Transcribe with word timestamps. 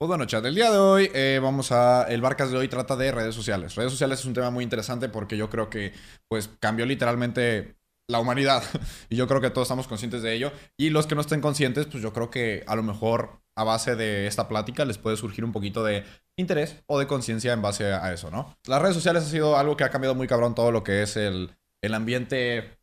Pues 0.00 0.08
bueno, 0.08 0.24
chat, 0.24 0.42
el 0.46 0.54
día 0.54 0.70
de 0.70 0.78
hoy 0.78 1.10
eh, 1.12 1.40
vamos 1.42 1.72
a... 1.72 2.04
El 2.04 2.22
Barcas 2.22 2.50
de 2.50 2.56
hoy 2.56 2.68
trata 2.68 2.96
de 2.96 3.12
redes 3.12 3.34
sociales. 3.34 3.74
Redes 3.74 3.92
sociales 3.92 4.20
es 4.20 4.24
un 4.24 4.32
tema 4.32 4.48
muy 4.48 4.64
interesante 4.64 5.10
porque 5.10 5.36
yo 5.36 5.50
creo 5.50 5.68
que 5.68 5.92
pues 6.26 6.48
cambió 6.58 6.86
literalmente 6.86 7.76
la 8.08 8.18
humanidad 8.18 8.62
y 9.10 9.16
yo 9.16 9.28
creo 9.28 9.42
que 9.42 9.50
todos 9.50 9.66
estamos 9.66 9.86
conscientes 9.86 10.22
de 10.22 10.32
ello. 10.32 10.52
Y 10.78 10.88
los 10.88 11.06
que 11.06 11.14
no 11.14 11.20
estén 11.20 11.42
conscientes, 11.42 11.84
pues 11.84 12.02
yo 12.02 12.14
creo 12.14 12.30
que 12.30 12.64
a 12.66 12.76
lo 12.76 12.82
mejor 12.82 13.42
a 13.54 13.62
base 13.62 13.94
de 13.94 14.26
esta 14.26 14.48
plática 14.48 14.86
les 14.86 14.96
puede 14.96 15.18
surgir 15.18 15.44
un 15.44 15.52
poquito 15.52 15.84
de 15.84 16.06
interés 16.36 16.82
o 16.86 16.98
de 16.98 17.06
conciencia 17.06 17.52
en 17.52 17.60
base 17.60 17.92
a 17.92 18.10
eso, 18.10 18.30
¿no? 18.30 18.56
Las 18.66 18.80
redes 18.80 18.94
sociales 18.94 19.24
ha 19.24 19.28
sido 19.28 19.58
algo 19.58 19.76
que 19.76 19.84
ha 19.84 19.90
cambiado 19.90 20.14
muy 20.14 20.26
cabrón 20.26 20.54
todo 20.54 20.72
lo 20.72 20.82
que 20.82 21.02
es 21.02 21.18
el, 21.18 21.54
el 21.82 21.92
ambiente... 21.92 22.78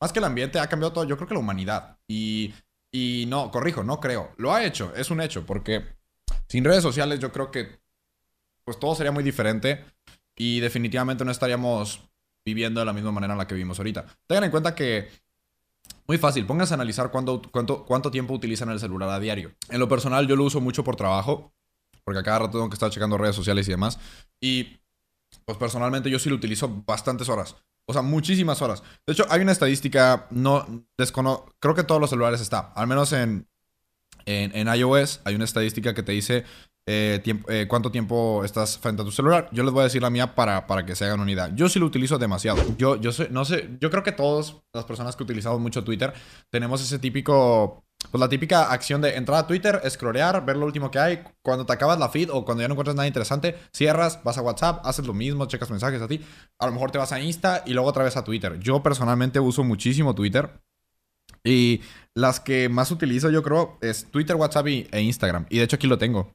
Más 0.00 0.14
que 0.14 0.20
el 0.20 0.24
ambiente, 0.24 0.60
ha 0.60 0.68
cambiado 0.68 0.94
todo, 0.94 1.04
yo 1.04 1.16
creo 1.16 1.28
que 1.28 1.34
la 1.34 1.40
humanidad. 1.40 1.98
Y, 2.08 2.54
y 2.90 3.26
no, 3.28 3.50
corrijo, 3.50 3.84
no 3.84 4.00
creo. 4.00 4.32
Lo 4.38 4.54
ha 4.54 4.64
hecho, 4.64 4.94
es 4.96 5.10
un 5.10 5.20
hecho, 5.20 5.44
porque 5.44 5.97
sin 6.48 6.64
redes 6.64 6.82
sociales 6.82 7.20
yo 7.20 7.32
creo 7.32 7.50
que 7.50 7.80
pues 8.64 8.78
todo 8.78 8.94
sería 8.94 9.12
muy 9.12 9.24
diferente 9.24 9.84
y 10.36 10.60
definitivamente 10.60 11.24
no 11.24 11.30
estaríamos 11.30 12.02
viviendo 12.44 12.80
de 12.80 12.86
la 12.86 12.92
misma 12.92 13.12
manera 13.12 13.34
en 13.34 13.38
la 13.38 13.46
que 13.46 13.54
vivimos 13.54 13.78
ahorita. 13.78 14.06
Tengan 14.26 14.44
en 14.44 14.50
cuenta 14.50 14.74
que 14.74 15.08
muy 16.06 16.18
fácil, 16.18 16.46
pónganse 16.46 16.74
a 16.74 16.76
analizar 16.76 17.10
cuánto, 17.10 17.42
cuánto, 17.50 17.84
cuánto 17.84 18.10
tiempo 18.10 18.34
utilizan 18.34 18.70
el 18.70 18.80
celular 18.80 19.10
a 19.10 19.20
diario. 19.20 19.54
En 19.68 19.78
lo 19.78 19.88
personal 19.88 20.26
yo 20.26 20.36
lo 20.36 20.44
uso 20.44 20.60
mucho 20.60 20.84
por 20.84 20.96
trabajo, 20.96 21.52
porque 22.04 22.20
a 22.20 22.22
cada 22.22 22.40
rato 22.40 22.52
tengo 22.52 22.70
que 22.70 22.74
estar 22.74 22.90
checando 22.90 23.18
redes 23.18 23.36
sociales 23.36 23.68
y 23.68 23.72
demás. 23.72 23.98
Y 24.40 24.80
pues 25.44 25.58
personalmente 25.58 26.10
yo 26.10 26.18
sí 26.18 26.30
lo 26.30 26.36
utilizo 26.36 26.82
bastantes 26.86 27.28
horas. 27.28 27.56
O 27.86 27.92
sea, 27.92 28.02
muchísimas 28.02 28.60
horas. 28.60 28.82
De 29.06 29.14
hecho, 29.14 29.26
hay 29.30 29.40
una 29.40 29.52
estadística, 29.52 30.26
no 30.30 30.66
desconozco, 30.98 31.54
creo 31.58 31.74
que 31.74 31.84
todos 31.84 32.00
los 32.00 32.10
celulares 32.10 32.40
está, 32.40 32.72
al 32.74 32.86
menos 32.86 33.12
en, 33.14 33.47
en, 34.28 34.68
iOS 34.68 35.20
hay 35.24 35.34
una 35.34 35.44
estadística 35.44 35.94
que 35.94 36.02
te 36.02 36.12
dice 36.12 36.44
eh, 36.86 37.22
eh, 37.48 37.66
cuánto 37.68 37.90
tiempo 37.90 38.44
estás 38.44 38.78
frente 38.78 39.02
a 39.02 39.04
tu 39.04 39.10
celular. 39.10 39.48
Yo 39.52 39.62
les 39.62 39.72
voy 39.72 39.80
a 39.80 39.84
decir 39.84 40.02
la 40.02 40.10
mía 40.10 40.34
para, 40.34 40.66
para 40.66 40.86
que 40.86 40.94
se 40.94 41.04
hagan 41.04 41.20
una 41.20 41.30
idea. 41.30 41.50
Yo 41.54 41.68
sí 41.68 41.78
lo 41.78 41.86
utilizo 41.86 42.18
demasiado. 42.18 42.62
Yo, 42.76 42.96
yo 42.96 43.10
no 43.30 43.44
sé, 43.44 43.70
yo 43.80 43.90
creo 43.90 44.02
que 44.02 44.12
todas 44.12 44.56
las 44.74 44.84
personas 44.84 45.16
que 45.16 45.22
utilizamos 45.22 45.60
mucho 45.60 45.84
Twitter 45.84 46.12
tenemos 46.50 46.82
ese 46.82 46.98
típico, 46.98 47.84
pues 48.10 48.20
la 48.20 48.28
típica 48.28 48.70
acción 48.70 49.02
de 49.02 49.16
entrar 49.16 49.38
a 49.38 49.46
Twitter, 49.46 49.82
scrollear, 49.88 50.44
ver 50.46 50.56
lo 50.56 50.64
último 50.64 50.90
que 50.90 50.98
hay. 50.98 51.22
Cuando 51.42 51.66
te 51.66 51.72
acabas 51.74 51.98
la 51.98 52.08
feed 52.08 52.30
o 52.30 52.44
cuando 52.44 52.62
ya 52.62 52.68
no 52.68 52.72
encuentras 52.72 52.96
nada 52.96 53.06
interesante, 53.06 53.56
cierras, 53.74 54.22
vas 54.24 54.38
a 54.38 54.42
WhatsApp, 54.42 54.80
haces 54.86 55.06
lo 55.06 55.12
mismo, 55.12 55.46
checas 55.46 55.70
mensajes 55.70 56.00
a 56.00 56.08
ti. 56.08 56.22
A 56.58 56.66
lo 56.66 56.72
mejor 56.72 56.90
te 56.90 56.98
vas 56.98 57.12
a 57.12 57.20
Insta 57.20 57.64
y 57.66 57.74
luego 57.74 57.88
otra 57.88 58.04
vez 58.04 58.16
a 58.16 58.24
Twitter. 58.24 58.58
Yo 58.60 58.82
personalmente 58.82 59.40
uso 59.40 59.62
muchísimo 59.62 60.14
Twitter. 60.14 60.58
Y 61.44 61.80
las 62.14 62.40
que 62.40 62.68
más 62.68 62.90
utilizo, 62.90 63.30
yo 63.30 63.42
creo, 63.42 63.78
es 63.80 64.06
Twitter, 64.10 64.36
WhatsApp 64.36 64.66
e 64.66 65.00
Instagram. 65.00 65.46
Y 65.50 65.58
de 65.58 65.64
hecho 65.64 65.76
aquí 65.76 65.86
lo 65.86 65.98
tengo. 65.98 66.34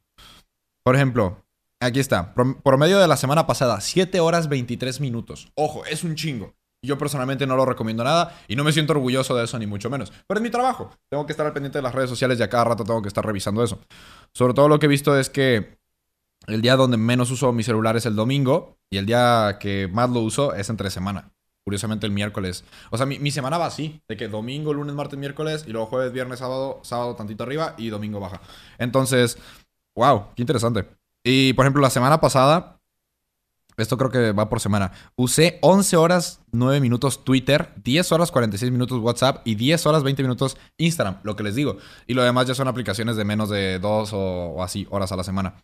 Por 0.83 0.95
ejemplo, 0.95 1.45
aquí 1.79 1.99
está. 1.99 2.33
Por 2.33 2.77
medio 2.77 2.99
de 2.99 3.07
la 3.07 3.17
semana 3.17 3.47
pasada, 3.47 3.81
7 3.81 4.19
horas 4.19 4.49
23 4.49 4.99
minutos. 4.99 5.51
Ojo, 5.55 5.85
es 5.85 6.03
un 6.03 6.15
chingo. 6.15 6.53
Yo 6.85 6.97
personalmente 6.97 7.47
no 7.47 7.55
lo 7.55 7.65
recomiendo 7.65 8.03
nada 8.03 8.37
y 8.47 8.57
no 8.57 8.65
me 8.65 8.73
siento 8.73 8.91
orgulloso 8.91 9.35
de 9.35 9.45
eso, 9.45 9.57
ni 9.57 9.65
mucho 9.65 9.89
menos. 9.89 10.11
Pero 10.27 10.39
es 10.39 10.43
mi 10.43 10.49
trabajo. 10.49 10.91
Tengo 11.09 11.25
que 11.25 11.31
estar 11.31 11.45
al 11.45 11.53
pendiente 11.53 11.77
de 11.77 11.81
las 11.81 11.95
redes 11.95 12.09
sociales 12.09 12.37
y 12.39 12.43
a 12.43 12.49
cada 12.49 12.65
rato 12.65 12.83
tengo 12.83 13.01
que 13.01 13.07
estar 13.07 13.25
revisando 13.25 13.63
eso. 13.63 13.79
Sobre 14.33 14.53
todo 14.53 14.67
lo 14.67 14.79
que 14.79 14.87
he 14.87 14.89
visto 14.89 15.17
es 15.17 15.29
que 15.29 15.79
el 16.47 16.61
día 16.61 16.75
donde 16.75 16.97
menos 16.97 17.31
uso 17.31 17.53
mi 17.53 17.63
celular 17.63 17.95
es 17.95 18.05
el 18.05 18.17
domingo 18.17 18.77
y 18.89 18.97
el 18.97 19.05
día 19.05 19.57
que 19.61 19.87
más 19.87 20.09
lo 20.09 20.19
uso 20.19 20.53
es 20.53 20.69
entre 20.69 20.89
semana. 20.89 21.32
Curiosamente 21.63 22.05
el 22.05 22.11
miércoles. 22.11 22.65
O 22.91 22.97
sea, 22.97 23.05
mi, 23.05 23.31
semana 23.31 23.57
va 23.57 23.67
así, 23.67 24.01
de 24.07 24.17
que 24.17 24.27
domingo, 24.27 24.73
lunes, 24.73 24.95
martes, 24.95 25.17
miércoles 25.17 25.63
y 25.65 25.71
luego 25.71 25.87
jueves, 25.87 26.11
viernes, 26.11 26.39
sábado, 26.39 26.81
sábado 26.83 27.15
tantito 27.15 27.43
arriba 27.43 27.75
y 27.77 27.89
domingo 27.89 28.19
baja. 28.19 28.41
Entonces, 28.77 29.37
wow, 29.95 30.25
qué 30.35 30.41
interesante. 30.41 30.85
Y 31.23 31.53
por 31.53 31.65
ejemplo, 31.65 31.81
la 31.81 31.89
semana 31.89 32.19
pasada, 32.19 32.81
esto 33.77 33.97
creo 33.97 34.11
que 34.11 34.31
va 34.33 34.49
por 34.49 34.59
semana, 34.59 34.91
usé 35.15 35.57
11 35.61 35.95
horas 35.95 36.41
9 36.51 36.81
minutos 36.81 37.23
Twitter, 37.23 37.73
10 37.83 38.11
horas 38.11 38.31
46 38.31 38.71
minutos 38.71 38.99
WhatsApp 38.99 39.41
y 39.45 39.55
10 39.55 39.85
horas 39.85 40.03
20 40.03 40.21
minutos 40.21 40.57
Instagram, 40.77 41.19
lo 41.23 41.35
que 41.35 41.43
les 41.43 41.55
digo. 41.55 41.77
Y 42.07 42.13
lo 42.13 42.23
demás 42.23 42.45
ya 42.45 42.55
son 42.55 42.67
aplicaciones 42.67 43.15
de 43.15 43.23
menos 43.23 43.49
de 43.49 43.79
2 43.79 44.09
o, 44.13 44.63
así 44.63 44.85
horas 44.89 45.11
a 45.11 45.15
la 45.15 45.23
semana. 45.23 45.55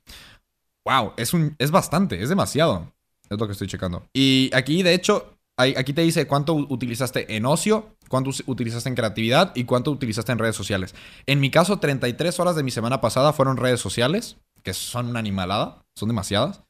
Wow, 0.86 1.14
es, 1.18 1.34
un, 1.34 1.56
es 1.60 1.72
bastante, 1.72 2.22
es 2.22 2.30
demasiado. 2.30 2.92
Es 3.30 3.38
lo 3.38 3.46
que 3.46 3.52
estoy 3.52 3.68
checando. 3.68 4.08
Y 4.12 4.50
aquí, 4.54 4.82
de 4.82 4.94
hecho, 4.94 5.39
aquí 5.60 5.94
te 5.94 6.02
dice 6.02 6.26
cuánto 6.26 6.54
utilizaste 6.54 7.36
en 7.36 7.46
ocio, 7.46 7.96
cuánto 8.08 8.32
utilizaste 8.46 8.90
en 8.90 8.96
creatividad 8.96 9.52
y 9.56 9.66
cuánto 9.66 9.92
utilizaste 9.92 10.32
en 10.32 10.40
redes 10.40 10.56
sociales. 10.56 10.96
En 11.26 11.40
mi 11.40 11.52
caso, 11.52 11.80
33 11.80 12.40
horas 12.40 12.56
de 12.56 12.64
mi 12.64 12.72
semana 12.72 13.02
pasada 13.02 13.34
fueron 13.34 13.58
redes 13.58 13.82
sociales, 13.82 14.38
que 14.64 14.74
son 14.74 15.10
una 15.10 15.20
animalada, 15.20 15.84
son 15.96 16.10
demasiadas. 16.10 16.62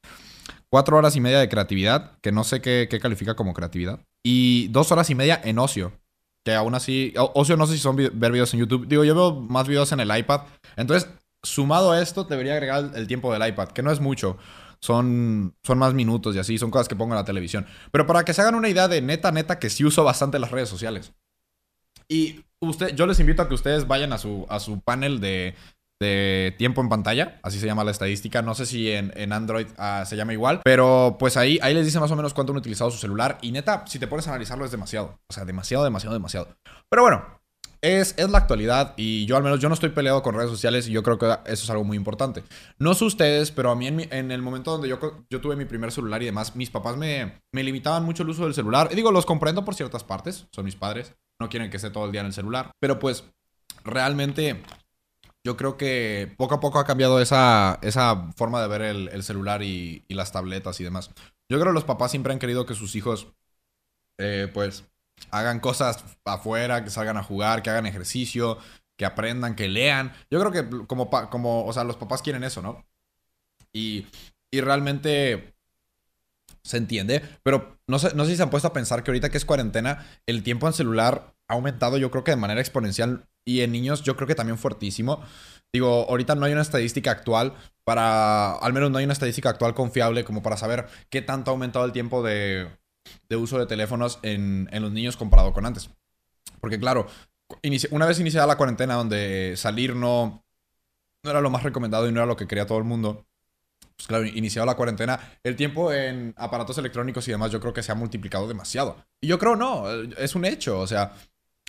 Cuatro 0.68 0.96
horas 0.96 1.16
y 1.16 1.20
media 1.20 1.38
de 1.38 1.48
creatividad, 1.48 2.18
que 2.20 2.32
no 2.32 2.44
sé 2.44 2.60
qué, 2.60 2.88
califica 3.00 3.34
como 3.34 3.54
creatividad. 3.54 4.00
Y 4.24 4.68
dos 4.68 4.92
horas 4.92 5.08
y 5.10 5.14
media 5.14 5.40
en 5.42 5.58
ocio, 5.58 5.92
que 6.44 6.54
aún 6.54 6.74
así, 6.74 7.14
ocio 7.16 7.56
no 7.56 7.66
sé 7.66 7.74
si 7.74 7.80
son 7.80 7.96
ver 7.96 8.32
videos 8.32 8.52
en 8.54 8.60
YouTube. 8.60 8.86
Digo, 8.86 9.04
yo 9.04 9.14
veo 9.14 9.40
más 9.40 9.66
videos 9.66 9.92
en 9.92 10.00
el 10.00 10.16
iPad. 10.16 10.42
Entonces, 10.76 11.10
sumado 11.42 11.92
a 11.92 12.00
esto, 12.00 12.24
debería 12.24 12.54
agregar 12.54 12.90
el 12.94 13.06
tiempo 13.06 13.32
del 13.32 13.46
iPad, 13.48 13.68
que 13.68 13.82
no 13.82 13.90
es 13.90 14.00
mucho 14.00 14.36
son, 14.80 15.54
son 15.62 15.78
más 15.78 15.94
minutos 15.94 16.34
y 16.34 16.38
así, 16.38 16.58
son 16.58 16.70
cosas 16.70 16.88
que 16.88 16.96
pongo 16.96 17.12
en 17.12 17.18
la 17.18 17.24
televisión. 17.24 17.66
Pero 17.92 18.06
para 18.06 18.24
que 18.24 18.34
se 18.34 18.40
hagan 18.40 18.54
una 18.54 18.68
idea 18.68 18.88
de 18.88 19.02
neta, 19.02 19.30
neta, 19.30 19.58
que 19.58 19.70
sí 19.70 19.84
uso 19.84 20.04
bastante 20.04 20.38
las 20.38 20.50
redes 20.50 20.68
sociales. 20.68 21.12
Y 22.08 22.44
usted, 22.60 22.94
yo 22.94 23.06
les 23.06 23.20
invito 23.20 23.42
a 23.42 23.48
que 23.48 23.54
ustedes 23.54 23.86
vayan 23.86 24.12
a 24.12 24.18
su, 24.18 24.46
a 24.48 24.58
su 24.58 24.80
panel 24.80 25.20
de, 25.20 25.54
de 26.00 26.54
tiempo 26.56 26.80
en 26.80 26.88
pantalla, 26.88 27.38
así 27.42 27.60
se 27.60 27.66
llama 27.66 27.84
la 27.84 27.90
estadística. 27.90 28.42
No 28.42 28.54
sé 28.54 28.66
si 28.66 28.90
en, 28.90 29.32
Android 29.32 29.66
ah, 29.76 30.04
se 30.06 30.16
llama 30.16 30.32
igual, 30.32 30.60
pero 30.64 31.16
pues 31.18 31.36
ahí, 31.36 31.58
ahí 31.62 31.74
les 31.74 31.84
dice 31.84 32.00
más 32.00 32.10
o 32.10 32.16
menos 32.16 32.32
cuánto 32.32 32.52
han 32.52 32.58
utilizado 32.58 32.90
su 32.90 32.98
celular. 32.98 33.38
Y 33.42 33.52
neta, 33.52 33.84
si 33.86 33.98
te 33.98 34.08
pones 34.08 34.26
a 34.26 34.30
analizarlo, 34.30 34.64
es 34.64 34.70
demasiado. 34.70 35.20
O 35.28 35.32
sea, 35.32 35.44
demasiado, 35.44 35.84
demasiado, 35.84 36.14
demasiado. 36.14 36.48
Pero 36.88 37.02
bueno, 37.02 37.39
es, 37.82 38.16
la 38.18 38.38
actualidad 38.38 38.94
y 38.96 39.26
yo 39.26 39.36
al 39.36 39.42
menos 39.42 39.60
yo 39.60 39.68
no 39.68 39.74
estoy 39.74 39.90
peleado 39.90 40.22
con 40.22 40.34
redes 40.34 40.50
sociales 40.50 40.88
y 40.88 40.92
yo 40.92 41.02
creo 41.02 41.18
que 41.18 41.26
eso 41.46 41.64
es 41.64 41.70
algo 41.70 41.84
muy 41.84 41.96
importante. 41.96 42.42
No 42.78 42.94
sé 42.94 43.04
ustedes, 43.04 43.50
pero 43.50 43.70
a 43.70 43.76
mí 43.76 43.86
en, 43.86 44.30
el 44.30 44.42
momento 44.42 44.72
donde 44.72 44.88
yo, 44.88 44.98
yo 45.30 45.40
tuve 45.40 45.56
mi 45.56 45.64
primer 45.64 45.92
celular 45.92 46.22
y 46.22 46.26
demás, 46.26 46.56
mis 46.56 46.70
papás 46.70 46.96
me, 46.96 47.40
me 47.52 47.62
limitaban 47.62 48.04
mucho 48.04 48.22
el 48.22 48.30
uso 48.30 48.44
del 48.44 48.54
celular. 48.54 48.88
Y 48.92 48.96
digo, 48.96 49.12
los 49.12 49.26
comprendo 49.26 49.64
por 49.64 49.74
ciertas 49.74 50.04
partes, 50.04 50.46
son 50.52 50.64
mis 50.64 50.76
padres, 50.76 51.14
no 51.40 51.48
quieren 51.48 51.70
que 51.70 51.76
esté 51.76 51.90
todo 51.90 52.04
el 52.04 52.12
día 52.12 52.20
en 52.20 52.28
el 52.28 52.32
celular, 52.32 52.70
pero 52.80 52.98
pues 52.98 53.24
realmente 53.84 54.62
yo 55.44 55.56
creo 55.56 55.76
que 55.76 56.34
poco 56.36 56.54
a 56.54 56.60
poco 56.60 56.78
ha 56.78 56.84
cambiado 56.84 57.20
esa, 57.20 57.78
esa 57.82 58.30
forma 58.36 58.60
de 58.60 58.68
ver 58.68 58.82
el, 58.82 59.22
celular 59.22 59.62
y, 59.62 60.04
las 60.08 60.32
tabletas 60.32 60.80
y 60.80 60.84
demás. 60.84 61.10
Yo 61.50 61.58
creo 61.58 61.72
que 61.72 61.74
los 61.74 61.84
papás 61.84 62.10
siempre 62.10 62.32
han 62.32 62.38
querido 62.38 62.66
que 62.66 62.74
sus 62.74 62.94
hijos, 62.94 63.28
eh, 64.18 64.50
pues, 64.52 64.84
hagan 65.30 65.60
cosas 65.60 66.04
afuera, 66.24 66.84
que 66.84 66.90
salgan 66.90 67.16
a 67.16 67.22
jugar, 67.22 67.62
que 67.62 67.70
hagan 67.70 67.86
ejercicio, 67.86 68.58
que 68.96 69.04
aprendan, 69.04 69.56
que 69.56 69.68
lean. 69.68 70.12
Yo 70.30 70.40
creo 70.40 70.52
que 70.52 70.86
como, 70.86 71.10
como 71.30 71.64
o 71.64 71.72
sea, 71.72 71.84
los 71.84 71.96
papás 71.96 72.22
quieren 72.22 72.44
eso, 72.44 72.62
¿no? 72.62 72.84
Y, 73.72 74.06
y 74.50 74.60
realmente 74.60 75.54
se 76.62 76.76
entiende, 76.76 77.22
pero 77.42 77.78
no 77.86 77.98
sé, 77.98 78.14
no 78.14 78.24
sé 78.24 78.32
si 78.32 78.36
se 78.36 78.42
han 78.42 78.50
puesto 78.50 78.68
a 78.68 78.72
pensar 78.72 79.02
que 79.02 79.10
ahorita 79.10 79.30
que 79.30 79.38
es 79.38 79.44
cuarentena, 79.44 80.06
el 80.26 80.42
tiempo 80.42 80.66
en 80.66 80.72
celular 80.72 81.34
ha 81.48 81.54
aumentado 81.54 81.96
yo 81.98 82.10
creo 82.10 82.24
que 82.24 82.32
de 82.32 82.36
manera 82.36 82.60
exponencial 82.60 83.26
y 83.44 83.62
en 83.62 83.72
niños 83.72 84.02
yo 84.02 84.16
creo 84.16 84.28
que 84.28 84.34
también 84.34 84.58
fuertísimo. 84.58 85.22
Digo, 85.72 86.06
ahorita 86.08 86.34
no 86.34 86.46
hay 86.46 86.52
una 86.52 86.62
estadística 86.62 87.10
actual 87.10 87.54
para, 87.84 88.52
al 88.52 88.72
menos 88.72 88.90
no 88.90 88.98
hay 88.98 89.04
una 89.04 89.12
estadística 89.12 89.50
actual 89.50 89.74
confiable 89.74 90.24
como 90.24 90.42
para 90.42 90.56
saber 90.56 90.86
qué 91.08 91.22
tanto 91.22 91.50
ha 91.50 91.52
aumentado 91.52 91.84
el 91.84 91.92
tiempo 91.92 92.22
de, 92.22 92.68
de 93.28 93.36
uso 93.36 93.58
de 93.58 93.66
teléfonos 93.66 94.18
en, 94.22 94.68
los 94.72 94.92
niños 94.92 95.16
comparado 95.16 95.52
con 95.52 95.66
antes. 95.66 95.90
Porque 96.60 96.78
claro, 96.78 97.06
una 97.90 98.06
vez 98.06 98.20
iniciada 98.20 98.46
la 98.46 98.56
cuarentena 98.56 98.94
donde 98.94 99.54
salir 99.56 99.96
no, 99.96 100.44
no 101.22 101.30
era 101.30 101.40
lo 101.40 101.50
más 101.50 101.62
recomendado 101.62 102.08
y 102.08 102.12
no 102.12 102.20
era 102.20 102.26
lo 102.26 102.36
que 102.36 102.46
quería 102.46 102.66
todo 102.66 102.78
el 102.78 102.84
mundo, 102.84 103.26
pues 103.96 104.06
claro, 104.06 104.24
iniciado 104.24 104.66
la 104.66 104.76
cuarentena, 104.76 105.20
el 105.42 105.56
tiempo 105.56 105.92
en 105.92 106.34
aparatos 106.36 106.78
electrónicos 106.78 107.26
y 107.28 107.32
demás 107.32 107.50
yo 107.50 107.60
creo 107.60 107.72
que 107.72 107.82
se 107.82 107.92
ha 107.92 107.94
multiplicado 107.94 108.48
demasiado. 108.48 109.04
Y 109.20 109.26
yo 109.26 109.38
creo 109.38 109.56
no, 109.56 109.90
es 109.90 110.34
un 110.34 110.44
hecho, 110.44 110.80
o 110.80 110.86
sea, 110.86 111.14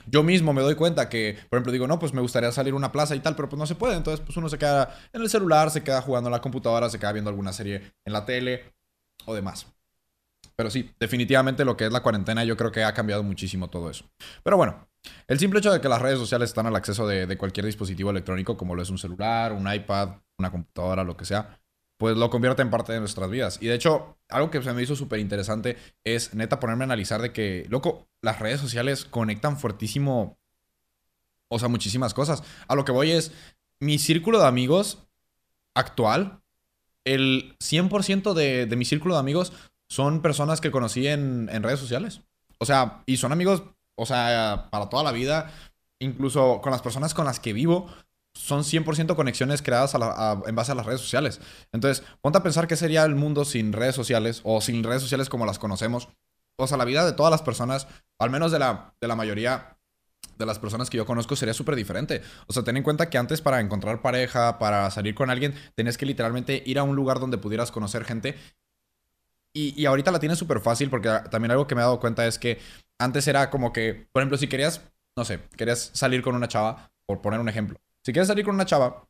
yo 0.08 0.24
mismo 0.24 0.54
me 0.54 0.62
doy 0.62 0.76
cuenta 0.76 1.10
que, 1.10 1.38
por 1.50 1.58
ejemplo, 1.58 1.72
digo, 1.72 1.88
no, 1.88 2.00
pues 2.00 2.14
me 2.14 2.22
gustaría 2.22 2.52
salir 2.52 2.74
a 2.74 2.78
una 2.78 2.92
plaza 2.92 3.16
y 3.16 3.20
tal, 3.20 3.36
pero 3.36 3.50
pues 3.50 3.60
no 3.60 3.68
se 3.68 3.76
puede, 3.76 3.96
entonces 3.96 4.24
pues 4.26 4.38
uno 4.38 4.50
se 4.50 4.58
queda 4.58 4.98
en 5.14 5.22
el 5.22 5.30
celular, 5.30 5.70
se 5.72 5.84
queda 5.84 6.02
jugando 6.02 6.30
en 6.30 6.32
la 6.32 6.42
computadora, 6.42 6.90
se 6.90 7.00
queda 7.00 7.12
viendo 7.12 7.30
alguna 7.30 7.54
serie 7.54 7.94
en 8.06 8.14
la 8.14 8.26
tele 8.26 8.74
o 9.26 9.36
demás. 9.36 9.68
Pero 10.62 10.70
sí, 10.70 10.94
definitivamente 11.00 11.66
lo 11.66 11.76
que 11.76 11.88
es 11.88 11.92
la 11.92 12.04
cuarentena 12.04 12.44
yo 12.44 12.56
creo 12.56 12.72
que 12.72 12.84
ha 12.84 12.94
cambiado 12.94 13.24
muchísimo 13.24 13.72
todo 13.72 13.90
eso. 13.90 14.06
Pero 14.44 14.58
bueno, 14.58 14.88
el 15.28 15.40
simple 15.40 15.58
hecho 15.58 15.72
de 15.72 15.82
que 15.82 15.90
las 15.90 16.00
redes 16.00 16.20
sociales 16.20 16.52
están 16.52 16.68
al 16.68 16.76
acceso 16.76 17.08
de, 17.08 17.36
cualquier 17.36 17.66
dispositivo 17.66 18.12
electrónico, 18.12 18.56
como 18.58 18.76
lo 18.76 18.84
es 18.84 18.92
un 18.92 19.00
celular, 19.00 19.54
un 19.54 19.74
iPad, 19.74 20.18
una 20.38 20.52
computadora, 20.52 21.04
lo 21.04 21.18
que 21.18 21.26
sea, 21.26 21.60
pues 21.98 22.16
lo 22.16 22.30
convierte 22.30 22.62
en 22.62 22.70
parte 22.70 22.94
de 22.94 23.00
nuestras 23.00 23.28
vidas. 23.32 23.58
Y 23.60 23.70
de 23.70 23.74
hecho, 23.74 24.20
algo 24.30 24.52
que 24.52 24.62
se 24.62 24.72
me 24.72 24.84
hizo 24.84 24.96
súper 24.96 25.20
interesante 25.20 25.78
es 26.04 26.36
neta 26.36 26.60
ponerme 26.60 26.84
a 26.84 26.86
analizar 26.86 27.24
de 27.24 27.34
que, 27.34 27.66
loco, 27.68 28.08
las 28.22 28.38
redes 28.38 28.62
sociales 28.62 29.06
conectan 29.06 29.58
fuertísimo, 29.58 30.38
o 31.48 31.58
sea, 31.58 31.70
muchísimas 31.70 32.14
cosas. 32.14 32.44
A 32.68 32.76
lo 32.76 32.86
que 32.86 32.92
voy 32.92 33.10
es, 33.10 33.32
mi 33.80 33.98
círculo 33.98 34.40
de 34.40 34.46
amigos 34.46 35.08
actual, 35.74 36.44
el 37.04 37.58
100% 37.58 38.36
de, 38.36 38.68
de 38.68 38.76
mi 38.76 38.86
círculo 38.86 39.16
de 39.16 39.22
amigos 39.22 39.54
son 39.92 40.22
personas 40.22 40.62
que 40.62 40.72
conocí 40.72 41.06
en, 41.06 41.50
en 41.52 41.64
redes 41.64 41.82
sociales. 41.82 42.22
O 42.60 42.66
sea, 42.66 43.04
y 43.06 43.18
son 43.18 43.34
amigos, 43.34 43.64
o 43.96 44.06
sea, 44.06 44.70
para 44.72 44.88
toda 44.88 45.04
la 45.04 45.12
vida. 45.12 45.52
Incluso 46.00 46.62
con 46.62 46.72
las 46.72 46.82
personas 46.82 47.14
con 47.14 47.26
las 47.26 47.42
que 47.42 47.52
vivo, 47.52 47.88
son 48.34 48.64
100% 48.64 49.18
conexiones 49.18 49.62
creadas 49.62 49.94
en 49.94 50.56
base 50.56 50.72
a 50.72 50.76
las 50.76 50.86
redes 50.86 51.02
sociales. 51.02 51.42
Entonces, 51.74 52.06
ponte 52.22 52.38
a 52.38 52.44
pensar 52.44 52.68
qué 52.68 52.78
sería 52.78 53.04
el 53.04 53.16
mundo 53.16 53.44
sin 53.44 53.74
redes 53.74 53.94
sociales 53.94 54.40
o 54.46 54.62
sin 54.62 54.82
redes 54.82 55.02
sociales 55.02 55.28
como 55.28 55.46
las 55.46 55.60
conocemos. 55.60 56.08
O 56.58 56.68
sea, 56.68 56.78
la 56.78 56.86
vida 56.86 57.06
de 57.06 57.12
todas 57.12 57.30
las 57.30 57.42
personas, 57.42 57.88
al 58.18 58.30
menos 58.30 58.54
de 58.54 58.60
la, 58.60 58.94
de 59.02 59.10
la 59.10 59.18
mayoría 59.18 59.78
de 60.38 60.46
las 60.46 60.58
personas 60.58 60.90
que 60.90 60.96
yo 60.96 61.06
conozco, 61.06 61.36
sería 61.36 61.54
súper 61.54 61.76
diferente. 61.76 62.22
O 62.48 62.54
sea, 62.54 62.64
ten 62.64 62.78
en 62.78 62.84
cuenta 62.84 63.10
que 63.10 63.18
antes 63.18 63.42
para 63.42 63.60
encontrar 63.60 64.02
pareja, 64.02 64.58
para 64.58 64.90
salir 64.90 65.16
con 65.16 65.30
alguien, 65.30 65.54
tenías 65.76 65.98
que 65.98 66.06
literalmente 66.06 66.64
ir 66.66 66.80
a 66.80 66.84
un 66.84 66.96
lugar 66.96 67.20
donde 67.20 67.38
pudieras 67.38 67.72
conocer 67.72 68.06
gente. 68.06 68.38
Y, 69.54 69.80
y 69.82 69.86
ahorita 69.86 70.12
la 70.12 70.20
tienes 70.20 70.38
súper 70.40 70.62
fácil 70.62 70.90
porque 70.90 71.10
también 71.30 71.52
algo 71.52 71.68
que 71.68 71.76
me 71.76 71.82
he 71.82 71.84
dado 71.84 72.00
cuenta 72.00 72.26
es 72.26 72.40
que 72.40 72.60
antes 73.00 73.28
era 73.28 73.50
como 73.50 73.74
que, 73.74 74.08
por 74.12 74.22
ejemplo, 74.22 74.38
si 74.38 74.48
querías, 74.48 74.82
no 75.18 75.26
sé, 75.26 75.40
querías 75.58 75.92
salir 75.94 76.22
con 76.22 76.36
una 76.36 76.48
chava, 76.48 76.92
por 77.06 77.22
poner 77.22 77.40
un 77.40 77.50
ejemplo 77.50 77.78
si 78.04 78.14
quieres 78.14 78.28
salir 78.28 78.46
con 78.46 78.56
una 78.56 78.66
chava, 78.66 79.08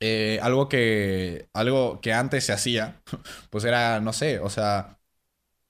eh, 0.00 0.38
algo, 0.42 0.68
que, 0.68 1.48
algo 1.54 2.00
que 2.00 2.12
antes 2.12 2.44
se 2.46 2.52
hacía, 2.52 3.02
pues 3.50 3.64
era, 3.64 4.00
no 4.00 4.12
sé, 4.12 4.38
o 4.40 4.50
sea, 4.50 4.98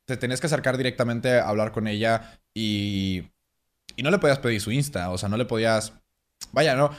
te 0.06 0.16
tenías 0.16 0.40
que 0.40 0.46
acercar 0.48 0.76
directamente 0.76 1.38
a 1.38 1.48
hablar 1.48 1.72
con 1.72 1.88
ella 1.88 2.40
y, 2.54 3.24
y 3.96 4.02
no 4.02 4.10
le 4.10 4.18
podías 4.18 4.40
pedir 4.40 4.60
su 4.60 4.72
Insta, 4.72 5.10
o 5.10 5.18
sea, 5.18 5.28
no 5.28 5.36
le 5.36 5.46
podías... 5.46 5.94
Vaya, 6.52 6.76
no, 6.76 6.90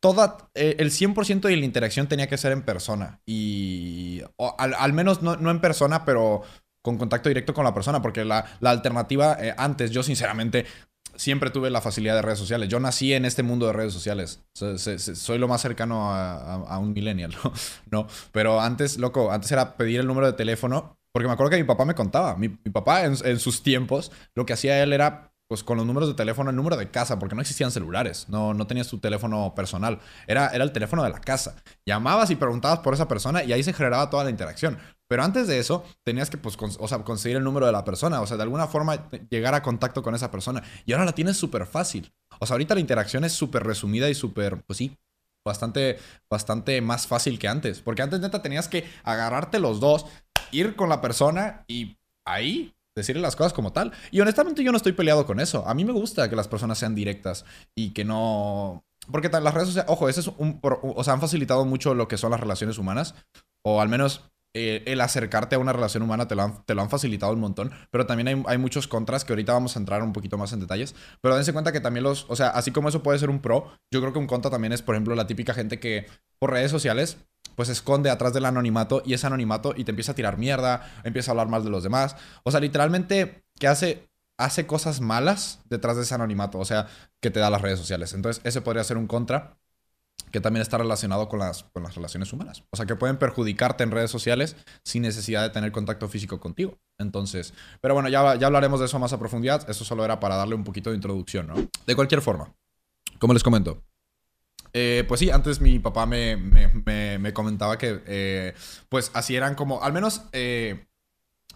toda, 0.00 0.50
eh, 0.54 0.76
el 0.78 0.90
100% 0.90 1.48
de 1.48 1.56
la 1.56 1.64
interacción 1.64 2.06
tenía 2.06 2.28
que 2.28 2.38
ser 2.38 2.52
en 2.52 2.62
persona 2.62 3.20
y 3.26 4.22
al, 4.58 4.92
menos 4.92 5.22
no, 5.22 5.36
no, 5.36 5.50
en 5.50 5.60
persona, 5.60 6.04
pero 6.04 6.42
con 6.82 6.98
contacto 6.98 7.28
directo 7.28 7.54
con 7.54 7.64
la 7.64 7.74
persona, 7.74 8.00
porque 8.02 8.24
la, 8.24 8.44
la 8.60 8.70
alternativa 8.70 9.36
eh, 9.40 9.54
antes, 9.56 9.90
yo 9.90 10.02
sinceramente 10.02 10.66
siempre 11.16 11.50
tuve 11.50 11.70
la 11.70 11.80
facilidad 11.80 12.14
de 12.14 12.22
redes 12.22 12.38
sociales. 12.38 12.68
Yo 12.68 12.78
nací 12.80 13.12
en 13.12 13.24
este 13.24 13.42
mundo 13.42 13.66
de 13.66 13.72
redes 13.72 13.92
sociales. 13.92 14.44
Soy, 14.54 15.38
lo 15.38 15.48
más 15.48 15.62
cercano 15.62 16.12
a, 16.12 16.78
un 16.78 16.92
millennial, 16.92 17.34
¿no? 17.90 18.06
Pero 18.32 18.60
antes, 18.60 18.98
loco, 18.98 19.32
antes 19.32 19.50
era 19.50 19.76
pedir 19.76 20.00
el 20.00 20.06
número 20.06 20.26
de 20.26 20.34
teléfono. 20.34 20.96
Porque 21.12 21.28
me 21.28 21.32
acuerdo 21.32 21.50
que 21.50 21.56
mi 21.56 21.64
papá 21.64 21.86
me 21.86 21.94
contaba. 21.94 22.36
Mi, 22.36 22.50
papá 22.50 23.04
en, 23.04 23.16
en, 23.24 23.38
sus 23.38 23.62
tiempos, 23.62 24.12
lo 24.34 24.44
que 24.44 24.52
hacía 24.52 24.82
él 24.82 24.92
era 24.92 25.32
pues 25.48 25.62
con 25.62 25.76
los 25.76 25.86
números 25.86 26.08
de 26.08 26.14
teléfono, 26.14 26.50
el 26.50 26.56
número 26.56 26.76
de 26.76 26.90
casa, 26.90 27.18
porque 27.18 27.34
no 27.34 27.40
existían 27.40 27.70
celulares, 27.70 28.28
no, 28.28 28.52
no 28.52 28.66
tenías 28.66 28.88
tu 28.88 28.98
teléfono 28.98 29.54
personal, 29.54 30.00
era, 30.26 30.48
era 30.48 30.64
el 30.64 30.72
teléfono 30.72 31.02
de 31.04 31.10
la 31.10 31.20
casa. 31.20 31.56
Llamabas 31.84 32.30
y 32.30 32.36
preguntabas 32.36 32.80
por 32.80 32.94
esa 32.94 33.06
persona 33.06 33.44
y 33.44 33.52
ahí 33.52 33.62
se 33.62 33.72
generaba 33.72 34.10
toda 34.10 34.24
la 34.24 34.30
interacción. 34.30 34.78
Pero 35.08 35.22
antes 35.22 35.46
de 35.46 35.58
eso, 35.58 35.84
tenías 36.02 36.30
que 36.30 36.36
pues, 36.36 36.56
o 36.58 36.88
sea, 36.88 36.98
conseguir 37.04 37.36
el 37.36 37.44
número 37.44 37.66
de 37.66 37.72
la 37.72 37.84
persona, 37.84 38.20
o 38.20 38.26
sea, 38.26 38.36
de 38.36 38.42
alguna 38.42 38.66
forma 38.66 39.08
llegar 39.30 39.54
a 39.54 39.62
contacto 39.62 40.02
con 40.02 40.14
esa 40.14 40.30
persona. 40.30 40.62
Y 40.84 40.92
ahora 40.92 41.04
la 41.04 41.12
tienes 41.12 41.36
súper 41.36 41.66
fácil. 41.66 42.12
O 42.40 42.46
sea, 42.46 42.54
ahorita 42.54 42.74
la 42.74 42.80
interacción 42.80 43.24
es 43.24 43.32
súper 43.32 43.62
resumida 43.62 44.10
y 44.10 44.14
súper, 44.14 44.62
pues 44.64 44.78
sí, 44.78 44.96
bastante, 45.44 45.98
bastante 46.28 46.80
más 46.80 47.06
fácil 47.06 47.38
que 47.38 47.46
antes. 47.46 47.80
Porque 47.80 48.02
antes 48.02 48.18
neta 48.18 48.42
tenías 48.42 48.68
que 48.68 48.84
agarrarte 49.04 49.60
los 49.60 49.78
dos, 49.78 50.06
ir 50.50 50.74
con 50.74 50.88
la 50.88 51.00
persona 51.00 51.64
y 51.68 51.96
ahí 52.26 52.75
decirle 52.96 53.22
las 53.22 53.36
cosas 53.36 53.52
como 53.52 53.72
tal. 53.72 53.92
Y 54.10 54.20
honestamente 54.20 54.64
yo 54.64 54.72
no 54.72 54.76
estoy 54.76 54.92
peleado 54.92 55.26
con 55.26 55.38
eso. 55.38 55.66
A 55.68 55.74
mí 55.74 55.84
me 55.84 55.92
gusta 55.92 56.28
que 56.28 56.36
las 56.36 56.48
personas 56.48 56.78
sean 56.78 56.94
directas 56.94 57.44
y 57.76 57.90
que 57.90 58.04
no... 58.04 58.84
Porque 59.10 59.28
las 59.28 59.54
redes 59.54 59.68
sociales, 59.68 59.90
ojo, 59.90 60.08
eso 60.08 60.20
es 60.20 60.28
un... 60.38 60.58
O 60.62 61.04
sea, 61.04 61.12
han 61.12 61.20
facilitado 61.20 61.64
mucho 61.64 61.94
lo 61.94 62.08
que 62.08 62.16
son 62.16 62.32
las 62.32 62.40
relaciones 62.40 62.78
humanas. 62.78 63.14
O 63.64 63.80
al 63.80 63.88
menos 63.88 64.22
eh, 64.58 64.82
el 64.86 65.02
acercarte 65.02 65.54
a 65.54 65.58
una 65.58 65.74
relación 65.74 66.02
humana 66.02 66.26
te 66.28 66.34
lo, 66.34 66.42
han, 66.42 66.64
te 66.64 66.74
lo 66.74 66.80
han 66.80 66.88
facilitado 66.88 67.34
un 67.34 67.40
montón, 67.40 67.72
pero 67.90 68.06
también 68.06 68.28
hay, 68.28 68.42
hay, 68.46 68.56
muchos 68.56 68.88
contras 68.88 69.22
que 69.22 69.34
ahorita 69.34 69.52
vamos 69.52 69.76
a 69.76 69.78
entrar 69.78 70.02
un 70.02 70.14
poquito 70.14 70.38
más 70.38 70.50
en 70.54 70.60
detalles. 70.60 70.94
Pero 71.20 71.36
dense 71.36 71.52
cuenta 71.52 71.72
que 71.72 71.80
también 71.80 72.04
los, 72.04 72.24
o 72.30 72.36
sea, 72.36 72.48
así 72.48 72.70
como 72.70 72.88
eso 72.88 73.02
puede 73.02 73.18
ser 73.18 73.28
un 73.28 73.40
pro, 73.40 73.70
yo 73.92 74.00
creo 74.00 74.14
que 74.14 74.18
un 74.18 74.26
contra 74.26 74.50
también 74.50 74.72
es, 74.72 74.80
por 74.80 74.94
ejemplo, 74.94 75.14
la 75.14 75.26
típica 75.26 75.52
gente 75.52 75.78
que 75.78 76.06
por 76.38 76.52
redes 76.52 76.70
sociales 76.70 77.18
pues 77.56 77.68
esconde 77.68 78.10
atrás 78.10 78.32
del 78.32 78.44
anonimato 78.44 79.02
y 79.04 79.14
ese 79.14 79.26
anonimato 79.26 79.74
y 79.76 79.84
te 79.84 79.90
empieza 79.90 80.12
a 80.12 80.14
tirar 80.14 80.38
mierda, 80.38 80.88
empieza 81.02 81.30
a 81.30 81.32
hablar 81.32 81.48
mal 81.48 81.64
de 81.64 81.70
los 81.70 81.82
demás. 81.82 82.16
O 82.44 82.52
sea, 82.52 82.60
literalmente 82.60 83.42
que 83.58 83.66
hace, 83.66 84.08
hace 84.38 84.66
cosas 84.66 85.00
malas 85.00 85.60
detrás 85.68 85.96
de 85.96 86.02
ese 86.02 86.14
anonimato, 86.14 86.58
o 86.58 86.64
sea, 86.64 86.86
que 87.20 87.30
te 87.30 87.40
da 87.40 87.50
las 87.50 87.62
redes 87.62 87.78
sociales. 87.78 88.12
Entonces, 88.12 88.40
ese 88.44 88.60
podría 88.60 88.84
ser 88.84 88.98
un 88.98 89.08
contra 89.08 89.56
que 90.30 90.40
también 90.40 90.62
está 90.62 90.76
relacionado 90.76 91.28
con 91.28 91.38
las, 91.38 91.64
con 91.72 91.82
las 91.82 91.94
relaciones 91.94 92.32
humanas. 92.32 92.64
O 92.70 92.76
sea, 92.76 92.84
que 92.84 92.96
pueden 92.96 93.16
perjudicarte 93.16 93.84
en 93.84 93.90
redes 93.90 94.10
sociales 94.10 94.56
sin 94.82 95.02
necesidad 95.02 95.42
de 95.42 95.50
tener 95.50 95.72
contacto 95.72 96.08
físico 96.08 96.40
contigo. 96.40 96.78
Entonces, 96.98 97.54
pero 97.80 97.94
bueno, 97.94 98.08
ya, 98.08 98.34
ya 98.34 98.46
hablaremos 98.46 98.80
de 98.80 98.86
eso 98.86 98.98
más 98.98 99.12
a 99.12 99.18
profundidad. 99.18 99.68
Eso 99.70 99.84
solo 99.84 100.04
era 100.04 100.20
para 100.20 100.36
darle 100.36 100.54
un 100.54 100.64
poquito 100.64 100.90
de 100.90 100.96
introducción, 100.96 101.46
¿no? 101.46 101.54
De 101.86 101.96
cualquier 101.96 102.20
forma, 102.20 102.52
como 103.18 103.32
les 103.32 103.42
comento, 103.42 103.82
eh, 104.78 105.04
pues 105.08 105.20
sí, 105.20 105.30
antes 105.30 105.62
mi 105.62 105.78
papá 105.78 106.04
me, 106.04 106.36
me, 106.36 107.32
comentaba 107.32 107.78
que, 107.78 108.02
eh, 108.06 108.54
pues 108.90 109.10
así 109.14 109.34
eran 109.34 109.54
como, 109.54 109.82
al 109.82 109.94
menos 109.94 110.24
eh, 110.32 110.86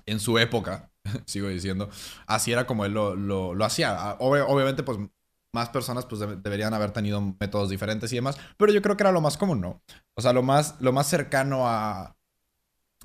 en 0.07 0.21
su 0.21 0.39
época, 0.39 0.91
sigo 1.27 1.49
diciendo, 1.49 1.91
así 2.27 2.51
era 2.51 2.67
como 2.67 2.87
él 2.87 2.95
lo, 2.95 3.15
lo, 3.15 3.63
hacía. 3.63 4.17
obviamente, 4.21 4.83
pues 4.83 4.99
más 5.53 5.69
personas 5.69 6.07
pues 6.07 6.21
deberían 6.43 6.73
haber 6.73 6.93
tenido 6.93 7.21
métodos 7.21 7.69
diferentes 7.69 8.11
y 8.11 8.17
demás, 8.17 8.39
pero 8.57 8.73
yo 8.73 8.81
creo 8.81 8.97
que 8.97 9.03
era 9.03 9.13
lo 9.13 9.21
más 9.21 9.37
común, 9.37 9.61
¿no? 9.61 9.83
O 10.17 10.23
sea, 10.23 10.33
lo 10.33 10.43
más, 10.43 10.81
lo 10.81 10.95
más 10.95 11.07
cercano 11.07 11.69
a, 11.69 12.17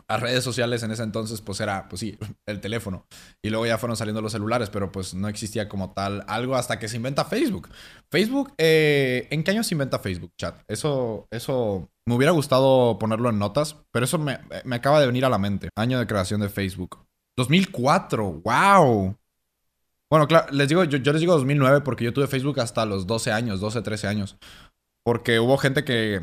a 0.07 0.18
redes 0.18 0.44
sociales 0.44 0.83
en 0.83 0.92
ese 0.92 1.03
entonces, 1.03 1.42
pues 1.42 1.59
era, 1.59 1.88
pues 1.89 2.00
sí, 2.00 2.18
el 2.45 2.62
teléfono. 2.62 3.06
Y 3.42 3.50
luego 3.50 3.65
ya 3.65 3.77
fueron 3.77 3.97
saliendo 3.97 4.21
los 4.21 4.31
celulares, 4.31 4.69
pero 4.69 4.92
pues 4.92 5.13
no 5.13 5.27
existía 5.27 5.68
como 5.68 5.94
tal 5.94 6.24
algo 6.27 6.56
hasta 6.56 6.80
que 6.80 6.88
se 6.88 6.97
inventa 6.97 7.25
Facebook. 7.25 7.69
Facebook, 8.12 8.53
eh, 8.57 9.27
¿en 9.31 9.44
qué 9.44 9.51
año 9.51 9.63
se 9.63 9.74
inventa 9.74 10.00
Facebook, 10.00 10.33
chat? 10.38 10.56
Eso, 10.68 11.27
eso 11.31 11.89
me 12.06 12.15
hubiera 12.15 12.31
gustado 12.31 13.00
ponerlo 13.00 13.30
en 13.30 13.39
notas, 13.39 13.77
pero 13.92 14.06
eso 14.06 14.19
me, 14.19 14.39
me 14.63 14.75
acaba 14.75 15.00
de 15.00 15.07
venir 15.07 15.25
a 15.25 15.30
la 15.30 15.38
mente. 15.38 15.69
Año 15.75 16.00
de 16.00 16.07
creación 16.07 16.42
de 16.42 16.50
Facebook. 16.50 17.06
2004, 17.38 18.42
wow. 18.44 19.15
Bueno, 20.09 20.27
claro, 20.27 20.51
les 20.51 20.69
digo, 20.69 20.83
yo, 20.83 21.00
les 21.12 21.19
digo 21.19 21.33
2009 21.33 21.81
porque 21.81 22.06
yo 22.06 22.13
tuve 22.13 22.27
Facebook 22.27 22.59
hasta 22.59 22.86
los 22.86 23.07
12 23.07 23.31
años, 23.31 23.59
12, 23.59 23.81
13 23.81 24.07
años. 24.07 24.38
Porque 25.03 25.39
hubo 25.39 25.57
gente 25.57 25.83
que... 25.83 26.21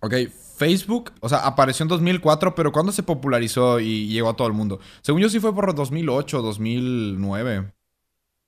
Ok, 0.00 0.14
Facebook, 0.60 1.12
o 1.20 1.28
sea, 1.30 1.38
apareció 1.38 1.84
en 1.84 1.88
2004, 1.88 2.54
pero 2.54 2.70
¿cuándo 2.70 2.92
se 2.92 3.02
popularizó 3.02 3.80
y 3.80 4.08
llegó 4.08 4.28
a 4.28 4.36
todo 4.36 4.46
el 4.46 4.52
mundo? 4.52 4.78
Según 5.00 5.22
yo 5.22 5.30
sí 5.30 5.40
fue 5.40 5.54
por 5.54 5.74
2008, 5.74 6.42
2009. 6.42 7.72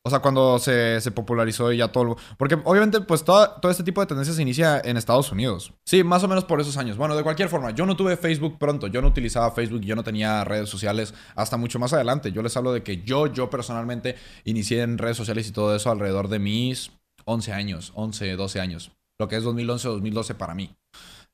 O 0.04 0.10
sea, 0.10 0.18
cuando 0.18 0.58
se, 0.58 1.00
popularizó 1.14 1.72
y 1.72 1.78
ya 1.78 1.88
todo... 1.88 2.18
Porque 2.36 2.58
obviamente, 2.64 3.00
pues 3.00 3.24
todo, 3.24 3.52
todo 3.62 3.72
este 3.72 3.82
tipo 3.82 4.02
de 4.02 4.08
tendencias 4.08 4.36
se 4.36 4.42
inicia 4.42 4.78
en 4.84 4.98
Estados 4.98 5.32
Unidos. 5.32 5.72
Sí, 5.86 6.04
más 6.04 6.22
o 6.22 6.28
menos 6.28 6.44
por 6.44 6.60
esos 6.60 6.76
años. 6.76 6.98
Bueno, 6.98 7.16
de 7.16 7.22
cualquier 7.22 7.48
forma, 7.48 7.70
yo 7.70 7.86
no 7.86 7.96
tuve 7.96 8.18
Facebook 8.18 8.58
pronto. 8.58 8.88
Yo 8.88 9.00
no 9.00 9.08
utilizaba 9.08 9.50
Facebook, 9.52 9.80
yo 9.80 9.96
no 9.96 10.04
tenía 10.04 10.44
redes 10.44 10.68
sociales 10.68 11.14
hasta 11.34 11.56
mucho 11.56 11.78
más 11.78 11.94
adelante. 11.94 12.30
Yo 12.30 12.42
les 12.42 12.54
hablo 12.58 12.74
de 12.74 12.82
que 12.82 13.02
yo, 13.04 13.26
yo 13.28 13.48
personalmente, 13.48 14.16
inicié 14.44 14.82
en 14.82 14.98
redes 14.98 15.16
sociales 15.16 15.48
y 15.48 15.52
todo 15.52 15.74
eso 15.74 15.90
alrededor 15.90 16.28
de 16.28 16.40
mis 16.40 16.90
11 17.24 17.54
años, 17.54 17.92
11, 17.94 18.36
12 18.36 18.60
años. 18.60 18.92
Lo 19.18 19.28
que 19.28 19.36
es 19.36 19.44
2011, 19.44 19.88
2012 19.88 20.34
para 20.34 20.54
mí. 20.54 20.76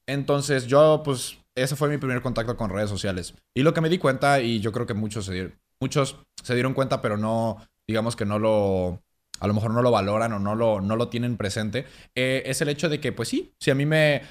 Entonces 0.08 0.66
yo, 0.66 1.02
pues, 1.04 1.38
ese 1.54 1.76
fue 1.76 1.90
mi 1.90 1.98
primer 1.98 2.22
contacto 2.22 2.56
con 2.56 2.70
redes 2.70 2.88
sociales. 2.88 3.34
Y 3.54 3.62
lo 3.62 3.74
que 3.74 3.82
me 3.82 3.90
di 3.90 3.98
cuenta, 3.98 4.40
y 4.40 4.58
yo 4.60 4.72
creo 4.72 4.86
que 4.86 4.94
muchos 4.94 5.26
se 5.26 5.34
dieron, 5.34 5.58
muchos 5.80 6.16
se 6.42 6.54
dieron 6.54 6.72
cuenta, 6.72 7.02
pero 7.02 7.18
no, 7.18 7.58
digamos 7.86 8.16
que 8.16 8.24
no 8.24 8.38
lo, 8.38 9.02
a 9.38 9.46
lo 9.46 9.54
mejor 9.54 9.72
no 9.72 9.82
lo 9.82 9.90
valoran 9.90 10.32
o 10.32 10.38
no 10.38 10.54
lo, 10.54 10.80
no 10.80 10.96
lo 10.96 11.08
tienen 11.08 11.36
presente, 11.36 11.84
eh, 12.14 12.42
es 12.46 12.60
el 12.62 12.70
hecho 12.70 12.88
de 12.88 13.00
que, 13.00 13.12
pues 13.12 13.28
sí, 13.28 13.52
si 13.60 13.70
a 13.70 13.74
mí 13.74 13.84
me, 13.84 14.22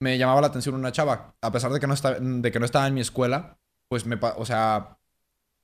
me 0.00 0.18
llamaba 0.18 0.42
la 0.42 0.48
atención 0.48 0.74
una 0.74 0.92
chava, 0.92 1.34
a 1.40 1.50
pesar 1.50 1.72
de 1.72 1.80
que 1.80 1.86
no, 1.86 1.94
está, 1.94 2.20
de 2.20 2.52
que 2.52 2.60
no 2.60 2.66
estaba 2.66 2.86
en 2.86 2.94
mi 2.94 3.00
escuela, 3.00 3.58
pues 3.88 4.04
me, 4.04 4.18
o 4.20 4.44
sea, 4.44 4.98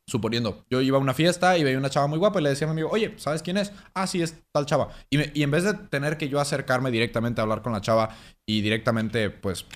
suponiendo, 0.08 0.64
yo 0.70 0.80
iba 0.80 0.96
a 0.96 1.00
una 1.00 1.12
fiesta 1.12 1.58
y 1.58 1.64
veía 1.64 1.76
una 1.78 1.90
chava 1.90 2.06
muy 2.06 2.18
guapa 2.18 2.40
y 2.40 2.42
le 2.42 2.48
decía 2.48 2.66
a 2.66 2.72
mi 2.72 2.80
amigo, 2.80 2.88
oye, 2.90 3.12
¿sabes 3.18 3.42
quién 3.42 3.58
es? 3.58 3.72
Ah, 3.94 4.06
sí, 4.06 4.22
es 4.22 4.42
tal 4.52 4.64
chava. 4.64 4.88
Y, 5.10 5.42
en 5.42 5.50
vez 5.50 5.64
de 5.64 5.74
tener 5.74 6.16
que 6.16 6.28
yo 6.28 6.40
acercarme 6.40 6.90
directamente 6.90 7.40
a 7.40 7.42
hablar 7.42 7.60
con 7.62 7.72
la 7.72 7.82
chava 7.82 8.08
y 8.46 8.62
directamente, 8.62 9.28
pues, 9.28 9.66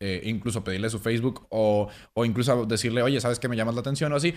eh, 0.00 0.22
incluso 0.24 0.64
pedirle 0.64 0.88
su 0.88 0.98
Facebook 0.98 1.46
o, 1.50 1.88
o 2.14 2.24
incluso 2.24 2.64
decirle, 2.64 3.02
oye, 3.02 3.20
¿sabes 3.20 3.38
qué 3.38 3.48
me 3.48 3.56
llamas 3.56 3.74
la 3.74 3.82
atención 3.82 4.12
o 4.12 4.16
así? 4.16 4.34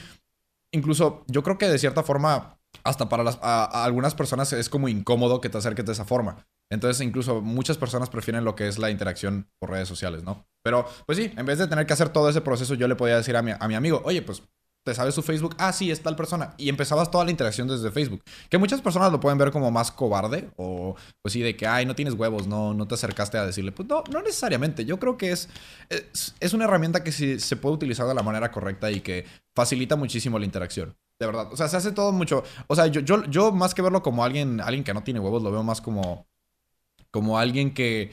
Incluso 0.73 1.23
yo 1.27 1.41
creo 1.41 1.57
que 1.57 1.69
de 1.69 1.79
cierta 1.79 2.03
forma, 2.03 2.59
hasta 2.83 3.07
para 3.07 3.23
las, 3.23 3.39
algunas 3.41 4.13
personas 4.13 4.51
es 4.51 4.67
como 4.67 4.89
incómodo 4.89 5.39
que 5.39 5.49
te 5.49 5.57
acerques 5.57 5.85
de 5.85 5.93
esa 5.93 6.03
forma. 6.03 6.45
Entonces, 6.69 7.05
incluso 7.05 7.41
muchas 7.41 7.77
personas 7.77 8.09
prefieren 8.09 8.43
lo 8.43 8.55
que 8.55 8.67
es 8.67 8.77
la 8.77 8.89
interacción 8.89 9.47
por 9.59 9.69
redes 9.69 9.87
sociales, 9.87 10.23
¿no? 10.23 10.45
Pero, 10.63 10.85
pues 11.05 11.17
sí, 11.17 11.31
en 11.37 11.45
vez 11.45 11.59
de 11.59 11.67
tener 11.67 11.85
que 11.85 11.93
hacer 11.93 12.09
todo 12.09 12.27
ese 12.27 12.41
proceso, 12.41 12.73
yo 12.73 12.87
le 12.87 12.95
podía 12.95 13.15
decir 13.15 13.37
a 13.37 13.41
mi, 13.41 13.51
a 13.57 13.67
mi 13.67 13.75
amigo, 13.75 14.01
oye, 14.03 14.21
pues 14.21 14.43
te 14.85 14.93
sabes 14.93 15.15
su 15.15 15.23
Facebook, 15.23 15.55
ah, 15.57 15.73
sí, 15.73 15.89
es 15.89 16.01
tal 16.03 16.15
persona. 16.15 16.53
Y 16.57 16.69
empezabas 16.69 17.09
toda 17.09 17.25
la 17.25 17.31
interacción 17.31 17.67
desde 17.67 17.91
Facebook. 17.91 18.21
Que 18.49 18.59
muchas 18.59 18.81
personas 18.81 19.11
lo 19.11 19.19
pueden 19.19 19.39
ver 19.39 19.51
como 19.51 19.71
más 19.71 19.91
cobarde 19.91 20.51
o 20.57 20.95
pues 21.23 21.33
sí, 21.33 21.41
de 21.41 21.57
que, 21.57 21.65
ay, 21.65 21.87
no 21.87 21.95
tienes 21.95 22.13
huevos, 22.13 22.45
no, 22.45 22.75
no 22.75 22.87
te 22.87 22.93
acercaste 22.93 23.39
a 23.39 23.45
decirle. 23.47 23.71
Pues 23.71 23.89
no, 23.89 24.03
no 24.11 24.21
necesariamente. 24.21 24.85
Yo 24.85 24.99
creo 24.99 25.17
que 25.17 25.31
es, 25.31 25.49
es, 26.39 26.53
una 26.53 26.65
herramienta 26.65 27.03
que 27.03 27.11
sí, 27.11 27.39
se 27.39 27.55
puede 27.55 27.73
utilizar 27.73 28.07
de 28.07 28.13
la 28.13 28.21
manera 28.21 28.51
correcta 28.51 28.91
y 28.91 29.01
que 29.01 29.25
facilita 29.55 29.95
muchísimo 29.95 30.37
la 30.37 30.45
interacción. 30.45 30.95
De 31.19 31.25
verdad. 31.25 31.51
O 31.51 31.57
sea, 31.57 31.67
se 31.67 31.77
hace 31.77 31.91
todo 31.91 32.11
mucho. 32.11 32.43
O 32.67 32.75
sea, 32.75 32.85
yo, 32.85 33.01
yo, 33.01 33.23
yo 33.25 33.51
más 33.51 33.73
que 33.73 33.81
verlo 33.81 34.03
como 34.03 34.23
alguien, 34.23 34.61
alguien 34.61 34.83
que 34.83 34.93
no 34.93 35.03
tiene 35.03 35.19
huevos, 35.19 35.41
lo 35.41 35.51
veo 35.51 35.63
más 35.63 35.81
como, 35.81 36.27
como 37.09 37.39
alguien 37.39 37.73
que 37.73 38.11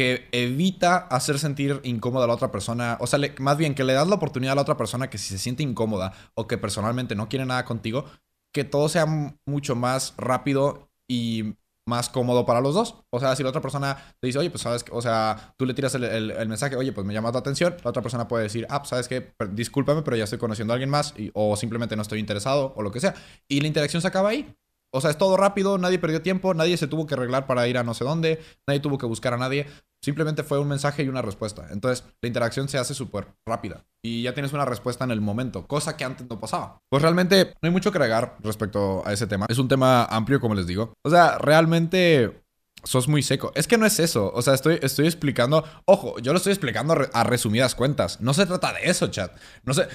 que 0.00 0.30
evita 0.32 0.96
hacer 0.96 1.38
sentir 1.38 1.78
incómoda 1.84 2.24
a 2.24 2.26
la 2.26 2.32
otra 2.32 2.50
persona, 2.50 2.96
o 3.00 3.06
sea, 3.06 3.20
más 3.38 3.58
bien 3.58 3.74
que 3.74 3.84
le 3.84 3.92
das 3.92 4.08
la 4.08 4.14
oportunidad 4.14 4.52
a 4.52 4.54
la 4.54 4.62
otra 4.62 4.78
persona 4.78 5.10
que 5.10 5.18
si 5.18 5.28
se 5.28 5.36
siente 5.36 5.62
incómoda 5.62 6.14
o 6.32 6.46
que 6.46 6.56
personalmente 6.56 7.14
no 7.14 7.28
quiere 7.28 7.44
nada 7.44 7.66
contigo, 7.66 8.06
que 8.50 8.64
todo 8.64 8.88
sea 8.88 9.04
mucho 9.44 9.76
más 9.76 10.14
rápido 10.16 10.88
y 11.06 11.52
más 11.84 12.08
cómodo 12.08 12.46
para 12.46 12.62
los 12.62 12.74
dos. 12.74 12.94
O 13.10 13.20
sea, 13.20 13.36
si 13.36 13.42
la 13.42 13.50
otra 13.50 13.60
persona 13.60 14.14
te 14.20 14.28
dice, 14.28 14.38
oye, 14.38 14.48
pues 14.48 14.62
sabes, 14.62 14.86
o 14.90 15.02
sea, 15.02 15.52
tú 15.58 15.66
le 15.66 15.74
tiras 15.74 15.94
el, 15.94 16.48
mensaje, 16.48 16.76
oye, 16.76 16.92
pues 16.92 17.06
me 17.06 17.12
llama 17.12 17.30
la 17.30 17.38
atención, 17.38 17.76
la 17.84 17.90
otra 17.90 18.00
persona 18.00 18.26
puede 18.26 18.44
decir, 18.44 18.66
ah, 18.70 18.78
pues 18.78 18.88
sabes 18.88 19.06
que, 19.06 19.34
discúlpame, 19.50 20.00
pero 20.00 20.16
ya 20.16 20.24
estoy 20.24 20.38
conociendo 20.38 20.72
a 20.72 20.76
alguien 20.76 20.88
más, 20.88 21.12
o 21.34 21.58
simplemente 21.58 21.94
no 21.94 22.00
estoy 22.00 22.20
interesado, 22.20 22.72
o 22.74 22.80
lo 22.80 22.90
que 22.90 23.00
sea. 23.00 23.14
Y 23.48 23.60
la 23.60 23.66
interacción 23.66 24.00
se 24.00 24.08
acaba 24.08 24.30
ahí. 24.30 24.56
O 24.92 25.00
sea, 25.00 25.10
es 25.10 25.18
todo 25.18 25.36
rápido, 25.36 25.78
nadie 25.78 25.98
perdió 25.98 26.20
tiempo, 26.20 26.52
nadie 26.52 26.76
se 26.76 26.88
tuvo 26.88 27.06
que 27.06 27.14
arreglar 27.14 27.46
para 27.46 27.68
ir 27.68 27.78
a 27.78 27.84
no 27.84 27.94
sé 27.94 28.04
dónde, 28.04 28.40
nadie 28.66 28.80
tuvo 28.80 28.98
que 28.98 29.06
buscar 29.06 29.34
a 29.34 29.36
nadie. 29.36 29.66
Simplemente 30.02 30.42
fue 30.42 30.58
un 30.58 30.68
mensaje 30.68 31.02
y 31.02 31.08
una 31.08 31.22
respuesta. 31.22 31.68
Entonces, 31.70 32.04
la 32.22 32.26
interacción 32.26 32.68
se 32.68 32.78
hace 32.78 32.94
súper 32.94 33.28
rápida. 33.46 33.84
Y 34.02 34.22
ya 34.22 34.32
tienes 34.32 34.52
una 34.52 34.64
respuesta 34.64 35.04
en 35.04 35.10
el 35.10 35.20
momento, 35.20 35.66
cosa 35.66 35.96
que 35.96 36.04
antes 36.04 36.26
no 36.28 36.40
pasaba. 36.40 36.78
Pues 36.88 37.02
realmente 37.02 37.52
no 37.60 37.66
hay 37.66 37.70
mucho 37.70 37.92
que 37.92 37.98
agregar 37.98 38.38
respecto 38.40 39.02
a 39.06 39.12
ese 39.12 39.26
tema. 39.26 39.46
Es 39.48 39.58
un 39.58 39.68
tema 39.68 40.04
amplio, 40.04 40.40
como 40.40 40.54
les 40.54 40.66
digo. 40.66 40.94
O 41.04 41.10
sea, 41.10 41.36
realmente 41.38 42.42
sos 42.84 43.08
muy 43.08 43.22
seco. 43.22 43.52
Es 43.54 43.66
que 43.66 43.78
no 43.78 43.86
es 43.86 43.98
eso. 44.00 44.30
O 44.34 44.42
sea, 44.42 44.54
estoy, 44.54 44.78
estoy 44.82 45.06
explicando. 45.06 45.64
Ojo, 45.84 46.18
yo 46.20 46.32
lo 46.32 46.38
estoy 46.38 46.52
explicando 46.52 46.96
a 47.12 47.24
resumidas 47.24 47.74
cuentas. 47.74 48.20
No 48.20 48.34
se 48.34 48.46
trata 48.46 48.72
de 48.72 48.90
eso, 48.90 49.08
chat. 49.08 49.32
No 49.64 49.74
sé, 49.74 49.88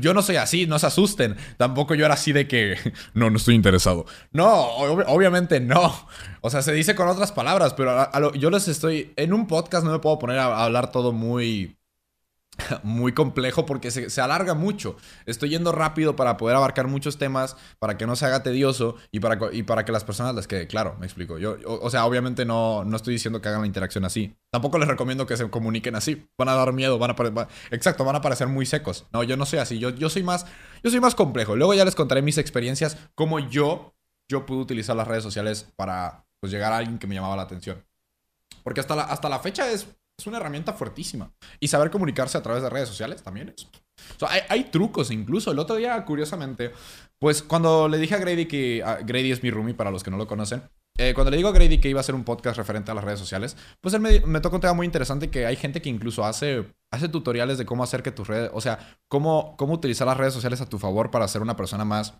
yo 0.00 0.14
no 0.14 0.22
soy 0.22 0.36
así, 0.36 0.66
no 0.66 0.78
se 0.78 0.86
asusten. 0.86 1.36
Tampoco 1.56 1.94
yo 1.94 2.04
era 2.04 2.14
así 2.14 2.32
de 2.32 2.48
que. 2.48 2.76
No, 3.14 3.30
no 3.30 3.36
estoy 3.36 3.54
interesado. 3.54 4.06
No, 4.32 4.48
obviamente 4.76 5.60
no. 5.60 5.94
O 6.40 6.50
sea, 6.50 6.62
se 6.62 6.72
dice 6.72 6.94
con 6.94 7.08
otras 7.08 7.32
palabras, 7.32 7.74
pero 7.74 8.32
yo 8.34 8.50
les 8.50 8.68
estoy. 8.68 9.12
En 9.16 9.32
un 9.32 9.46
podcast 9.46 9.84
no 9.84 9.92
me 9.92 9.98
puedo 9.98 10.18
poner 10.18 10.38
a 10.38 10.64
hablar 10.64 10.90
todo 10.90 11.12
muy 11.12 11.76
muy 12.82 13.12
complejo 13.12 13.66
porque 13.66 13.90
se, 13.90 14.20
alarga 14.20 14.54
mucho. 14.54 14.96
Estoy 15.26 15.50
yendo 15.50 15.72
rápido 15.72 16.16
para 16.16 16.36
poder 16.36 16.56
abarcar 16.56 16.86
muchos 16.86 17.18
temas, 17.18 17.56
para 17.78 17.96
que 17.96 18.06
no 18.06 18.16
se 18.16 18.26
haga 18.26 18.42
tedioso 18.42 18.96
y 19.10 19.20
para, 19.20 19.38
y 19.52 19.62
para 19.62 19.84
que 19.84 19.92
las 19.92 20.04
personas 20.04 20.34
les 20.34 20.46
quede 20.46 20.66
claro, 20.66 20.96
me 21.00 21.06
explico. 21.06 21.38
Yo, 21.38 21.56
o, 21.64 21.90
sea, 21.90 22.04
obviamente 22.04 22.44
no, 22.44 22.84
no 22.84 22.96
estoy 22.96 23.14
diciendo 23.14 23.40
que 23.40 23.48
hagan 23.48 23.62
la 23.62 23.66
interacción 23.66 24.04
así. 24.04 24.36
Tampoco 24.50 24.78
les 24.78 24.88
recomiendo 24.88 25.26
que 25.26 25.36
se 25.36 25.48
comuniquen 25.48 25.96
así. 25.96 26.26
Van 26.38 26.48
a 26.48 26.54
dar 26.54 26.72
miedo, 26.72 26.98
van 26.98 27.12
a, 27.12 27.48
exacto, 27.70 28.04
van 28.04 28.16
a 28.16 28.20
parecer 28.20 28.48
muy 28.48 28.66
secos. 28.66 29.06
No, 29.12 29.22
yo 29.22 29.36
no 29.36 29.46
soy 29.46 29.58
así. 29.58 29.78
Yo, 29.78 29.90
yo 29.90 30.10
soy 30.10 30.22
más, 30.22 30.46
yo 30.82 30.90
soy 30.90 31.00
más 31.00 31.14
complejo. 31.14 31.56
Luego 31.56 31.74
ya 31.74 31.84
les 31.84 31.94
contaré 31.94 32.22
mis 32.22 32.38
experiencias, 32.38 32.98
cómo 33.14 33.38
yo, 33.38 33.94
yo 34.30 34.46
pude 34.46 34.60
utilizar 34.60 34.94
las 34.96 35.08
redes 35.08 35.22
sociales 35.22 35.72
para 35.76 36.26
pues, 36.40 36.52
llegar 36.52 36.72
a 36.72 36.78
alguien 36.78 36.98
que 36.98 37.06
me 37.06 37.14
llamaba 37.14 37.36
la 37.36 37.42
atención. 37.42 37.82
Porque 38.62 38.80
hasta 38.80 38.94
hasta 39.02 39.28
la 39.28 39.40
fecha 39.40 39.72
es 39.72 39.88
es 40.22 40.26
una 40.26 40.38
herramienta 40.38 40.72
fuertísima. 40.72 41.32
Y 41.60 41.68
saber 41.68 41.90
comunicarse 41.90 42.38
a 42.38 42.42
través 42.42 42.62
de 42.62 42.70
redes 42.70 42.88
sociales 42.88 43.22
también 43.22 43.52
es. 43.56 43.64
O 43.64 44.18
sea, 44.18 44.28
hay, 44.48 44.64
trucos 44.64 45.10
incluso. 45.10 45.50
El 45.50 45.58
otro 45.58 45.76
día, 45.76 46.04
curiosamente, 46.04 46.72
pues 47.18 47.42
cuando 47.42 47.88
le 47.88 47.98
dije 47.98 48.14
a 48.14 48.18
Grady 48.18 48.46
que. 48.46 48.82
Grady 49.04 49.32
es 49.32 49.42
mi 49.42 49.50
roomie 49.50 49.74
para 49.74 49.90
los 49.90 50.02
que 50.02 50.10
no 50.10 50.16
lo 50.16 50.26
conocen. 50.26 50.62
Eh, 50.98 51.14
cuando 51.14 51.30
le 51.30 51.38
digo 51.38 51.48
a 51.48 51.52
Grady 51.52 51.78
que 51.78 51.88
iba 51.88 52.00
a 52.00 52.02
hacer 52.02 52.14
un 52.14 52.24
podcast 52.24 52.58
referente 52.58 52.90
a 52.90 52.94
las 52.94 53.04
redes 53.04 53.18
sociales, 53.18 53.56
pues 53.80 53.94
él 53.94 54.00
me, 54.00 54.20
me 54.20 54.40
tocó 54.40 54.56
un 54.56 54.60
tema 54.60 54.74
muy 54.74 54.84
interesante 54.84 55.30
que 55.30 55.46
hay 55.46 55.56
gente 55.56 55.80
que 55.80 55.88
incluso 55.88 56.24
hace, 56.24 56.66
hace 56.92 57.08
tutoriales 57.08 57.56
de 57.56 57.64
cómo 57.64 57.82
hacer 57.82 58.02
que 58.02 58.12
tus 58.12 58.28
redes, 58.28 58.50
o 58.52 58.60
sea, 58.60 58.98
cómo, 59.08 59.56
cómo 59.56 59.72
utilizar 59.72 60.06
las 60.06 60.18
redes 60.18 60.34
sociales 60.34 60.60
a 60.60 60.68
tu 60.68 60.78
favor 60.78 61.10
para 61.10 61.26
ser 61.28 61.40
una 61.40 61.56
persona 61.56 61.86
más 61.86 62.14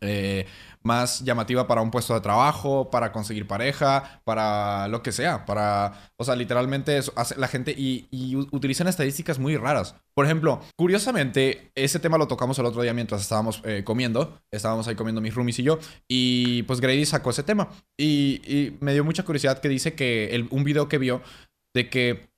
eh, 0.00 0.46
más 0.82 1.24
llamativa 1.24 1.66
para 1.66 1.82
un 1.82 1.90
puesto 1.90 2.14
de 2.14 2.20
trabajo, 2.20 2.90
para 2.90 3.12
conseguir 3.12 3.46
pareja, 3.46 4.20
para 4.24 4.88
lo 4.88 5.02
que 5.02 5.12
sea, 5.12 5.44
para, 5.44 6.10
o 6.16 6.24
sea, 6.24 6.36
literalmente 6.36 6.96
eso 6.96 7.12
la 7.36 7.48
gente 7.48 7.74
y, 7.76 8.06
utilizan 8.52 8.86
estadísticas 8.86 9.38
muy 9.38 9.56
raras. 9.56 9.96
Por 10.14 10.24
ejemplo, 10.24 10.60
curiosamente, 10.76 11.70
ese 11.74 11.98
tema 11.98 12.18
lo 12.18 12.28
tocamos 12.28 12.58
el 12.58 12.66
otro 12.66 12.82
día 12.82 12.94
mientras 12.94 13.22
estábamos 13.22 13.60
eh, 13.64 13.82
comiendo, 13.84 14.40
estábamos 14.50 14.86
ahí 14.88 14.94
comiendo 14.94 15.20
mis 15.20 15.34
roomies 15.34 15.58
y 15.58 15.64
yo, 15.64 15.78
y 16.08 16.62
pues 16.62 16.80
Grady 16.80 17.04
sacó 17.04 17.30
ese 17.30 17.42
tema 17.42 17.68
y, 17.98 18.76
me 18.80 18.92
dio 18.92 19.04
mucha 19.04 19.24
curiosidad 19.24 19.58
que 19.60 19.68
dice 19.68 19.94
que 19.94 20.46
un 20.50 20.64
video 20.64 20.88
que 20.88 20.98
vio 20.98 21.22
de 21.74 21.90
que, 21.90 22.28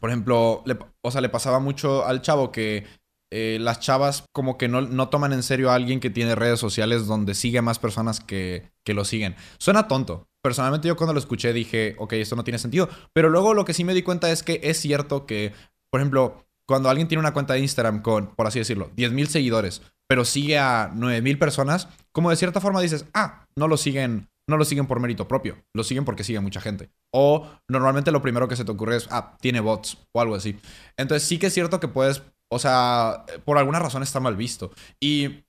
por 0.00 0.10
ejemplo, 0.10 0.64
o 1.02 1.10
sea, 1.10 1.20
le 1.20 1.28
pasaba 1.28 1.60
mucho 1.60 2.04
al 2.06 2.22
chavo 2.22 2.50
que 2.50 2.84
eh, 3.32 3.58
las 3.60 3.80
chavas 3.80 4.24
como 4.32 4.56
que 4.56 4.68
no, 4.68 5.08
toman 5.08 5.32
en 5.32 5.42
serio 5.42 5.70
a 5.70 5.74
alguien 5.74 6.00
que 6.00 6.10
tiene 6.10 6.34
redes 6.34 6.60
sociales 6.60 7.06
donde 7.06 7.34
sigue 7.34 7.58
a 7.58 7.62
más 7.62 7.78
personas 7.78 8.20
que, 8.20 8.70
que 8.84 8.94
lo 8.94 9.04
siguen. 9.04 9.34
Suena 9.58 9.88
tonto. 9.88 10.28
Personalmente 10.42 10.86
yo 10.86 10.96
cuando 10.96 11.12
lo 11.12 11.18
escuché 11.18 11.52
dije, 11.52 11.96
ok, 11.98 12.12
esto 12.14 12.36
no 12.36 12.44
tiene 12.44 12.58
sentido. 12.58 12.88
Pero 13.12 13.28
luego 13.28 13.54
lo 13.54 13.64
que 13.64 13.74
sí 13.74 13.82
me 13.82 13.94
di 13.94 14.02
cuenta 14.02 14.30
es 14.30 14.42
que 14.42 14.60
es 14.62 14.78
cierto 14.78 15.26
que, 15.26 15.52
por 15.90 16.00
ejemplo, 16.00 16.46
cuando 16.68 16.88
alguien 16.88 17.08
tiene 17.08 17.20
una 17.20 17.32
cuenta 17.32 17.54
de 17.54 17.60
Instagram 17.60 18.02
con, 18.02 18.34
por 18.34 18.46
así 18.46 18.58
decirlo, 18.58 18.90
10.000 18.96 19.26
seguidores, 19.26 19.82
pero 20.08 20.24
sigue 20.24 20.58
a 20.58 20.92
9.000 20.94 21.38
personas, 21.38 21.88
como 22.12 22.30
de 22.30 22.36
cierta 22.36 22.60
forma 22.60 22.80
dices, 22.80 23.06
ah, 23.14 23.46
no 23.56 23.68
lo 23.68 23.76
siguen. 23.76 24.28
No 24.48 24.56
lo 24.56 24.64
siguen 24.64 24.86
por 24.86 25.00
mérito 25.00 25.26
propio, 25.26 25.56
lo 25.74 25.82
siguen 25.82 26.04
porque 26.04 26.22
sigue 26.22 26.38
mucha 26.38 26.60
gente. 26.60 26.90
O 27.12 27.48
normalmente 27.68 28.12
lo 28.12 28.22
primero 28.22 28.46
que 28.46 28.54
se 28.54 28.64
te 28.64 28.70
ocurre 28.70 28.94
es, 28.94 29.08
ah, 29.10 29.36
tiene 29.40 29.58
bots 29.58 29.98
o 30.12 30.20
algo 30.20 30.36
así. 30.36 30.56
Entonces 30.96 31.26
sí 31.26 31.40
que 31.40 31.48
es 31.48 31.52
cierto 31.52 31.80
que 31.80 31.88
puedes 31.88 32.22
o 32.48 32.58
sea, 32.58 33.24
por 33.44 33.58
alguna 33.58 33.78
razón 33.78 34.02
está 34.02 34.20
mal 34.20 34.36
visto. 34.36 34.70
Y, 35.00 35.44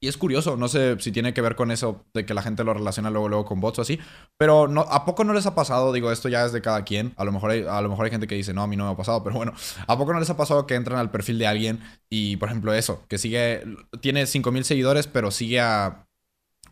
y, 0.00 0.08
es 0.08 0.16
curioso, 0.16 0.56
no 0.56 0.68
sé 0.68 0.96
si 1.00 1.12
tiene 1.12 1.32
que 1.34 1.40
ver 1.40 1.56
con 1.56 1.70
eso 1.70 2.04
de 2.14 2.26
que 2.26 2.34
la 2.34 2.42
gente 2.42 2.64
lo 2.64 2.74
relaciona 2.74 3.10
luego, 3.10 3.28
luego 3.28 3.44
con 3.44 3.60
bots 3.60 3.78
o 3.80 3.82
así. 3.82 3.98
Pero 4.36 4.64
¿a 4.90 5.04
poco 5.04 5.24
no 5.24 5.32
les 5.32 5.46
ha 5.46 5.54
pasado? 5.54 5.92
Digo, 5.92 6.10
esto 6.12 6.28
ya 6.28 6.44
es 6.44 6.52
de 6.52 6.62
cada 6.62 6.84
quien. 6.84 7.14
A 7.16 7.24
lo, 7.24 7.32
mejor 7.32 7.52
hay, 7.52 7.64
a 7.68 7.80
lo 7.80 7.88
mejor 7.88 8.06
hay 8.06 8.10
gente 8.10 8.26
que 8.26 8.34
dice, 8.34 8.54
no, 8.54 8.62
a 8.62 8.66
mí 8.66 8.76
no 8.76 8.86
me 8.86 8.92
ha 8.92 8.96
pasado. 8.96 9.22
Pero 9.24 9.36
bueno, 9.36 9.52
¿a 9.86 9.98
poco 9.98 10.12
no 10.12 10.20
les 10.20 10.30
ha 10.30 10.36
pasado 10.36 10.66
que 10.66 10.74
entran 10.74 10.98
al 10.98 11.10
perfil 11.10 11.38
de 11.38 11.46
alguien 11.46 11.80
y, 12.10 12.36
por 12.36 12.48
ejemplo, 12.48 12.72
eso, 12.74 13.04
que 13.08 13.18
sigue, 13.18 13.64
tiene 14.00 14.26
5000 14.26 14.64
seguidores, 14.64 15.06
pero 15.06 15.30
sigue 15.30 15.60
a 15.60 16.06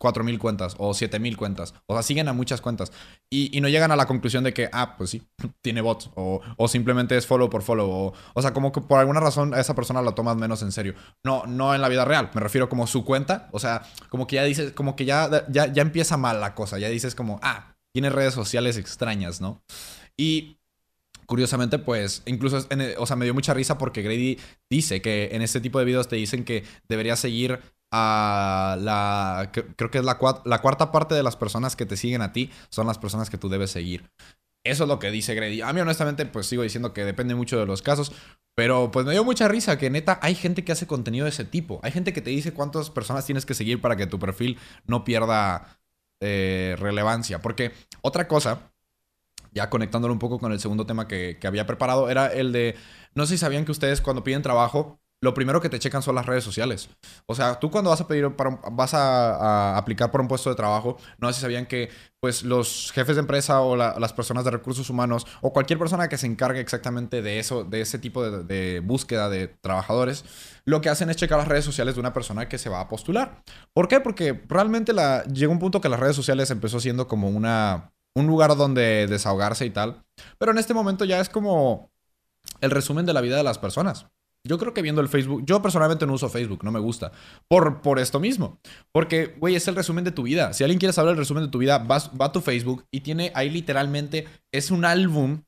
4.000 0.01 0.39
cuentas 0.39 0.75
o 0.79 0.91
7.000 0.91 1.35
cuentas. 1.35 1.73
O 1.85 1.93
sea, 1.93 2.01
siguen 2.03 2.27
a 2.27 2.33
muchas 2.33 2.59
cuentas. 2.59 2.91
Y, 3.29 3.61
no 3.61 3.69
llegan 3.69 3.91
a 3.91 3.95
la 3.95 4.07
conclusión 4.07 4.43
de 4.43 4.53
que, 4.53 4.69
ah, 4.73 4.95
pues 4.97 5.11
sí, 5.11 5.21
tiene 5.61 5.81
bots. 5.81 6.09
O, 6.15 6.41
simplemente 6.67 7.15
es 7.15 7.27
follow 7.27 7.49
por 7.49 7.61
follow. 7.61 8.13
O, 8.33 8.41
sea, 8.41 8.53
como 8.53 8.71
que 8.71 8.81
por 8.81 8.99
alguna 8.99 9.19
razón 9.19 9.53
a 9.53 9.59
esa 9.59 9.75
persona 9.75 10.01
la 10.01 10.13
tomas 10.13 10.35
menos 10.35 10.61
en 10.63 10.71
serio. 10.71 10.95
No, 11.23 11.45
no 11.45 11.75
en 11.75 11.81
la 11.81 11.89
vida 11.89 12.05
real. 12.05 12.31
Me 12.33 12.41
refiero 12.41 12.67
como 12.67 12.87
su 12.87 13.05
cuenta. 13.05 13.49
O 13.51 13.59
sea, 13.59 13.83
como 14.09 14.25
que 14.25 14.37
ya 14.37 14.43
dices, 14.43 14.71
como 14.71 14.95
que 14.95 15.05
ya, 15.05 15.45
ya, 15.49 15.71
ya 15.71 15.81
empieza 15.81 16.17
mal 16.17 16.41
la 16.41 16.55
cosa. 16.55 16.79
Ya 16.79 16.89
dices 16.89 17.13
como, 17.13 17.39
ah, 17.43 17.75
tiene 17.93 18.09
redes 18.09 18.33
sociales 18.33 18.77
extrañas, 18.77 19.41
¿no? 19.41 19.61
Y 20.17 20.57
curiosamente, 21.25 21.79
pues, 21.79 22.23
incluso, 22.25 22.67
o 22.97 23.05
sea, 23.05 23.15
me 23.15 23.25
dio 23.25 23.33
mucha 23.33 23.53
risa 23.53 23.77
porque 23.77 24.01
Grady 24.01 24.37
dice 24.69 25.01
que 25.01 25.29
en 25.31 25.41
este 25.41 25.61
tipo 25.61 25.79
de 25.79 25.85
videos 25.85 26.07
te 26.09 26.17
dicen 26.17 26.43
que 26.43 26.63
deberías 26.89 27.19
seguir 27.19 27.61
a 27.91 28.77
la. 28.79 29.51
Creo 29.51 29.91
que 29.91 29.99
es 29.99 30.05
la, 30.05 30.17
la 30.45 30.61
cuarta 30.61 30.91
parte 30.91 31.13
de 31.13 31.23
las 31.23 31.35
personas 31.35 31.75
que 31.75 31.85
te 31.85 31.97
siguen 31.97 32.21
a 32.21 32.33
ti 32.33 32.51
son 32.69 32.87
las 32.87 32.97
personas 32.97 33.29
que 33.29 33.37
tú 33.37 33.49
debes 33.49 33.71
seguir. 33.71 34.09
Eso 34.63 34.83
es 34.83 34.87
lo 34.87 34.99
que 34.99 35.11
dice 35.11 35.33
Grady. 35.33 35.61
A 35.61 35.73
mí, 35.73 35.81
honestamente, 35.81 36.25
pues 36.25 36.45
sigo 36.45 36.63
diciendo 36.63 36.93
que 36.93 37.03
depende 37.03 37.35
mucho 37.35 37.59
de 37.59 37.65
los 37.65 37.81
casos. 37.81 38.11
Pero 38.53 38.91
pues 38.91 39.05
me 39.05 39.13
dio 39.13 39.23
mucha 39.23 39.47
risa 39.47 39.77
que 39.77 39.89
neta 39.89 40.19
hay 40.21 40.35
gente 40.35 40.63
que 40.63 40.71
hace 40.71 40.85
contenido 40.85 41.25
de 41.25 41.29
ese 41.29 41.45
tipo. 41.45 41.79
Hay 41.83 41.91
gente 41.91 42.13
que 42.13 42.21
te 42.21 42.29
dice 42.29 42.53
cuántas 42.53 42.89
personas 42.89 43.25
tienes 43.25 43.45
que 43.45 43.53
seguir 43.53 43.81
para 43.81 43.95
que 43.95 44.07
tu 44.07 44.19
perfil 44.19 44.59
no 44.85 45.03
pierda 45.03 45.79
eh, 46.19 46.75
relevancia. 46.79 47.41
Porque 47.41 47.71
otra 48.01 48.27
cosa, 48.27 48.71
ya 49.51 49.69
conectándolo 49.69 50.13
un 50.13 50.19
poco 50.19 50.39
con 50.39 50.51
el 50.51 50.59
segundo 50.59 50.85
tema 50.85 51.07
que, 51.07 51.37
que 51.39 51.47
había 51.47 51.65
preparado, 51.65 52.09
era 52.09 52.27
el 52.27 52.51
de. 52.51 52.75
No 53.15 53.25
sé 53.25 53.33
si 53.33 53.37
sabían 53.39 53.65
que 53.65 53.71
ustedes 53.71 54.01
cuando 54.01 54.23
piden 54.23 54.43
trabajo 54.43 55.00
lo 55.23 55.35
primero 55.35 55.61
que 55.61 55.69
te 55.69 55.77
checan 55.77 56.01
son 56.01 56.15
las 56.15 56.25
redes 56.25 56.43
sociales. 56.43 56.89
O 57.27 57.35
sea, 57.35 57.59
tú 57.59 57.69
cuando 57.69 57.91
vas 57.91 58.01
a 58.01 58.07
pedir, 58.07 58.35
para 58.35 58.59
vas 58.71 58.93
a, 58.95 59.77
aplicar 59.77 60.09
por 60.09 60.19
un 60.19 60.27
puesto 60.27 60.49
de 60.49 60.55
trabajo, 60.55 60.97
no 61.19 61.27
sé 61.27 61.35
si 61.35 61.41
sabían 61.41 61.67
que 61.67 61.89
pues 62.19 62.43
los 62.43 62.91
jefes 62.91 63.15
de 63.15 63.21
empresa 63.21 63.61
o 63.61 63.75
las 63.75 64.13
personas 64.13 64.45
de 64.45 64.51
recursos 64.51 64.89
humanos 64.89 65.27
o 65.41 65.53
cualquier 65.53 65.77
persona 65.77 66.09
que 66.09 66.17
se 66.17 66.25
encargue 66.25 66.59
exactamente 66.59 67.21
de 67.21 67.39
eso, 67.39 67.63
de 67.63 67.81
ese 67.81 67.99
tipo 67.99 68.29
de, 68.29 68.79
búsqueda 68.79 69.29
de 69.29 69.47
trabajadores, 69.47 70.25
lo 70.65 70.81
que 70.81 70.89
hacen 70.89 71.09
es 71.09 71.17
checar 71.17 71.37
las 71.37 71.47
redes 71.47 71.65
sociales 71.65 71.95
de 71.95 72.01
una 72.01 72.13
persona 72.13 72.49
que 72.49 72.57
se 72.57 72.69
va 72.69 72.81
a 72.81 72.89
postular. 72.89 73.43
¿Por 73.73 73.87
qué? 73.87 73.99
Porque 73.99 74.43
realmente 74.47 74.93
llegó 75.31 75.53
un 75.53 75.59
punto 75.59 75.81
que 75.81 75.89
las 75.89 75.99
redes 75.99 76.15
sociales 76.15 76.49
empezó 76.49 76.79
siendo 76.79 77.07
como 77.07 77.29
una, 77.29 77.91
un 78.15 78.25
lugar 78.25 78.55
donde 78.55 79.05
desahogarse 79.07 79.65
y 79.65 79.69
tal. 79.69 80.03
Pero 80.39 80.51
en 80.51 80.57
este 80.57 80.73
momento 80.73 81.05
ya 81.05 81.19
es 81.19 81.29
como 81.29 81.91
el 82.59 82.71
resumen 82.71 83.05
de 83.05 83.13
la 83.13 83.21
vida 83.21 83.37
de 83.37 83.43
las 83.43 83.59
personas. 83.59 84.07
Yo 84.43 84.57
creo 84.57 84.73
que 84.73 84.81
viendo 84.81 85.01
el 85.01 85.07
Facebook, 85.07 85.43
yo 85.45 85.61
personalmente 85.61 86.07
no 86.07 86.13
uso 86.13 86.27
Facebook, 86.27 86.63
no 86.63 86.71
me 86.71 86.79
gusta. 86.79 87.11
Por, 87.47 87.81
por 87.81 87.99
esto 87.99 88.19
mismo. 88.19 88.59
Porque, 88.91 89.35
güey, 89.39 89.55
es 89.55 89.67
el 89.67 89.75
resumen 89.75 90.03
de 90.03 90.11
tu 90.11 90.23
vida. 90.23 90.53
Si 90.53 90.63
alguien 90.63 90.79
quiere 90.79 90.93
saber 90.93 91.11
el 91.11 91.17
resumen 91.17 91.43
de 91.43 91.49
tu 91.49 91.59
vida, 91.59 91.77
va 91.77 92.25
a 92.25 92.31
tu 92.31 92.41
Facebook 92.41 92.85
y 92.89 93.01
tiene 93.01 93.31
ahí 93.35 93.49
literalmente, 93.49 94.27
es 94.51 94.71
un 94.71 94.83
álbum. 94.85 95.43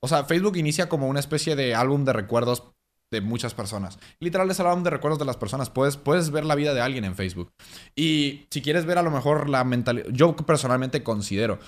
O 0.00 0.08
sea, 0.08 0.24
Facebook 0.24 0.56
inicia 0.56 0.88
como 0.88 1.08
una 1.08 1.20
especie 1.20 1.56
de 1.56 1.74
álbum 1.74 2.04
de 2.04 2.12
recuerdos 2.12 2.64
de 3.10 3.20
muchas 3.20 3.54
personas. 3.54 3.98
Literal 4.20 4.50
es 4.50 4.60
el 4.60 4.66
álbum 4.66 4.84
de 4.84 4.90
recuerdos 4.90 5.18
de 5.18 5.24
las 5.24 5.36
personas. 5.36 5.70
Puedes, 5.70 5.96
puedes 5.96 6.30
ver 6.30 6.44
la 6.44 6.54
vida 6.54 6.74
de 6.74 6.80
alguien 6.80 7.04
en 7.04 7.14
Facebook. 7.14 7.52
Y 7.96 8.46
si 8.50 8.60
quieres 8.60 8.84
ver 8.84 8.98
a 8.98 9.02
lo 9.02 9.10
mejor 9.10 9.48
la 9.48 9.64
mentalidad, 9.64 10.06
yo 10.10 10.36
personalmente 10.36 11.02
considero 11.02 11.58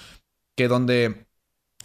que 0.57 0.69
donde 0.69 1.27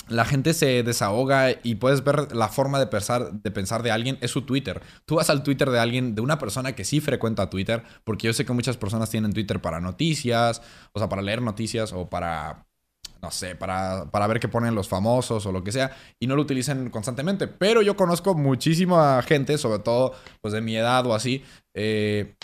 la 0.08 0.26
gente 0.26 0.54
se 0.54 0.84
desahoga 0.84 1.52
y 1.64 1.76
puedes 1.76 2.04
ver 2.04 2.36
la 2.36 2.48
forma 2.48 2.80
de 2.80 2.88
pensar, 2.88 3.32
de 3.34 3.52
pensar 3.52 3.84
de 3.84 3.92
alguien 3.92 4.18
es 4.22 4.32
su 4.32 4.44
Twitter. 4.44 4.82
Tú 5.06 5.16
vas 5.16 5.30
al 5.30 5.44
Twitter 5.44 5.70
de 5.70 5.80
alguien, 5.80 6.16
de 6.16 6.22
una 6.22 6.38
persona 6.38 6.74
que 6.74 6.86
sí 6.86 7.02
frecuenta 7.02 7.50
Twitter, 7.50 7.84
porque 8.04 8.28
yo 8.28 8.34
sé 8.34 8.46
que 8.46 8.54
muchas 8.54 8.78
personas 8.78 9.10
tienen 9.10 9.34
Twitter 9.34 9.62
para 9.62 9.80
noticias, 9.80 10.62
o 10.94 11.00
sea, 11.00 11.10
para 11.10 11.22
leer 11.22 11.42
noticias 11.42 11.92
o 11.94 12.08
para, 12.08 12.68
no 13.22 13.32
sé, 13.32 13.56
para, 13.56 14.10
para 14.12 14.28
ver 14.28 14.40
qué 14.40 14.48
ponen 14.48 14.76
los 14.76 14.88
famosos 14.88 15.46
o 15.46 15.52
lo 15.52 15.64
que 15.64 15.72
sea, 15.72 15.96
y 16.20 16.28
no 16.28 16.36
lo 16.36 16.44
utilicen 16.44 16.90
constantemente. 16.90 17.48
Pero 17.48 17.82
yo 17.82 17.96
conozco 17.96 18.36
muchísima 18.36 19.22
gente, 19.24 19.58
sobre 19.58 19.80
todo 19.80 20.14
pues 20.42 20.54
de 20.54 20.62
mi 20.62 20.76
edad 20.76 21.06
o 21.08 21.16
así, 21.16 21.44
eh, 21.74 22.36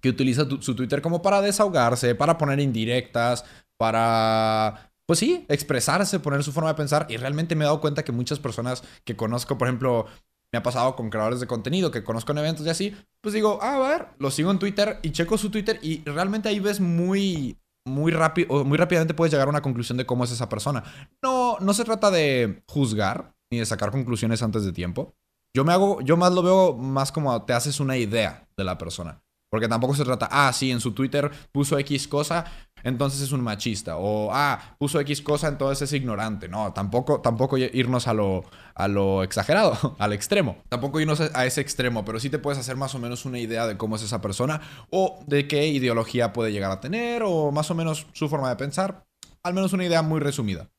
que 0.00 0.08
utiliza 0.08 0.46
su 0.60 0.76
Twitter 0.76 1.02
como 1.02 1.20
para 1.22 1.40
desahogarse, 1.40 2.14
para 2.14 2.38
poner 2.38 2.60
indirectas, 2.60 3.44
para 3.76 4.92
pues 5.06 5.18
sí, 5.18 5.46
expresarse, 5.48 6.20
poner 6.20 6.42
su 6.42 6.52
forma 6.52 6.70
de 6.70 6.76
pensar. 6.76 7.06
Y 7.08 7.16
realmente 7.16 7.54
me 7.54 7.64
he 7.64 7.66
dado 7.66 7.80
cuenta 7.80 8.04
que 8.04 8.12
muchas 8.12 8.38
personas 8.38 8.82
que 9.04 9.16
conozco, 9.16 9.56
por 9.56 9.68
ejemplo, 9.68 10.06
me 10.52 10.58
ha 10.58 10.62
pasado 10.62 10.96
con 10.96 11.10
creadores 11.10 11.40
de 11.40 11.46
contenido 11.46 11.90
que 11.90 12.04
conozco 12.04 12.32
en 12.32 12.38
eventos 12.38 12.66
y 12.66 12.70
así, 12.70 12.96
pues 13.20 13.34
digo, 13.34 13.58
ah, 13.62 13.76
a 13.76 13.78
ver, 13.78 14.08
lo 14.18 14.30
sigo 14.30 14.50
en 14.50 14.58
Twitter 14.58 14.98
y 15.02 15.10
checo 15.10 15.38
su 15.38 15.50
Twitter 15.50 15.78
y 15.82 16.02
realmente 16.04 16.48
ahí 16.48 16.60
ves 16.60 16.80
muy, 16.80 17.58
muy 17.86 18.12
rápido, 18.12 18.64
muy 18.64 18.78
rápidamente 18.78 19.14
puedes 19.14 19.32
llegar 19.32 19.48
a 19.48 19.50
una 19.50 19.62
conclusión 19.62 19.98
de 19.98 20.06
cómo 20.06 20.24
es 20.24 20.32
esa 20.32 20.48
persona. 20.48 20.84
No, 21.22 21.58
no 21.60 21.74
se 21.74 21.84
trata 21.84 22.10
de 22.10 22.62
juzgar 22.68 23.34
ni 23.50 23.58
de 23.58 23.66
sacar 23.66 23.90
conclusiones 23.90 24.42
antes 24.42 24.64
de 24.64 24.72
tiempo. 24.72 25.14
Yo 25.54 25.64
me 25.64 25.72
hago, 25.72 26.00
yo 26.02 26.16
más 26.16 26.32
lo 26.32 26.42
veo 26.42 26.74
más 26.74 27.12
como 27.12 27.44
te 27.44 27.52
haces 27.52 27.80
una 27.80 27.96
idea 27.96 28.48
de 28.56 28.64
la 28.64 28.76
persona. 28.76 29.22
Porque 29.50 29.68
tampoco 29.68 29.94
se 29.94 30.04
trata, 30.04 30.28
ah, 30.30 30.52
sí, 30.52 30.70
en 30.70 30.80
su 30.80 30.92
Twitter 30.92 31.30
puso 31.52 31.78
X 31.78 32.08
cosa, 32.08 32.44
entonces 32.86 33.20
es 33.20 33.32
un 33.32 33.40
machista. 33.40 33.96
O, 33.96 34.30
ah, 34.32 34.76
puso 34.78 35.00
X 35.00 35.20
cosa, 35.20 35.48
entonces 35.48 35.90
es 35.90 35.92
ignorante. 35.92 36.48
No, 36.48 36.72
tampoco, 36.72 37.20
tampoco 37.20 37.58
irnos 37.58 38.06
a 38.06 38.14
lo, 38.14 38.44
a 38.76 38.86
lo 38.86 39.24
exagerado, 39.24 39.96
al 39.98 40.12
extremo. 40.12 40.58
Tampoco 40.68 41.00
irnos 41.00 41.20
a 41.20 41.46
ese 41.46 41.60
extremo, 41.60 42.04
pero 42.04 42.20
sí 42.20 42.30
te 42.30 42.38
puedes 42.38 42.60
hacer 42.60 42.76
más 42.76 42.94
o 42.94 43.00
menos 43.00 43.24
una 43.24 43.40
idea 43.40 43.66
de 43.66 43.76
cómo 43.76 43.96
es 43.96 44.02
esa 44.02 44.20
persona 44.20 44.60
o 44.90 45.18
de 45.26 45.48
qué 45.48 45.66
ideología 45.66 46.32
puede 46.32 46.52
llegar 46.52 46.70
a 46.70 46.80
tener 46.80 47.24
o 47.24 47.50
más 47.50 47.72
o 47.72 47.74
menos 47.74 48.06
su 48.12 48.28
forma 48.28 48.50
de 48.50 48.56
pensar. 48.56 49.04
Al 49.42 49.52
menos 49.52 49.72
una 49.72 49.84
idea 49.84 50.02
muy 50.02 50.20
resumida. 50.20 50.70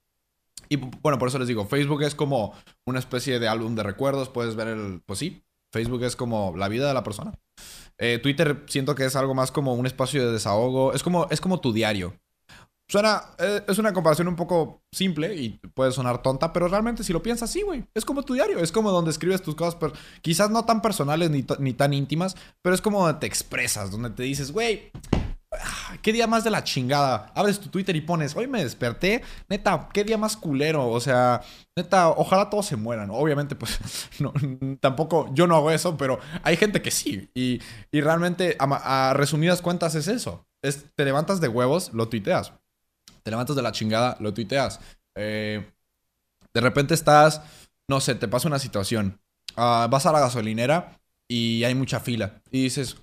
Y 0.70 0.78
bueno, 0.78 1.20
por 1.20 1.28
eso 1.28 1.40
les 1.40 1.50
digo, 1.50 1.66
Facebook 1.66 2.04
es 2.04 2.16
como 2.16 2.54
una 2.86 3.00
especie 3.00 3.40
de 3.40 3.50
álbum 3.50 3.76
de 3.76 3.84
recuerdos. 3.84 4.30
Puedes 4.30 4.56
ver 4.56 4.70
el, 4.70 5.02
pues 5.06 5.20
sí, 5.20 5.44
Facebook 5.74 6.04
es 6.04 6.16
como 6.16 6.56
la 6.56 6.70
vida 6.70 6.88
de 6.88 6.94
la 6.94 7.04
persona. 7.04 7.34
Eh, 8.00 8.20
Twitter 8.20 8.64
siento 8.68 8.96
que 8.96 9.06
es 9.06 9.16
algo 9.16 9.34
más 9.34 9.52
como 9.52 9.74
un 9.74 9.86
espacio 9.86 10.26
de 10.26 10.34
desahogo. 10.34 10.94
Es 10.94 11.04
como, 11.04 11.28
es 11.30 11.42
como 11.42 11.60
tu 11.60 11.74
diario. 11.74 12.14
Suena, 12.90 13.22
eh, 13.38 13.64
es 13.68 13.78
una 13.80 13.92
comparación 13.92 14.30
un 14.30 14.38
poco 14.38 14.82
simple 14.94 15.36
y 15.36 15.60
puede 15.74 15.92
sonar 15.92 16.22
tonta, 16.22 16.54
pero 16.54 16.70
realmente 16.70 17.04
si 17.04 17.12
lo 17.12 17.22
piensas, 17.22 17.52
sí, 17.52 17.62
güey. 17.62 17.84
Es 17.94 18.06
como 18.06 18.24
tu 18.24 18.34
diario, 18.34 18.60
es 18.60 18.72
como 18.72 18.92
donde 18.92 19.12
escribes 19.12 19.42
tus 19.42 19.56
cosas, 19.56 19.78
quizás 20.22 20.50
no 20.50 20.64
tan 20.64 20.82
personales 20.82 21.30
ni, 21.30 21.46
ni 21.60 21.74
tan 21.74 21.94
íntimas, 21.94 22.38
pero 22.62 22.74
es 22.74 22.82
como 22.82 23.04
donde 23.04 23.20
te 23.20 23.28
expresas, 23.28 23.92
donde 23.92 24.12
te 24.12 24.24
dices, 24.24 24.54
güey, 24.54 24.90
qué 26.02 26.14
día 26.14 26.28
más 26.28 26.44
de 26.44 26.50
la 26.50 26.64
chingada. 26.64 27.32
Abres 27.36 27.60
tu 27.60 27.70
Twitter 27.70 27.96
y 27.96 28.02
pones, 28.02 28.36
hoy 28.36 28.48
me 28.48 28.64
desperté, 28.64 29.24
neta, 29.50 29.90
qué 29.94 30.04
día 30.04 30.18
más 30.18 30.38
culero. 30.38 30.90
O 30.90 31.00
sea, 31.00 31.42
neta, 31.76 32.10
ojalá 32.10 32.50
todos 32.50 32.66
se 32.66 32.76
mueran. 32.76 33.10
Obviamente, 33.12 33.56
pues, 33.56 33.80
no, 34.20 34.34
tampoco, 34.80 35.30
yo 35.34 35.48
no 35.48 35.56
hago 35.56 35.72
eso, 35.72 35.98
pero 35.98 36.20
hay 36.44 36.58
gente 36.58 36.82
que 36.82 36.92
sí. 36.92 37.30
Y, 37.34 37.60
realmente, 37.92 38.56
a, 38.60 39.14
resumidas 39.16 39.62
cuentas, 39.62 39.96
es 39.96 40.08
eso. 40.08 40.48
Es, 40.62 40.86
te 40.96 41.06
levantas 41.06 41.42
de 41.42 41.48
huevos, 41.48 41.94
lo 41.94 42.10
tuiteas. 42.10 42.54
Te 43.24 43.32
levantas 43.32 43.56
de 43.56 43.62
la 43.62 43.72
chingada, 43.72 44.18
lo 44.20 44.34
tuiteas. 44.34 44.80
Eh, 45.16 45.72
de 46.54 46.62
repente 46.62 46.94
estás, 46.94 47.42
no 47.88 48.00
sé, 48.00 48.16
te 48.16 48.28
pasa 48.28 48.48
una 48.48 48.60
situación. 48.60 49.20
Ah, 49.56 49.88
vas 49.90 50.06
a 50.06 50.12
la 50.12 50.20
gasolinera 50.20 51.00
y 51.28 51.64
hay 51.64 51.76
mucha 51.76 52.00
fila. 52.00 52.42
Y 52.52 52.64
dices, 52.64 52.98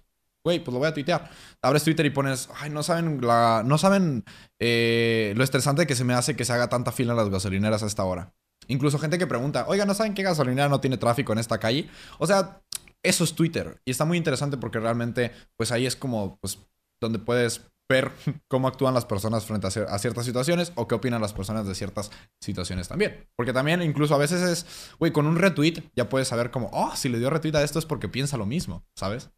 güey, 0.45 0.61
pues 0.61 0.73
lo 0.73 0.79
voy 0.79 0.89
a 0.89 0.95
tuitear. 0.95 1.31
Abres 1.65 1.85
Twitter 1.85 2.07
y 2.07 2.11
pones, 2.11 2.49
ay, 2.57 2.71
no 2.71 2.83
saben, 2.83 3.21
la, 3.21 3.63
no 3.65 3.79
saben 3.79 4.25
eh, 4.61 5.33
lo 5.37 5.45
estresante 5.45 5.87
que 5.87 5.95
se 5.95 6.05
me 6.05 6.15
hace 6.15 6.37
que 6.37 6.45
se 6.45 6.53
haga 6.53 6.69
tanta 6.69 6.93
fila 6.93 7.13
en 7.13 7.19
las 7.19 7.31
gasolineras 7.31 7.83
a 7.83 7.87
esta 7.87 8.05
hora. 8.05 8.35
Incluso 8.69 8.99
gente 8.99 9.19
que 9.19 9.27
pregunta, 9.27 9.67
oiga, 9.69 9.85
¿no 9.85 9.95
saben 9.95 10.15
qué 10.15 10.23
gasolinera 10.23 10.69
no 10.69 10.81
tiene 10.81 10.97
tráfico 10.97 11.33
en 11.33 11.39
esta 11.39 11.59
calle? 11.59 11.89
O 12.19 12.27
sea, 12.27 12.63
eso 13.03 13.25
es 13.25 13.35
Twitter. 13.35 13.81
Y 13.85 13.91
está 13.91 14.05
muy 14.05 14.19
interesante 14.19 14.57
porque 14.57 14.81
realmente, 14.81 15.33
pues 15.57 15.73
ahí 15.73 15.87
es 15.87 15.97
como, 15.97 16.39
pues, 16.41 16.59
donde 17.01 17.19
puedes 17.19 17.63
ver 17.91 18.13
cómo 18.49 18.69
actúan 18.69 18.95
las 18.95 19.05
personas 19.05 19.45
frente 19.45 19.67
a, 19.67 19.99
ciertas 19.99 20.25
situaciones 20.25 20.73
o 20.75 20.89
qué 20.89 20.95
opinan 20.95 21.21
las 21.21 21.35
personas 21.35 21.67
de 21.67 21.75
ciertas 21.75 22.11
situaciones 22.43 22.89
también. 22.89 23.29
Porque 23.37 23.53
también 23.53 23.83
incluso 23.83 24.15
a 24.15 24.19
veces 24.19 24.43
es, 24.43 24.97
güey, 24.99 25.13
con 25.13 25.27
un 25.27 25.37
retweet 25.37 25.83
ya 25.95 26.09
puedes 26.09 26.29
saber 26.29 26.51
como, 26.51 26.71
oh, 26.73 26.95
si 26.97 27.09
le 27.09 27.19
dio 27.19 27.31
retweet 27.31 27.55
a 27.57 27.63
esto 27.63 27.79
es 27.79 27.87
porque 27.87 28.09
piensa 28.09 28.37
lo 28.37 28.47
mismo, 28.47 28.85
¿sabes? 28.99 29.31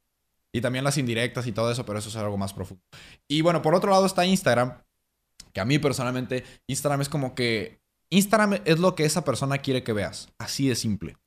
Y 0.56 0.62
también 0.62 0.84
las 0.84 0.96
indirectas 0.96 1.46
y 1.46 1.52
todo 1.52 1.70
eso, 1.70 1.84
pero 1.84 1.98
eso 1.98 2.08
es 2.08 2.16
algo 2.16 2.38
más 2.38 2.54
profundo. 2.54 2.82
Y 3.28 3.42
bueno, 3.42 3.60
por 3.60 3.74
otro 3.74 3.90
lado 3.90 4.06
está 4.06 4.24
Instagram, 4.24 4.78
que 5.52 5.60
a 5.60 5.66
mí 5.66 5.78
personalmente 5.78 6.44
Instagram 6.66 7.02
es 7.02 7.10
como 7.10 7.34
que 7.34 7.78
Instagram 8.08 8.60
es 8.64 8.78
lo 8.78 8.94
que 8.94 9.04
esa 9.04 9.22
persona 9.22 9.58
quiere 9.58 9.84
que 9.84 9.92
veas. 9.92 10.30
Así 10.38 10.66
de 10.66 10.74
simple. 10.74 11.18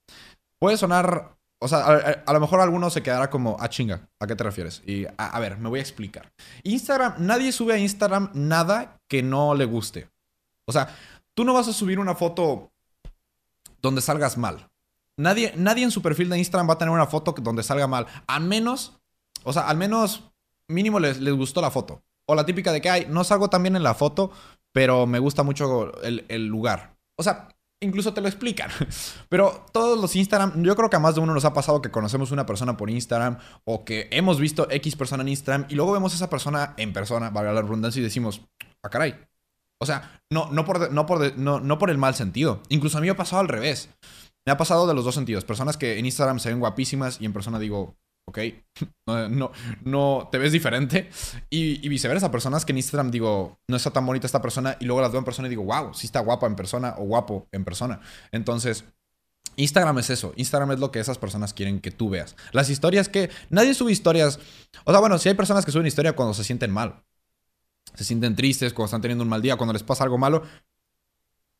Puede 0.57 0.77
sonar, 0.77 1.37
o 1.61 1.67
sea, 1.67 2.23
a, 2.25 2.33
lo 2.33 2.39
mejor 2.39 2.59
alguno 2.59 2.89
se 2.89 3.03
quedará 3.03 3.29
como, 3.29 3.55
ah, 3.59 3.69
chinga, 3.69 4.09
¿a 4.19 4.25
qué 4.25 4.35
te 4.35 4.43
refieres? 4.43 4.81
Y 4.87 5.05
a, 5.15 5.39
ver, 5.39 5.59
me 5.59 5.69
voy 5.69 5.77
a 5.77 5.83
explicar. 5.83 6.33
Instagram, 6.63 7.13
nadie 7.19 7.51
sube 7.51 7.75
a 7.75 7.77
Instagram 7.77 8.31
nada 8.33 8.99
que 9.07 9.21
no 9.21 9.53
le 9.53 9.65
guste. 9.65 10.09
O 10.67 10.71
sea, 10.71 10.89
tú 11.35 11.43
no 11.43 11.53
vas 11.53 11.67
a 11.67 11.73
subir 11.73 11.99
una 11.99 12.15
foto 12.15 12.71
donde 13.79 14.01
salgas 14.01 14.39
mal. 14.39 14.67
Nadie, 15.17 15.53
nadie 15.55 15.83
en 15.83 15.91
su 15.91 16.01
perfil 16.01 16.29
de 16.29 16.39
Instagram 16.39 16.67
va 16.67 16.73
a 16.73 16.77
tener 16.79 16.93
una 16.93 17.05
foto 17.05 17.35
donde 17.39 17.61
salga 17.61 17.85
mal. 17.85 18.07
A 18.25 18.39
menos 18.39 18.98
o 19.43 19.53
sea, 19.53 19.67
al 19.67 19.77
menos 19.77 20.31
mínimo 20.67 20.99
les, 20.99 21.19
les 21.19 21.33
gustó 21.33 21.61
la 21.61 21.71
foto. 21.71 22.03
O 22.27 22.35
la 22.35 22.45
típica 22.45 22.71
de 22.71 22.79
que, 22.79 22.89
hay, 22.89 23.07
no 23.09 23.23
salgo 23.23 23.49
tan 23.49 23.63
bien 23.63 23.75
en 23.75 23.81
la 23.81 23.95
foto, 23.95 24.31
pero 24.71 25.07
me 25.07 25.19
gusta 25.19 25.43
mucho 25.43 25.91
el, 26.03 26.45
lugar. 26.45 26.95
O 27.17 27.23
sea, 27.23 27.49
incluso 27.81 28.13
te 28.13 28.21
lo 28.21 28.27
explican. 28.27 28.69
Pero 29.29 29.65
todos 29.71 29.99
los 29.99 30.15
Instagram, 30.15 30.63
yo 30.63 30.75
creo 30.75 30.89
que 30.89 30.95
a 30.95 30.99
más 30.99 31.15
de 31.15 31.21
uno 31.21 31.33
nos 31.33 31.45
ha 31.45 31.53
pasado 31.53 31.81
que 31.81 31.91
conocemos 31.91 32.31
una 32.31 32.45
persona 32.45 32.77
por 32.77 32.89
Instagram 32.89 33.39
o 33.65 33.83
que 33.83 34.07
hemos 34.11 34.39
visto 34.39 34.67
X 34.69 34.95
persona 34.95 35.23
en 35.23 35.29
Instagram 35.29 35.65
y 35.69 35.75
luego 35.75 35.93
vemos 35.93 36.13
a 36.13 36.15
esa 36.15 36.29
persona 36.29 36.75
en 36.77 36.93
persona, 36.93 37.29
valga 37.29 37.53
la 37.53 37.61
redundancia, 37.61 37.99
y 37.99 38.03
decimos, 38.03 38.41
ah, 38.83 38.89
caray. 38.89 39.15
O 39.81 39.85
sea, 39.85 40.21
no, 40.29 40.51
no, 40.51 40.65
por, 40.65 40.91
no, 40.91 41.05
por, 41.05 41.37
no, 41.37 41.59
no 41.59 41.77
por 41.77 41.89
el 41.89 41.97
mal 41.97 42.13
sentido. 42.13 42.61
Incluso 42.69 42.97
a 42.97 43.01
mí 43.01 43.07
me 43.07 43.11
ha 43.11 43.17
pasado 43.17 43.39
al 43.39 43.47
revés. 43.47 43.89
Me 44.45 44.51
ha 44.51 44.57
pasado 44.57 44.87
de 44.87 44.93
los 44.93 45.05
dos 45.05 45.15
sentidos. 45.15 45.45
Personas 45.45 45.77
que 45.77 45.97
en 45.97 46.05
Instagram 46.05 46.39
se 46.39 46.49
ven 46.49 46.59
guapísimas 46.59 47.19
y 47.21 47.25
en 47.25 47.33
persona 47.33 47.59
digo, 47.59 47.95
¿ok? 48.29 48.39
No, 49.07 49.51
no, 49.83 50.29
te 50.31 50.37
ves 50.37 50.51
diferente. 50.51 51.09
Y, 51.49 51.83
y, 51.85 51.89
viceversa, 51.89 52.31
personas 52.31 52.63
que 52.63 52.71
en 52.71 52.77
Instagram 52.77 53.09
digo, 53.09 53.59
no 53.67 53.75
está 53.75 53.91
tan 53.91 54.05
bonita 54.05 54.27
esta 54.27 54.41
persona 54.41 54.77
y 54.79 54.85
luego 54.85 55.01
las 55.01 55.11
veo 55.11 55.19
en 55.19 55.25
persona 55.25 55.47
y 55.47 55.49
digo, 55.49 55.63
wow, 55.63 55.93
sí 55.95 56.05
está 56.05 56.19
guapa 56.19 56.45
en 56.45 56.55
persona 56.55 56.93
o 56.97 57.05
guapo 57.05 57.47
en 57.51 57.65
persona. 57.65 57.99
Entonces, 58.31 58.85
Instagram 59.55 59.97
es 59.97 60.09
eso. 60.09 60.33
Instagram 60.37 60.71
es 60.73 60.79
lo 60.79 60.91
que 60.91 60.99
esas 60.99 61.17
personas 61.17 61.53
quieren 61.53 61.79
que 61.79 61.91
tú 61.91 62.09
veas. 62.09 62.35
Las 62.51 62.69
historias 62.69 63.09
que... 63.09 63.29
Nadie 63.49 63.73
sube 63.73 63.91
historias... 63.91 64.39
O 64.85 64.91
sea, 64.91 64.99
bueno, 64.99 65.17
si 65.17 65.27
hay 65.27 65.35
personas 65.35 65.65
que 65.65 65.71
suben 65.71 65.87
historia 65.87 66.13
cuando 66.13 66.33
se 66.33 66.43
sienten 66.43 66.71
mal. 66.71 67.03
Se 67.95 68.03
sienten 68.03 68.35
tristes, 68.35 68.73
cuando 68.73 68.85
están 68.85 69.01
teniendo 69.01 69.23
un 69.23 69.29
mal 69.29 69.41
día, 69.41 69.57
cuando 69.57 69.73
les 69.73 69.83
pasa 69.83 70.03
algo 70.03 70.17
malo. 70.17 70.43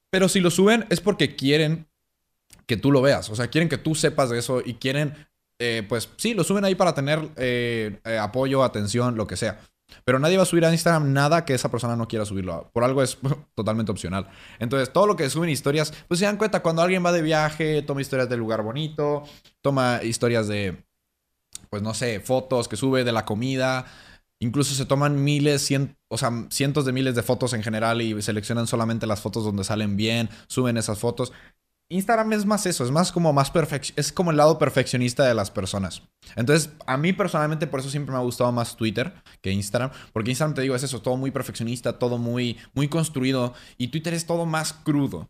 Pero 0.10 0.30
si 0.30 0.40
lo 0.40 0.50
suben 0.50 0.86
es 0.90 1.02
porque 1.02 1.36
quieren 1.36 1.90
que 2.66 2.78
tú 2.78 2.92
lo 2.92 3.02
veas. 3.02 3.30
O 3.30 3.36
sea, 3.36 3.48
quieren 3.48 3.68
que 3.68 3.78
tú 3.78 3.96
sepas 3.96 4.30
de 4.30 4.40
eso 4.40 4.62
y 4.64 4.76
quieren 4.76 5.16
eh, 5.60 5.86
pues 5.88 6.10
sí, 6.16 6.34
lo 6.34 6.46
suben 6.46 6.64
ahí 6.64 6.74
para 6.74 6.94
tener 6.94 7.30
eh, 7.36 8.00
eh, 8.06 8.18
apoyo, 8.18 8.64
atención, 8.64 9.18
lo 9.18 9.28
que 9.28 9.36
sea. 9.36 9.60
Pero 10.06 10.20
nadie 10.20 10.38
va 10.38 10.44
a 10.44 10.46
subir 10.46 10.64
a 10.66 10.72
Instagram 10.72 11.12
nada 11.12 11.44
que 11.44 11.54
esa 11.54 11.70
persona 11.70 11.96
no 11.96 12.08
quiera 12.08 12.26
subirlo. 12.26 12.70
Por 12.74 12.84
algo 12.84 13.04
es 13.04 13.18
totalmente 13.56 13.92
opcional. 13.92 14.30
Entonces, 14.60 14.94
todo 14.94 15.06
lo 15.06 15.16
que 15.16 15.30
suben 15.30 15.50
historias, 15.50 15.94
pues 16.08 16.20
se 16.20 16.26
dan 16.26 16.38
cuenta 16.38 16.62
cuando 16.62 16.82
alguien 16.82 17.06
va 17.06 17.12
de 17.12 17.22
viaje, 17.22 17.82
toma 17.82 18.02
historias 18.02 18.30
del 18.30 18.40
lugar 18.40 18.64
bonito, 18.64 19.24
toma 19.62 20.00
historias 20.04 20.48
de, 20.48 20.84
pues 21.70 21.82
no 21.82 21.94
sé, 21.94 22.22
fotos 22.22 22.68
que 22.68 22.78
sube 22.78 23.04
de 23.04 23.12
la 23.12 23.26
comida. 23.26 23.86
Incluso 24.42 24.74
se 24.74 24.86
toman 24.86 25.22
miles, 25.22 25.70
o 26.08 26.18
sea, 26.18 26.32
cientos 26.50 26.86
de 26.86 26.94
miles 26.94 27.16
de 27.16 27.24
fotos 27.24 27.52
en 27.52 27.64
general 27.64 28.02
y 28.02 28.22
seleccionan 28.22 28.68
solamente 28.68 29.06
las 29.06 29.20
fotos 29.20 29.44
donde 29.44 29.66
salen 29.66 29.98
bien, 29.98 30.30
suben 30.48 30.78
esas 30.78 30.98
fotos. 30.98 31.34
Instagram 31.92 32.34
es 32.34 32.46
más 32.46 32.68
eso, 32.68 32.86
es 32.86 32.92
más 32.92 33.12
como 33.12 33.34
más 33.34 33.52
es 33.96 34.12
como 34.12 34.30
el 34.30 34.38
lado 34.38 34.60
perfeccionista 34.60 35.26
de 35.26 35.34
las 35.34 35.50
personas. 35.50 36.04
Entonces, 36.36 36.70
a 36.86 36.98
mí 36.98 37.14
personalmente 37.14 37.66
por 37.66 37.80
eso 37.80 37.90
siempre 37.90 38.14
me 38.14 38.20
ha 38.20 38.24
gustado 38.24 38.52
más 38.52 38.78
Twitter 38.78 39.12
que 39.42 39.52
Instagram, 39.52 39.90
porque 40.14 40.30
Instagram 40.30 40.54
te 40.54 40.62
digo 40.62 40.76
es 40.76 40.84
eso, 40.84 41.02
todo 41.02 41.18
muy 41.18 41.32
perfeccionista, 41.32 41.98
todo 41.98 42.20
muy 42.20 42.58
muy 42.74 42.88
construido 42.88 43.54
y 43.78 43.88
Twitter 43.88 44.14
es 44.14 44.28
todo 44.28 44.46
más 44.46 44.74
crudo. 44.74 45.30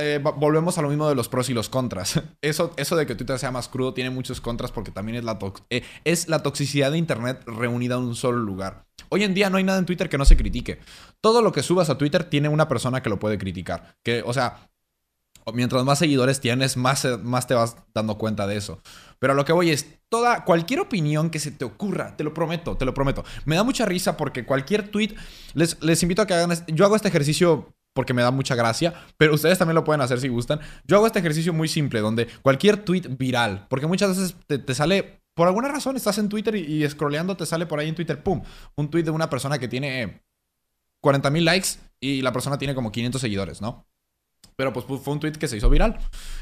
Eh, 0.00 0.20
volvemos 0.22 0.78
a 0.78 0.82
lo 0.82 0.90
mismo 0.90 1.08
de 1.08 1.16
los 1.16 1.28
pros 1.28 1.48
y 1.48 1.54
los 1.54 1.68
contras. 1.68 2.22
Eso, 2.40 2.72
eso 2.76 2.94
de 2.94 3.04
que 3.04 3.16
Twitter 3.16 3.36
sea 3.36 3.50
más 3.50 3.68
crudo 3.68 3.94
tiene 3.94 4.10
muchos 4.10 4.40
contras 4.40 4.70
porque 4.70 4.92
también 4.92 5.18
es 5.18 5.24
la, 5.24 5.36
eh, 5.70 5.82
es 6.04 6.28
la 6.28 6.44
toxicidad 6.44 6.92
de 6.92 6.98
Internet 6.98 7.42
reunida 7.46 7.96
en 7.96 8.02
un 8.02 8.14
solo 8.14 8.38
lugar. 8.38 8.86
Hoy 9.08 9.24
en 9.24 9.34
día 9.34 9.50
no 9.50 9.56
hay 9.56 9.64
nada 9.64 9.80
en 9.80 9.86
Twitter 9.86 10.08
que 10.08 10.16
no 10.16 10.24
se 10.24 10.36
critique. 10.36 10.78
Todo 11.20 11.42
lo 11.42 11.50
que 11.50 11.64
subas 11.64 11.90
a 11.90 11.98
Twitter 11.98 12.22
tiene 12.22 12.48
una 12.48 12.68
persona 12.68 13.02
que 13.02 13.10
lo 13.10 13.18
puede 13.18 13.38
criticar. 13.38 13.96
Que, 14.04 14.22
o 14.24 14.32
sea, 14.32 14.70
mientras 15.52 15.84
más 15.84 15.98
seguidores 15.98 16.40
tienes, 16.40 16.76
más, 16.76 17.04
eh, 17.04 17.16
más 17.18 17.46
te 17.46 17.54
vas 17.54 17.76
dando 17.94 18.18
cuenta 18.18 18.46
de 18.46 18.56
eso. 18.56 18.80
Pero 19.18 19.32
a 19.32 19.36
lo 19.36 19.44
que 19.44 19.52
voy 19.52 19.70
es, 19.70 19.86
toda, 20.08 20.44
cualquier 20.44 20.80
opinión 20.80 21.30
que 21.30 21.38
se 21.38 21.50
te 21.50 21.64
ocurra, 21.64 22.16
te 22.16 22.24
lo 22.24 22.32
prometo, 22.34 22.76
te 22.76 22.84
lo 22.84 22.94
prometo. 22.94 23.24
Me 23.44 23.56
da 23.56 23.64
mucha 23.64 23.84
risa 23.84 24.16
porque 24.16 24.44
cualquier 24.44 24.88
tweet, 24.88 25.14
les, 25.54 25.82
les 25.82 26.02
invito 26.02 26.22
a 26.22 26.26
que 26.26 26.34
hagan, 26.34 26.64
yo 26.68 26.84
hago 26.84 26.96
este 26.96 27.08
ejercicio 27.08 27.74
porque 27.94 28.14
me 28.14 28.22
da 28.22 28.30
mucha 28.30 28.54
gracia, 28.54 28.94
pero 29.16 29.34
ustedes 29.34 29.58
también 29.58 29.74
lo 29.74 29.82
pueden 29.82 30.00
hacer 30.00 30.20
si 30.20 30.28
gustan. 30.28 30.60
Yo 30.86 30.96
hago 30.96 31.06
este 31.06 31.18
ejercicio 31.18 31.52
muy 31.52 31.66
simple, 31.66 32.00
donde 32.00 32.28
cualquier 32.42 32.84
tweet 32.84 33.02
viral, 33.18 33.66
porque 33.68 33.86
muchas 33.86 34.16
veces 34.16 34.36
te, 34.46 34.74
sale, 34.74 35.20
por 35.34 35.48
alguna 35.48 35.68
razón 35.68 35.96
estás 35.96 36.18
en 36.18 36.28
Twitter 36.28 36.54
y, 36.54 36.84
y, 36.84 36.88
scrolleando 36.88 37.36
te 37.36 37.44
sale 37.44 37.66
por 37.66 37.80
ahí 37.80 37.88
en 37.88 37.96
Twitter, 37.96 38.22
¡pum! 38.22 38.42
Un 38.76 38.88
tweet 38.88 39.02
de 39.02 39.10
una 39.10 39.28
persona 39.28 39.58
que 39.58 39.66
tiene 39.66 40.22
40 41.00 41.30
mil 41.30 41.44
likes 41.44 41.70
y 42.00 42.22
la 42.22 42.32
persona 42.32 42.56
tiene 42.56 42.74
como 42.74 42.92
500 42.92 43.20
seguidores, 43.20 43.60
¿no? 43.60 43.84
Pero 44.56 44.72
pues 44.72 44.86
fue 44.86 45.12
un 45.12 45.20
tweet 45.20 45.32
que 45.32 45.46
se 45.46 45.56
hizo 45.56 45.70
viral. 45.70 45.98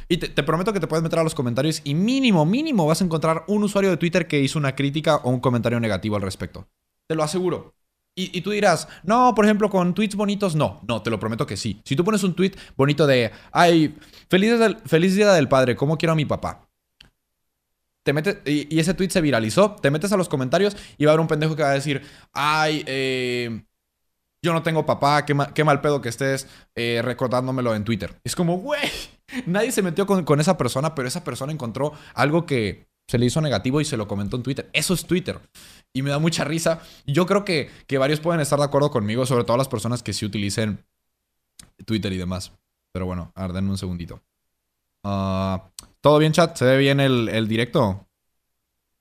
Y 0.08 0.16
te, 0.16 0.42
prometo 0.42 0.72
que 0.72 0.80
te 0.80 0.86
puedes 0.86 1.02
meter 1.02 1.18
a 1.18 1.22
los 1.22 1.34
comentarios 1.34 1.82
y 1.84 1.94
mínimo, 1.94 2.46
mínimo 2.46 2.86
vas 2.86 3.02
a 3.02 3.04
encontrar 3.04 3.44
un 3.46 3.62
usuario 3.62 3.90
de 3.90 3.98
Twitter 3.98 4.26
que 4.26 4.40
hizo 4.40 4.58
una 4.58 4.74
crítica 4.74 5.16
o 5.16 5.30
un 5.30 5.40
comentario 5.40 5.78
negativo 5.80 6.16
al 6.16 6.22
respecto. 6.22 6.66
Te 7.06 7.14
lo 7.14 7.22
aseguro. 7.22 7.74
Y, 8.18 8.40
tú 8.40 8.50
dirás, 8.50 8.88
no, 9.02 9.34
por 9.34 9.44
ejemplo, 9.44 9.68
con 9.68 9.92
tweets 9.92 10.16
bonitos, 10.16 10.56
no. 10.56 10.80
No, 10.88 11.02
te 11.02 11.10
lo 11.10 11.20
prometo 11.20 11.46
que 11.46 11.58
sí. 11.58 11.82
Si 11.84 11.94
tú 11.94 12.02
pones 12.02 12.24
un 12.24 12.34
tweet 12.34 12.52
bonito 12.74 13.06
de, 13.06 13.30
ay, 13.52 13.94
feliz, 14.30 14.54
feliz 14.86 15.14
día 15.14 15.34
del 15.34 15.48
padre, 15.48 15.76
¿cómo 15.76 15.98
quiero 15.98 16.14
a 16.14 16.16
mi 16.16 16.24
papá? 16.24 16.66
Te 18.02 18.14
metes, 18.14 18.38
y, 18.46 18.78
ese 18.78 18.94
tweet 18.94 19.10
se 19.10 19.20
viralizó, 19.20 19.72
te 19.72 19.90
metes 19.90 20.12
a 20.12 20.16
los 20.16 20.30
comentarios 20.30 20.74
y 20.96 21.04
va 21.04 21.10
a 21.10 21.12
haber 21.12 21.20
un 21.20 21.26
pendejo 21.26 21.56
que 21.56 21.62
va 21.62 21.72
a 21.72 21.74
decir, 21.74 22.00
ay, 22.32 22.84
eh, 22.86 23.64
yo 24.46 24.52
no 24.52 24.62
tengo 24.62 24.86
papá, 24.86 25.26
qué, 25.26 25.64
mal 25.64 25.80
pedo 25.80 26.00
que 26.00 26.08
estés 26.08 26.46
eh, 26.76 27.02
recordándomelo 27.02 27.74
en 27.74 27.84
Twitter. 27.84 28.16
Es 28.22 28.36
como, 28.36 28.58
güey, 28.58 28.88
nadie 29.46 29.72
se 29.72 29.82
metió 29.82 30.06
con, 30.06 30.40
esa 30.40 30.56
persona, 30.56 30.94
pero 30.94 31.08
esa 31.08 31.24
persona 31.24 31.52
encontró 31.52 31.92
algo 32.14 32.46
que 32.46 32.86
se 33.08 33.18
le 33.18 33.26
hizo 33.26 33.40
negativo 33.40 33.80
y 33.80 33.84
se 33.84 33.96
lo 33.96 34.06
comentó 34.06 34.36
en 34.36 34.44
Twitter. 34.44 34.70
Eso 34.72 34.94
es 34.94 35.04
Twitter. 35.04 35.40
Y 35.92 36.02
me 36.02 36.10
da 36.10 36.20
mucha 36.20 36.44
risa. 36.44 36.80
Yo 37.06 37.26
creo 37.26 37.44
que, 37.44 37.70
que 37.88 37.98
varios 37.98 38.20
pueden 38.20 38.40
estar 38.40 38.58
de 38.58 38.64
acuerdo 38.64 38.92
conmigo, 38.92 39.26
sobre 39.26 39.42
todo 39.42 39.56
las 39.56 39.68
personas 39.68 40.04
que 40.04 40.12
sí 40.12 40.24
utilicen 40.24 40.84
Twitter 41.84 42.12
y 42.12 42.16
demás. 42.16 42.52
Pero 42.92 43.06
bueno, 43.06 43.32
a 43.34 43.48
ver, 43.48 43.62
un 43.64 43.78
segundito. 43.78 44.22
Ah, 45.02 45.70
¿Todo 46.00 46.18
bien, 46.18 46.32
chat? 46.32 46.56
¿Se 46.56 46.64
ve 46.64 46.78
bien 46.78 47.00
el, 47.00 47.28
el 47.28 47.48
directo? 47.48 48.05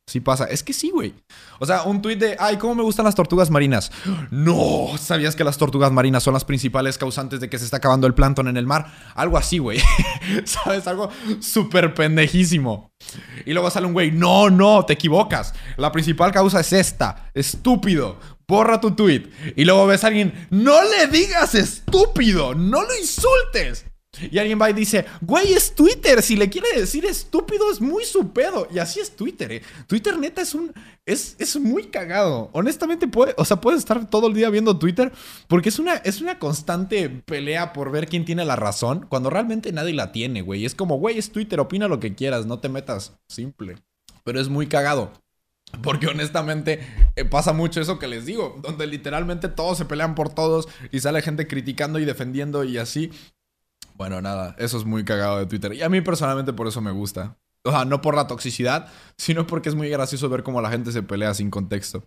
Sí 0.07 0.19
pasa. 0.19 0.45
Es 0.45 0.61
que 0.61 0.71
sí, 0.71 0.91
güey. 0.91 1.15
O 1.59 1.65
sea, 1.65 1.83
un 1.83 1.99
tuit 2.01 2.19
de, 2.19 2.35
ay, 2.39 2.57
¿cómo 2.57 2.75
me 2.75 2.83
gustan 2.83 3.05
las 3.05 3.15
tortugas 3.15 3.49
marinas? 3.49 3.91
No, 4.31 4.97
¿sabías 4.99 5.35
que 5.35 5.43
las 5.43 5.57
tortugas 5.57 5.91
marinas 5.91 6.21
son 6.21 6.33
las 6.33 6.45
principales 6.45 6.97
causantes 6.97 7.39
de 7.39 7.49
que 7.49 7.57
se 7.57 7.65
está 7.65 7.77
acabando 7.77 8.05
el 8.05 8.13
plancton 8.13 8.47
en 8.47 8.57
el 8.57 8.67
mar? 8.67 8.93
Algo 9.15 9.37
así, 9.37 9.57
güey. 9.57 9.79
¿Sabes? 10.45 10.87
Algo 10.87 11.09
súper 11.39 11.93
pendejísimo. 11.93 12.91
Y 13.45 13.53
luego 13.53 13.69
sale 13.71 13.87
un 13.87 13.93
güey, 13.93 14.11
no, 14.11 14.49
no, 14.49 14.85
te 14.85 14.93
equivocas. 14.93 15.53
La 15.77 15.91
principal 15.91 16.31
causa 16.31 16.59
es 16.59 16.73
esta. 16.73 17.31
Estúpido. 17.33 18.19
Borra 18.47 18.79
tu 18.79 18.91
tweet. 18.91 19.29
Y 19.55 19.65
luego 19.65 19.87
ves 19.87 20.03
a 20.03 20.07
alguien, 20.07 20.47
no 20.51 20.83
le 20.83 21.07
digas 21.07 21.55
estúpido, 21.55 22.53
no 22.53 22.83
lo 22.83 22.95
insultes. 22.99 23.85
Y 24.31 24.37
alguien 24.37 24.59
va 24.61 24.69
y 24.69 24.73
dice, 24.73 25.05
güey, 25.21 25.53
es 25.53 25.73
Twitter. 25.75 26.21
Si 26.21 26.35
le 26.35 26.49
quiere 26.49 26.67
decir 26.79 27.05
estúpido, 27.05 27.71
es 27.71 27.81
muy 27.81 28.05
su 28.05 28.31
pedo. 28.31 28.67
Y 28.73 28.79
así 28.79 28.99
es 28.99 29.15
Twitter, 29.15 29.51
¿eh? 29.51 29.61
Twitter 29.87 30.17
neta 30.17 30.41
es 30.41 30.53
un. 30.55 30.73
Es, 31.05 31.35
es 31.39 31.55
muy 31.57 31.85
cagado. 31.85 32.49
Honestamente, 32.53 33.07
puede, 33.07 33.33
o 33.37 33.45
sea, 33.45 33.61
puedes 33.61 33.79
estar 33.79 34.09
todo 34.09 34.27
el 34.27 34.33
día 34.33 34.49
viendo 34.49 34.77
Twitter. 34.77 35.11
Porque 35.47 35.69
es 35.69 35.79
una, 35.79 35.95
es 35.95 36.21
una 36.21 36.39
constante 36.39 37.09
pelea 37.09 37.73
por 37.73 37.91
ver 37.91 38.07
quién 38.07 38.25
tiene 38.25 38.45
la 38.45 38.55
razón. 38.55 39.05
Cuando 39.09 39.29
realmente 39.29 39.71
nadie 39.71 39.93
la 39.93 40.11
tiene, 40.11 40.41
güey. 40.41 40.65
Es 40.65 40.75
como, 40.75 40.97
güey, 40.97 41.17
es 41.17 41.31
Twitter, 41.31 41.59
opina 41.59 41.87
lo 41.87 41.99
que 41.99 42.15
quieras, 42.15 42.45
no 42.45 42.59
te 42.59 42.69
metas. 42.69 43.13
Simple. 43.27 43.77
Pero 44.23 44.39
es 44.39 44.49
muy 44.49 44.67
cagado. 44.67 45.11
Porque 45.81 46.07
honestamente 46.07 46.79
eh, 47.15 47.25
pasa 47.25 47.53
mucho 47.53 47.81
eso 47.81 47.99
que 47.99 48.07
les 48.07 48.25
digo, 48.25 48.59
donde 48.61 48.87
literalmente 48.87 49.49
todos 49.49 49.77
se 49.77 49.85
pelean 49.85 50.15
por 50.15 50.33
todos 50.33 50.67
y 50.91 50.99
sale 50.99 51.21
gente 51.21 51.47
criticando 51.47 51.99
y 51.99 52.05
defendiendo 52.05 52.63
y 52.63 52.77
así. 52.77 53.11
Bueno, 53.95 54.21
nada, 54.21 54.55
eso 54.59 54.77
es 54.77 54.85
muy 54.85 55.05
cagado 55.05 55.39
de 55.39 55.45
Twitter. 55.45 55.73
Y 55.73 55.81
a 55.81 55.89
mí 55.89 56.01
personalmente 56.01 56.53
por 56.53 56.67
eso 56.67 56.81
me 56.81 56.91
gusta. 56.91 57.37
O 57.63 57.71
sea, 57.71 57.85
no 57.85 58.01
por 58.01 58.15
la 58.15 58.27
toxicidad, 58.27 58.87
sino 59.17 59.47
porque 59.47 59.69
es 59.69 59.75
muy 59.75 59.89
gracioso 59.89 60.29
ver 60.29 60.43
cómo 60.43 60.61
la 60.61 60.69
gente 60.69 60.91
se 60.91 61.01
pelea 61.01 61.33
sin 61.33 61.49
contexto. 61.49 62.03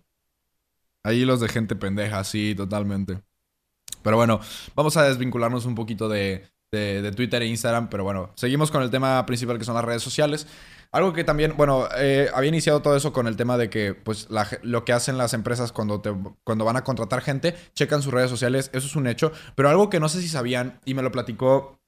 Ahí 1.03 1.25
los 1.25 1.39
de 1.39 1.49
gente 1.49 1.75
pendeja, 1.75 2.23
sí, 2.23 2.53
totalmente. 2.55 3.21
Pero 4.03 4.17
bueno, 4.17 4.39
vamos 4.75 4.95
a 4.97 5.03
desvincularnos 5.03 5.65
un 5.65 5.75
poquito 5.75 6.07
de, 6.07 6.47
Twitter 7.15 7.41
e 7.41 7.47
Instagram. 7.47 7.89
Pero 7.89 8.03
bueno, 8.03 8.31
seguimos 8.35 8.71
con 8.71 8.83
el 8.83 8.89
tema 8.89 9.25
principal 9.25 9.57
que 9.57 9.65
son 9.65 9.75
las 9.75 9.83
redes 9.83 10.03
sociales. 10.03 10.47
Algo 10.91 11.13
que 11.13 11.23
también, 11.23 11.55
bueno, 11.57 11.87
eh, 11.97 12.29
había 12.33 12.49
iniciado 12.49 12.81
todo 12.81 12.95
eso 12.95 13.13
con 13.13 13.27
el 13.27 13.35
tema 13.35 13.57
de 13.57 13.69
que, 13.69 13.93
pues, 13.93 14.27
lo 14.63 14.85
que 14.85 14.93
hacen 14.93 15.17
las 15.17 15.33
empresas 15.33 15.71
cuando, 15.71 16.01
te, 16.01 16.11
cuando 16.43 16.65
van 16.65 16.77
a 16.77 16.83
contratar 16.83 17.21
gente, 17.21 17.55
checan 17.73 18.01
sus 18.01 18.13
redes 18.13 18.29
sociales, 18.29 18.69
eso 18.73 18.87
es 18.87 18.95
un 18.95 19.07
hecho. 19.07 19.31
Pero 19.55 19.69
algo 19.69 19.89
que 19.89 19.99
no 19.99 20.09
sé 20.09 20.21
si 20.21 20.29
sabían, 20.29 20.79
y 20.85 20.93
me 20.93 21.01
lo 21.01 21.11
platicó 21.11 21.78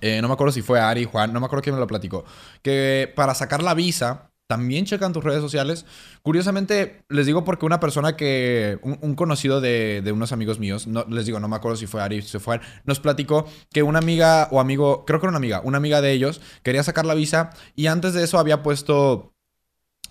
eh, 0.00 0.20
no 0.22 0.28
me 0.28 0.34
acuerdo 0.34 0.52
si 0.52 0.62
fue 0.62 0.80
Ari, 0.80 1.04
Juan, 1.04 1.32
no 1.32 1.40
me 1.40 1.46
acuerdo 1.46 1.62
quién 1.62 1.74
me 1.74 1.80
lo 1.80 1.86
platicó, 1.86 2.24
que 2.62 3.12
para 3.14 3.34
sacar 3.34 3.62
la 3.62 3.74
visa 3.74 4.30
también 4.48 4.86
checan 4.86 5.12
tus 5.12 5.22
redes 5.22 5.42
sociales. 5.42 5.84
Curiosamente, 6.22 7.04
les 7.10 7.26
digo 7.26 7.44
porque 7.44 7.66
una 7.66 7.80
persona 7.80 8.16
que, 8.16 8.78
un, 8.82 9.14
conocido 9.14 9.60
de, 9.60 10.02
unos 10.12 10.32
amigos 10.32 10.58
míos, 10.58 10.86
no, 10.86 11.04
les 11.08 11.26
digo, 11.26 11.38
no 11.38 11.48
me 11.48 11.56
acuerdo 11.56 11.76
si 11.76 11.86
fue 11.86 12.00
Ari, 12.00 12.22
si 12.22 12.38
fue 12.38 12.60
nos 12.84 12.98
platicó 12.98 13.46
que 13.70 13.82
una 13.82 13.98
amiga 13.98 14.48
o 14.50 14.58
amigo, 14.58 15.04
creo 15.04 15.20
que 15.20 15.26
era 15.26 15.30
una 15.30 15.36
amiga, 15.36 15.60
una 15.64 15.76
amiga 15.76 16.00
de 16.00 16.12
ellos, 16.12 16.40
quería 16.62 16.82
sacar 16.82 17.04
la 17.04 17.14
visa 17.14 17.50
y 17.76 17.86
antes 17.88 18.14
de 18.14 18.24
eso 18.24 18.38
había 18.38 18.62
puesto 18.62 19.34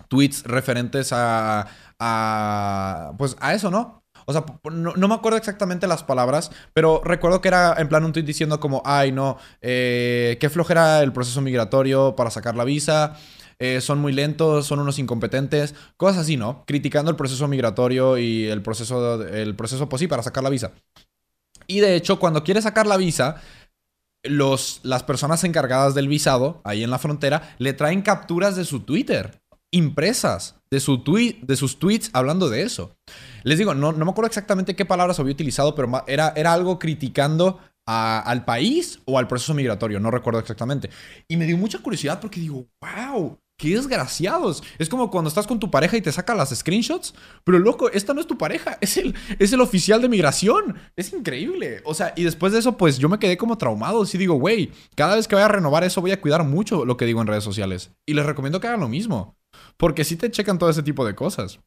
tweets 0.06 0.44
referentes 0.44 1.12
a, 1.12 1.66
a 1.98 3.14
pues 3.18 3.36
a 3.40 3.54
eso, 3.54 3.72
¿no? 3.72 3.97
O 4.28 4.32
sea, 4.34 4.44
no, 4.70 5.08
me 5.08 5.14
acuerdo 5.14 5.38
exactamente 5.38 5.86
las 5.86 6.04
palabras, 6.04 6.50
pero 6.74 7.00
recuerdo 7.02 7.40
que 7.40 7.48
era 7.48 7.74
en 7.78 7.88
plan 7.88 8.04
un 8.04 8.12
tweet 8.12 8.24
diciendo 8.24 8.60
como, 8.60 8.82
ay, 8.84 9.10
no, 9.10 9.38
eh, 9.62 10.36
qué 10.38 10.50
flojera 10.50 11.02
el 11.02 11.14
proceso 11.14 11.40
migratorio 11.40 12.14
para 12.14 12.28
sacar 12.28 12.54
la 12.54 12.64
visa. 12.64 13.16
Eh, 13.58 13.80
son 13.80 14.00
muy 14.00 14.12
lentos, 14.12 14.66
son 14.66 14.80
unos 14.80 14.98
incompetentes, 14.98 15.74
cosas 15.96 16.18
así, 16.18 16.36
¿no? 16.36 16.62
Criticando 16.66 17.10
el 17.10 17.16
proceso 17.16 17.48
migratorio 17.48 18.18
y 18.18 18.44
el 18.44 18.60
proceso, 18.60 19.24
el 19.24 19.56
proceso 19.56 19.88
pues 19.88 20.00
sí, 20.00 20.08
para 20.08 20.22
sacar 20.22 20.44
la 20.44 20.50
visa. 20.50 20.72
Y 21.66 21.80
de 21.80 21.96
hecho, 21.96 22.18
cuando 22.18 22.44
quiere 22.44 22.60
sacar 22.60 22.86
la 22.86 22.98
visa, 22.98 23.40
los, 24.24 24.80
las 24.82 25.04
personas 25.04 25.42
encargadas 25.42 25.94
del 25.94 26.06
visado, 26.06 26.60
ahí 26.64 26.84
en 26.84 26.90
la 26.90 26.98
frontera, 26.98 27.56
le 27.56 27.72
traen 27.72 28.02
capturas 28.02 28.56
de 28.56 28.66
su 28.66 28.80
Twitter, 28.80 29.40
impresas, 29.70 30.57
de, 30.70 30.80
su 30.80 31.02
de 31.42 31.56
sus 31.56 31.78
tweets 31.78 32.10
hablando 32.12 32.48
de 32.48 32.62
eso. 32.62 32.96
Les 33.44 33.58
digo, 33.58 33.74
no, 33.74 33.92
no 33.92 34.04
me 34.04 34.10
acuerdo 34.10 34.28
exactamente 34.28 34.76
qué 34.76 34.84
palabras 34.84 35.18
había 35.18 35.32
utilizado, 35.32 35.74
pero 35.74 36.04
era, 36.06 36.32
era 36.36 36.52
algo 36.52 36.78
criticando 36.78 37.60
al 37.88 38.44
país 38.44 39.00
o 39.06 39.18
al 39.18 39.26
proceso 39.28 39.54
migratorio, 39.54 39.98
no 39.98 40.10
recuerdo 40.10 40.40
exactamente. 40.40 40.90
Y 41.26 41.36
me 41.38 41.46
dio 41.46 41.56
mucha 41.56 41.78
curiosidad 41.78 42.20
porque 42.20 42.40
digo, 42.40 42.66
wow, 42.82 43.38
qué 43.58 43.70
desgraciados. 43.70 44.62
Es 44.78 44.88
como 44.88 45.10
cuando 45.10 45.28
estás 45.28 45.46
con 45.46 45.58
tu 45.58 45.70
pareja 45.70 45.96
y 45.96 46.02
te 46.02 46.12
saca 46.12 46.34
las 46.34 46.50
screenshots, 46.50 47.14
pero 47.44 47.58
loco, 47.58 47.90
esta 47.90 48.12
no 48.12 48.20
es 48.20 48.26
tu 48.26 48.36
pareja, 48.36 48.76
es 48.82 48.98
el, 48.98 49.14
es 49.38 49.52
el 49.52 49.60
oficial 49.60 50.02
de 50.02 50.08
migración. 50.08 50.76
Es 50.96 51.12
increíble. 51.14 51.80
O 51.84 51.94
sea, 51.94 52.12
y 52.14 52.24
después 52.24 52.52
de 52.52 52.58
eso, 52.58 52.76
pues 52.76 52.98
yo 52.98 53.08
me 53.08 53.18
quedé 53.18 53.38
como 53.38 53.56
traumado. 53.56 54.04
Sí 54.04 54.18
digo, 54.18 54.34
güey, 54.34 54.70
cada 54.94 55.16
vez 55.16 55.26
que 55.26 55.34
vaya 55.34 55.46
a 55.46 55.50
renovar 55.50 55.82
eso 55.84 56.02
voy 56.02 56.12
a 56.12 56.20
cuidar 56.20 56.44
mucho 56.44 56.84
lo 56.84 56.96
que 56.96 57.06
digo 57.06 57.22
en 57.22 57.26
redes 57.26 57.44
sociales. 57.44 57.92
Y 58.06 58.14
les 58.14 58.26
recomiendo 58.26 58.60
que 58.60 58.68
hagan 58.68 58.80
lo 58.80 58.88
mismo. 58.88 59.37
Porque 59.78 60.04
sí 60.04 60.16
te 60.16 60.30
checan 60.30 60.58
todo 60.58 60.68
ese 60.68 60.82
tipo 60.82 61.06
de 61.06 61.14
cosas. 61.14 61.60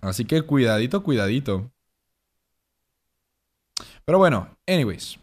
Así 0.00 0.24
que 0.24 0.42
cuidadito, 0.42 1.02
cuidadito. 1.04 1.70
Pero 4.04 4.18
bueno, 4.18 4.56
anyways. 4.66 5.18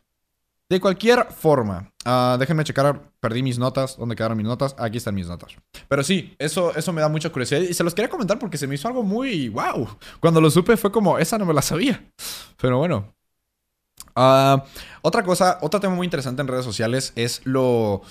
De 0.70 0.80
cualquier 0.80 1.28
forma, 1.32 1.92
uh, 2.06 2.38
déjenme 2.40 2.64
checar, 2.64 3.12
perdí 3.20 3.44
mis 3.44 3.60
notas, 3.60 3.98
¿dónde 3.98 4.16
quedaron 4.16 4.36
mis 4.38 4.48
notas? 4.48 4.76
Aquí 4.80 4.98
están 4.98 5.14
mis 5.14 5.28
notas. 5.28 5.56
Pero 5.88 6.04
sí, 6.04 6.36
eso, 6.40 6.76
eso 6.76 6.92
me 6.92 7.02
da 7.02 7.10
mucha 7.10 7.30
curiosidad 7.32 7.62
y 7.62 7.74
se 7.74 7.84
los 7.84 7.94
quería 7.94 8.10
comentar 8.10 8.40
porque 8.40 8.58
se 8.58 8.66
me 8.66 8.74
hizo 8.74 8.88
algo 8.88 9.04
muy 9.04 9.50
wow. 9.50 9.88
Cuando 10.20 10.42
lo 10.42 10.50
supe 10.50 10.76
fue 10.76 10.92
como, 10.92 11.20
esa 11.20 11.38
no 11.38 11.46
me 11.46 11.54
la 11.54 11.62
sabía. 11.62 12.04
Pero 12.60 12.80
bueno. 12.80 13.14
Ah, 14.16 14.66
otra 15.02 15.24
cosa, 15.24 15.60
otro 15.62 15.80
tema 15.80 15.94
muy 15.94 16.06
interesante 16.06 16.42
en 16.42 16.48
redes 16.48 16.66
sociales 16.66 17.14
es 17.16 17.42
lo 17.46 18.02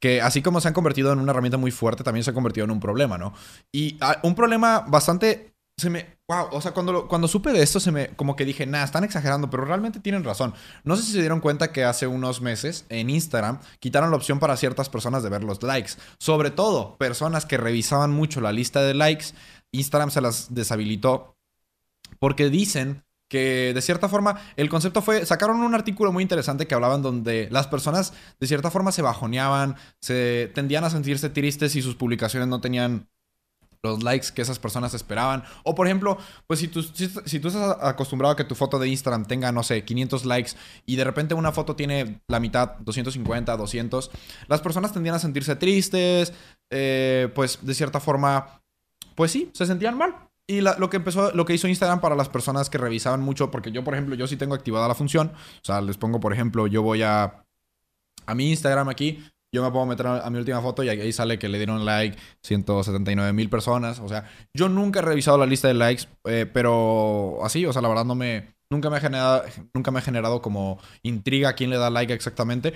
que 0.00 0.20
así 0.20 0.42
como 0.42 0.60
se 0.60 0.68
han 0.68 0.74
convertido 0.74 1.12
en 1.12 1.18
una 1.18 1.32
herramienta 1.32 1.58
muy 1.58 1.70
fuerte, 1.70 2.04
también 2.04 2.24
se 2.24 2.30
ha 2.30 2.34
convertido 2.34 2.64
en 2.64 2.70
un 2.70 2.80
problema, 2.80 3.18
¿no? 3.18 3.32
Y 3.72 3.96
ah, 4.00 4.18
un 4.22 4.34
problema 4.34 4.84
bastante... 4.86 5.52
Se 5.78 5.90
me... 5.90 6.16
Wow, 6.28 6.48
o 6.52 6.60
sea, 6.60 6.72
cuando, 6.72 7.06
cuando 7.06 7.28
supe 7.28 7.52
de 7.52 7.62
esto, 7.62 7.80
se 7.80 7.92
me... 7.92 8.08
Como 8.16 8.34
que 8.34 8.44
dije, 8.46 8.66
nah, 8.66 8.82
están 8.82 9.04
exagerando, 9.04 9.50
pero 9.50 9.64
realmente 9.64 10.00
tienen 10.00 10.24
razón. 10.24 10.54
No 10.84 10.96
sé 10.96 11.02
si 11.02 11.12
se 11.12 11.20
dieron 11.20 11.40
cuenta 11.40 11.70
que 11.70 11.84
hace 11.84 12.06
unos 12.06 12.40
meses 12.40 12.86
en 12.88 13.10
Instagram 13.10 13.60
quitaron 13.78 14.10
la 14.10 14.16
opción 14.16 14.38
para 14.38 14.56
ciertas 14.56 14.88
personas 14.88 15.22
de 15.22 15.28
ver 15.28 15.44
los 15.44 15.62
likes. 15.62 15.92
Sobre 16.18 16.50
todo, 16.50 16.96
personas 16.96 17.44
que 17.44 17.58
revisaban 17.58 18.10
mucho 18.10 18.40
la 18.40 18.52
lista 18.52 18.82
de 18.82 18.94
likes, 18.94 19.26
Instagram 19.72 20.10
se 20.10 20.22
las 20.22 20.54
deshabilitó 20.54 21.36
porque 22.18 22.48
dicen 22.48 23.04
que 23.28 23.72
de 23.74 23.82
cierta 23.82 24.08
forma 24.08 24.40
el 24.56 24.68
concepto 24.68 25.02
fue, 25.02 25.26
sacaron 25.26 25.60
un 25.60 25.74
artículo 25.74 26.12
muy 26.12 26.22
interesante 26.22 26.66
que 26.66 26.74
hablaban 26.74 27.02
donde 27.02 27.48
las 27.50 27.66
personas 27.66 28.12
de 28.38 28.46
cierta 28.46 28.70
forma 28.70 28.92
se 28.92 29.02
bajoneaban, 29.02 29.76
se 30.00 30.50
tendían 30.54 30.84
a 30.84 30.90
sentirse 30.90 31.30
tristes 31.30 31.76
y 31.76 31.82
sus 31.82 31.96
publicaciones 31.96 32.48
no 32.48 32.60
tenían 32.60 33.08
los 33.86 34.02
likes 34.02 34.28
que 34.34 34.42
esas 34.42 34.58
personas 34.58 34.94
esperaban. 34.94 35.44
O 35.64 35.74
por 35.74 35.86
ejemplo, 35.86 36.18
pues 36.46 36.60
si 36.60 36.68
tú, 36.68 36.82
si, 36.82 37.40
tú 37.40 37.48
estás 37.48 37.76
acostumbrado 37.80 38.32
a 38.32 38.36
que 38.36 38.44
tu 38.44 38.54
foto 38.54 38.78
de 38.78 38.88
Instagram 38.88 39.26
tenga, 39.26 39.52
no 39.52 39.62
sé, 39.62 39.84
500 39.84 40.24
likes 40.24 40.52
y 40.84 40.96
de 40.96 41.04
repente 41.04 41.34
una 41.34 41.52
foto 41.52 41.76
tiene 41.76 42.20
la 42.28 42.40
mitad, 42.40 42.76
250, 42.80 43.56
200, 43.56 44.10
las 44.48 44.60
personas 44.60 44.92
tendían 44.92 45.14
a 45.14 45.18
sentirse 45.18 45.56
tristes, 45.56 46.32
eh, 46.70 47.30
pues 47.34 47.58
de 47.62 47.74
cierta 47.74 48.00
forma, 48.00 48.60
pues 49.14 49.30
sí, 49.30 49.50
se 49.54 49.66
sentían 49.66 49.96
mal. 49.96 50.25
Y 50.48 50.60
lo 50.60 50.90
que 50.90 50.98
empezó, 50.98 51.32
lo 51.32 51.44
que 51.44 51.54
hizo 51.54 51.66
Instagram 51.66 52.00
para 52.00 52.14
las 52.14 52.28
personas 52.28 52.70
que 52.70 52.78
revisaban 52.78 53.20
mucho, 53.20 53.50
porque 53.50 53.72
yo, 53.72 53.82
por 53.82 53.94
ejemplo, 53.94 54.14
yo 54.14 54.28
sí 54.28 54.36
tengo 54.36 54.54
activada 54.54 54.86
la 54.86 54.94
función. 54.94 55.32
O 55.34 55.64
sea, 55.64 55.80
les 55.80 55.96
pongo, 55.96 56.20
por 56.20 56.32
ejemplo, 56.32 56.68
yo 56.68 56.82
voy 56.82 57.02
a, 57.02 57.44
a 58.26 58.34
mi 58.34 58.50
Instagram 58.50 58.88
aquí, 58.88 59.24
yo 59.52 59.64
me 59.64 59.72
puedo 59.72 59.86
meter 59.86 60.06
a, 60.06 60.30
mi 60.30 60.38
última 60.38 60.60
foto 60.60 60.84
y 60.84 60.88
ahí 60.88 61.12
sale 61.12 61.38
que 61.38 61.48
le 61.48 61.58
dieron 61.58 61.84
like 61.84 62.16
179 62.42 63.32
mil 63.32 63.48
personas. 63.48 63.98
O 63.98 64.08
sea, 64.08 64.30
yo 64.54 64.68
nunca 64.68 65.00
he 65.00 65.02
revisado 65.02 65.38
la 65.38 65.46
lista 65.46 65.66
de 65.66 65.74
likes, 65.74 66.04
eh, 66.24 66.46
pero 66.52 67.38
así, 67.42 67.66
o 67.66 67.72
sea, 67.72 67.82
la 67.82 67.88
verdad 67.88 68.04
me, 68.04 68.54
nunca 68.70 68.88
me 68.88 68.98
ha 68.98 69.00
generado, 69.00 69.44
nunca 69.74 69.90
me 69.90 69.98
ha 69.98 70.02
generado 70.02 70.42
como 70.42 70.78
intriga 71.02 71.54
quién 71.54 71.70
le 71.70 71.78
da 71.78 71.90
like 71.90 72.12
exactamente. 72.12 72.72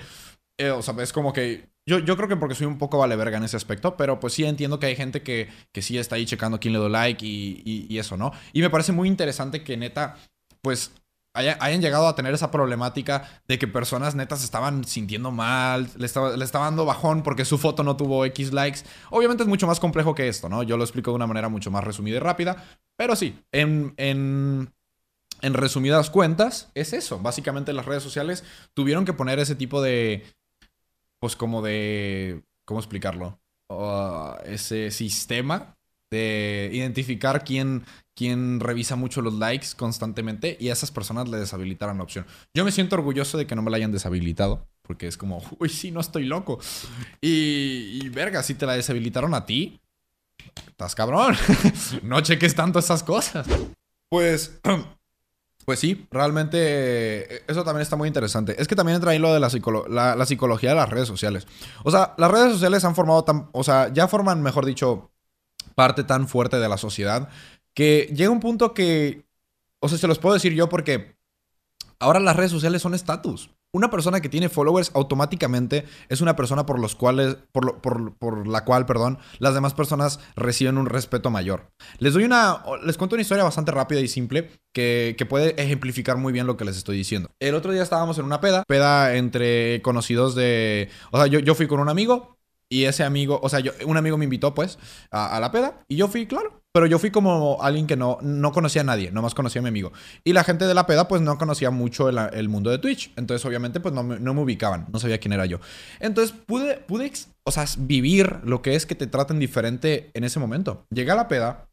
Eh, 0.57 0.71
o 0.71 0.81
sea, 0.81 0.93
es 1.01 1.13
como 1.13 1.33
que 1.33 1.70
yo, 1.85 1.99
yo, 1.99 2.15
creo 2.15 2.29
que 2.29 2.37
porque 2.37 2.55
soy 2.55 2.67
un 2.67 2.77
poco 2.77 2.97
vale 2.97 3.15
verga 3.15 3.37
en 3.37 3.43
ese 3.43 3.57
aspecto, 3.57 3.97
pero 3.97 4.19
pues 4.19 4.33
sí 4.33 4.43
entiendo 4.43 4.79
que 4.79 4.85
hay 4.85 4.95
gente 4.95 5.23
que, 5.23 5.49
que 5.71 5.81
sí 5.81 5.97
está 5.97 6.15
ahí 6.15 6.25
checando 6.25 6.59
quién 6.59 6.73
le 6.73 6.79
da 6.79 6.89
like 6.89 7.25
y, 7.25 7.87
y, 7.89 7.97
eso, 7.97 8.17
¿no? 8.17 8.31
Y 8.53 8.61
me 8.61 8.69
parece 8.69 8.91
muy 8.91 9.07
interesante 9.07 9.63
que 9.63 9.77
neta, 9.77 10.17
pues 10.61 10.91
hayan 11.33 11.81
llegado 11.81 12.07
a 12.07 12.15
tener 12.15 12.33
esa 12.33 12.51
problemática 12.51 13.41
de 13.47 13.57
que 13.57 13.67
personas 13.67 14.15
netas 14.15 14.43
estaban 14.43 14.83
sintiendo 14.83 15.31
mal, 15.31 15.89
le 15.97 16.05
estaba, 16.05 16.35
le 16.35 16.43
estaba 16.43 16.65
dando 16.65 16.85
bajón 16.85 17.23
porque 17.23 17.45
su 17.45 17.57
foto 17.57 17.83
no 17.83 17.95
tuvo 17.95 18.25
X 18.25 18.51
likes. 18.51 18.81
Obviamente 19.09 19.43
es 19.43 19.49
mucho 19.49 19.65
más 19.65 19.79
complejo 19.79 20.13
que 20.13 20.27
esto, 20.27 20.49
¿no? 20.49 20.61
Yo 20.63 20.77
lo 20.77 20.83
explico 20.83 21.11
de 21.11 21.15
una 21.15 21.27
manera 21.27 21.47
mucho 21.47 21.71
más 21.71 21.83
resumida 21.83 22.17
y 22.17 22.19
rápida, 22.19 22.63
pero 22.97 23.15
sí, 23.15 23.39
en, 23.51 23.93
en, 23.97 24.73
en 25.41 25.53
resumidas 25.53 26.09
cuentas, 26.09 26.69
es 26.75 26.91
eso. 26.93 27.19
Básicamente 27.19 27.73
las 27.73 27.85
redes 27.85 28.03
sociales 28.03 28.43
tuvieron 28.73 29.05
que 29.05 29.13
poner 29.13 29.39
ese 29.39 29.55
tipo 29.55 29.81
de, 29.81 30.25
pues 31.21 31.35
como 31.35 31.61
de, 31.61 32.43
¿cómo 32.65 32.79
explicarlo? 32.79 33.37
ese 34.43 34.91
sistema 34.91 35.77
de 36.09 36.69
identificar 36.73 37.45
quién, 37.45 37.85
quién 38.13 38.59
revisa 38.59 38.97
mucho 38.97 39.21
los 39.21 39.35
likes 39.35 39.67
constantemente 39.77 40.57
y 40.59 40.67
a 40.67 40.73
esas 40.73 40.91
personas 40.91 41.29
le 41.29 41.37
deshabilitaron 41.37 41.97
la 41.97 42.03
opción. 42.03 42.25
Yo 42.53 42.65
me 42.65 42.73
siento 42.73 42.95
orgulloso 42.97 43.37
de 43.37 43.47
que 43.47 43.55
no 43.55 43.61
me 43.61 43.71
la 43.71 43.77
hayan 43.77 43.93
deshabilitado, 43.93 44.67
porque 44.81 45.07
es 45.07 45.15
como, 45.15 45.41
uy, 45.57 45.69
sí, 45.69 45.89
no 45.91 46.01
estoy 46.01 46.25
loco. 46.25 46.59
Y, 47.21 48.01
y 48.03 48.09
verga, 48.09 48.43
si 48.43 48.55
te 48.55 48.65
la 48.65 48.73
deshabilitaron 48.73 49.33
a 49.33 49.45
ti, 49.45 49.79
estás 50.67 50.93
cabrón. 50.93 51.37
no 52.03 52.19
cheques 52.19 52.55
tanto 52.55 52.79
esas 52.79 53.03
cosas. 53.03 53.47
Pues 54.09 54.59
Pues 55.65 55.79
sí, 55.79 56.07
realmente 56.11 56.57
eh, 56.57 57.43
eso 57.47 57.63
también 57.63 57.81
está 57.81 57.95
muy 57.95 58.07
interesante. 58.07 58.59
Es 58.59 58.67
que 58.67 58.75
también 58.75 58.95
entra 58.95 59.11
ahí 59.11 59.19
lo 59.19 59.33
de 59.33 59.39
la, 59.39 60.15
la, 60.15 60.25
psicología 60.25 60.69
de 60.69 60.75
las 60.75 60.89
redes 60.89 61.07
sociales. 61.07 61.47
O 61.83 61.91
sea, 61.91 62.13
las 62.17 62.31
redes 62.31 62.53
sociales 62.53 62.83
han 62.83 62.95
formado 62.95 63.23
tan, 63.23 63.49
o 63.51 63.63
sea, 63.63 63.91
ya 63.93 64.07
forman, 64.07 64.41
mejor 64.41 64.65
dicho, 64.65 65.11
parte 65.75 66.03
tan 66.03 66.27
fuerte 66.27 66.57
de 66.57 66.69
la 66.69 66.77
sociedad 66.77 67.29
que 67.73 68.11
llega 68.13 68.29
un 68.29 68.39
punto 68.39 68.73
que, 68.73 69.25
o 69.79 69.87
sea, 69.87 69.97
se 69.97 70.07
los 70.07 70.19
puedo 70.19 70.33
decir 70.33 70.53
yo 70.53 70.69
porque 70.69 71.15
ahora 71.99 72.19
las 72.19 72.35
redes 72.35 72.51
sociales 72.51 72.81
son 72.81 72.93
estatus. 72.93 73.51
Una 73.73 73.89
persona 73.89 74.19
que 74.19 74.27
tiene 74.27 74.49
followers 74.49 74.91
automáticamente 74.93 75.85
es 76.09 76.19
una 76.19 76.35
persona 76.35 76.65
por 76.65 76.77
los 76.79 76.95
cuales, 76.95 77.37
por, 77.53 77.81
por, 77.81 78.47
la 78.47 78.65
cual, 78.65 78.85
perdón, 78.85 79.17
las 79.39 79.53
demás 79.53 79.73
personas 79.73 80.19
reciben 80.35 80.77
un 80.77 80.87
respeto 80.87 81.29
mayor. 81.29 81.71
Les 81.97 82.13
doy 82.13 82.25
una, 82.25 82.63
les 82.83 82.97
cuento 82.97 83.15
una 83.15 83.21
historia 83.21 83.45
bastante 83.45 83.71
rápida 83.71 84.01
y 84.01 84.09
simple 84.09 84.51
que, 84.73 85.15
que 85.17 85.25
puede 85.25 85.61
ejemplificar 85.61 86.17
muy 86.17 86.33
bien 86.33 86.47
lo 86.47 86.57
que 86.57 86.65
les 86.65 86.75
estoy 86.75 86.97
diciendo. 86.97 87.29
El 87.39 87.55
otro 87.55 87.71
día 87.71 87.83
estábamos 87.83 88.17
en 88.17 88.25
una 88.25 88.41
peda, 88.41 88.63
peda 88.67 89.15
entre 89.15 89.81
conocidos 89.81 90.35
de, 90.35 90.89
o 91.11 91.17
sea, 91.17 91.27
yo, 91.27 91.39
yo 91.39 91.55
fui 91.55 91.67
con 91.67 91.79
un 91.79 91.87
amigo, 91.87 92.37
y 92.71 92.85
ese 92.85 93.03
amigo, 93.03 93.39
o 93.43 93.49
sea, 93.49 93.59
yo, 93.59 93.73
un 93.85 93.97
amigo 93.97 94.17
me 94.17 94.23
invitó 94.23 94.53
pues 94.53 94.79
a, 95.11 95.39
la 95.41 95.51
peda 95.51 95.83
y 95.89 95.97
yo 95.97 96.07
fui, 96.07 96.25
claro. 96.25 96.60
Pero 96.73 96.85
yo 96.85 96.99
fui 96.99 97.11
como 97.11 97.61
alguien 97.61 97.85
que 97.85 97.97
no, 97.97 98.17
no 98.21 98.53
conocía 98.53 98.81
a 98.81 98.85
nadie, 98.85 99.11
nomás 99.11 99.35
conocía 99.35 99.59
a 99.59 99.63
mi 99.63 99.67
amigo. 99.67 99.91
Y 100.23 100.31
la 100.31 100.45
gente 100.45 100.67
de 100.67 100.73
la 100.73 100.87
peda 100.87 101.07
pues 101.07 101.21
no 101.21 101.37
conocía 101.37 101.69
mucho 101.69 102.07
el, 102.07 102.49
mundo 102.49 102.69
de 102.69 102.77
Twitch. 102.77 103.11
Entonces 103.17 103.45
obviamente 103.45 103.81
pues 103.81 103.93
no 103.93 104.03
me, 104.03 104.19
no 104.19 104.33
me, 104.33 104.41
ubicaban, 104.41 104.87
no 104.91 104.99
sabía 104.99 105.19
quién 105.19 105.33
era 105.33 105.45
yo. 105.45 105.59
Entonces 105.99 106.35
pude, 106.45 106.77
pude, 106.77 107.11
o 107.43 107.51
sea, 107.51 107.65
vivir 107.77 108.37
lo 108.45 108.61
que 108.61 108.75
es 108.75 108.85
que 108.85 108.95
te 108.95 109.07
traten 109.07 109.39
diferente 109.39 110.11
en 110.13 110.23
ese 110.23 110.39
momento. 110.39 110.85
Llegué 110.89 111.11
a 111.11 111.15
la 111.15 111.27
peda, 111.27 111.67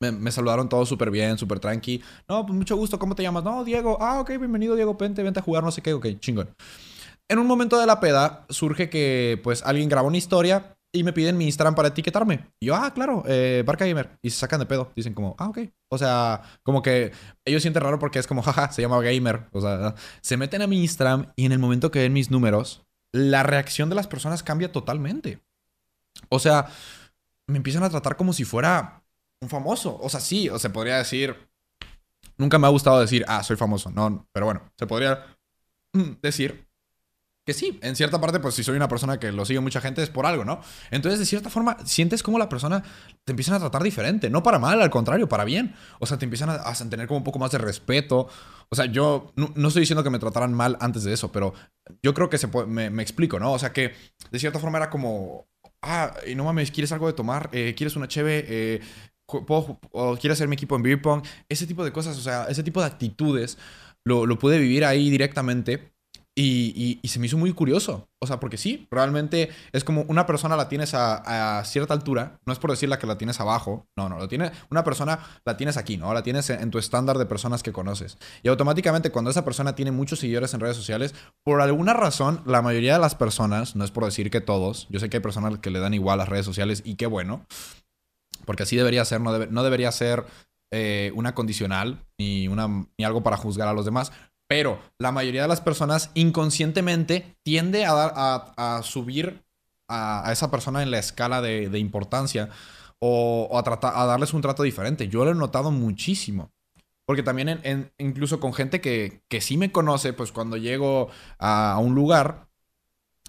me, 0.00 0.30
saludaron 0.30 0.68
todos 0.68 0.88
súper 0.88 1.10
bien, 1.10 1.36
súper 1.36 1.58
tranqui. 1.58 2.02
No, 2.28 2.46
pues 2.46 2.56
mucho 2.56 2.76
gusto, 2.76 2.98
¿cómo 2.98 3.14
te 3.14 3.22
llamas? 3.22 3.44
No, 3.44 3.64
Diego. 3.64 3.98
Ah, 4.00 4.20
ok, 4.20 4.30
bienvenido, 4.38 4.76
Diego. 4.76 4.94
Vente, 4.94 5.22
vente 5.22 5.40
a 5.40 5.42
jugar, 5.42 5.62
no 5.62 5.70
sé 5.70 5.82
qué. 5.82 5.92
Ok, 5.92 6.06
chingón. 6.20 6.54
En 7.28 7.38
un 7.38 7.46
momento 7.46 7.78
de 7.78 7.86
la 7.86 8.00
peda 8.00 8.46
surge 8.48 8.88
que 8.88 9.40
pues 9.42 9.62
alguien 9.62 9.88
graba 9.88 10.08
una 10.08 10.16
historia 10.16 10.74
y 10.92 11.04
me 11.04 11.12
piden 11.12 11.38
mi 11.38 11.44
Instagram 11.44 11.74
para 11.74 11.88
etiquetarme. 11.88 12.48
Y 12.58 12.66
yo, 12.66 12.74
ah, 12.74 12.92
claro, 12.92 13.22
eh, 13.26 13.62
Barca 13.64 13.86
Gamer. 13.86 14.18
Y 14.22 14.30
se 14.30 14.38
sacan 14.38 14.58
de 14.60 14.66
pedo. 14.66 14.92
Dicen 14.96 15.14
como, 15.14 15.36
ah, 15.38 15.48
ok. 15.48 15.58
O 15.88 15.98
sea, 15.98 16.42
como 16.62 16.82
que 16.82 17.12
ellos 17.44 17.62
sienten 17.62 17.82
raro 17.82 17.98
porque 17.98 18.18
es 18.18 18.26
como, 18.26 18.42
jaja, 18.42 18.72
se 18.72 18.82
llama 18.82 19.00
Gamer. 19.00 19.48
O 19.52 19.60
sea, 19.60 19.94
se 20.20 20.36
meten 20.36 20.62
a 20.62 20.66
mi 20.66 20.80
Instagram 20.80 21.32
y 21.36 21.46
en 21.46 21.52
el 21.52 21.58
momento 21.58 21.90
que 21.90 22.00
ven 22.00 22.12
mis 22.12 22.30
números, 22.30 22.84
la 23.12 23.42
reacción 23.42 23.88
de 23.88 23.94
las 23.94 24.08
personas 24.08 24.42
cambia 24.42 24.72
totalmente. 24.72 25.40
O 26.28 26.38
sea, 26.38 26.66
me 27.46 27.58
empiezan 27.58 27.84
a 27.84 27.90
tratar 27.90 28.16
como 28.16 28.32
si 28.32 28.44
fuera 28.44 29.04
un 29.40 29.48
famoso. 29.48 29.98
O 30.00 30.08
sea, 30.08 30.20
sí, 30.20 30.48
o 30.48 30.58
se 30.58 30.70
podría 30.70 30.98
decir. 30.98 31.36
Nunca 32.36 32.58
me 32.58 32.66
ha 32.66 32.70
gustado 32.70 33.00
decir, 33.00 33.24
ah, 33.28 33.44
soy 33.44 33.56
famoso. 33.56 33.90
No, 33.90 34.26
pero 34.32 34.46
bueno, 34.46 34.62
se 34.76 34.86
podría 34.86 35.24
decir 36.22 36.69
que 37.50 37.54
sí, 37.54 37.80
en 37.82 37.96
cierta 37.96 38.20
parte, 38.20 38.38
pues 38.38 38.54
si 38.54 38.62
soy 38.62 38.76
una 38.76 38.86
persona 38.86 39.18
que 39.18 39.32
lo 39.32 39.44
sigue 39.44 39.58
mucha 39.58 39.80
gente 39.80 40.04
es 40.04 40.08
por 40.08 40.24
algo, 40.24 40.44
¿no? 40.44 40.60
Entonces, 40.92 41.18
de 41.18 41.26
cierta 41.26 41.50
forma, 41.50 41.76
sientes 41.84 42.22
como 42.22 42.38
la 42.38 42.48
persona 42.48 42.80
te 43.24 43.32
empiezan 43.32 43.56
a 43.56 43.58
tratar 43.58 43.82
diferente, 43.82 44.30
no 44.30 44.40
para 44.40 44.60
mal, 44.60 44.80
al 44.80 44.88
contrario, 44.88 45.28
para 45.28 45.42
bien. 45.42 45.74
O 45.98 46.06
sea, 46.06 46.16
te 46.16 46.26
empiezan 46.26 46.48
a, 46.48 46.72
tener 46.88 47.08
como 47.08 47.18
un 47.18 47.24
poco 47.24 47.40
más 47.40 47.50
de 47.50 47.58
respeto. 47.58 48.28
O 48.68 48.76
sea, 48.76 48.84
yo 48.84 49.32
no, 49.34 49.66
estoy 49.66 49.80
diciendo 49.80 50.04
que 50.04 50.10
me 50.10 50.20
trataran 50.20 50.54
mal 50.54 50.76
antes 50.80 51.02
de 51.02 51.12
eso, 51.12 51.32
pero 51.32 51.52
yo 52.04 52.14
creo 52.14 52.30
que 52.30 52.38
se 52.38 52.46
me, 52.46 53.02
explico, 53.02 53.40
¿no? 53.40 53.52
O 53.52 53.58
sea, 53.58 53.72
que 53.72 53.94
de 54.30 54.38
cierta 54.38 54.60
forma 54.60 54.78
era 54.78 54.88
como, 54.88 55.48
ah, 55.82 56.14
y 56.24 56.36
no 56.36 56.44
mames, 56.44 56.70
¿quieres 56.70 56.92
algo 56.92 57.08
de 57.08 57.14
tomar? 57.14 57.50
Eh, 57.50 57.74
¿Quieres 57.76 57.96
una 57.96 58.06
cheve? 58.06 58.44
Eh, 58.46 58.80
quieres 60.20 60.38
hacer 60.38 60.46
mi 60.46 60.54
equipo 60.54 60.76
en 60.76 60.82
beer 60.84 61.02
pong? 61.02 61.24
Ese 61.48 61.66
tipo 61.66 61.84
de 61.84 61.90
cosas, 61.90 62.16
o 62.16 62.20
sea, 62.20 62.44
ese 62.44 62.62
tipo 62.62 62.80
de 62.80 62.86
actitudes 62.86 63.58
lo 64.04 64.38
pude 64.38 64.58
vivir 64.60 64.84
ahí 64.84 65.10
directamente 65.10 65.89
y, 66.42 67.08
se 67.08 67.18
me 67.18 67.26
hizo 67.26 67.36
muy 67.36 67.52
curioso. 67.52 68.08
O 68.20 68.26
sea, 68.26 68.40
porque 68.40 68.56
sí, 68.56 68.86
realmente 68.90 69.50
es 69.72 69.84
como 69.84 70.02
una 70.08 70.26
persona 70.26 70.56
la 70.56 70.68
tienes 70.68 70.94
a, 70.94 71.62
cierta 71.64 71.94
altura. 71.94 72.38
No 72.46 72.52
es 72.52 72.58
por 72.58 72.70
decir 72.70 72.88
la 72.88 72.98
que 72.98 73.06
la 73.06 73.18
tienes 73.18 73.40
abajo. 73.40 73.86
No, 73.96 74.08
no, 74.08 74.18
lo 74.18 74.28
tiene, 74.28 74.50
una 74.70 74.84
persona 74.84 75.18
la 75.44 75.56
tienes 75.56 75.76
aquí, 75.76 75.96
¿no? 75.96 76.12
La 76.14 76.22
tienes 76.22 76.50
en 76.50 76.70
tu 76.70 76.78
estándar 76.78 77.18
de 77.18 77.26
personas 77.26 77.62
que 77.62 77.72
conoces. 77.72 78.18
Y 78.42 78.48
automáticamente 78.48 79.10
cuando 79.10 79.30
esa 79.30 79.44
persona 79.44 79.74
tiene 79.74 79.90
muchos 79.90 80.20
seguidores 80.20 80.54
en 80.54 80.60
redes 80.60 80.76
sociales, 80.76 81.14
por 81.44 81.60
alguna 81.60 81.94
razón, 81.94 82.42
la 82.46 82.62
mayoría 82.62 82.94
de 82.94 83.00
las 83.00 83.14
personas, 83.14 83.76
no 83.76 83.84
es 83.84 83.90
por 83.90 84.04
decir 84.04 84.30
que 84.30 84.40
todos, 84.40 84.86
yo 84.90 85.00
sé 85.00 85.10
que 85.10 85.18
hay 85.18 85.22
personas 85.22 85.58
que 85.58 85.70
le 85.70 85.80
dan 85.80 85.94
igual 85.94 86.14
a 86.14 86.22
las 86.22 86.28
redes 86.28 86.46
sociales 86.46 86.82
y 86.84 86.94
qué 86.94 87.06
bueno. 87.06 87.46
Porque 88.46 88.62
así 88.62 88.76
debería 88.76 89.04
ser, 89.04 89.20
no, 89.20 89.46
no 89.46 89.62
debería 89.62 89.92
ser 89.92 90.24
eh, 90.72 91.10
una 91.16 91.34
condicional 91.34 92.06
ni, 92.16 92.46
una, 92.46 92.68
ni 92.68 93.04
algo 93.04 93.24
para 93.24 93.36
juzgar 93.36 93.66
a 93.66 93.72
los 93.72 93.84
demás. 93.84 94.12
Pero 94.50 94.80
la 94.98 95.12
mayoría 95.12 95.42
de 95.42 95.48
las 95.48 95.60
personas 95.60 96.10
inconscientemente 96.14 97.36
tiende 97.44 97.84
a, 97.84 97.94
dar, 97.94 98.12
a, 98.16 98.80
subir 98.82 99.44
a, 99.86 100.28
esa 100.32 100.50
persona 100.50 100.82
en 100.82 100.90
la 100.90 100.98
escala 100.98 101.40
de, 101.40 101.78
importancia 101.78 102.48
o, 102.98 103.56
a, 103.56 103.62
tratar, 103.62 103.92
a 103.94 104.06
darles 104.06 104.34
un 104.34 104.42
trato 104.42 104.64
diferente. 104.64 105.06
Yo 105.06 105.24
lo 105.24 105.30
he 105.30 105.34
notado 105.36 105.70
muchísimo. 105.70 106.50
Porque 107.06 107.22
también 107.22 107.60
en, 107.62 107.92
incluso 107.98 108.40
con 108.40 108.52
gente 108.52 108.80
que, 108.80 109.22
que 109.28 109.40
sí 109.40 109.56
me 109.56 109.70
conoce, 109.70 110.14
pues 110.14 110.32
cuando 110.32 110.56
llego 110.56 111.10
a, 111.38 111.78
un 111.80 111.94
lugar, 111.94 112.48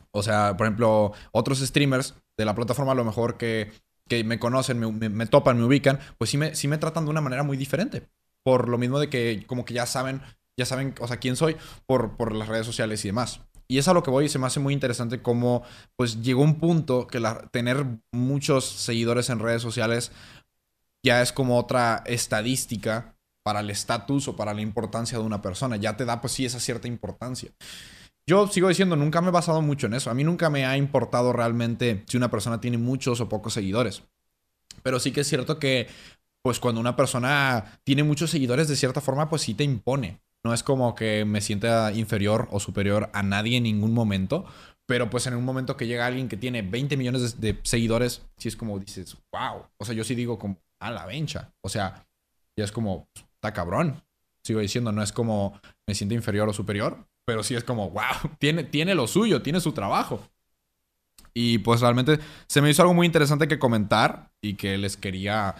o 0.09 0.23
sea, 0.23 0.57
por 0.57 0.65
ejemplo, 0.65 1.13
otros 1.33 1.59
streamers 1.59 2.15
de 2.35 2.45
la 2.45 2.55
plataforma 2.55 2.93
a 2.93 2.95
lo 2.95 3.05
mejor 3.05 3.37
que, 3.37 3.71
que 4.09 4.23
me 4.23 4.39
conocen, 4.39 4.79
me, 4.79 5.09
me, 5.09 5.27
topan, 5.27 5.59
me 5.59 5.65
ubican, 5.65 5.99
pues 6.17 6.31
sí 6.31 6.37
me, 6.39 6.55
sí 6.55 6.67
me 6.67 6.79
tratan 6.79 7.05
de 7.05 7.11
una 7.11 7.21
manera 7.21 7.43
muy 7.43 7.57
diferente. 7.57 8.09
Por 8.41 8.69
lo 8.69 8.79
mismo 8.79 8.97
de 8.97 9.07
que 9.07 9.43
como 9.45 9.65
que 9.65 9.75
ya 9.75 9.85
saben, 9.85 10.23
ya 10.57 10.65
saben, 10.65 10.95
o 10.99 11.07
sea, 11.07 11.17
quién 11.17 11.35
soy 11.35 11.57
por, 11.85 12.17
por 12.17 12.33
las 12.33 12.47
redes 12.47 12.65
sociales 12.65 13.03
y 13.05 13.09
demás. 13.09 13.41
Y 13.67 13.77
es 13.77 13.87
a 13.87 13.93
lo 13.93 14.03
que 14.03 14.11
voy 14.11 14.25
y 14.25 14.29
se 14.29 14.37
me 14.37 14.47
hace 14.47 14.59
muy 14.59 14.73
interesante 14.73 15.21
cómo 15.21 15.63
pues 15.95 16.21
llegó 16.21 16.41
un 16.41 16.59
punto 16.59 17.07
que 17.07 17.21
la, 17.21 17.47
tener 17.51 17.85
muchos 18.11 18.65
seguidores 18.65 19.29
en 19.29 19.39
redes 19.39 19.61
sociales 19.61 20.11
ya 21.03 21.21
es 21.21 21.31
como 21.31 21.57
otra 21.57 22.03
estadística 22.05 23.15
para 23.43 23.61
el 23.61 23.69
estatus 23.69 24.27
o 24.27 24.35
para 24.35 24.53
la 24.53 24.61
importancia 24.61 25.17
de 25.17 25.23
una 25.23 25.41
persona. 25.41 25.77
Ya 25.77 25.97
te 25.97 26.05
da 26.05 26.21
pues 26.21 26.33
sí 26.33 26.45
esa 26.45 26.59
cierta 26.59 26.87
importancia. 26.87 27.51
Yo 28.27 28.47
sigo 28.47 28.67
diciendo, 28.67 28.95
nunca 28.95 29.21
me 29.21 29.29
he 29.29 29.31
basado 29.31 29.61
mucho 29.61 29.87
en 29.87 29.93
eso. 29.93 30.09
A 30.09 30.13
mí 30.13 30.23
nunca 30.23 30.49
me 30.49 30.65
ha 30.65 30.77
importado 30.77 31.33
realmente 31.33 32.03
si 32.07 32.17
una 32.17 32.29
persona 32.29 32.61
tiene 32.61 32.77
muchos 32.77 33.19
o 33.21 33.29
pocos 33.29 33.53
seguidores. 33.53 34.03
Pero 34.83 34.99
sí 34.99 35.11
que 35.11 35.21
es 35.21 35.27
cierto 35.27 35.59
que 35.59 35.87
pues 36.41 36.59
cuando 36.59 36.81
una 36.81 36.95
persona 36.95 37.79
tiene 37.83 38.03
muchos 38.03 38.31
seguidores 38.31 38.67
de 38.67 38.75
cierta 38.75 39.01
forma 39.01 39.29
pues 39.29 39.43
sí 39.43 39.53
te 39.53 39.63
impone. 39.63 40.19
No 40.43 40.53
es 40.53 40.63
como 40.63 40.95
que 40.95 41.23
me 41.25 41.41
sienta 41.41 41.91
inferior 41.91 42.47
o 42.51 42.59
superior 42.59 43.09
a 43.13 43.23
nadie 43.23 43.57
en 43.57 43.63
ningún 43.63 43.93
momento. 43.93 44.45
Pero 44.87 45.09
pues 45.09 45.25
en 45.27 45.35
un 45.35 45.45
momento 45.45 45.77
que 45.77 45.87
llega 45.87 46.05
alguien 46.05 46.27
que 46.27 46.37
tiene 46.37 46.63
20 46.63 46.97
millones 46.97 47.39
de, 47.39 47.59
seguidores, 47.63 48.23
sí 48.37 48.49
es 48.49 48.55
como 48.55 48.77
dices, 48.79 49.15
wow. 49.31 49.65
O 49.77 49.85
sea, 49.85 49.95
yo 49.95 50.03
sí 50.03 50.15
digo 50.15 50.37
como, 50.37 50.57
a 50.81 50.91
la 50.91 51.05
vencha. 51.05 51.53
O 51.63 51.69
sea, 51.69 52.05
ya 52.57 52.65
es 52.65 52.71
como, 52.71 53.07
está 53.35 53.53
cabrón. 53.53 54.03
Sigo 54.43 54.59
diciendo, 54.59 54.91
no 54.91 55.03
es 55.03 55.11
como 55.11 55.59
me 55.87 55.95
siento 55.95 56.15
inferior 56.15 56.49
o 56.49 56.53
superior, 56.53 57.07
pero 57.25 57.43
sí 57.43 57.55
es 57.55 57.63
como, 57.63 57.91
wow, 57.91 58.03
tiene, 58.39 58.63
tiene 58.63 58.95
lo 58.95 59.07
suyo, 59.07 59.41
tiene 59.41 59.61
su 59.61 59.71
trabajo. 59.71 60.21
Y 61.33 61.59
pues 61.59 61.79
realmente 61.79 62.19
se 62.47 62.61
me 62.61 62.69
hizo 62.69 62.81
algo 62.81 62.93
muy 62.93 63.05
interesante 63.05 63.47
que 63.47 63.59
comentar 63.59 64.31
y 64.41 64.55
que 64.55 64.77
les 64.77 64.97
quería 64.97 65.55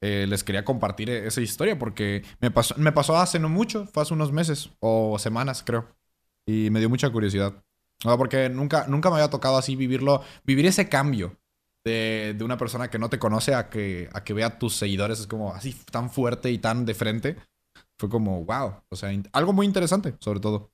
eh, 0.00 0.26
les 0.28 0.44
quería 0.44 0.64
compartir 0.64 1.10
esa 1.10 1.40
historia 1.40 1.78
porque 1.78 2.24
me 2.40 2.50
pasó, 2.50 2.74
me 2.78 2.92
pasó 2.92 3.16
hace 3.16 3.38
no 3.38 3.48
mucho, 3.48 3.86
fue 3.86 4.02
hace 4.02 4.14
unos 4.14 4.32
meses 4.32 4.70
o 4.80 5.18
semanas, 5.18 5.62
creo. 5.64 5.88
Y 6.46 6.70
me 6.70 6.80
dio 6.80 6.88
mucha 6.88 7.10
curiosidad. 7.10 7.62
porque 8.16 8.48
nunca, 8.48 8.86
nunca 8.88 9.10
me 9.10 9.16
había 9.16 9.30
tocado 9.30 9.58
así 9.58 9.76
vivirlo, 9.76 10.22
vivir 10.44 10.66
ese 10.66 10.88
cambio 10.88 11.36
de, 11.84 12.34
de, 12.36 12.44
una 12.44 12.56
persona 12.56 12.90
que 12.90 12.98
no 12.98 13.10
te 13.10 13.18
conoce 13.18 13.54
a 13.54 13.68
que, 13.70 14.08
a 14.12 14.24
que 14.24 14.34
vea 14.34 14.58
tus 14.58 14.76
seguidores. 14.76 15.20
Es 15.20 15.26
como 15.26 15.52
así 15.54 15.74
tan 15.90 16.10
fuerte 16.10 16.50
y 16.50 16.58
tan 16.58 16.86
de 16.86 16.94
frente. 16.94 17.36
Fue 17.98 18.08
como, 18.08 18.44
wow. 18.44 18.82
O 18.88 18.96
sea, 18.96 19.10
algo 19.32 19.52
muy 19.52 19.66
interesante, 19.66 20.14
sobre 20.20 20.40
todo. 20.40 20.70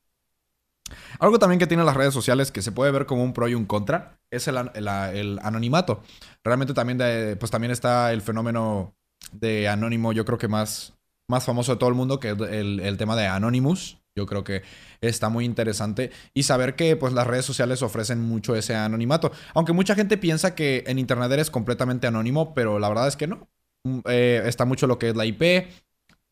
Algo 1.18 1.38
también 1.38 1.58
que 1.58 1.66
tienen 1.66 1.86
las 1.86 1.96
redes 1.96 2.14
sociales 2.14 2.52
que 2.52 2.62
se 2.62 2.72
puede 2.72 2.92
ver 2.92 3.06
como 3.06 3.24
un 3.24 3.32
pro 3.32 3.48
y 3.48 3.54
un 3.54 3.64
contra 3.64 4.20
es 4.30 4.48
el, 4.48 4.56
el, 4.74 5.38
anonimato. 5.42 6.02
Realmente 6.42 6.74
también, 6.74 6.98
de, 6.98 7.36
pues 7.36 7.50
también 7.50 7.70
está 7.70 8.12
el 8.12 8.20
fenómeno 8.20 8.94
de 9.32 9.68
Anónimo, 9.68 10.12
yo 10.12 10.24
creo 10.24 10.38
que 10.38 10.48
más, 10.48 10.94
más 11.28 11.44
famoso 11.44 11.72
de 11.72 11.78
todo 11.78 11.88
el 11.88 11.94
mundo, 11.94 12.20
que 12.20 12.30
es 12.30 12.40
el, 12.40 12.96
tema 12.96 13.16
de 13.16 13.26
Anonymous. 13.26 13.98
Yo 14.16 14.26
creo 14.26 14.44
que 14.44 14.62
está 15.00 15.28
muy 15.28 15.44
interesante 15.44 16.12
y 16.34 16.44
saber 16.44 16.76
que 16.76 16.94
pues 16.94 17.12
las 17.12 17.26
redes 17.26 17.44
sociales 17.44 17.82
ofrecen 17.82 18.20
mucho 18.20 18.54
ese 18.54 18.74
anonimato. 18.76 19.32
Aunque 19.54 19.72
mucha 19.72 19.96
gente 19.96 20.16
piensa 20.18 20.54
que 20.54 20.84
en 20.86 21.00
internet 21.00 21.32
eres 21.32 21.50
completamente 21.50 22.06
anónimo, 22.06 22.54
pero 22.54 22.78
la 22.78 22.88
verdad 22.88 23.08
es 23.08 23.16
que 23.16 23.26
no. 23.26 23.48
Mm, 23.84 23.98
eh, 24.06 24.42
está 24.46 24.64
mucho 24.64 24.86
lo 24.86 25.00
que 25.00 25.08
es 25.08 25.16
la 25.16 25.26
IP. 25.26 25.42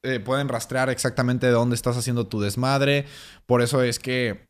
Eh, 0.05 0.21
pueden 0.21 0.49
rastrear 0.49 0.91
exactamente 0.91 1.47
de 1.47 1.53
dónde 1.53 1.75
estás 1.75 1.97
haciendo 1.97 2.29
tu 2.29 2.41
desmadre. 2.41 3.07
Por 3.47 3.63
eso 3.63 3.83
es 3.83 3.99
que 3.99 4.47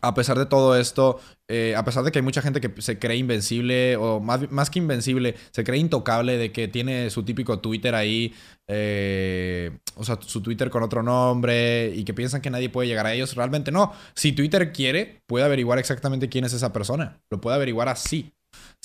a 0.00 0.14
pesar 0.14 0.38
de 0.38 0.46
todo 0.46 0.76
esto, 0.76 1.18
eh, 1.48 1.74
a 1.76 1.84
pesar 1.84 2.04
de 2.04 2.12
que 2.12 2.18
hay 2.18 2.22
mucha 2.22 2.42
gente 2.42 2.60
que 2.60 2.82
se 2.82 2.98
cree 2.98 3.16
invencible, 3.16 3.96
o 3.96 4.20
más, 4.20 4.50
más, 4.50 4.70
que 4.70 4.78
invencible, 4.78 5.34
se 5.50 5.64
cree 5.64 5.78
intocable 5.78 6.36
de 6.36 6.52
que 6.52 6.68
tiene 6.68 7.10
su 7.10 7.22
típico 7.24 7.60
Twitter 7.60 7.94
ahí, 7.94 8.34
eh, 8.68 9.78
o 9.94 10.04
sea, 10.04 10.18
su 10.20 10.40
Twitter 10.40 10.70
con 10.70 10.82
otro 10.82 11.02
nombre, 11.02 11.92
y 11.94 12.04
que 12.04 12.14
piensan 12.14 12.40
que 12.40 12.50
nadie 12.50 12.68
puede 12.68 12.88
llegar 12.88 13.06
a 13.06 13.14
ellos, 13.14 13.34
realmente 13.34 13.72
no. 13.72 13.92
Si 14.14 14.32
Twitter 14.32 14.72
quiere, 14.72 15.22
puede 15.26 15.44
averiguar 15.44 15.78
exactamente 15.78 16.28
quién 16.28 16.44
es 16.44 16.52
esa 16.52 16.72
persona. 16.72 17.20
Lo 17.30 17.40
puede 17.40 17.56
averiguar 17.56 17.88
así. 17.88 18.32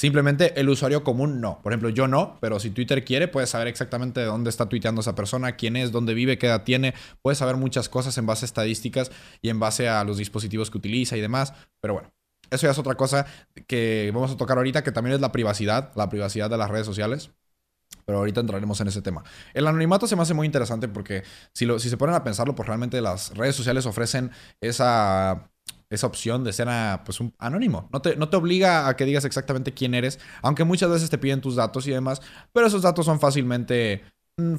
Simplemente 0.02 0.60
el 0.60 0.68
usuario 0.68 1.04
común 1.04 1.42
no. 1.42 1.62
Por 1.62 1.72
ejemplo, 1.72 1.90
yo 1.90 2.08
no, 2.08 2.40
pero 2.42 2.60
si 2.60 2.72
Twitter 2.72 3.06
quiere, 3.06 3.28
puedes 3.28 3.52
saber 3.52 3.68
exactamente 3.68 4.20
de 4.20 4.26
dónde 4.26 4.50
está 4.50 4.68
tuiteando 4.68 5.02
esa 5.02 5.14
persona, 5.14 5.58
quién 5.58 5.76
es, 5.76 5.92
dónde 5.92 6.16
vive, 6.16 6.40
qué 6.40 6.48
edad 6.48 6.64
tiene. 6.64 6.96
Puedes 7.22 7.38
saber 7.38 7.56
muchas 7.56 7.88
cosas 7.88 8.18
en 8.18 8.26
base 8.26 8.46
a 8.46 8.48
estadísticas 8.48 9.12
y 9.44 9.50
en 9.50 9.60
base 9.60 9.90
a 9.90 10.04
los 10.04 10.18
dispositivos 10.18 10.72
que 10.72 10.80
utiliza 10.80 11.18
y 11.18 11.22
demás. 11.22 11.54
Pero 11.82 11.94
bueno, 11.94 12.12
eso 12.50 12.66
ya 12.66 12.72
es 12.72 12.80
otra 12.80 12.96
cosa 12.96 13.28
que 13.68 14.10
vamos 14.12 14.32
a 14.32 14.38
tocar 14.38 14.58
ahorita, 14.58 14.84
que 14.84 14.92
también 14.92 15.14
es 15.14 15.22
la 15.22 15.32
privacidad, 15.32 15.92
la 15.94 16.10
privacidad 16.10 16.50
de 16.50 16.58
las 16.58 16.72
redes 16.72 16.88
sociales. 16.88 17.30
Pero 18.04 18.18
ahorita 18.18 18.42
entraremos 18.42 18.82
en 18.82 18.88
ese 18.88 19.04
tema. 19.04 19.24
El 19.54 19.68
anonimato 19.68 20.08
se 20.08 20.16
me 20.16 20.24
hace 20.24 20.34
muy 20.34 20.48
interesante 20.48 20.88
porque 20.88 21.22
si, 21.54 21.68
lo, 21.68 21.78
si 21.78 21.92
se 21.92 21.98
ponen 21.98 22.16
a 22.16 22.24
pensarlo, 22.24 22.56
pues 22.56 22.66
realmente 22.66 23.00
las 23.02 23.38
redes 23.38 23.56
sociales 23.56 23.86
ofrecen 23.86 24.32
esa 24.62 25.51
esa 25.92 26.08
opción 26.08 26.44
de 26.44 26.54
ser 26.54 26.68
pues, 27.06 27.20
un 27.20 27.36
anónimo. 27.38 27.88
No 27.92 28.02
te, 28.02 28.16
no 28.16 28.30
te 28.30 28.38
obliga 28.38 28.88
a 28.88 28.96
que 28.96 29.06
digas 29.06 29.26
exactamente 29.26 29.74
quién 29.74 29.94
eres, 29.94 30.20
aunque 30.42 30.64
muchas 30.64 30.90
veces 30.90 31.10
te 31.10 31.18
piden 31.18 31.42
tus 31.42 31.58
datos 31.58 31.86
y 31.86 31.92
demás, 31.92 32.22
pero 32.54 32.66
esos 32.66 32.82
datos 32.82 33.06
son 33.06 33.20
fácilmente 33.20 34.02
mm, 34.38 34.56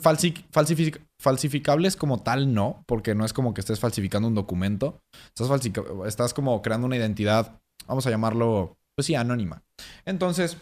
falsificables 1.18 1.96
como 1.96 2.22
tal, 2.22 2.52
no, 2.52 2.84
porque 2.86 3.14
no 3.14 3.24
es 3.24 3.32
como 3.32 3.54
que 3.54 3.62
estés 3.62 3.80
falsificando 3.80 4.28
un 4.28 4.34
documento, 4.34 5.00
estás, 5.34 5.48
estás 6.06 6.34
como 6.34 6.60
creando 6.60 6.86
una 6.86 6.96
identidad, 6.96 7.58
vamos 7.86 8.06
a 8.06 8.10
llamarlo, 8.10 8.76
pues 8.94 9.06
sí, 9.06 9.14
anónima. 9.14 9.62
Entonces, 10.04 10.58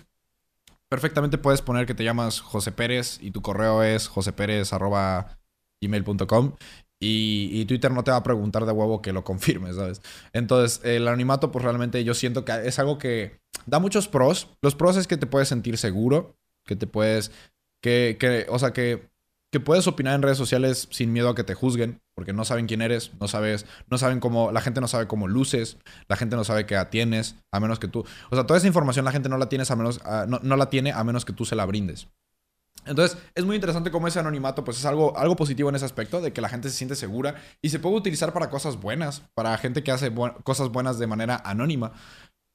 perfectamente 0.88 1.36
puedes 1.36 1.62
poner 1.62 1.86
que 1.86 1.94
te 1.94 2.04
llamas 2.04 2.38
José 2.40 2.70
Pérez 2.70 3.18
y 3.20 3.32
tu 3.32 3.42
correo 3.42 3.82
es 3.82 4.06
joseperez.gmail.com 4.06 6.52
y, 7.02 7.64
Twitter 7.64 7.90
no 7.90 8.04
te 8.04 8.10
va 8.10 8.18
a 8.18 8.22
preguntar 8.22 8.66
de 8.66 8.72
huevo 8.72 9.00
que 9.00 9.12
lo 9.12 9.24
confirmes, 9.24 9.76
¿sabes? 9.76 10.02
Entonces, 10.34 10.80
el 10.84 11.08
anonimato, 11.08 11.50
pues 11.50 11.64
realmente 11.64 12.04
yo 12.04 12.12
siento 12.12 12.44
que 12.44 12.52
es 12.66 12.78
algo 12.78 12.98
que 12.98 13.40
da 13.66 13.78
muchos 13.78 14.06
pros. 14.06 14.48
Los 14.60 14.74
pros 14.74 14.96
es 14.96 15.06
que 15.06 15.16
te 15.16 15.26
puedes 15.26 15.48
sentir 15.48 15.78
seguro, 15.78 16.36
que 16.66 16.76
te 16.76 16.86
puedes, 16.86 17.32
que, 17.80 18.18
que 18.20 18.46
o 18.50 18.58
sea, 18.58 18.72
que, 18.74 19.08
que 19.50 19.60
puedes 19.60 19.86
opinar 19.86 20.14
en 20.14 20.22
redes 20.22 20.36
sociales 20.36 20.88
sin 20.90 21.12
miedo 21.12 21.30
a 21.30 21.34
que 21.34 21.42
te 21.42 21.54
juzguen, 21.54 22.02
porque 22.14 22.34
no 22.34 22.44
saben 22.44 22.66
quién 22.66 22.82
eres, 22.82 23.12
no 23.18 23.28
sabes, 23.28 23.64
no 23.88 23.96
saben 23.96 24.20
cómo, 24.20 24.52
la 24.52 24.60
gente 24.60 24.82
no 24.82 24.86
sabe 24.86 25.08
cómo 25.08 25.26
luces, 25.26 25.78
la 26.06 26.16
gente 26.16 26.36
no 26.36 26.44
sabe 26.44 26.66
qué 26.66 26.78
tienes, 26.90 27.36
a 27.50 27.60
menos 27.60 27.78
que 27.78 27.88
tú, 27.88 28.04
o 28.30 28.34
sea, 28.34 28.46
toda 28.46 28.58
esa 28.58 28.68
información 28.68 29.04
la 29.04 29.12
gente 29.12 29.28
no 29.28 29.38
la 29.38 29.48
tienes 29.48 29.70
a 29.70 29.76
menos, 29.76 30.00
no, 30.28 30.38
no 30.42 30.56
la 30.56 30.70
tiene 30.70 30.92
a 30.92 31.02
menos 31.02 31.24
que 31.24 31.32
tú 31.32 31.44
se 31.44 31.56
la 31.56 31.66
brindes. 31.66 32.08
Entonces, 32.86 33.18
es 33.34 33.44
muy 33.44 33.56
interesante 33.56 33.90
cómo 33.90 34.08
ese 34.08 34.18
anonimato, 34.18 34.64
pues 34.64 34.78
es 34.78 34.84
algo, 34.84 35.16
algo 35.16 35.36
positivo 35.36 35.68
en 35.68 35.76
ese 35.76 35.84
aspecto, 35.84 36.20
de 36.20 36.32
que 36.32 36.40
la 36.40 36.48
gente 36.48 36.70
se 36.70 36.76
siente 36.76 36.96
segura 36.96 37.34
y 37.62 37.70
se 37.70 37.78
puede 37.78 37.96
utilizar 37.96 38.32
para 38.32 38.50
cosas 38.50 38.80
buenas, 38.80 39.22
para 39.34 39.56
gente 39.58 39.82
que 39.82 39.92
hace 39.92 40.12
cosas 40.42 40.70
buenas 40.70 40.98
de 40.98 41.06
manera 41.06 41.40
anónima. 41.44 41.92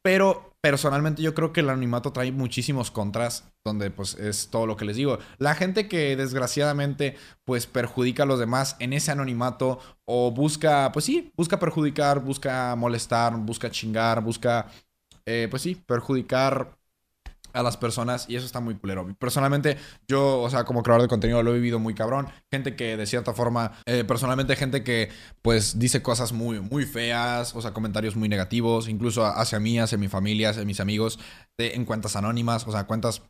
Pero 0.04 0.56
personalmente 0.62 1.24
yo 1.24 1.34
creo 1.34 1.52
que 1.52 1.62
el 1.62 1.70
anonimato 1.70 2.14
trae 2.14 2.32
muchísimos 2.32 2.92
contras, 2.92 3.44
donde 3.64 3.90
pues 3.90 4.14
es 4.16 4.50
todo 4.50 4.68
lo 4.68 4.78
que 4.78 4.86
les 4.86 4.98
digo. 4.98 5.18
La 5.40 5.56
gente 5.56 5.88
que 5.88 6.16
desgraciadamente 6.16 7.18
pues 7.44 7.66
perjudica 7.66 8.22
a 8.22 8.26
los 8.28 8.40
demás 8.40 8.76
en 8.80 8.94
ese 8.94 9.12
anonimato 9.12 9.80
o 10.06 10.30
busca, 10.32 10.92
pues 10.92 11.06
sí, 11.06 11.32
busca 11.36 11.60
perjudicar, 11.60 12.20
busca 12.20 12.76
molestar, 12.76 13.36
busca 13.38 13.72
chingar, 13.72 14.22
busca, 14.22 14.68
eh, 15.26 15.48
pues 15.50 15.64
sí, 15.64 15.74
perjudicar 15.74 16.78
a 17.56 17.64
las 17.64 17.78
personas 17.78 18.26
y 18.30 18.36
eso 18.36 18.46
está 18.46 18.60
muy 18.60 18.76
culero. 18.76 19.08
Personalmente, 19.18 19.78
yo, 20.08 20.42
o 20.42 20.50
sea, 20.50 20.66
como 20.66 20.84
creador 20.84 21.04
de 21.04 21.08
contenido 21.08 21.42
lo 21.42 21.52
he 21.52 21.56
vivido 21.56 21.80
muy 21.80 21.96
cabrón. 21.96 22.28
Gente 22.52 22.76
que 22.76 22.98
de 22.98 23.06
cierta 23.06 23.34
forma, 23.34 23.72
eh, 23.86 24.04
personalmente 24.04 24.56
gente 24.56 24.84
que 24.84 25.10
pues 25.42 25.80
dice 25.80 26.02
cosas 26.02 26.34
muy, 26.34 26.60
muy 26.60 26.86
feas, 26.86 27.56
o 27.56 27.62
sea, 27.62 27.74
comentarios 27.74 28.16
muy 28.16 28.30
negativos, 28.30 28.88
incluso 28.88 29.26
hacia 29.26 29.60
mí, 29.60 29.80
hacia 29.80 29.98
mi 29.98 30.08
familia, 30.08 30.50
hacia 30.50 30.66
mis 30.66 30.80
amigos, 30.80 31.20
en 31.58 31.86
cuentas 31.86 32.16
anónimas, 32.16 32.68
o 32.68 32.72
sea, 32.72 32.86
cuentas 32.86 33.22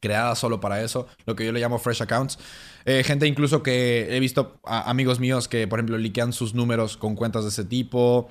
creadas 0.00 0.38
solo 0.38 0.60
para 0.60 0.82
eso, 0.82 1.06
lo 1.24 1.34
que 1.34 1.46
yo 1.46 1.52
le 1.52 1.60
llamo 1.60 1.78
fresh 1.78 2.02
accounts. 2.02 2.38
Eh, 2.84 3.02
gente 3.04 3.26
incluso 3.26 3.62
que 3.62 4.14
he 4.14 4.20
visto 4.20 4.60
amigos 4.64 5.18
míos 5.20 5.48
que, 5.48 5.66
por 5.66 5.78
ejemplo, 5.78 5.96
liquean 5.96 6.32
sus 6.32 6.54
números 6.54 6.98
con 6.98 7.14
cuentas 7.14 7.44
de 7.44 7.48
ese 7.48 7.64
tipo, 7.64 8.28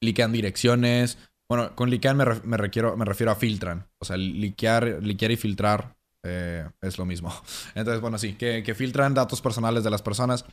liquean 0.00 0.32
direcciones, 0.32 1.18
bueno, 1.48 1.76
con 1.76 1.90
liquear 1.90 2.16
me, 2.16 2.56
requiero, 2.56 2.96
me 2.96 3.04
refiero 3.04 3.30
a 3.30 3.34
filtran. 3.34 3.86
O 4.02 4.04
sea, 4.04 4.16
liquear, 4.16 5.00
y 5.00 5.36
filtrar 5.36 5.96
eh, 6.24 6.68
es 6.80 6.98
lo 6.98 7.06
mismo. 7.06 7.32
Entonces, 7.76 8.00
bueno, 8.00 8.18
sí, 8.18 8.34
que, 8.34 8.74
filtran 8.74 9.14
datos 9.14 9.40
personales 9.40 9.84
de 9.84 9.90
las 9.90 10.02
personas. 10.02 10.44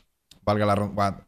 Valga 0.44 0.64
la... 0.64 0.74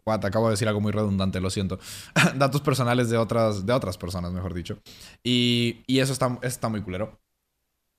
What, 0.06 0.24
acabo 0.24 0.46
de 0.46 0.52
decir 0.52 0.68
algo 0.68 0.80
muy 0.80 0.92
redundante, 0.92 1.40
lo 1.40 1.50
siento. 1.50 1.80
datos 2.36 2.60
personales 2.60 3.10
de 3.10 3.18
otras, 3.18 3.66
de 3.66 3.72
otras 3.72 3.98
personas, 3.98 4.30
mejor 4.30 4.54
dicho. 4.54 4.78
Y, 5.24 5.82
y 5.88 5.98
eso 5.98 6.12
está, 6.12 6.38
está 6.42 6.68
muy 6.68 6.80
culero. 6.80 7.18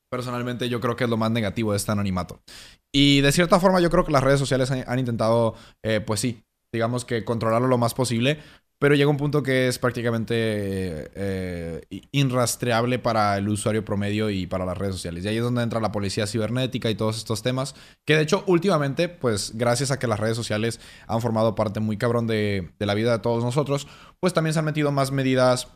Personalmente 0.09 0.69
yo 0.69 0.79
creo 0.79 0.95
que 0.95 1.03
es 1.03 1.09
lo 1.09 1.17
más 1.17 1.31
negativo 1.31 1.71
de 1.71 1.77
este 1.77 1.91
anonimato. 1.91 2.39
Y 2.93 3.19
de 3.19 3.31
cierta 3.33 3.59
forma 3.59 3.81
yo 3.81 3.89
creo 3.89 4.05
que 4.05 4.11
las 4.13 4.23
redes 4.23 4.39
sociales 4.39 4.71
han, 4.71 4.99
intentado, 4.99 5.55
eh, 5.83 5.99
pues 5.99 6.21
sí, 6.21 6.43
digamos 6.71 7.03
que 7.03 7.25
controlarlo 7.25 7.67
lo 7.67 7.77
más 7.77 7.93
posible, 7.93 8.39
pero 8.83 8.95
llega 8.95 9.09
un 9.09 9.15
punto 9.15 9.41
que 9.41 9.69
es 9.69 9.79
prácticamente 9.79 10.35
eh, 10.35 11.81
inrastreable 12.11 12.99
para 12.99 13.37
el 13.37 13.47
usuario 13.47 13.85
promedio 13.85 14.29
y 14.29 14.45
para 14.45 14.65
las 14.65 14.77
redes 14.77 14.95
sociales. 14.95 15.23
Y 15.23 15.29
ahí 15.29 15.37
es 15.37 15.43
donde 15.43 15.63
entra 15.63 15.79
la 15.79 15.93
policía 15.93 16.27
cibernética 16.27 16.89
y 16.89 16.95
todos 16.95 17.15
estos 17.15 17.41
temas, 17.41 17.75
que 18.03 18.17
de 18.17 18.23
hecho 18.23 18.43
últimamente, 18.45 19.07
pues 19.07 19.53
gracias 19.55 19.91
a 19.91 19.99
que 19.99 20.07
las 20.07 20.19
redes 20.19 20.35
sociales 20.35 20.81
han 21.07 21.21
formado 21.21 21.55
parte 21.55 21.79
muy 21.79 21.95
cabrón 21.95 22.27
de, 22.27 22.73
la 22.77 22.93
vida 22.93 23.13
de 23.13 23.19
todos 23.19 23.41
nosotros, 23.41 23.87
pues 24.19 24.33
también 24.33 24.53
se 24.53 24.59
han 24.59 24.65
metido 24.65 24.91
más 24.91 25.13
medidas, 25.13 25.69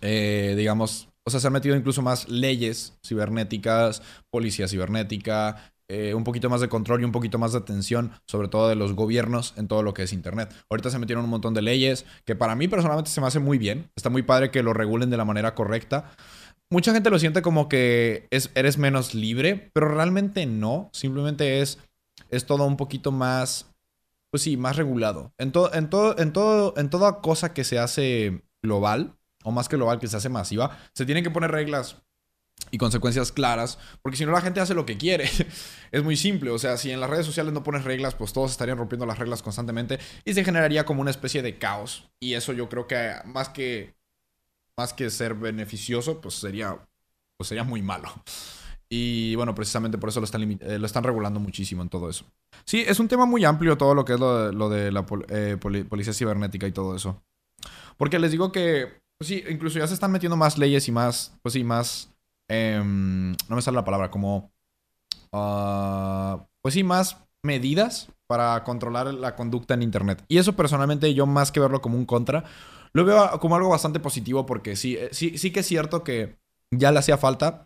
eh, 0.00 0.54
digamos, 0.56 1.10
o 1.22 1.30
sea, 1.30 1.38
se 1.38 1.48
han 1.48 1.52
metido 1.52 1.76
incluso 1.76 2.00
más 2.00 2.30
leyes 2.30 2.96
cibernéticas, 3.06 4.00
policía 4.30 4.68
cibernética, 4.68 5.74
eh, 5.88 6.14
un 6.14 6.24
poquito 6.24 6.50
más 6.50 6.60
de 6.60 6.68
control 6.68 7.02
y 7.02 7.04
un 7.04 7.12
poquito 7.12 7.38
más 7.38 7.52
de 7.52 7.58
atención, 7.58 8.12
sobre 8.26 8.48
todo 8.48 8.68
de 8.68 8.74
los 8.74 8.94
gobiernos 8.94 9.54
en 9.56 9.68
todo 9.68 9.82
lo 9.82 9.94
que 9.94 10.02
es 10.02 10.12
Internet. 10.12 10.52
Ahorita 10.68 10.90
se 10.90 10.98
metieron 10.98 11.24
un 11.24 11.30
montón 11.30 11.54
de 11.54 11.62
leyes 11.62 12.06
que 12.24 12.34
para 12.34 12.56
mí 12.56 12.66
personalmente 12.66 13.10
se 13.10 13.20
me 13.20 13.28
hace 13.28 13.38
muy 13.38 13.58
bien. 13.58 13.90
Está 13.94 14.10
muy 14.10 14.22
padre 14.22 14.50
que 14.50 14.62
lo 14.62 14.72
regulen 14.72 15.10
de 15.10 15.16
la 15.16 15.24
manera 15.24 15.54
correcta. 15.54 16.10
Mucha 16.70 16.92
gente 16.92 17.10
lo 17.10 17.20
siente 17.20 17.42
como 17.42 17.68
que 17.68 18.26
es, 18.30 18.50
eres 18.56 18.78
menos 18.78 19.14
libre, 19.14 19.70
pero 19.72 19.88
realmente 19.88 20.44
no. 20.46 20.90
Simplemente 20.92 21.60
es, 21.60 21.78
es 22.30 22.46
todo 22.46 22.64
un 22.64 22.76
poquito 22.76 23.12
más, 23.12 23.70
pues 24.32 24.42
sí, 24.42 24.56
más 24.56 24.76
regulado. 24.76 25.32
En, 25.38 25.52
en, 25.72 25.88
en, 26.18 26.32
todo, 26.32 26.74
en 26.76 26.90
toda 26.90 27.20
cosa 27.20 27.54
que 27.54 27.62
se 27.62 27.78
hace 27.78 28.42
global, 28.60 29.16
o 29.44 29.52
más 29.52 29.68
que 29.68 29.76
global, 29.76 30.00
que 30.00 30.08
se 30.08 30.16
hace 30.16 30.28
masiva, 30.28 30.76
se 30.92 31.06
tienen 31.06 31.22
que 31.22 31.30
poner 31.30 31.52
reglas 31.52 32.02
y 32.70 32.78
consecuencias 32.78 33.32
claras, 33.32 33.78
porque 34.02 34.16
si 34.16 34.26
no 34.26 34.32
la 34.32 34.40
gente 34.40 34.60
hace 34.60 34.74
lo 34.74 34.86
que 34.86 34.96
quiere. 34.96 35.28
es 35.92 36.02
muy 36.02 36.16
simple, 36.16 36.50
o 36.50 36.58
sea, 36.58 36.76
si 36.76 36.90
en 36.90 37.00
las 37.00 37.10
redes 37.10 37.26
sociales 37.26 37.52
no 37.52 37.62
pones 37.62 37.84
reglas, 37.84 38.14
pues 38.14 38.32
todos 38.32 38.50
estarían 38.50 38.78
rompiendo 38.78 39.06
las 39.06 39.18
reglas 39.18 39.42
constantemente 39.42 39.98
y 40.24 40.34
se 40.34 40.44
generaría 40.44 40.84
como 40.84 41.00
una 41.00 41.10
especie 41.10 41.42
de 41.42 41.58
caos. 41.58 42.08
Y 42.20 42.34
eso 42.34 42.52
yo 42.52 42.68
creo 42.68 42.86
que 42.86 43.14
más 43.24 43.48
que 43.48 43.94
más 44.76 44.92
que 44.92 45.08
ser 45.08 45.34
beneficioso, 45.34 46.20
pues 46.20 46.34
sería 46.34 46.78
pues 47.38 47.48
sería 47.48 47.64
muy 47.64 47.82
malo. 47.82 48.08
Y 48.88 49.34
bueno, 49.34 49.54
precisamente 49.54 49.98
por 49.98 50.10
eso 50.10 50.20
lo 50.20 50.24
están, 50.24 50.58
eh, 50.60 50.78
lo 50.78 50.86
están 50.86 51.02
regulando 51.02 51.40
muchísimo 51.40 51.82
en 51.82 51.88
todo 51.88 52.08
eso. 52.08 52.24
Sí, 52.64 52.84
es 52.86 53.00
un 53.00 53.08
tema 53.08 53.26
muy 53.26 53.44
amplio 53.44 53.76
todo 53.76 53.94
lo 53.94 54.04
que 54.04 54.14
es 54.14 54.20
lo 54.20 54.68
de, 54.68 54.92
la 54.92 55.04
eh, 55.28 55.56
policía 55.58 56.12
cibernética 56.12 56.66
y 56.66 56.72
todo 56.72 56.94
eso. 56.94 57.20
Porque 57.96 58.18
les 58.18 58.30
digo 58.30 58.52
que 58.52 59.00
pues 59.18 59.28
sí, 59.28 59.42
incluso 59.48 59.78
ya 59.78 59.86
se 59.86 59.94
están 59.94 60.12
metiendo 60.12 60.36
más 60.36 60.58
leyes 60.58 60.88
y 60.88 60.92
más, 60.92 61.32
pues 61.42 61.54
sí, 61.54 61.64
más, 61.64 62.10
em, 62.48 63.32
no 63.48 63.56
me 63.56 63.62
sale 63.62 63.76
la 63.76 63.84
palabra, 63.84 64.10
como, 64.10 64.52
uh, 65.32 66.38
pues 66.62 66.74
sí, 66.74 66.82
más 66.84 67.18
medidas 67.42 68.08
para 68.26 68.64
controlar 68.64 69.12
la 69.14 69.36
conducta 69.36 69.74
en 69.74 69.82
Internet. 69.82 70.24
Y 70.28 70.38
eso 70.38 70.54
personalmente 70.54 71.14
yo 71.14 71.26
más 71.26 71.52
que 71.52 71.60
verlo 71.60 71.80
como 71.80 71.96
un 71.96 72.06
contra, 72.06 72.44
lo 72.92 73.04
veo 73.04 73.38
como 73.40 73.56
algo 73.56 73.68
bastante 73.68 74.00
positivo 74.00 74.46
porque 74.46 74.76
sí, 74.76 74.96
eh, 74.96 75.10
sí, 75.12 75.38
sí 75.38 75.52
que 75.52 75.60
es 75.60 75.66
cierto 75.66 76.02
que 76.02 76.38
ya 76.70 76.90
le 76.92 76.98
hacía 76.98 77.18
falta 77.18 77.65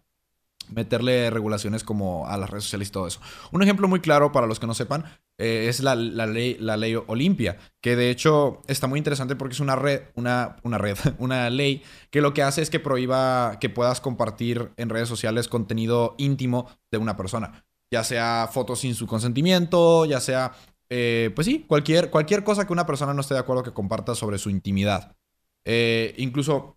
meterle 0.73 1.31
regulaciones 1.31 1.85
como 1.85 2.27
a 2.27 2.37
las 2.37 2.51
redes 2.51 2.65
sociales 2.65 2.89
y 2.89 2.93
todo 2.93 3.07
eso. 3.07 3.21
Un 3.53 3.63
ejemplo 3.63 3.89
muy 3.89 4.01
claro 4.01 4.33
para 4.33 4.47
los 4.47 4.61
que 4.61 4.67
no 4.67 4.75
sepan 4.75 5.05
eh, 5.43 5.69
es 5.71 5.81
la, 5.81 5.95
ley, 5.95 6.59
la 6.61 6.77
ley 6.77 6.95
Olimpia, 7.07 7.57
que 7.81 7.97
de 7.97 8.11
hecho 8.11 8.61
está 8.67 8.87
muy 8.87 8.99
interesante 8.99 9.37
porque 9.37 9.55
es 9.55 9.61
una 9.61 9.75
red, 9.75 10.03
una, 10.15 10.57
una 10.65 10.77
red, 10.77 10.99
una 11.19 11.49
ley 11.49 11.83
que 12.11 12.21
lo 12.21 12.35
que 12.35 12.43
hace 12.43 12.61
es 12.61 12.69
que 12.69 12.79
prohíba 12.79 13.59
que 13.59 13.71
puedas 13.71 14.03
compartir 14.03 14.71
en 14.77 14.91
redes 14.91 15.09
sociales 15.09 15.49
contenido 15.49 16.15
íntimo 16.19 16.69
de 16.91 16.99
una 16.99 17.17
persona, 17.17 17.65
ya 17.91 18.05
sea 18.05 18.51
fotos 18.53 18.81
sin 18.81 18.95
su 18.95 19.07
consentimiento, 19.07 20.05
ya 20.05 20.21
sea, 20.21 20.53
eh, 20.91 21.31
pues 21.35 21.47
sí, 21.47 21.65
cualquier, 21.67 22.11
cualquier 22.11 22.45
cosa 22.45 22.67
que 22.67 22.75
una 22.75 22.85
persona 22.85 23.15
no 23.15 23.23
esté 23.23 23.33
de 23.33 23.41
acuerdo 23.41 23.63
que 23.63 23.73
comparta 23.73 24.15
sobre 24.15 24.37
su 24.37 24.51
intimidad. 24.51 25.17
Eh, 25.65 26.15
incluso, 26.19 26.77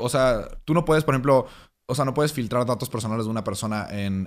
o 0.00 0.08
sea, 0.08 0.48
tú 0.64 0.72
no 0.72 0.86
puedes, 0.86 1.04
por 1.04 1.14
ejemplo, 1.14 1.46
o 1.86 1.94
sea, 1.94 2.04
no 2.04 2.14
puedes 2.14 2.32
filtrar 2.32 2.64
datos 2.64 2.88
personales 2.88 3.26
de 3.26 3.30
una 3.30 3.44
persona 3.44 3.86
en, 3.90 4.26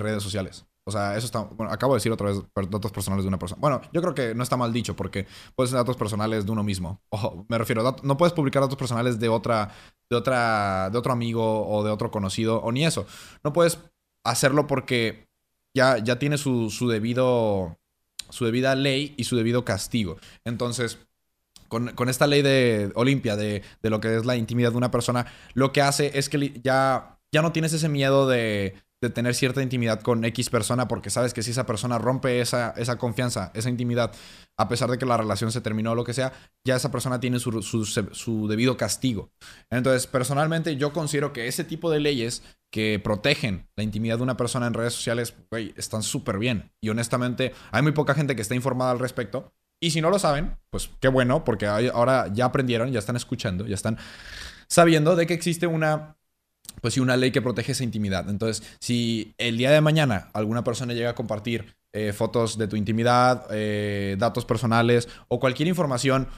redes 0.00 0.22
sociales. 0.22 0.66
O 0.86 0.90
sea, 0.90 1.16
eso 1.16 1.26
está. 1.26 1.40
Bueno, 1.40 1.72
acabo 1.72 1.94
de 1.94 1.98
decir 1.98 2.12
otra 2.12 2.28
vez 2.28 2.42
datos 2.70 2.92
personales 2.92 3.24
de 3.24 3.28
una 3.28 3.38
persona. 3.38 3.60
Bueno, 3.60 3.80
yo 3.92 4.00
creo 4.00 4.14
que 4.14 4.34
no 4.34 4.42
está 4.42 4.56
mal 4.56 4.72
dicho 4.72 4.94
porque 4.94 5.26
puedes 5.54 5.70
ser 5.70 5.78
datos 5.78 5.96
personales 5.96 6.44
de 6.44 6.52
uno 6.52 6.62
mismo. 6.62 7.00
Ojo, 7.10 7.46
me 7.48 7.58
refiero, 7.58 7.96
no 8.02 8.16
puedes 8.16 8.32
publicar 8.32 8.62
datos 8.62 8.76
personales 8.76 9.18
de 9.18 9.28
otra, 9.28 9.70
de 10.10 10.16
otra, 10.16 10.90
de 10.90 10.98
otro 10.98 11.12
amigo 11.12 11.68
o 11.68 11.82
de 11.82 11.90
otro 11.90 12.10
conocido 12.10 12.60
o 12.60 12.72
ni 12.72 12.84
eso. 12.84 13.06
No 13.42 13.52
puedes 13.52 13.78
hacerlo 14.24 14.66
porque 14.66 15.28
ya, 15.74 15.98
ya 15.98 16.18
tiene 16.18 16.36
su, 16.36 16.70
su 16.70 16.88
debido, 16.88 17.78
su 18.28 18.44
debida 18.44 18.74
ley 18.74 19.14
y 19.16 19.24
su 19.24 19.36
debido 19.36 19.64
castigo. 19.64 20.18
Entonces, 20.44 20.98
con, 21.68 22.08
esta 22.08 22.26
ley 22.26 22.42
de 22.42 22.90
Olimpia, 22.94 23.36
de, 23.36 23.62
lo 23.82 24.00
que 24.00 24.16
es 24.16 24.26
la 24.26 24.36
intimidad 24.36 24.72
de 24.72 24.78
una 24.78 24.90
persona, 24.90 25.26
lo 25.54 25.72
que 25.72 25.82
hace 25.82 26.18
es 26.18 26.28
que 26.28 26.60
ya, 26.62 27.18
ya 27.32 27.42
no 27.42 27.52
tienes 27.52 27.72
ese 27.72 27.88
miedo 27.88 28.26
de, 28.26 28.74
tener 29.14 29.34
cierta 29.34 29.62
intimidad 29.62 30.00
con 30.00 30.24
X 30.24 30.50
persona, 30.50 30.88
porque 30.88 31.10
sabes 31.10 31.32
que 31.32 31.44
si 31.44 31.52
esa 31.52 31.66
persona 31.66 31.98
rompe 31.98 32.40
esa, 32.40 32.74
esa 32.76 32.98
confianza, 32.98 33.52
esa 33.54 33.68
intimidad, 33.68 34.12
a 34.56 34.68
pesar 34.68 34.90
de 34.90 34.98
que 34.98 35.06
la 35.06 35.16
relación 35.16 35.52
se 35.52 35.60
terminó 35.60 35.92
o 35.92 35.94
lo 35.94 36.02
que 36.02 36.14
sea, 36.14 36.32
ya 36.64 36.74
esa 36.74 36.90
persona 36.90 37.20
tiene 37.20 37.38
su, 37.38 37.62
su, 37.62 38.48
debido 38.48 38.76
castigo. 38.76 39.30
Entonces, 39.70 40.08
personalmente, 40.08 40.76
yo 40.76 40.92
considero 40.92 41.32
que 41.32 41.46
ese 41.46 41.62
tipo 41.62 41.92
de 41.92 42.00
leyes 42.00 42.42
que 42.72 43.00
protegen 43.02 43.68
la 43.76 43.84
intimidad 43.84 44.16
de 44.16 44.24
una 44.24 44.36
persona 44.36 44.66
en 44.66 44.74
redes 44.74 44.94
sociales, 44.94 45.34
güey, 45.48 45.72
están 45.76 46.02
súper 46.02 46.38
bien. 46.38 46.72
Y 46.82 46.88
honestamente, 46.88 47.54
hay 47.70 47.82
muy 47.82 47.92
poca 47.92 48.14
gente 48.14 48.34
que 48.34 48.42
está 48.42 48.56
informada 48.56 48.90
al 48.90 48.98
respecto. 48.98 49.52
Y 49.80 49.90
si 49.90 50.00
no 50.00 50.10
lo 50.10 50.18
saben, 50.18 50.56
pues 50.70 50.90
qué 51.00 51.08
bueno, 51.08 51.44
porque 51.44 51.66
ahora 51.66 52.28
ya 52.32 52.46
aprendieron, 52.46 52.90
ya 52.90 52.98
están 52.98 53.16
escuchando, 53.16 53.66
ya 53.66 53.74
están 53.74 53.98
sabiendo 54.66 55.16
de 55.16 55.26
que 55.26 55.34
existe 55.34 55.66
una 55.66 56.16
pues 56.80 56.94
sí, 56.94 57.00
una 57.00 57.16
ley 57.16 57.30
que 57.30 57.42
protege 57.42 57.72
esa 57.72 57.84
intimidad. 57.84 58.28
Entonces, 58.28 58.66
si 58.78 59.34
el 59.38 59.56
día 59.56 59.70
de 59.70 59.80
mañana 59.80 60.28
alguna 60.32 60.64
persona 60.64 60.94
llega 60.94 61.10
a 61.10 61.14
compartir 61.14 61.76
eh, 61.92 62.12
fotos 62.12 62.58
de 62.58 62.68
tu 62.68 62.76
intimidad, 62.76 63.46
eh, 63.50 64.16
datos 64.18 64.44
personales 64.44 65.08
o 65.28 65.40
cualquier 65.40 65.68
información 65.68 66.28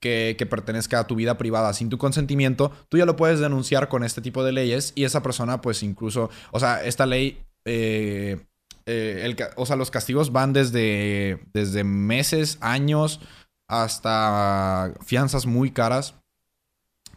que, 0.00 0.36
pertenezca 0.48 1.00
a 1.00 1.06
tu 1.06 1.14
vida 1.14 1.38
privada 1.38 1.72
sin 1.72 1.88
tu 1.88 1.98
consentimiento, 1.98 2.70
tú 2.88 2.98
ya 2.98 3.06
lo 3.06 3.16
puedes 3.16 3.40
denunciar 3.40 3.88
con 3.88 4.04
este 4.04 4.20
tipo 4.20 4.44
de 4.44 4.52
leyes 4.52 4.92
y 4.94 5.04
esa 5.04 5.22
persona, 5.22 5.60
pues 5.62 5.82
incluso, 5.82 6.30
o 6.52 6.60
sea, 6.60 6.84
esta 6.84 7.06
ley 7.06 7.42
eh, 7.64 8.44
eh, 8.86 9.36
o 9.56 9.66
sea, 9.66 9.76
los 9.76 9.90
castigos 9.90 10.32
van 10.32 10.52
desde, 10.52 11.40
desde 11.52 11.84
meses, 11.84 12.58
años, 12.60 13.20
hasta 13.68 14.94
fianzas 15.04 15.46
muy 15.46 15.70
caras. 15.70 16.14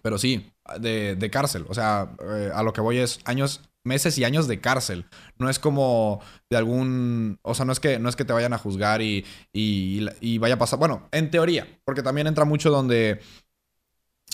Pero 0.01 0.18
sí, 0.18 0.51
de, 0.80 1.30
cárcel. 1.32 1.65
O 1.70 1.74
sea, 1.74 2.15
eh, 2.22 2.51
a 2.53 2.63
lo 2.63 2.74
que 2.74 2.82
voy 2.82 2.99
es 2.99 3.20
años, 3.26 3.61
meses 3.84 4.18
y 4.18 4.24
años 4.24 4.47
de 4.47 4.61
cárcel. 4.61 5.05
No 5.38 5.49
es 5.49 5.59
como 5.59 6.22
de 6.49 6.57
algún. 6.57 7.39
O 7.41 7.53
sea, 7.53 7.65
no 7.65 7.74
es 7.74 7.80
que, 7.80 7.99
no 7.99 8.07
es 8.07 8.15
que 8.15 8.26
te 8.26 8.34
vayan 8.34 8.53
a 8.53 8.57
juzgar 8.57 9.01
y, 9.01 9.26
y 9.51 10.38
vaya 10.38 10.55
a 10.55 10.59
pasar. 10.59 10.80
Bueno, 10.80 11.09
en 11.11 11.30
teoría, 11.32 11.68
porque 11.84 12.03
también 12.03 12.28
entra 12.28 12.45
mucho 12.45 12.70
donde 12.70 13.20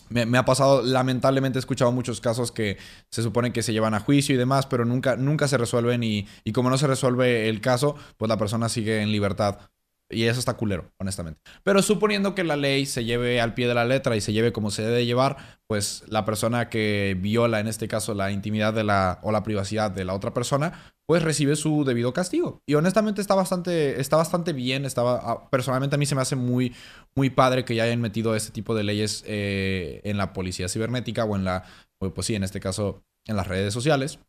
me, 0.09 0.37
ha 0.37 0.45
pasado, 0.45 0.81
lamentablemente 0.81 1.57
he 1.57 1.61
escuchado 1.61 1.91
muchos 1.91 2.21
casos 2.21 2.51
que 2.51 2.77
se 3.09 3.23
supone 3.23 3.53
que 3.53 3.63
se 3.63 3.73
llevan 3.73 3.93
a 3.93 3.99
juicio 3.99 4.35
y 4.35 4.37
demás, 4.37 4.65
pero 4.65 4.85
nunca, 4.85 5.15
nunca 5.15 5.47
se 5.47 5.57
resuelven 5.57 6.03
y, 6.03 6.27
y 6.43 6.51
como 6.51 6.69
no 6.69 6.77
se 6.77 6.87
resuelve 6.87 7.49
el 7.49 7.61
caso, 7.61 7.95
pues 8.17 8.29
la 8.29 8.37
persona 8.37 8.69
sigue 8.69 9.01
en 9.01 9.11
libertad. 9.11 9.59
Y 10.09 10.25
eso 10.25 10.39
está 10.39 10.55
culero, 10.55 10.91
honestamente. 10.99 11.41
Pero 11.63 11.81
suponiendo 11.81 12.35
que 12.35 12.43
la 12.43 12.55
ley 12.55 12.85
se 12.85 13.03
lleve 13.03 13.41
al 13.41 13.53
pie 13.53 13.67
de 13.67 13.73
la 13.73 13.85
letra 13.85 14.15
y 14.15 14.21
se 14.21 14.33
lleve 14.33 14.53
como 14.53 14.69
se 14.69 14.83
debe 14.83 15.05
llevar, 15.05 15.37
pues 15.67 16.03
la 16.07 16.25
persona 16.25 16.69
que 16.69 17.17
viola, 17.19 17.59
en 17.59 17.67
este 17.67 17.87
caso, 17.87 18.13
la 18.13 18.31
intimidad 18.31 18.73
de 18.73 18.83
la, 18.83 19.19
o 19.23 19.31
la 19.31 19.43
privacidad 19.43 19.91
de 19.91 20.05
la 20.05 20.13
otra 20.13 20.33
persona, 20.33 20.92
pues 21.05 21.21
recibe 21.21 21.55
su 21.55 21.83
debido 21.83 22.13
castigo. 22.13 22.61
Y 22.65 22.75
honestamente 22.75 23.21
está 23.21 23.35
bastante, 23.35 23.99
está 23.99 24.17
bastante 24.17 24.53
bien. 24.53 24.85
Estaba, 24.85 25.19
ah, 25.23 25.49
personalmente 25.49 25.95
a 25.95 25.99
mí 25.99 26.05
se 26.05 26.15
me 26.15 26.21
hace 26.21 26.35
muy, 26.35 26.73
muy 27.15 27.29
padre 27.29 27.65
que 27.65 27.75
ya 27.75 27.83
hayan 27.83 28.01
metido 28.01 28.35
este 28.35 28.51
tipo 28.51 28.73
de 28.75 28.83
leyes 28.83 29.23
eh, 29.27 30.01
en 30.03 30.17
la 30.17 30.33
policía 30.33 30.69
cibernética 30.69 31.25
o 31.25 31.35
en 31.35 31.43
la, 31.43 31.63
pues 31.97 32.27
sí, 32.27 32.35
en 32.35 32.43
este 32.43 32.59
caso, 32.59 33.03
en 33.25 33.35
las 33.35 33.47
redes 33.47 33.73
sociales. 33.73 34.19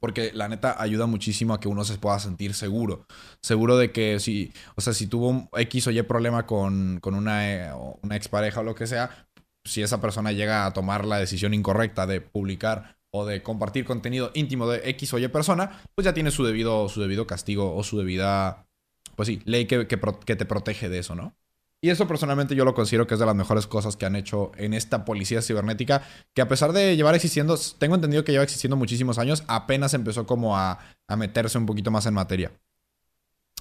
Porque 0.00 0.32
la 0.34 0.48
neta 0.48 0.80
ayuda 0.80 1.06
muchísimo 1.06 1.54
a 1.54 1.60
que 1.60 1.68
uno 1.68 1.84
se 1.84 1.98
pueda 1.98 2.18
sentir 2.18 2.54
seguro. 2.54 3.06
Seguro 3.40 3.76
de 3.76 3.92
que 3.92 4.20
si, 4.20 4.52
o 4.74 4.80
sea, 4.80 4.92
si 4.92 5.06
tuvo 5.06 5.28
un 5.28 5.48
X 5.56 5.86
o 5.86 5.90
Y 5.90 6.02
problema 6.02 6.46
con, 6.46 7.00
una, 7.02 7.52
eh, 7.52 7.72
una 8.02 8.16
expareja 8.16 8.60
o 8.60 8.64
lo 8.64 8.74
que 8.74 8.86
sea, 8.86 9.28
si 9.64 9.82
esa 9.82 10.00
persona 10.00 10.32
llega 10.32 10.66
a 10.66 10.72
tomar 10.72 11.04
la 11.04 11.18
decisión 11.18 11.54
incorrecta 11.54 12.06
de 12.06 12.20
publicar 12.20 12.95
o 13.10 13.24
de 13.24 13.42
compartir 13.42 13.84
contenido 13.84 14.30
íntimo 14.34 14.68
de 14.68 14.88
X 14.90 15.14
o 15.14 15.18
Y 15.18 15.28
persona, 15.28 15.82
pues 15.94 16.04
ya 16.04 16.14
tiene 16.14 16.30
su 16.30 16.44
debido, 16.44 16.88
su 16.88 17.00
debido 17.00 17.26
castigo 17.26 17.74
o 17.74 17.82
su 17.82 17.98
debida, 17.98 18.66
pues 19.14 19.28
sí, 19.28 19.40
ley 19.44 19.66
que, 19.66 19.86
que 19.86 20.36
te 20.36 20.44
protege 20.44 20.88
de 20.88 20.98
eso, 20.98 21.14
¿no? 21.14 21.34
Y 21.82 21.90
eso 21.90 22.08
personalmente 22.08 22.56
yo 22.56 22.64
lo 22.64 22.74
considero 22.74 23.06
que 23.06 23.14
es 23.14 23.20
de 23.20 23.26
las 23.26 23.34
mejores 23.34 23.66
cosas 23.66 23.96
que 23.96 24.06
han 24.06 24.16
hecho 24.16 24.50
en 24.56 24.72
esta 24.72 25.04
policía 25.04 25.42
cibernética, 25.42 26.02
que 26.34 26.42
a 26.42 26.48
pesar 26.48 26.72
de 26.72 26.96
llevar 26.96 27.14
existiendo, 27.14 27.56
tengo 27.78 27.94
entendido 27.94 28.24
que 28.24 28.32
lleva 28.32 28.44
existiendo 28.44 28.76
muchísimos 28.76 29.18
años, 29.18 29.44
apenas 29.46 29.92
empezó 29.94 30.26
como 30.26 30.56
a, 30.56 30.78
meterse 31.16 31.58
un 31.58 31.66
poquito 31.66 31.90
más 31.90 32.06
en 32.06 32.14
materia. 32.14 32.50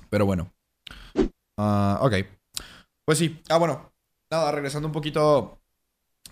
Pero 0.09 0.25
bueno. 0.25 0.51
Ah, 1.57 1.99
ok. 2.01 2.13
Pues 3.05 3.17
sí. 3.17 3.41
Ah, 3.49 3.57
bueno. 3.57 3.91
Nada, 4.31 4.51
regresando 4.51 4.87
un 4.87 4.93
poquito 4.93 5.59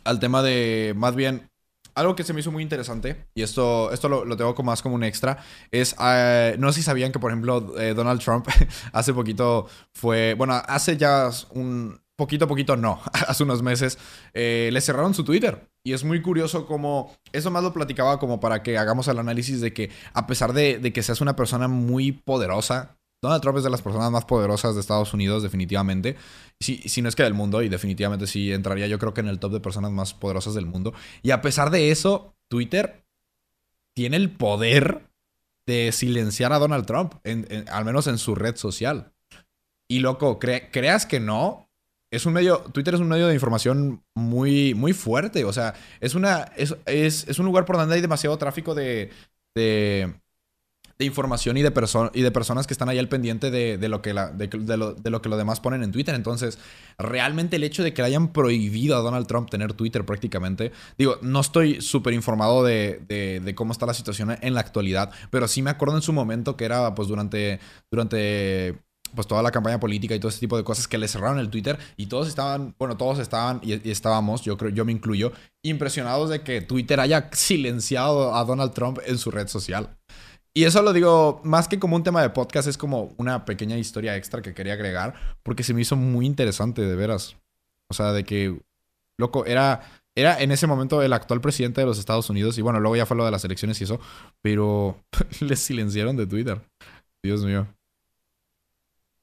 al 0.03 0.19
tema 0.19 0.41
de, 0.41 0.93
más 0.95 1.15
bien, 1.15 1.51
algo 1.95 2.15
que 2.15 2.23
se 2.23 2.33
me 2.33 2.39
hizo 2.39 2.51
muy 2.51 2.63
interesante, 2.63 3.25
y 3.35 3.41
esto, 3.41 3.91
esto 3.91 4.09
lo, 4.09 4.37
tengo 4.37 4.55
como 4.55 4.71
más 4.71 4.81
como 4.81 4.95
un 4.95 5.03
extra, 5.03 5.37
es, 5.71 5.95
eh, 5.99 6.55
no 6.59 6.71
sé 6.71 6.79
si 6.79 6.83
sabían 6.83 7.11
que, 7.11 7.19
por 7.19 7.31
ejemplo, 7.31 7.79
eh, 7.79 7.93
Donald 7.93 8.21
Trump 8.21 8.47
hace 8.93 9.13
poquito 9.13 9.67
fue, 9.93 10.33
bueno, 10.35 10.53
hace 10.67 10.97
ya 10.97 11.29
un 11.51 11.99
poquito, 12.15 12.47
poquito 12.47 12.75
no, 12.75 13.01
hace 13.27 13.43
unos 13.43 13.61
meses, 13.61 13.97
eh, 14.33 14.69
le 14.71 14.81
cerraron 14.81 15.13
su 15.13 15.23
Twitter. 15.23 15.67
Y 15.85 15.91
es 15.91 16.05
muy 16.05 16.21
curioso 16.21 16.65
como, 16.65 17.13
eso 17.33 17.51
más 17.51 17.61
lo 17.61 17.73
platicaba 17.73 18.17
como 18.17 18.39
para 18.39 18.63
que 18.63 18.77
hagamos 18.77 19.07
el 19.09 19.19
análisis 19.19 19.59
de 19.59 19.73
que 19.73 19.91
a 20.13 20.27
pesar 20.27 20.53
de, 20.53 20.79
de 20.79 20.93
que 20.93 21.03
seas 21.03 21.19
una 21.19 21.35
persona 21.35 21.67
muy 21.67 22.13
poderosa, 22.13 22.97
Donald 23.23 23.41
Trump 23.41 23.57
es 23.57 23.63
de 23.63 23.69
las 23.69 23.81
personas 23.81 24.11
más 24.11 24.25
poderosas 24.25 24.75
de 24.75 24.81
Estados 24.81 25.13
Unidos, 25.13 25.43
definitivamente. 25.43 26.17
Si, 26.63 26.77
si, 26.77 27.01
no 27.01 27.09
es 27.09 27.15
que 27.15 27.23
del 27.23 27.33
mundo, 27.33 27.61
y 27.61 27.69
definitivamente 27.69 28.27
sí 28.27 28.51
entraría 28.51 28.87
yo 28.87 28.99
creo 28.99 29.13
que 29.13 29.21
en 29.21 29.27
el 29.27 29.39
top 29.39 29.53
de 29.53 29.59
personas 29.59 29.91
más 29.91 30.13
poderosas 30.13 30.53
del 30.53 30.65
mundo. 30.65 30.93
Y 31.21 31.31
a 31.31 31.41
pesar 31.41 31.69
de 31.69 31.91
eso, 31.91 32.35
Twitter 32.49 33.05
tiene 33.95 34.17
el 34.17 34.31
poder 34.31 35.09
de 35.67 35.91
silenciar 35.91 36.53
a 36.53 36.59
Donald 36.59 36.85
Trump, 36.85 37.15
al 37.71 37.85
menos 37.85 38.07
en 38.07 38.17
su 38.17 38.35
red 38.35 38.55
social. 38.55 39.13
Y 39.87 39.99
loco, 39.99 40.39
creas 40.39 41.05
que 41.05 41.19
no, 41.19 41.69
es 42.11 42.25
un 42.25 42.33
medio, 42.33 42.59
Twitter 42.73 42.95
es 42.95 42.99
un 42.99 43.09
medio 43.09 43.27
de 43.27 43.33
información 43.33 44.03
muy, 44.15 44.73
muy 44.73 44.93
fuerte. 44.93 45.43
O 45.45 45.53
sea, 45.53 45.73
es 45.99 46.15
una, 46.15 46.51
es, 46.55 46.75
es 46.85 47.39
un 47.39 47.45
lugar 47.45 47.65
por 47.65 47.77
donde 47.77 47.95
hay 47.95 48.01
demasiado 48.01 48.37
tráfico 48.37 48.73
de 48.73 49.11
de 50.99 51.05
información 51.05 51.57
y 51.57 51.61
de, 51.61 51.73
y 52.13 52.21
de 52.21 52.31
personas 52.31 52.67
que 52.67 52.73
están 52.73 52.89
ahí 52.89 52.99
al 52.99 53.09
pendiente 53.09 53.51
de, 53.51 53.77
lo 53.89 54.01
que 54.01 54.13
de, 54.13 54.77
lo, 54.77 54.93
de, 54.93 55.09
lo, 55.09 55.21
que 55.21 55.29
los 55.29 55.37
demás 55.37 55.59
ponen 55.59 55.83
en 55.83 55.91
Twitter. 55.91 56.13
Entonces, 56.15 56.59
realmente 56.97 57.55
el 57.55 57.63
hecho 57.63 57.83
de 57.83 57.93
que 57.93 58.01
le 58.01 58.09
hayan 58.09 58.31
prohibido 58.31 58.95
a 58.95 58.99
Donald 58.99 59.27
Trump 59.27 59.49
tener 59.49 59.73
Twitter 59.73 60.05
prácticamente, 60.05 60.71
digo, 60.97 61.17
no 61.21 61.39
estoy 61.39 61.81
súper 61.81 62.13
informado 62.13 62.63
de, 62.63 63.53
cómo 63.55 63.71
está 63.71 63.85
la 63.85 63.93
situación 63.93 64.37
en 64.41 64.53
la 64.53 64.61
actualidad, 64.61 65.11
pero 65.29 65.47
sí 65.47 65.61
me 65.61 65.69
acuerdo 65.69 65.95
en 65.95 66.01
su 66.01 66.13
momento 66.13 66.55
que 66.57 66.65
era 66.65 66.93
pues 66.95 67.07
durante, 67.07 67.59
durante 67.91 68.77
pues 69.15 69.27
toda 69.27 69.43
la 69.43 69.51
campaña 69.51 69.79
política 69.79 70.15
y 70.15 70.19
todo 70.19 70.29
ese 70.29 70.39
tipo 70.39 70.57
de 70.57 70.63
cosas 70.63 70.87
que 70.87 70.97
le 70.97 71.07
cerraron 71.07 71.39
el 71.39 71.49
Twitter 71.49 71.77
y 71.97 72.07
todos 72.07 72.27
estaban, 72.27 72.75
bueno, 72.77 72.97
todos 72.97 73.19
estaban 73.19 73.61
y, 73.63 73.89
estábamos, 73.89 74.41
yo 74.41 74.57
creo, 74.57 74.71
yo 74.71 74.85
me 74.85 74.91
incluyo, 74.91 75.31
impresionados 75.63 76.29
de 76.29 76.41
que 76.41 76.61
Twitter 76.61 76.99
haya 76.99 77.29
silenciado 77.31 78.35
a 78.35 78.43
Donald 78.43 78.73
Trump 78.73 78.99
en 79.05 79.17
su 79.17 79.31
red 79.31 79.47
social. 79.47 79.89
Y 80.53 80.65
eso 80.65 80.83
lo 80.83 80.93
digo 80.93 81.41
más 81.43 81.67
que 81.67 81.79
como 81.79 81.95
un 81.95 82.03
tema 82.03 82.21
de 82.21 82.29
podcast, 82.29 82.67
es 82.67 82.77
como 82.77 83.13
una 83.17 83.43
pequeña 83.43 83.77
historia 83.77 84.15
extra 84.15 84.41
que 84.41 84.53
quería 84.53 84.73
agregar, 84.73 85.15
porque 85.41 85.63
se 85.63 85.73
me 85.73 85.81
hizo 85.81 85.95
muy 85.95 86.27
interesante, 86.27 86.83
de 86.83 86.95
veras. 86.95 87.35
O 87.89 87.93
sea, 87.95 88.11
de 88.13 88.23
que, 88.23 88.61
loco, 89.17 89.45
era, 89.45 89.81
era 90.13 90.39
en 90.39 90.51
ese 90.51 90.67
momento 90.67 91.01
el 91.01 91.13
actual 91.13 91.41
presidente 91.41 91.81
de 91.81 91.87
los 91.87 91.97
Estados 91.97 92.29
Unidos, 92.29 92.57
y 92.59 92.61
bueno, 92.61 92.79
luego 92.79 92.95
ya 92.95 93.07
fue 93.07 93.17
lo 93.17 93.25
de 93.25 93.31
las 93.31 93.43
elecciones 93.45 93.81
y 93.81 93.85
eso, 93.85 93.99
pero 94.41 94.97
le 95.39 95.55
silenciaron 95.55 96.17
de 96.17 96.27
Twitter. 96.27 96.61
Dios 97.23 97.43
mío. 97.43 97.67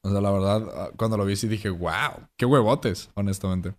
O 0.03 0.11
sea, 0.11 0.21
la 0.21 0.31
verdad, 0.33 0.93
cuando 0.97 1.17
lo 1.17 1.27
vi 1.27 1.37
sí 1.37 1.47
dije, 1.47 1.69
wow, 1.69 2.27
qué 2.37 2.47
huevotes, 2.47 3.11
honestamente. 3.15 3.75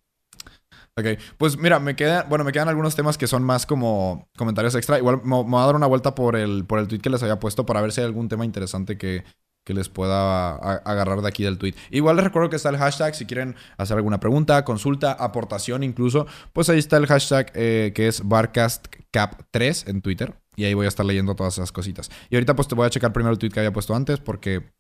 Ok, 0.97 1.05
pues 1.37 1.57
mira, 1.57 1.79
me 1.79 1.95
quedan, 1.95 2.27
bueno, 2.27 2.43
me 2.43 2.51
quedan 2.51 2.67
algunos 2.67 2.95
temas 2.95 3.17
que 3.17 3.25
son 3.25 3.43
más 3.43 3.65
como 3.65 4.27
comentarios 4.37 4.75
extra. 4.75 4.97
Igual 4.97 5.21
me, 5.23 5.41
voy 5.43 5.61
a 5.61 5.65
dar 5.65 5.75
una 5.75 5.87
vuelta 5.87 6.13
por 6.15 6.35
el, 6.35 6.65
por 6.65 6.79
el 6.79 6.87
tweet 6.87 6.99
que 6.99 7.09
les 7.09 7.23
había 7.23 7.39
puesto 7.39 7.65
para 7.65 7.81
ver 7.81 7.93
si 7.93 8.01
hay 8.01 8.07
algún 8.07 8.27
tema 8.27 8.43
interesante 8.43 8.97
que, 8.97 9.23
les 9.67 9.87
pueda 9.87 10.55
agarrar 10.55 11.21
de 11.21 11.29
aquí 11.29 11.45
del 11.45 11.57
tweet. 11.57 11.75
Igual 11.91 12.17
les 12.17 12.25
recuerdo 12.25 12.49
que 12.49 12.57
está 12.57 12.67
el 12.67 12.75
hashtag 12.75 13.15
si 13.15 13.25
quieren 13.25 13.55
hacer 13.77 13.95
alguna 13.95 14.19
pregunta, 14.19 14.65
consulta, 14.65 15.13
aportación 15.13 15.83
incluso. 15.83 16.27
Pues 16.51 16.67
ahí 16.67 16.79
está 16.79 16.97
el 16.97 17.07
hashtag 17.07 17.53
eh, 17.55 17.93
que 17.95 18.09
es 18.09 18.21
BarcastCap3 18.21 19.87
en 19.87 20.01
Twitter. 20.01 20.35
Y 20.57 20.65
ahí 20.65 20.73
voy 20.73 20.87
a 20.87 20.89
estar 20.89 21.05
leyendo 21.05 21.35
todas 21.35 21.53
esas 21.53 21.71
cositas. 21.71 22.11
Y 22.29 22.35
ahorita 22.35 22.53
pues 22.53 22.67
te 22.67 22.75
voy 22.75 22.85
a 22.85 22.89
checar 22.89 23.13
primero 23.13 23.31
el 23.31 23.39
tweet 23.39 23.51
que 23.51 23.61
había 23.61 23.71
puesto 23.71 23.95
antes 23.95 24.19
porque 24.19 24.73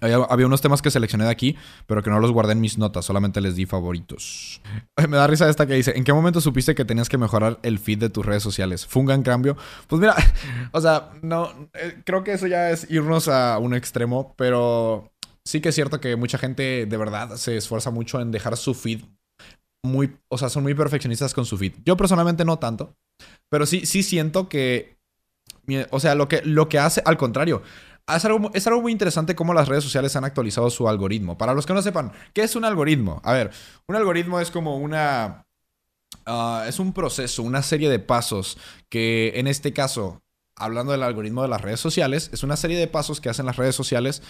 había, 0.00 0.46
unos 0.46 0.60
temas 0.60 0.82
que 0.82 0.90
seleccioné 0.90 1.24
de 1.24 1.30
aquí, 1.30 1.56
pero 1.86 2.02
que 2.02 2.10
no 2.10 2.20
los 2.20 2.32
guardé 2.32 2.52
en 2.52 2.60
mis 2.60 2.78
notas, 2.78 3.04
solamente 3.04 3.40
les 3.40 3.56
di 3.56 3.66
favoritos. 3.66 4.60
Me 5.08 5.16
da 5.16 5.26
risa 5.26 5.48
esta 5.48 5.66
que 5.66 5.74
dice, 5.74 5.96
¿en 5.96 6.04
qué 6.04 6.12
momento 6.12 6.40
supiste 6.40 6.74
que 6.74 6.84
tenías 6.84 7.08
que 7.08 7.18
mejorar 7.18 7.58
el 7.62 7.78
feed 7.78 7.98
de 7.98 8.10
tus 8.10 8.24
redes 8.24 8.42
sociales? 8.42 8.86
¿Fue 8.86 9.00
un 9.00 9.06
gran 9.06 9.22
cambio? 9.22 9.56
Pues 9.86 10.00
mira, 10.00 10.14
o 10.72 10.80
sea, 10.80 11.10
no, 11.22 11.50
eh, 11.74 12.02
creo 12.04 12.24
que 12.24 12.32
eso 12.32 12.46
ya 12.46 12.70
es 12.70 12.90
irnos 12.90 13.28
a 13.28 13.58
un 13.58 13.74
extremo, 13.74 14.34
pero 14.36 15.12
sí 15.44 15.60
que 15.60 15.70
es 15.70 15.74
cierto 15.74 16.00
que 16.00 16.16
mucha 16.16 16.38
gente 16.38 16.86
de 16.86 16.96
verdad 16.96 17.36
se 17.36 17.56
esfuerza 17.56 17.90
mucho 17.90 18.20
en 18.20 18.30
dejar 18.30 18.56
su 18.56 18.74
feed 18.74 19.00
muy, 19.84 20.16
o 20.28 20.38
sea, 20.38 20.48
son 20.48 20.62
muy 20.62 20.74
perfeccionistas 20.74 21.34
con 21.34 21.44
su 21.44 21.56
feed. 21.56 21.72
Yo 21.84 21.96
personalmente 21.96 22.44
no 22.44 22.58
tanto, 22.58 22.96
pero 23.48 23.66
sí, 23.66 23.86
sí 23.86 24.02
siento 24.02 24.48
que, 24.48 24.98
o 25.90 26.00
sea, 26.00 26.14
lo 26.14 26.28
que, 26.28 26.42
lo 26.42 26.68
que 26.68 26.78
hace, 26.78 27.02
al 27.04 27.16
contrario, 27.16 27.62
es 28.16 28.24
algo, 28.66 28.82
muy 28.82 28.92
interesante 28.92 29.34
cómo 29.34 29.54
las 29.54 29.68
redes 29.68 29.84
sociales 29.84 30.16
han 30.16 30.24
actualizado 30.24 30.70
su 30.70 30.88
algoritmo. 30.88 31.36
Para 31.36 31.54
los 31.54 31.66
que 31.66 31.74
no 31.74 31.82
sepan, 31.82 32.12
¿qué 32.32 32.42
es 32.42 32.56
un 32.56 32.64
algoritmo? 32.64 33.20
A 33.24 33.32
ver, 33.32 33.50
un 33.86 33.96
algoritmo 33.96 34.40
es 34.40 34.50
como 34.50 34.76
una... 34.76 35.44
Ah, 36.24 36.64
es 36.66 36.78
un 36.78 36.92
proceso, 36.92 37.42
una 37.42 37.62
serie 37.62 37.90
de 37.90 37.98
pasos 37.98 38.58
que 38.88 39.32
en 39.36 39.46
este 39.46 39.72
caso, 39.72 40.22
hablando 40.56 40.92
del 40.92 41.02
algoritmo 41.02 41.42
de 41.42 41.48
las 41.48 41.60
redes 41.60 41.80
sociales, 41.80 42.30
es 42.32 42.42
una 42.42 42.56
serie 42.56 42.78
de 42.78 42.86
pasos 42.86 43.20
que 43.20 43.28
hacen 43.28 43.46
las 43.46 43.56
redes 43.56 43.74
sociales 43.74 44.22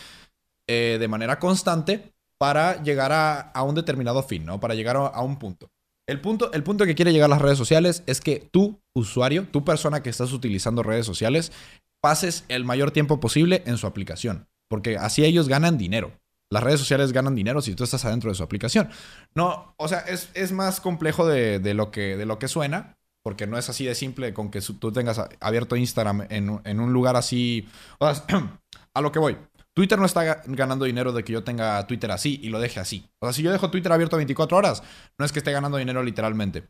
eh, 0.67 0.99
de 1.01 1.09
manera 1.09 1.39
constante 1.39 2.13
para 2.39 2.83
llegar 2.83 3.11
a, 3.13 3.63
un 3.63 3.75
determinado 3.75 4.23
fin, 4.23 4.45
¿no? 4.45 4.61
Para 4.61 4.75
llegar 4.75 4.97
a, 4.97 5.21
un 5.23 5.39
punto. 5.39 5.71
El 6.07 6.21
punto, 6.21 6.53
el 6.53 6.63
punto 6.63 6.87
que 6.87 6.95
quiere 6.95 7.13
llegar 7.13 7.29
las 7.29 7.43
redes 7.43 7.59
sociales 7.59 8.03
es 8.07 8.21
que 8.21 8.49
tú, 8.51 8.81
usuario, 8.95 9.47
tu 9.49 9.65
persona 9.65 10.03
que 10.03 10.11
estás 10.11 10.33
utilizando 10.33 10.83
redes 10.83 11.05
sociales, 11.05 11.53
pases 12.01 12.45
el 12.49 12.65
mayor 12.65 12.91
tiempo 12.91 13.21
posible 13.21 13.63
en 13.67 13.77
su 13.77 13.87
aplicación, 13.87 14.49
porque 14.69 14.97
así 14.97 15.25
ellos 15.25 15.49
ganan 15.49 15.79
dinero. 15.79 16.13
Las 16.51 16.63
redes 16.63 16.81
sociales 16.81 17.13
ganan 17.13 17.35
dinero 17.35 17.61
si 17.61 17.75
tú 17.75 17.85
estás 17.85 18.05
adentro 18.05 18.31
de 18.31 18.35
su 18.35 18.43
aplicación. 18.43 18.89
No, 19.35 19.75
o 19.77 19.89
sea, 19.89 19.99
es, 20.01 20.53
más 20.53 20.81
complejo 20.81 21.27
de, 21.27 21.75
lo 21.75 21.91
que, 21.91 22.17
de 22.17 22.25
lo 22.25 22.39
que 22.39 22.49
suena, 22.49 22.97
porque 23.23 23.47
no 23.47 23.59
es 23.59 23.69
así 23.69 23.85
de 23.85 23.95
simple 23.95 24.33
con 24.33 24.51
que 24.51 24.63
tú 24.63 24.91
tengas 24.91 25.21
abierto 25.41 25.77
Instagram 25.77 26.27
en, 26.31 26.61
en 26.65 26.81
un 26.81 26.93
lugar 26.93 27.17
así. 27.17 27.69
O 27.99 28.11
sea, 28.11 28.25
a 28.95 29.01
lo 29.03 29.13
que 29.13 29.19
voy. 29.19 29.37
Twitter 29.75 29.99
no 29.99 30.07
está 30.07 30.43
ganando 30.47 30.87
dinero 30.87 31.13
de 31.13 31.23
que 31.23 31.33
yo 31.33 31.45
tenga 31.45 31.87
Twitter 31.87 32.11
así 32.11 32.41
y 32.43 32.49
lo 32.49 32.59
deje 32.59 32.81
así. 32.81 33.09
O 33.21 33.27
sea, 33.27 33.33
si 33.33 33.43
yo 33.43 33.53
dejo 33.53 33.71
Twitter 33.71 33.93
abierto 33.93 34.17
24 34.17 34.57
horas, 34.57 34.83
no 35.19 35.25
es 35.25 35.31
que 35.31 35.39
esté 35.39 35.53
ganando 35.53 35.77
dinero 35.77 36.03
literalmente 36.03 36.67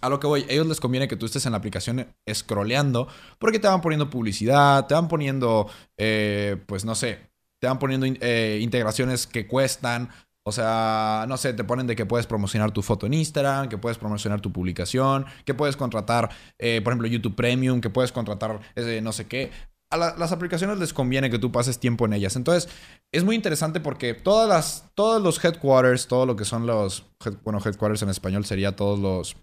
a 0.00 0.08
lo 0.08 0.20
que 0.20 0.26
voy, 0.26 0.46
ellos 0.48 0.66
les 0.66 0.80
conviene 0.80 1.08
que 1.08 1.16
tú 1.16 1.26
estés 1.26 1.46
en 1.46 1.52
la 1.52 1.58
aplicación 1.58 2.06
scrolleando 2.32 3.08
porque 3.38 3.58
te 3.58 3.68
van 3.68 3.80
poniendo 3.80 4.10
publicidad, 4.10 4.86
te 4.86 4.94
van 4.94 5.08
poniendo, 5.08 5.68
eh, 5.96 6.56
pues 6.66 6.84
no 6.84 6.94
sé, 6.94 7.30
te 7.60 7.66
van 7.66 7.78
poniendo 7.78 8.06
eh, 8.06 8.58
integraciones 8.60 9.26
que 9.26 9.46
cuestan. 9.46 10.08
O 10.42 10.52
sea, 10.52 11.26
no 11.28 11.36
sé, 11.36 11.52
te 11.52 11.64
ponen 11.64 11.86
de 11.86 11.94
que 11.94 12.06
puedes 12.06 12.26
promocionar 12.26 12.70
tu 12.70 12.80
foto 12.80 13.06
en 13.06 13.12
Instagram, 13.12 13.68
que 13.68 13.76
puedes 13.76 13.98
promocionar 13.98 14.40
tu 14.40 14.50
publicación, 14.50 15.26
que 15.44 15.52
puedes 15.52 15.76
contratar, 15.76 16.30
eh, 16.58 16.80
por 16.82 16.92
ejemplo, 16.92 17.08
YouTube 17.08 17.36
Premium, 17.36 17.80
que 17.82 17.90
puedes 17.90 18.10
contratar 18.10 18.58
no 19.02 19.12
sé 19.12 19.26
qué. 19.26 19.50
A 19.90 19.96
las 19.96 20.32
aplicaciones 20.32 20.78
les 20.78 20.94
conviene 20.94 21.30
que 21.30 21.38
tú 21.38 21.52
pases 21.52 21.78
tiempo 21.78 22.06
en 22.06 22.14
ellas. 22.14 22.36
Entonces, 22.36 22.72
es 23.12 23.24
muy 23.24 23.34
interesante 23.34 23.80
porque 23.80 24.14
todas 24.14 24.48
las, 24.48 24.90
todos 24.94 25.20
los 25.20 25.44
headquarters, 25.44 26.06
todo 26.06 26.26
lo 26.26 26.36
que 26.36 26.44
son 26.44 26.66
los, 26.66 27.04
bueno, 27.44 27.58
headquarters 27.62 28.02
en 28.02 28.08
español 28.08 28.46
sería 28.46 28.76
todos 28.76 28.98
los 28.98 29.36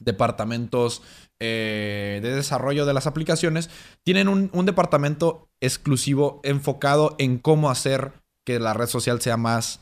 departamentos 0.00 1.02
eh, 1.38 2.20
de 2.22 2.34
desarrollo 2.34 2.86
de 2.86 2.94
las 2.94 3.06
aplicaciones, 3.06 3.68
tienen 4.04 4.28
un, 4.28 4.66
departamento 4.66 5.50
exclusivo 5.60 6.40
enfocado 6.44 7.14
en 7.18 7.38
cómo 7.38 7.68
hacer 7.68 8.12
que 8.44 8.58
la 8.58 8.72
red 8.72 8.86
social 8.86 9.20
sea 9.20 9.36
más, 9.36 9.80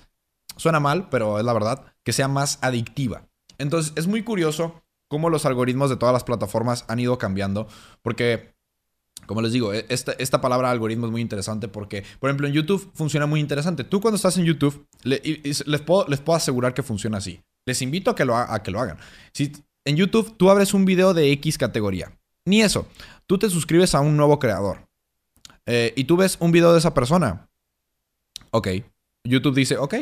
suena 0.57 0.81
mal, 0.81 1.09
pero 1.11 1.39
es 1.39 1.45
la 1.45 1.53
verdad, 1.53 1.85
que 2.03 2.13
sea 2.13 2.27
más 2.27 2.59
adictiva. 2.61 3.29
Entonces 3.59 3.93
es 3.95 4.09
muy 4.09 4.25
curioso 4.25 4.83
cómo 5.07 5.31
los 5.31 5.47
algoritmos 5.47 5.91
de 5.91 5.97
todas 5.97 6.13
las 6.13 6.25
plataformas 6.25 6.85
han 6.89 6.99
ido 6.99 7.19
cambiando, 7.19 7.69
porque 8.03 8.53
como 9.27 9.41
les 9.41 9.53
digo, 9.53 9.73
e, 9.73 9.87
esta, 9.89 10.13
esta, 10.19 10.41
palabra 10.41 10.73
algoritmo 10.73 11.07
es 11.07 11.13
muy 11.13 11.21
interesante 11.21 11.69
porque, 11.69 12.05
por 12.19 12.31
ejemplo, 12.31 12.49
en 12.49 12.53
YouTube 12.53 12.91
funciona 12.95 13.27
muy 13.27 13.39
interesante. 13.39 13.85
Tú 13.85 14.01
cuando 14.01 14.17
estás 14.17 14.37
en 14.39 14.45
YouTube, 14.45 14.89
les, 15.05 15.83
puedo, 15.83 16.07
les 16.09 16.21
puedo 16.21 16.37
asegurar 16.37 16.75
que 16.75 16.83
funciona 16.83 17.19
así. 17.19 17.41
Les 17.65 17.81
invito 17.81 18.11
a 18.11 18.17
que 18.17 18.25
lo, 18.25 18.37
a 18.37 18.63
que 18.63 18.71
lo 18.71 18.81
hagan. 18.81 18.99
Si 19.33 19.53
en 19.85 19.97
YouTube 19.97 20.37
tú 20.37 20.51
abres 20.51 20.75
un 20.75 20.85
video 20.85 21.15
de 21.15 21.31
X 21.33 21.59
categoría. 21.59 22.13
Ni 22.47 22.63
eso. 22.63 22.87
Tú 23.27 23.39
te 23.39 23.49
suscribes 23.51 23.95
a 23.95 24.01
un 24.01 24.17
nuevo 24.17 24.39
creador. 24.39 24.87
Eh, 25.67 25.93
y 25.97 26.05
tú 26.05 26.17
ves 26.17 26.37
un 26.41 26.53
video 26.53 26.73
de 26.73 26.79
esa 26.79 26.95
persona. 26.95 27.49
Ok. 28.51 28.69
YouTube 29.25 29.55
dice, 29.55 29.79
ok. 29.79 29.95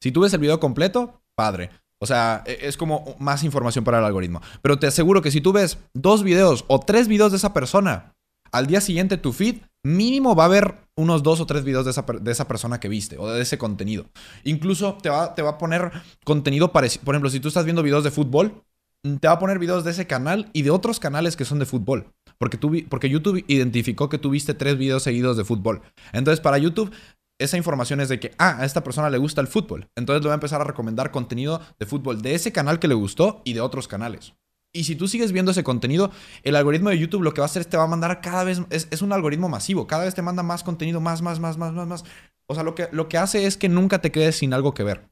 Si 0.00 0.12
tú 0.12 0.20
ves 0.20 0.32
el 0.32 0.40
video 0.40 0.60
completo, 0.60 1.20
padre. 1.34 1.70
O 1.98 2.06
sea, 2.06 2.44
e, 2.46 2.58
es 2.62 2.76
como 2.76 3.16
más 3.18 3.42
información 3.42 3.84
para 3.84 3.98
el 3.98 4.04
algoritmo. 4.04 4.40
Pero 4.62 4.78
te 4.78 4.86
aseguro 4.86 5.22
que 5.22 5.30
si 5.30 5.40
tú 5.40 5.52
ves 5.52 5.78
dos 5.92 6.22
videos 6.22 6.64
o 6.68 6.80
tres 6.80 7.08
videos 7.08 7.32
de 7.32 7.38
esa 7.38 7.52
persona, 7.52 8.14
al 8.52 8.66
día 8.66 8.80
siguiente 8.80 9.18
tu 9.18 9.32
feed 9.32 9.56
mínimo 9.84 10.34
va 10.34 10.44
a 10.44 10.46
haber 10.46 10.76
unos 10.96 11.22
dos 11.22 11.40
o 11.40 11.46
tres 11.46 11.64
videos 11.64 11.84
de 11.84 11.90
esa, 11.90 12.02
de 12.02 12.30
esa 12.30 12.48
persona 12.48 12.80
que 12.80 12.88
viste 12.88 13.18
o 13.18 13.28
de 13.28 13.42
ese 13.42 13.58
contenido. 13.58 14.06
Incluso 14.44 14.94
te 15.02 15.10
va, 15.10 15.34
te 15.34 15.42
va 15.42 15.50
a 15.50 15.58
poner 15.58 15.90
contenido 16.24 16.72
parecido. 16.72 17.04
Por 17.04 17.14
ejemplo, 17.14 17.30
si 17.30 17.40
tú 17.40 17.48
estás 17.48 17.64
viendo 17.64 17.82
videos 17.82 18.04
de 18.04 18.10
fútbol, 18.10 18.62
te 19.02 19.28
va 19.28 19.34
a 19.34 19.38
poner 19.38 19.58
videos 19.58 19.84
de 19.84 19.92
ese 19.92 20.06
canal 20.06 20.50
y 20.52 20.62
de 20.62 20.70
otros 20.70 21.00
canales 21.00 21.36
que 21.36 21.44
son 21.44 21.58
de 21.58 21.66
fútbol. 21.66 22.12
Porque, 22.38 23.08
YouTube 23.08 23.44
identificó 23.48 24.08
que 24.08 24.18
tuviste 24.18 24.54
tres 24.54 24.78
videos 24.78 25.02
seguidos 25.02 25.36
de 25.36 25.44
fútbol. 25.44 25.82
Entonces, 26.12 26.40
para 26.40 26.58
YouTube, 26.58 26.92
esa 27.40 27.56
información 27.56 28.00
es 28.00 28.08
de 28.08 28.20
que, 28.20 28.32
ah, 28.38 28.58
a 28.60 28.64
esta 28.64 28.84
persona 28.84 29.10
le 29.10 29.18
gusta 29.18 29.40
el 29.40 29.46
fútbol. 29.46 29.88
Entonces 29.96 30.22
le 30.22 30.28
voy 30.28 30.32
a 30.32 30.34
empezar 30.34 30.60
a 30.60 30.64
recomendar 30.64 31.10
contenido 31.10 31.60
de 31.78 31.86
fútbol 31.86 32.20
de 32.22 32.34
ese 32.34 32.52
canal 32.52 32.78
que 32.78 32.88
le 32.88 32.94
gustó 32.94 33.42
y 33.44 33.52
de 33.52 33.60
otros 33.60 33.88
canales. 33.88 34.34
Y 34.72 34.84
si 34.84 34.96
tú 34.96 35.08
sigues 35.08 35.32
viendo 35.32 35.52
ese 35.52 35.64
contenido, 35.64 36.10
el 36.42 36.56
algoritmo 36.56 36.90
de 36.90 36.98
YouTube 36.98 37.22
lo 37.22 37.32
que 37.32 37.40
va 37.40 37.46
a 37.46 37.50
hacer 37.50 37.62
es 37.62 37.68
te 37.68 37.76
va 37.76 37.84
a 37.84 37.88
mandar 37.88 38.20
cada 38.20 38.44
vez, 38.44 38.60
es, 38.70 39.02
un 39.02 39.12
algoritmo 39.12 39.48
masivo, 39.48 39.86
cada 39.86 40.04
vez 40.04 40.14
te 40.14 40.22
manda 40.22 40.42
más 40.42 40.62
contenido, 40.62 41.00
más, 41.00 41.22
más, 41.22 41.40
más, 41.40 41.56
más, 41.56 41.72
más, 41.72 41.86
más. 41.86 42.04
O 42.46 42.54
sea, 42.54 42.64
lo 42.64 42.74
que, 42.74 42.88
lo 42.92 43.08
que 43.08 43.18
hace 43.18 43.46
es 43.46 43.56
que 43.56 43.68
nunca 43.68 44.00
te 44.00 44.12
quedes 44.12 44.36
sin 44.36 44.52
algo 44.52 44.74
que 44.74 44.82
ver. 44.82 45.08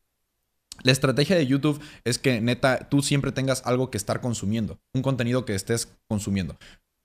La 0.83 0.93
estrategia 0.93 1.37
de 1.37 1.47
YouTube 1.47 1.81
es 2.05 2.19
que 2.19 2.41
neta, 2.41 2.89
tú 2.89 3.03
siempre 3.03 3.33
tengas 3.33 3.63
algo 3.65 3.91
que 3.91 3.99
estar 3.99 4.21
consumiendo, 4.21 4.79
un 4.95 5.03
contenido 5.03 5.45
que 5.45 5.55
estés 5.55 5.89
consumiendo. 6.09 6.57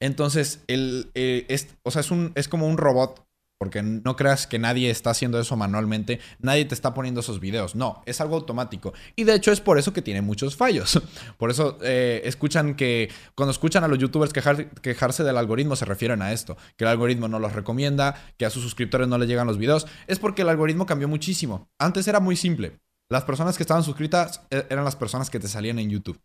Entonces, 0.01 0.63
el, 0.67 1.11
eh, 1.13 1.45
es, 1.47 1.67
o 1.83 1.91
sea, 1.91 2.01
es, 2.01 2.11
un, 2.11 2.31
es 2.35 2.47
como 2.47 2.67
un 2.67 2.77
robot 2.77 3.25
porque 3.61 3.83
no 3.83 4.15
creas 4.15 4.47
que 4.47 4.57
nadie 4.57 4.89
está 4.89 5.11
haciendo 5.11 5.39
eso 5.39 5.55
manualmente, 5.55 6.19
nadie 6.39 6.65
te 6.65 6.73
está 6.73 6.95
poniendo 6.95 7.19
esos 7.19 7.39
videos, 7.39 7.75
no, 7.75 8.01
es 8.07 8.19
algo 8.19 8.35
automático. 8.35 8.91
Y 9.15 9.23
de 9.23 9.35
hecho 9.35 9.51
es 9.51 9.61
por 9.61 9.77
eso 9.77 9.93
que 9.93 10.01
tiene 10.01 10.23
muchos 10.23 10.55
fallos. 10.55 10.99
Por 11.37 11.51
eso 11.51 11.77
eh, 11.83 12.23
escuchan 12.25 12.73
que, 12.73 13.11
cuando 13.35 13.51
escuchan 13.51 13.83
a 13.83 13.87
los 13.87 13.99
youtubers 13.99 14.33
quejarse 14.33 15.23
del 15.23 15.37
algoritmo, 15.37 15.75
se 15.75 15.85
refieren 15.85 16.23
a 16.23 16.33
esto, 16.33 16.57
que 16.75 16.85
el 16.85 16.89
algoritmo 16.89 17.27
no 17.27 17.37
los 17.37 17.53
recomienda, 17.53 18.15
que 18.35 18.47
a 18.47 18.49
sus 18.49 18.63
suscriptores 18.63 19.07
no 19.07 19.19
les 19.19 19.29
llegan 19.29 19.45
los 19.45 19.59
videos, 19.59 19.85
es 20.07 20.17
porque 20.17 20.41
el 20.41 20.49
algoritmo 20.49 20.87
cambió 20.87 21.07
muchísimo. 21.07 21.69
Antes 21.77 22.07
era 22.07 22.19
muy 22.19 22.35
simple, 22.35 22.79
las 23.11 23.25
personas 23.25 23.57
que 23.57 23.63
estaban 23.63 23.83
suscritas 23.83 24.41
eh, 24.51 24.65
eran 24.69 24.85
las 24.85 24.95
personas 24.95 25.29
que 25.29 25.37
te 25.37 25.49
salían 25.49 25.79
en 25.79 25.89
YouTube. 25.89 26.17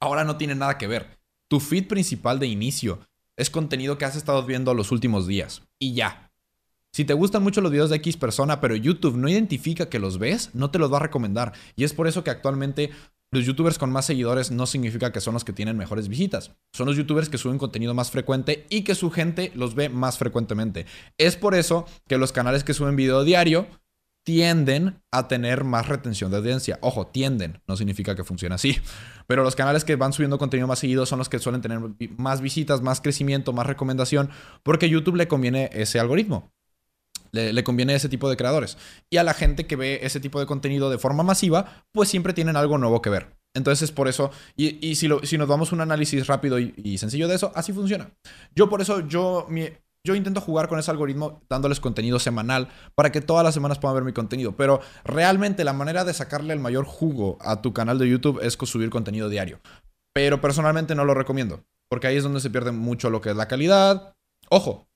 Ahora 0.00 0.24
no 0.24 0.38
tiene 0.38 0.54
nada 0.54 0.78
que 0.78 0.86
ver. 0.86 1.18
Tu 1.48 1.60
feed 1.60 1.86
principal 1.86 2.38
de 2.38 2.46
inicio 2.46 3.00
es 3.36 3.50
contenido 3.50 3.98
que 3.98 4.06
has 4.06 4.16
estado 4.16 4.42
viendo 4.46 4.72
los 4.72 4.90
últimos 4.90 5.26
días. 5.26 5.62
Y 5.78 5.92
ya, 5.92 6.32
si 6.92 7.04
te 7.04 7.12
gustan 7.12 7.42
mucho 7.42 7.60
los 7.60 7.70
videos 7.70 7.90
de 7.90 7.96
X 7.96 8.16
persona, 8.16 8.58
pero 8.58 8.74
YouTube 8.74 9.18
no 9.18 9.28
identifica 9.28 9.90
que 9.90 9.98
los 9.98 10.18
ves, 10.18 10.48
no 10.54 10.70
te 10.70 10.78
los 10.78 10.90
va 10.90 10.96
a 10.96 11.00
recomendar. 11.00 11.52
Y 11.76 11.84
es 11.84 11.92
por 11.92 12.08
eso 12.08 12.24
que 12.24 12.30
actualmente 12.30 12.90
los 13.30 13.44
youtubers 13.44 13.76
con 13.76 13.92
más 13.92 14.06
seguidores 14.06 14.50
no 14.50 14.64
significa 14.64 15.12
que 15.12 15.20
son 15.20 15.34
los 15.34 15.44
que 15.44 15.52
tienen 15.52 15.76
mejores 15.76 16.08
visitas. 16.08 16.52
Son 16.72 16.86
los 16.86 16.96
youtubers 16.96 17.28
que 17.28 17.36
suben 17.36 17.58
contenido 17.58 17.92
más 17.92 18.10
frecuente 18.10 18.64
y 18.70 18.80
que 18.80 18.94
su 18.94 19.10
gente 19.10 19.52
los 19.54 19.74
ve 19.74 19.90
más 19.90 20.16
frecuentemente. 20.16 20.86
Es 21.18 21.36
por 21.36 21.54
eso 21.54 21.84
que 22.08 22.16
los 22.16 22.32
canales 22.32 22.64
que 22.64 22.72
suben 22.72 22.96
video 22.96 23.24
diario 23.24 23.66
tienden 24.28 25.00
a 25.10 25.26
tener 25.26 25.64
más 25.64 25.88
retención 25.88 26.30
de 26.30 26.36
audiencia. 26.36 26.78
Ojo, 26.82 27.06
tienden, 27.06 27.62
no 27.66 27.78
significa 27.78 28.14
que 28.14 28.24
funcione 28.24 28.54
así. 28.54 28.76
Pero 29.26 29.42
los 29.42 29.56
canales 29.56 29.86
que 29.86 29.96
van 29.96 30.12
subiendo 30.12 30.36
contenido 30.36 30.66
más 30.68 30.80
seguido 30.80 31.06
son 31.06 31.18
los 31.18 31.30
que 31.30 31.38
suelen 31.38 31.62
tener 31.62 31.80
más 32.18 32.42
visitas, 32.42 32.82
más 32.82 33.00
crecimiento, 33.00 33.54
más 33.54 33.66
recomendación, 33.66 34.28
porque 34.62 34.90
YouTube 34.90 35.16
le 35.16 35.28
conviene 35.28 35.70
ese 35.72 35.98
algoritmo. 35.98 36.52
Le, 37.32 37.64
conviene 37.64 37.94
ese 37.94 38.10
tipo 38.10 38.28
de 38.28 38.36
creadores. 38.36 38.76
Y 39.08 39.16
a 39.16 39.24
la 39.24 39.32
gente 39.32 39.66
que 39.66 39.76
ve 39.76 40.00
ese 40.02 40.20
tipo 40.20 40.40
de 40.40 40.44
contenido 40.44 40.90
de 40.90 40.98
forma 40.98 41.22
masiva, 41.22 41.86
pues 41.90 42.10
siempre 42.10 42.34
tienen 42.34 42.56
algo 42.56 42.76
nuevo 42.76 43.00
que 43.00 43.08
ver. 43.08 43.34
Entonces, 43.54 43.92
por 43.92 44.08
eso, 44.08 44.30
y, 44.56 44.94
si, 44.96 45.08
lo, 45.08 45.24
si, 45.24 45.38
nos 45.38 45.48
damos 45.48 45.72
un 45.72 45.80
análisis 45.80 46.26
rápido 46.26 46.58
y, 46.58 46.98
sencillo 46.98 47.28
de 47.28 47.36
eso, 47.36 47.50
así 47.54 47.72
funciona. 47.72 48.10
Yo 48.54 48.68
por 48.68 48.82
eso, 48.82 49.08
yo, 49.08 49.46
yo 50.08 50.14
intento 50.14 50.40
jugar 50.40 50.68
con 50.68 50.78
ese 50.78 50.90
algoritmo 50.90 51.42
dándoles 51.50 51.80
contenido 51.80 52.18
semanal 52.18 52.68
para 52.94 53.12
que 53.12 53.20
todas 53.20 53.44
las 53.44 53.52
semanas 53.52 53.78
puedan 53.78 53.96
ver 53.96 54.04
mi 54.04 54.14
contenido. 54.14 54.56
Pero 54.56 54.80
realmente 55.04 55.64
la 55.64 55.74
manera 55.74 56.04
de 56.04 56.14
sacarle 56.14 56.54
el 56.54 56.60
mayor 56.60 56.86
jugo 56.86 57.36
a 57.42 57.60
tu 57.60 57.74
canal 57.74 57.98
de 57.98 58.08
YouTube 58.08 58.40
es 58.42 58.54
subir 58.54 58.88
contenido 58.88 59.28
diario. 59.28 59.60
Pero 60.14 60.40
personalmente 60.40 60.94
no 60.94 61.04
lo 61.04 61.12
recomiendo, 61.12 61.62
porque 61.90 62.06
ahí 62.06 62.16
es 62.16 62.22
donde 62.22 62.40
se 62.40 62.48
pierde 62.48 62.72
mucho 62.72 63.10
lo 63.10 63.20
que 63.20 63.30
es 63.30 63.36
la 63.36 63.48
calidad. 63.48 64.14
Ojo, 64.48 64.88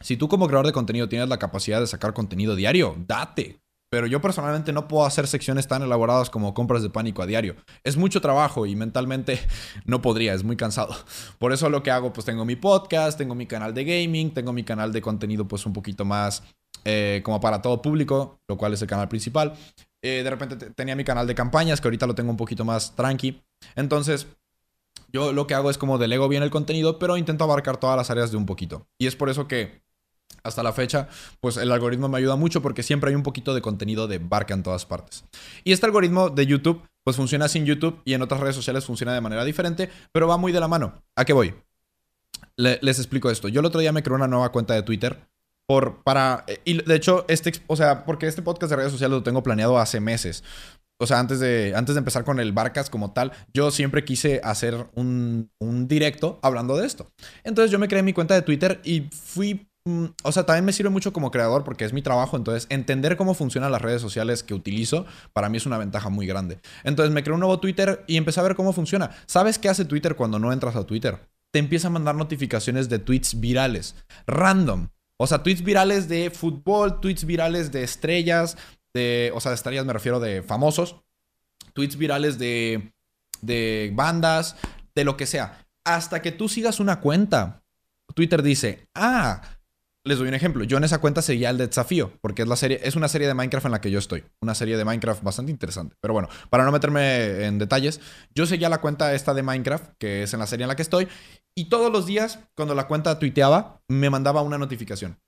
si 0.00 0.16
tú 0.16 0.28
como 0.28 0.48
creador 0.48 0.66
de 0.66 0.72
contenido 0.72 1.08
tienes 1.08 1.28
la 1.28 1.38
capacidad 1.38 1.78
de 1.78 1.86
sacar 1.86 2.12
contenido 2.12 2.56
diario, 2.56 2.96
date. 3.06 3.60
Pero 3.90 4.06
yo 4.06 4.20
personalmente 4.20 4.72
no 4.72 4.88
puedo 4.88 5.06
hacer 5.06 5.26
secciones 5.28 5.68
tan 5.68 5.82
elaboradas 5.82 6.28
como 6.28 6.54
compras 6.54 6.82
de 6.82 6.90
pánico 6.90 7.22
a 7.22 7.26
diario. 7.26 7.56
Es 7.84 7.96
mucho 7.96 8.20
trabajo 8.20 8.66
y 8.66 8.74
mentalmente 8.74 9.38
no 9.84 10.02
podría, 10.02 10.34
es 10.34 10.44
muy 10.44 10.56
cansado. 10.56 10.94
Por 11.38 11.52
eso 11.52 11.70
lo 11.70 11.82
que 11.82 11.90
hago, 11.90 12.12
pues 12.12 12.26
tengo 12.26 12.44
mi 12.44 12.56
podcast, 12.56 13.16
tengo 13.16 13.34
mi 13.34 13.46
canal 13.46 13.74
de 13.74 13.84
gaming, 13.84 14.34
tengo 14.34 14.52
mi 14.52 14.64
canal 14.64 14.92
de 14.92 15.02
contenido 15.02 15.46
pues 15.46 15.66
un 15.66 15.72
poquito 15.72 16.04
más 16.04 16.42
eh, 16.84 17.20
como 17.24 17.40
para 17.40 17.62
todo 17.62 17.82
público, 17.82 18.40
lo 18.48 18.56
cual 18.56 18.74
es 18.74 18.82
el 18.82 18.88
canal 18.88 19.08
principal. 19.08 19.54
Eh, 20.02 20.22
de 20.22 20.30
repente 20.30 20.56
tenía 20.70 20.94
mi 20.94 21.04
canal 21.04 21.26
de 21.26 21.34
campañas, 21.34 21.80
que 21.80 21.88
ahorita 21.88 22.06
lo 22.06 22.14
tengo 22.14 22.30
un 22.30 22.36
poquito 22.36 22.64
más 22.64 22.94
tranqui. 22.94 23.42
Entonces, 23.74 24.26
yo 25.12 25.32
lo 25.32 25.46
que 25.46 25.54
hago 25.54 25.70
es 25.70 25.78
como 25.78 25.98
delego 25.98 26.28
bien 26.28 26.42
el 26.42 26.50
contenido, 26.50 26.98
pero 26.98 27.16
intento 27.16 27.44
abarcar 27.44 27.78
todas 27.78 27.96
las 27.96 28.10
áreas 28.10 28.30
de 28.30 28.36
un 28.36 28.46
poquito. 28.46 28.86
Y 28.98 29.06
es 29.06 29.16
por 29.16 29.30
eso 29.30 29.48
que 29.48 29.82
hasta 30.46 30.62
la 30.62 30.72
fecha, 30.72 31.08
pues 31.40 31.56
el 31.56 31.72
algoritmo 31.72 32.08
me 32.08 32.18
ayuda 32.18 32.36
mucho 32.36 32.62
porque 32.62 32.82
siempre 32.82 33.10
hay 33.10 33.16
un 33.16 33.22
poquito 33.22 33.54
de 33.54 33.60
contenido 33.60 34.06
de 34.06 34.18
barca 34.18 34.54
en 34.54 34.62
todas 34.62 34.86
partes. 34.86 35.24
Y 35.64 35.72
este 35.72 35.86
algoritmo 35.86 36.30
de 36.30 36.46
YouTube, 36.46 36.82
pues 37.04 37.16
funciona 37.16 37.48
sin 37.48 37.64
YouTube 37.66 38.00
y 38.04 38.14
en 38.14 38.22
otras 38.22 38.40
redes 38.40 38.56
sociales 38.56 38.84
funciona 38.84 39.12
de 39.12 39.20
manera 39.20 39.44
diferente, 39.44 39.90
pero 40.12 40.28
va 40.28 40.36
muy 40.36 40.52
de 40.52 40.60
la 40.60 40.68
mano. 40.68 41.02
¿A 41.16 41.24
qué 41.24 41.32
voy? 41.32 41.54
les 42.58 42.98
explico 42.98 43.30
esto. 43.30 43.48
Yo 43.48 43.60
el 43.60 43.66
otro 43.66 43.80
día 43.80 43.92
me 43.92 44.02
creé 44.02 44.16
una 44.16 44.28
nueva 44.28 44.50
cuenta 44.50 44.72
de 44.72 44.82
Twitter 44.82 45.28
por, 45.66 46.02
para, 46.02 46.44
y 46.64 46.82
de 46.82 46.94
hecho, 46.94 47.26
este, 47.28 47.52
o 47.66 47.76
sea, 47.76 48.04
porque 48.06 48.26
este 48.26 48.40
podcast 48.40 48.70
de 48.70 48.76
redes 48.76 48.92
sociales 48.92 49.16
lo 49.18 49.22
tengo 49.22 49.42
planeado 49.42 49.78
hace 49.78 50.00
meses. 50.00 50.42
O 50.98 51.06
sea, 51.06 51.18
antes 51.18 51.40
de, 51.40 51.74
antes 51.76 51.94
de 51.94 51.98
empezar 51.98 52.24
con 52.24 52.40
el 52.40 52.52
Barcas 52.52 52.88
como 52.88 53.12
tal, 53.12 53.32
yo 53.52 53.70
siempre 53.70 54.04
quise 54.04 54.40
hacer 54.42 54.86
un, 54.94 55.50
un 55.58 55.88
directo 55.88 56.38
hablando 56.42 56.76
de 56.76 56.86
esto. 56.86 57.10
Entonces 57.44 57.70
yo 57.70 57.78
me 57.78 57.88
creé 57.88 58.02
mi 58.02 58.14
cuenta 58.14 58.34
de 58.34 58.42
Twitter 58.42 58.80
y 58.82 59.02
fui 59.12 59.68
o 60.22 60.32
sea, 60.32 60.44
también 60.44 60.64
me 60.64 60.72
sirve 60.72 60.90
mucho 60.90 61.12
como 61.12 61.30
creador 61.30 61.62
porque 61.62 61.84
es 61.84 61.92
mi 61.92 62.02
trabajo, 62.02 62.36
entonces 62.36 62.66
entender 62.70 63.16
cómo 63.16 63.34
funcionan 63.34 63.70
las 63.70 63.82
redes 63.82 64.02
sociales 64.02 64.42
que 64.42 64.54
utilizo 64.54 65.06
para 65.32 65.48
mí 65.48 65.58
es 65.58 65.66
una 65.66 65.78
ventaja 65.78 66.08
muy 66.08 66.26
grande. 66.26 66.58
Entonces 66.82 67.12
me 67.12 67.22
creé 67.22 67.34
un 67.34 67.40
nuevo 67.40 67.60
Twitter 67.60 68.04
y 68.08 68.16
empecé 68.16 68.40
a 68.40 68.42
ver 68.42 68.56
cómo 68.56 68.72
funciona. 68.72 69.10
¿Sabes 69.26 69.58
qué 69.58 69.68
hace 69.68 69.84
Twitter 69.84 70.16
cuando 70.16 70.38
no 70.38 70.52
entras 70.52 70.74
a 70.74 70.84
Twitter? 70.84 71.28
Te 71.52 71.60
empieza 71.60 71.86
a 71.86 71.90
mandar 71.90 72.16
notificaciones 72.16 72.88
de 72.88 72.98
tweets 72.98 73.38
virales, 73.38 73.94
random. 74.26 74.88
O 75.18 75.26
sea, 75.26 75.42
tweets 75.42 75.62
virales 75.62 76.08
de 76.08 76.30
fútbol, 76.30 77.00
tweets 77.00 77.24
virales 77.24 77.70
de 77.70 77.84
estrellas, 77.84 78.58
de, 78.92 79.30
o 79.34 79.40
sea, 79.40 79.50
de 79.50 79.56
estrellas 79.56 79.86
me 79.86 79.92
refiero 79.92 80.18
de 80.18 80.42
famosos, 80.42 80.96
tweets 81.74 81.96
virales 81.96 82.38
de, 82.38 82.92
de 83.40 83.92
bandas, 83.94 84.56
de 84.96 85.04
lo 85.04 85.16
que 85.16 85.26
sea. 85.26 85.64
Hasta 85.84 86.20
que 86.22 86.32
tú 86.32 86.48
sigas 86.48 86.80
una 86.80 87.00
cuenta. 87.00 87.62
Twitter 88.14 88.42
dice, 88.42 88.88
ah, 88.94 89.42
les 90.06 90.18
doy 90.18 90.28
un 90.28 90.34
ejemplo. 90.34 90.64
Yo 90.64 90.78
en 90.78 90.84
esa 90.84 90.98
cuenta 90.98 91.20
seguía 91.20 91.50
el 91.50 91.58
de 91.58 91.66
desafío, 91.66 92.12
porque 92.20 92.42
es 92.42 92.48
la 92.48 92.56
serie, 92.56 92.80
es 92.82 92.96
una 92.96 93.08
serie 93.08 93.26
de 93.26 93.34
Minecraft 93.34 93.66
en 93.66 93.72
la 93.72 93.80
que 93.80 93.90
yo 93.90 93.98
estoy. 93.98 94.24
Una 94.40 94.54
serie 94.54 94.76
de 94.76 94.84
Minecraft 94.84 95.22
bastante 95.22 95.50
interesante. 95.50 95.96
Pero 96.00 96.14
bueno, 96.14 96.28
para 96.48 96.64
no 96.64 96.72
meterme 96.72 97.44
en 97.44 97.58
detalles, 97.58 98.00
yo 98.34 98.46
seguía 98.46 98.68
la 98.68 98.80
cuenta 98.80 99.14
esta 99.14 99.34
de 99.34 99.42
Minecraft, 99.42 99.94
que 99.98 100.22
es 100.22 100.32
en 100.32 100.40
la 100.40 100.46
serie 100.46 100.64
en 100.64 100.68
la 100.68 100.76
que 100.76 100.82
estoy, 100.82 101.08
y 101.56 101.68
todos 101.68 101.92
los 101.92 102.06
días, 102.06 102.38
cuando 102.56 102.74
la 102.74 102.86
cuenta 102.86 103.18
tuiteaba, 103.18 103.80
me 103.88 104.08
mandaba 104.08 104.42
una 104.42 104.58
notificación. 104.58 105.18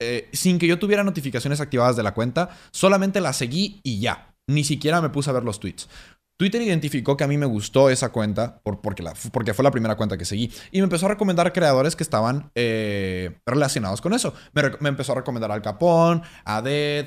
Eh, 0.00 0.28
sin 0.32 0.58
que 0.58 0.66
yo 0.66 0.78
tuviera 0.78 1.02
notificaciones 1.04 1.60
activadas 1.60 1.96
de 1.96 2.02
la 2.02 2.12
cuenta, 2.12 2.50
solamente 2.72 3.20
la 3.20 3.32
seguí 3.32 3.80
y 3.82 4.00
ya. 4.00 4.34
Ni 4.48 4.62
siquiera 4.62 5.00
me 5.00 5.08
puse 5.08 5.30
a 5.30 5.32
ver 5.32 5.42
los 5.42 5.58
tweets. 5.58 5.88
Twitter 6.36 6.60
identificó 6.60 7.16
que 7.16 7.24
a 7.24 7.28
mí 7.28 7.38
me 7.38 7.46
gustó 7.46 7.88
esa 7.88 8.10
cuenta 8.10 8.60
por, 8.62 8.80
porque, 8.80 9.02
la, 9.02 9.14
porque, 9.32 9.54
fue 9.54 9.62
la 9.62 9.70
primera 9.70 9.96
cuenta 9.96 10.18
que 10.18 10.26
seguí 10.26 10.52
y 10.70 10.78
me 10.78 10.84
empezó 10.84 11.06
a 11.06 11.10
recomendar 11.10 11.52
creadores 11.52 11.96
que 11.96 12.02
estaban 12.02 12.50
eh, 12.54 13.38
relacionados 13.46 14.00
con 14.00 14.12
eso. 14.12 14.34
Me, 14.52 14.88
empezó 14.88 15.12
a 15.12 15.16
recomendar 15.16 15.50
al 15.50 15.62
Capón, 15.62 16.22
a 16.44 16.60
Dead. 16.60 17.06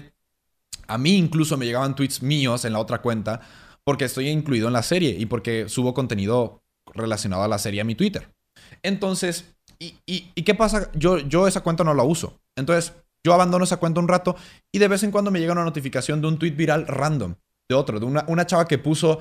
A 0.87 0.97
mí 0.97 1.15
incluso 1.15 1.57
me 1.57 1.65
llegaban 1.65 1.95
tweets 1.95 2.23
míos 2.23 2.65
en 2.65 2.73
la 2.73 2.79
otra 2.79 3.01
cuenta 3.01 3.41
porque 3.83 4.05
estoy 4.05 4.29
incluido 4.29 4.67
en 4.67 4.73
la 4.73 4.83
serie 4.83 5.15
y 5.17 5.27
porque 5.27 5.69
subo 5.69 5.93
contenido 5.93 6.63
relacionado 6.93 7.43
a 7.43 7.47
la 7.47 7.59
serie 7.59 7.81
a 7.81 7.85
mi 7.85 7.93
Twitter. 7.93 8.33
Entonces, 8.81 9.55
¿y, 9.77 9.95
y, 10.05 10.43
qué 10.43 10.55
pasa? 10.55 10.91
Yo, 10.93 11.19
yo 11.19 11.47
esa 11.47 11.61
cuenta 11.61 11.83
no 11.83 11.93
la 11.93 12.03
uso. 12.03 12.41
Entonces, 12.55 12.93
yo 13.23 13.33
abandono 13.33 13.63
esa 13.63 13.77
cuenta 13.77 13.99
un 13.99 14.07
rato 14.07 14.35
y 14.71 14.79
de 14.79 14.87
vez 14.87 15.03
en 15.03 15.11
cuando 15.11 15.29
me 15.29 15.39
llega 15.39 15.53
una 15.53 15.63
notificación 15.63 16.21
de 16.21 16.27
un 16.27 16.39
tweet 16.39 16.51
viral 16.51 16.87
random 16.87 17.35
de 17.69 17.75
otro, 17.75 17.99
de 17.99 18.05
una, 18.05 18.25
una 18.27 18.45
chava 18.45 18.67
que 18.67 18.79
puso 18.79 19.19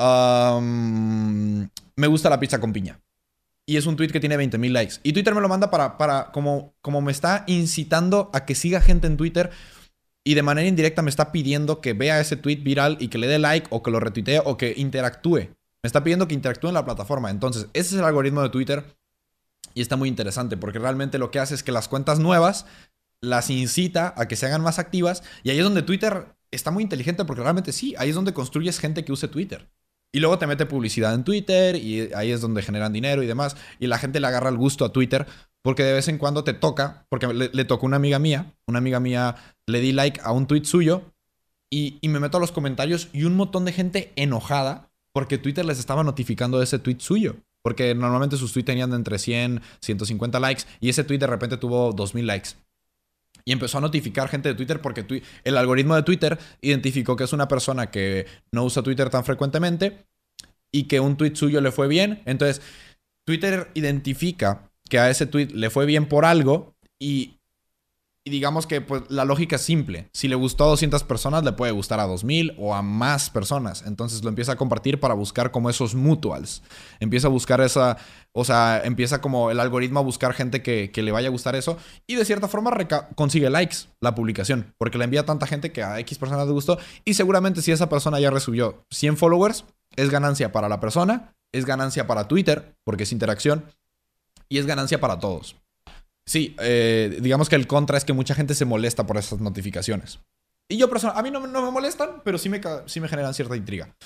me 0.00 2.06
gusta 2.06 2.30
la 2.30 2.40
pizza 2.40 2.58
con 2.58 2.72
piña. 2.72 2.98
Y 3.66 3.76
es 3.76 3.84
un 3.84 3.96
tweet 3.96 4.08
que 4.08 4.20
tiene 4.20 4.38
20.000 4.38 4.72
likes. 4.72 4.94
Y 5.02 5.12
Twitter 5.12 5.34
me 5.34 5.42
lo 5.42 5.48
manda 5.48 5.70
para, 5.70 5.98
para 5.98 6.32
como, 6.32 6.74
como 6.80 7.02
me 7.02 7.12
está 7.12 7.44
incitando 7.46 8.30
a 8.32 8.46
que 8.46 8.54
siga 8.54 8.80
gente 8.80 9.06
en 9.06 9.18
Twitter. 9.18 9.50
y 10.24 10.34
de 10.34 10.42
manera 10.42 10.68
indirecta 10.68 11.02
me 11.02 11.10
está 11.10 11.32
pidiendo 11.32 11.80
que 11.80 11.92
vea 11.92 12.20
ese 12.20 12.36
tweet 12.36 12.56
viral 12.56 12.96
y 13.00 13.08
que 13.08 13.18
le 13.18 13.26
dé 13.26 13.38
like 13.38 13.66
o 13.70 13.82
que 13.82 13.90
lo 13.90 14.00
retuitee 14.00 14.40
o 14.44 14.56
que 14.56 14.74
interactúe. 14.76 15.48
Me 15.82 15.86
está 15.86 16.04
pidiendo 16.04 16.28
que 16.28 16.34
interactúe 16.34 16.68
en 16.68 16.74
la 16.74 16.84
plataforma. 16.84 17.30
Entonces, 17.30 17.66
ese 17.72 17.94
es 17.94 18.00
el 18.00 18.04
algoritmo 18.04 18.42
de 18.42 18.50
Twitter 18.50 18.84
y 19.74 19.82
está 19.82 19.96
muy 19.96 20.08
interesante 20.08 20.56
porque 20.56 20.78
realmente 20.78 21.18
lo 21.18 21.30
que 21.30 21.38
hace 21.38 21.54
es 21.54 21.62
que 21.62 21.72
las 21.72 21.88
cuentas 21.88 22.18
nuevas 22.18 22.66
las 23.22 23.50
incita 23.50 24.14
a 24.16 24.28
que 24.28 24.36
se 24.36 24.46
hagan 24.46 24.62
más 24.62 24.78
activas 24.78 25.22
y 25.42 25.50
ahí 25.50 25.58
es 25.58 25.64
donde 25.64 25.82
Twitter 25.82 26.26
está 26.50 26.70
muy 26.70 26.82
inteligente 26.82 27.24
porque 27.24 27.42
realmente 27.42 27.72
sí, 27.72 27.94
ahí 27.98 28.10
es 28.10 28.14
donde 28.14 28.32
construyes 28.32 28.78
gente 28.78 29.04
que 29.04 29.12
use 29.12 29.28
Twitter. 29.28 29.68
Y 30.12 30.18
luego 30.18 30.38
te 30.38 30.46
mete 30.46 30.66
publicidad 30.66 31.14
en 31.14 31.22
Twitter 31.22 31.76
y 31.76 32.12
ahí 32.14 32.32
es 32.32 32.40
donde 32.40 32.62
generan 32.62 32.92
dinero 32.92 33.22
y 33.22 33.26
demás. 33.26 33.56
Y 33.78 33.86
la 33.86 33.98
gente 33.98 34.18
le 34.18 34.26
agarra 34.26 34.48
el 34.48 34.56
gusto 34.56 34.84
a 34.84 34.92
Twitter 34.92 35.26
porque 35.62 35.84
de 35.84 35.92
vez 35.92 36.08
en 36.08 36.18
cuando 36.18 36.42
te 36.42 36.52
toca, 36.52 37.06
porque 37.08 37.28
le, 37.28 37.64
tocó 37.64 37.86
una 37.86 37.96
amiga 37.96 38.18
mía, 38.18 38.54
una 38.66 38.78
amiga 38.78 38.98
mía 38.98 39.36
le 39.66 39.80
di 39.80 39.92
like 39.92 40.20
a 40.24 40.32
un 40.32 40.46
tweet 40.46 40.64
suyo 40.64 41.12
y, 41.70 41.98
y, 42.00 42.08
me 42.08 42.18
meto 42.18 42.38
a 42.38 42.40
los 42.40 42.50
comentarios 42.50 43.08
y 43.12 43.24
un 43.24 43.36
montón 43.36 43.64
de 43.64 43.72
gente 43.72 44.12
enojada 44.16 44.90
porque 45.12 45.38
Twitter 45.38 45.64
les 45.64 45.78
estaba 45.78 46.02
notificando 46.02 46.58
de 46.58 46.64
ese 46.64 46.80
tweet 46.80 46.98
suyo. 46.98 47.36
Porque 47.62 47.94
normalmente 47.94 48.36
sus 48.36 48.52
tweets 48.52 48.66
tenían 48.66 48.92
entre 48.94 49.18
100, 49.18 49.60
150 49.80 50.40
likes 50.40 50.64
y 50.80 50.88
ese 50.88 51.04
tweet 51.04 51.18
de 51.18 51.26
repente 51.26 51.56
tuvo 51.56 51.92
2000 51.92 52.26
likes. 52.26 52.50
Y 53.44 53.52
empezó 53.52 53.78
a 53.78 53.80
notificar 53.80 54.28
gente 54.28 54.48
de 54.48 54.54
Twitter 54.54 54.80
porque 54.80 55.04
el 55.44 55.56
algoritmo 55.56 55.94
de 55.94 56.02
Twitter 56.02 56.38
identificó 56.60 57.16
que 57.16 57.24
es 57.24 57.32
una 57.32 57.48
persona 57.48 57.90
que 57.90 58.26
no 58.52 58.64
usa 58.64 58.82
Twitter 58.82 59.10
tan 59.10 59.24
frecuentemente 59.24 60.04
y 60.72 60.84
que 60.84 61.00
un 61.00 61.16
tweet 61.16 61.34
suyo 61.34 61.60
le 61.60 61.72
fue 61.72 61.88
bien. 61.88 62.22
Entonces, 62.26 62.62
Twitter 63.26 63.70
identifica 63.74 64.70
que 64.88 64.98
a 64.98 65.10
ese 65.10 65.26
tweet 65.26 65.48
le 65.54 65.70
fue 65.70 65.86
bien 65.86 66.06
por 66.06 66.24
algo 66.24 66.74
y 67.00 67.39
y 68.22 68.30
digamos 68.30 68.66
que 68.66 68.82
pues, 68.82 69.02
la 69.08 69.24
lógica 69.24 69.56
es 69.56 69.62
simple. 69.62 70.10
Si 70.12 70.28
le 70.28 70.34
gustó 70.34 70.64
a 70.64 70.68
200 70.68 71.04
personas, 71.04 71.42
le 71.42 71.52
puede 71.52 71.72
gustar 71.72 72.00
a 72.00 72.06
2000 72.06 72.54
o 72.58 72.74
a 72.74 72.82
más 72.82 73.30
personas. 73.30 73.82
Entonces 73.86 74.22
lo 74.22 74.28
empieza 74.28 74.52
a 74.52 74.56
compartir 74.56 75.00
para 75.00 75.14
buscar 75.14 75.50
como 75.50 75.70
esos 75.70 75.94
mutuals. 75.94 76.62
Empieza 77.00 77.28
a 77.28 77.30
buscar 77.30 77.62
esa, 77.62 77.96
o 78.32 78.44
sea, 78.44 78.82
empieza 78.84 79.22
como 79.22 79.50
el 79.50 79.58
algoritmo 79.58 80.00
a 80.00 80.02
buscar 80.02 80.34
gente 80.34 80.62
que, 80.62 80.90
le 80.94 81.12
vaya 81.12 81.28
a 81.28 81.30
gustar 81.30 81.56
eso. 81.56 81.78
Y 82.06 82.16
de 82.16 82.26
cierta 82.26 82.46
forma 82.46 82.70
consigue 83.14 83.48
likes 83.48 83.88
la 84.00 84.14
publicación. 84.14 84.74
Porque 84.76 84.98
le 84.98 85.04
envía 85.04 85.24
tanta 85.24 85.46
gente 85.46 85.72
que 85.72 85.82
a 85.82 85.98
X 86.00 86.18
personas 86.18 86.46
le 86.46 86.52
gustó. 86.52 86.78
Y 87.06 87.14
seguramente 87.14 87.62
si 87.62 87.72
esa 87.72 87.88
persona 87.88 88.20
ya 88.20 88.30
recibió 88.30 88.84
100 88.90 89.16
followers, 89.16 89.64
es 89.96 90.10
ganancia 90.10 90.52
para 90.52 90.68
la 90.68 90.78
persona, 90.78 91.34
es 91.52 91.64
ganancia 91.64 92.06
para 92.06 92.28
Twitter, 92.28 92.76
porque 92.84 93.04
es 93.04 93.12
interacción. 93.12 93.64
Y 94.50 94.58
es 94.58 94.66
ganancia 94.66 95.00
para 95.00 95.18
todos. 95.18 95.56
Sí, 96.30 96.54
eh, 96.60 97.18
digamos 97.20 97.48
que 97.48 97.56
el 97.56 97.66
contra 97.66 97.98
es 97.98 98.04
que 98.04 98.12
mucha 98.12 98.36
gente 98.36 98.54
se 98.54 98.64
molesta 98.64 99.04
por 99.04 99.16
esas 99.16 99.40
notificaciones. 99.40 100.20
Y 100.68 100.76
yo 100.76 100.88
personalmente, 100.88 101.36
a 101.36 101.40
mí 101.40 101.48
no, 101.52 101.60
me 101.60 101.72
molestan, 101.72 102.22
pero 102.22 102.38
sí 102.38 102.48
me, 102.48 102.60
sí 102.86 103.00
me 103.00 103.08
generan 103.08 103.34
cierta 103.34 103.56
intriga. 103.56 103.96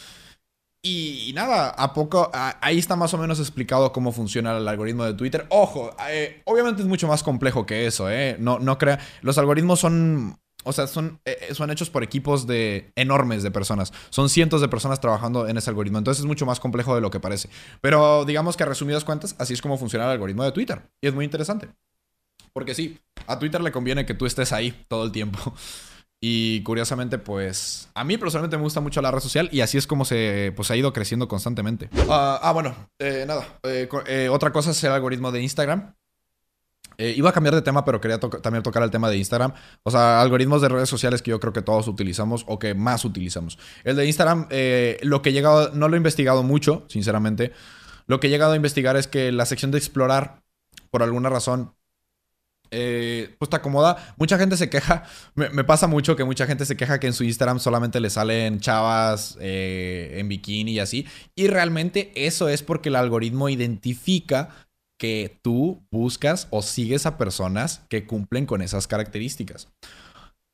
Y, 0.82 1.32
nada, 1.34 1.68
a 1.68 1.92
poco, 1.92 2.30
ahí 2.32 2.78
está 2.78 2.96
más 2.96 3.12
o 3.12 3.18
menos 3.18 3.40
explicado 3.40 3.92
cómo 3.92 4.10
funciona 4.10 4.56
el 4.56 4.66
algoritmo 4.66 5.04
de 5.04 5.12
Twitter. 5.12 5.44
Ojo, 5.50 5.94
eh, 6.08 6.40
obviamente 6.46 6.80
es 6.80 6.88
mucho 6.88 7.06
más 7.06 7.22
complejo 7.22 7.66
que 7.66 7.84
eso, 7.84 8.10
¿eh? 8.10 8.36
No, 8.38 8.58
no 8.58 8.78
crea, 8.78 9.00
los 9.20 9.36
algoritmos 9.36 9.80
son, 9.80 10.38
o 10.64 10.72
sea, 10.72 10.86
son, 10.86 11.20
eh, 11.26 11.48
son 11.52 11.70
hechos 11.70 11.90
por 11.90 12.02
equipos 12.02 12.46
de 12.46 12.90
enormes 12.96 13.42
de 13.42 13.50
personas. 13.50 13.92
Son 14.08 14.30
cientos 14.30 14.62
de 14.62 14.68
personas 14.68 14.98
trabajando 14.98 15.46
en 15.46 15.58
ese 15.58 15.68
algoritmo. 15.68 15.98
Entonces 15.98 16.20
es 16.20 16.26
mucho 16.26 16.46
más 16.46 16.58
complejo 16.58 16.94
de 16.94 17.02
lo 17.02 17.10
que 17.10 17.20
parece. 17.20 17.50
Pero 17.82 18.24
digamos 18.24 18.56
que 18.56 18.62
a 18.62 18.66
resumidas 18.66 19.04
cuentas, 19.04 19.36
así 19.38 19.52
es 19.52 19.60
como 19.60 19.76
funciona 19.76 20.06
el 20.06 20.12
algoritmo 20.12 20.42
de 20.42 20.52
Twitter. 20.52 20.88
Y 21.02 21.08
es 21.08 21.14
muy 21.14 21.26
interesante. 21.26 21.68
Porque 22.54 22.74
sí, 22.74 22.98
a 23.26 23.38
Twitter 23.38 23.60
le 23.60 23.72
conviene 23.72 24.06
que 24.06 24.14
tú 24.14 24.26
estés 24.26 24.52
ahí 24.52 24.84
todo 24.88 25.04
el 25.04 25.12
tiempo. 25.12 25.38
Y 26.26 26.62
curiosamente, 26.62 27.18
pues 27.18 27.90
a 27.94 28.02
mí 28.02 28.16
personalmente 28.16 28.56
me 28.56 28.62
gusta 28.62 28.80
mucho 28.80 29.02
la 29.02 29.10
red 29.10 29.20
social 29.20 29.50
y 29.52 29.60
así 29.60 29.76
es 29.76 29.86
como 29.86 30.06
se 30.06 30.54
pues, 30.56 30.70
ha 30.70 30.76
ido 30.76 30.90
creciendo 30.94 31.28
constantemente. 31.28 31.90
ah, 32.08 32.40
ah 32.42 32.52
bueno, 32.52 32.74
eh, 32.98 33.26
nada. 33.28 33.58
Eh, 33.62 33.86
eh, 34.06 34.30
otra 34.30 34.50
cosa 34.50 34.70
es 34.70 34.82
el 34.84 34.92
algoritmo 34.92 35.32
de 35.32 35.42
Instagram. 35.42 35.94
iba 36.96 37.28
a 37.28 37.32
cambiar 37.34 37.54
de 37.54 37.60
tema, 37.60 37.84
pero 37.84 38.00
quería 38.00 38.18
también 38.18 38.62
tocar 38.62 38.82
el 38.82 38.90
tema 38.90 39.10
de 39.10 39.18
Instagram. 39.18 39.52
O 39.82 39.90
sea, 39.90 40.22
algoritmos 40.22 40.62
de 40.62 40.70
redes 40.70 40.88
sociales 40.88 41.20
que 41.20 41.30
yo 41.30 41.40
creo 41.40 41.52
que 41.52 41.60
todos 41.60 41.88
utilizamos 41.88 42.46
o 42.48 42.58
que 42.58 42.74
más 42.74 43.04
utilizamos. 43.04 43.58
El 43.82 43.96
de 43.96 44.06
Instagram, 44.06 44.48
lo 45.02 45.20
que 45.20 45.28
he 45.28 45.32
llegado, 45.34 45.72
no 45.74 45.90
lo 45.90 45.94
he 45.96 45.98
investigado 45.98 46.42
mucho, 46.42 46.86
sinceramente. 46.88 47.52
Lo 48.06 48.18
que 48.18 48.28
he 48.28 48.30
llegado 48.30 48.54
a 48.54 48.56
investigar 48.56 48.96
es 48.96 49.08
que 49.08 49.30
la 49.30 49.44
sección 49.44 49.72
de 49.72 49.76
explorar, 49.76 50.42
por 50.90 51.02
alguna 51.02 51.28
razón, 51.28 51.74
eh, 52.70 53.34
pues 53.38 53.48
te 53.48 53.56
acomoda. 53.56 54.14
Mucha 54.16 54.38
gente 54.38 54.56
se 54.56 54.68
queja, 54.68 55.04
me, 55.34 55.64
pasa 55.64 55.86
mucho 55.86 56.16
que 56.16 56.24
mucha 56.24 56.46
gente 56.46 56.66
se 56.66 56.76
queja 56.76 56.98
que 57.00 57.06
en 57.06 57.12
su 57.12 57.24
Instagram 57.24 57.60
solamente 57.60 58.00
le 58.00 58.10
salen 58.10 58.60
chavas 58.60 59.38
eh, 59.40 60.16
en 60.18 60.28
bikini 60.28 60.72
y 60.72 60.80
así. 60.80 61.06
Y 61.34 61.46
realmente 61.46 62.12
eso 62.14 62.48
es 62.48 62.62
porque 62.62 62.88
el 62.88 62.96
algoritmo 62.96 63.48
identifica 63.48 64.50
que 64.98 65.38
tú 65.42 65.84
buscas 65.90 66.46
o 66.50 66.62
sigues 66.62 67.06
a 67.06 67.18
personas 67.18 67.82
que 67.88 68.06
cumplen 68.06 68.46
con 68.46 68.62
esas 68.62 68.86
características. 68.86 69.68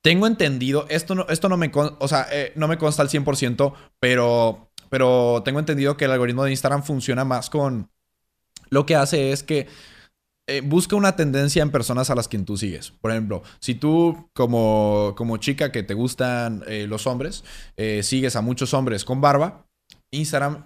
Tengo 0.03 0.27
entendido, 0.27 0.87
esto 0.89 1.15
no, 1.15 1.27
esto 1.29 1.49
no 1.49 1.59
me, 1.59 1.71
o 1.75 2.09
sea, 2.09 2.27
eh, 2.33 2.53
no 2.57 2.69
me 2.69 2.79
consta 2.79 3.03
al 3.03 3.11
100%, 3.11 3.75
pero, 4.01 4.71
pero 4.89 5.43
tengo 5.45 5.59
entendido 5.59 5.97
que 5.97 6.07
el 6.07 6.13
algoritmo 6.13 6.45
de 6.45 6.53
Instagram 6.53 6.83
funciona 6.83 7.25
más 7.25 7.51
con... 7.51 7.91
Lo 8.71 8.87
que 8.87 8.97
hace 8.97 9.33
es 9.33 9.43
que 9.43 9.67
eh, 10.51 10.63
busca 10.63 10.97
una 10.97 11.15
tendencia 11.15 11.63
en 11.63 11.71
personas 11.71 12.11
a 12.11 12.17
las 12.17 12.27
que 12.27 12.37
tú 12.41 12.57
sigues. 12.57 12.91
Por 12.91 13.13
ejemplo, 13.13 13.45
si 13.61 13.77
tú 13.77 14.29
como, 14.35 15.15
como 15.17 15.37
chica 15.37 15.71
que 15.71 15.85
te 15.85 15.95
gustan 15.95 16.65
eh, 16.67 16.87
los 16.89 17.07
hombres, 17.07 17.45
eh, 17.77 18.03
sigues 18.03 18.35
a 18.35 18.41
muchos 18.41 18.75
hombres 18.75 19.05
con 19.05 19.21
barba, 19.21 19.67
Instagram, 20.11 20.65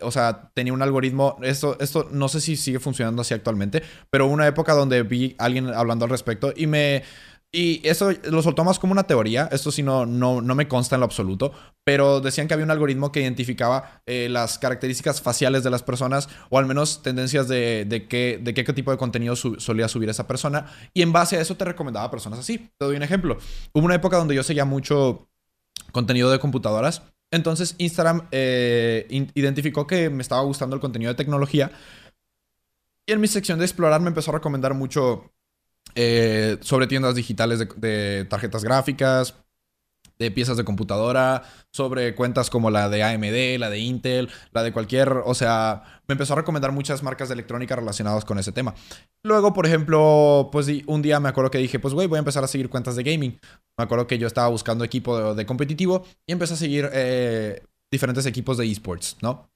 o 0.00 0.10
sea, 0.12 0.52
tenía 0.54 0.72
un 0.72 0.80
algoritmo, 0.80 1.38
esto, 1.42 1.76
esto 1.80 2.08
no 2.12 2.28
sé 2.28 2.40
si 2.40 2.56
sigue 2.56 2.78
funcionando 2.78 3.22
así 3.22 3.34
actualmente, 3.34 3.82
pero 4.10 4.28
una 4.28 4.46
época 4.46 4.74
donde 4.74 5.02
vi 5.02 5.34
a 5.38 5.46
alguien 5.46 5.66
hablando 5.74 6.04
al 6.04 6.12
respecto 6.12 6.52
y 6.56 6.68
me 6.68 7.02
y 7.56 7.80
eso 7.88 8.10
lo 8.24 8.42
soltó 8.42 8.64
más 8.64 8.78
como 8.78 8.92
una 8.92 9.04
teoría, 9.04 9.48
esto 9.50 9.72
sí 9.72 9.82
no, 9.82 10.04
no, 10.04 10.42
no 10.42 10.54
me 10.54 10.68
consta 10.68 10.96
en 10.96 11.00
lo 11.00 11.06
absoluto, 11.06 11.52
pero 11.84 12.20
decían 12.20 12.46
que 12.48 12.52
había 12.52 12.66
un 12.66 12.70
algoritmo 12.70 13.10
que 13.12 13.22
identificaba 13.22 14.02
eh, 14.04 14.28
las 14.28 14.58
características 14.58 15.22
faciales 15.22 15.64
de 15.64 15.70
las 15.70 15.82
personas 15.82 16.28
o 16.50 16.58
al 16.58 16.66
menos 16.66 17.02
tendencias 17.02 17.48
de, 17.48 17.86
de, 17.86 18.08
qué, 18.08 18.38
de 18.42 18.52
qué, 18.52 18.62
tipo 18.74 18.90
de 18.90 18.98
contenido 18.98 19.36
solía 19.36 19.88
subir 19.88 20.10
esa 20.10 20.26
persona 20.26 20.66
y 20.92 21.00
en 21.00 21.12
base 21.12 21.38
a 21.38 21.40
eso 21.40 21.56
te 21.56 21.64
recomendaba 21.64 22.10
personas 22.10 22.40
así. 22.40 22.58
Te 22.58 22.84
doy 22.84 22.96
un 22.96 23.02
ejemplo. 23.02 23.38
Hubo 23.72 23.86
una 23.86 23.94
época 23.94 24.18
donde 24.18 24.34
yo 24.34 24.42
seguía 24.42 24.66
mucho 24.66 25.30
contenido 25.92 26.30
de 26.30 26.38
computadoras, 26.38 27.04
entonces 27.30 27.74
Instagram 27.78 28.28
eh, 28.32 29.06
identificó 29.32 29.86
que 29.86 30.10
me 30.10 30.20
estaba 30.20 30.42
gustando 30.42 30.76
el 30.76 30.82
contenido 30.82 31.10
de 31.10 31.16
tecnología 31.16 31.72
y 33.06 33.12
en 33.12 33.20
mi 33.20 33.28
sección 33.28 33.58
de 33.58 33.64
explorar 33.64 34.02
me 34.02 34.08
empezó 34.08 34.30
a 34.32 34.34
recomendar 34.34 34.74
mucho 34.74 35.32
eh, 35.98 36.58
sobre 36.60 36.86
tiendas 36.86 37.14
digitales 37.14 37.66
de, 37.76 38.26
tarjetas 38.28 38.62
gráficas, 38.62 39.34
de 40.18 40.30
piezas 40.30 40.58
de 40.58 40.64
computadora, 40.64 41.42
sobre 41.72 42.14
cuentas 42.14 42.50
como 42.50 42.70
la 42.70 42.90
de 42.90 43.02
AMD, 43.02 43.58
la 43.58 43.70
de 43.70 43.78
Intel, 43.78 44.28
la 44.52 44.62
de 44.62 44.72
cualquier, 44.72 45.10
o 45.24 45.34
sea, 45.34 46.02
me 46.06 46.12
empezó 46.12 46.34
a 46.34 46.36
recomendar 46.36 46.70
muchas 46.70 47.02
marcas 47.02 47.28
de 47.28 47.34
electrónica 47.34 47.76
relacionadas 47.76 48.26
con 48.26 48.38
ese 48.38 48.52
tema. 48.52 48.74
Luego, 49.22 49.54
por 49.54 49.66
ejemplo, 49.66 50.50
pues 50.52 50.68
un 50.86 51.00
día 51.00 51.18
me 51.18 51.30
acuerdo 51.30 51.50
que 51.50 51.58
dije, 51.58 51.78
pues 51.78 51.94
güey, 51.94 52.06
voy 52.06 52.16
a 52.16 52.20
empezar 52.20 52.44
a 52.44 52.48
seguir 52.48 52.68
cuentas 52.68 52.94
de 52.96 53.02
gaming. 53.02 53.40
Me 53.78 53.84
acuerdo 53.84 54.06
que 54.06 54.18
yo 54.18 54.26
estaba 54.26 54.48
buscando 54.48 54.84
equipo 54.84 55.34
de, 55.34 55.46
competitivo 55.46 56.04
y 56.26 56.32
empecé 56.32 56.54
a 56.54 56.58
seguir 56.58 56.90
eh, 56.92 57.62
diferentes 57.90 58.26
equipos 58.26 58.58
de 58.58 58.70
esports, 58.70 59.16
¿no? 59.22 59.50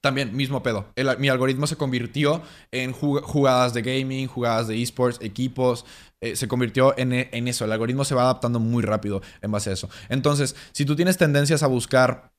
También, 0.00 0.34
mismo 0.34 0.62
pedo. 0.62 0.86
mi 1.18 1.28
algoritmo 1.28 1.66
se 1.66 1.76
convirtió 1.76 2.42
en 2.72 2.92
jugadas 2.92 3.74
de 3.74 3.82
gaming, 3.82 4.28
jugadas 4.28 4.66
de 4.68 4.80
esports, 4.80 5.18
equipos. 5.20 5.84
Eh, 6.22 6.36
se 6.36 6.48
convirtió 6.48 6.96
en, 6.98 7.12
en, 7.12 7.48
eso. 7.48 7.64
El 7.64 7.72
algoritmo 7.72 8.04
se 8.04 8.14
va 8.14 8.22
adaptando 8.22 8.60
muy 8.60 8.82
rápido 8.82 9.20
en 9.42 9.50
base 9.50 9.70
a 9.70 9.72
eso. 9.74 9.90
Entonces, 10.08 10.56
si 10.72 10.84
tú 10.84 10.96
tienes 10.96 11.18
tendencias 11.18 11.62
a 11.62 11.66
buscar 11.66 12.29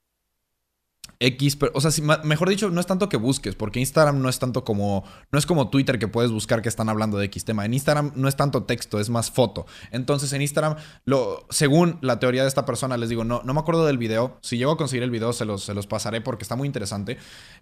X, 1.21 1.55
pero, 1.55 1.71
o 1.75 1.81
sea, 1.81 1.91
mejor 2.23 2.49
dicho, 2.49 2.71
no 2.71 2.81
es 2.81 2.87
tanto 2.87 3.07
que 3.07 3.15
busques, 3.15 3.53
porque 3.53 3.79
Instagram 3.79 4.21
no 4.21 4.27
es 4.27 4.39
tanto 4.39 4.63
como, 4.63 5.03
no 5.31 5.37
es 5.37 5.45
como 5.45 5.69
Twitter 5.69 5.99
que 5.99 6.07
puedes 6.07 6.31
buscar 6.31 6.63
que 6.63 6.69
están 6.69 6.89
hablando 6.89 7.19
de 7.19 7.25
X 7.25 7.45
tema. 7.45 7.63
En 7.63 7.75
Instagram 7.75 8.13
no 8.15 8.27
es 8.27 8.35
tanto 8.35 8.63
texto, 8.63 8.99
es 8.99 9.09
más 9.11 9.29
foto. 9.29 9.67
Entonces 9.91 10.33
en 10.33 10.41
Instagram, 10.41 10.77
lo, 11.05 11.45
según 11.51 11.99
la 12.01 12.19
teoría 12.19 12.41
de 12.41 12.47
esta 12.47 12.65
persona, 12.65 12.97
les 12.97 13.09
digo, 13.09 13.23
no, 13.23 13.41
no 13.45 13.53
me 13.53 13.59
acuerdo 13.59 13.85
del 13.85 13.99
video. 13.99 14.39
Si 14.41 14.57
llego 14.57 14.71
a 14.71 14.77
conseguir 14.77 15.03
el 15.03 15.11
video, 15.11 15.31
se 15.31 15.45
los, 15.45 15.63
se 15.63 15.75
los 15.75 15.85
pasaré 15.85 16.21
porque 16.21 16.43
está 16.43 16.55
muy 16.55 16.65
interesante. 16.65 17.17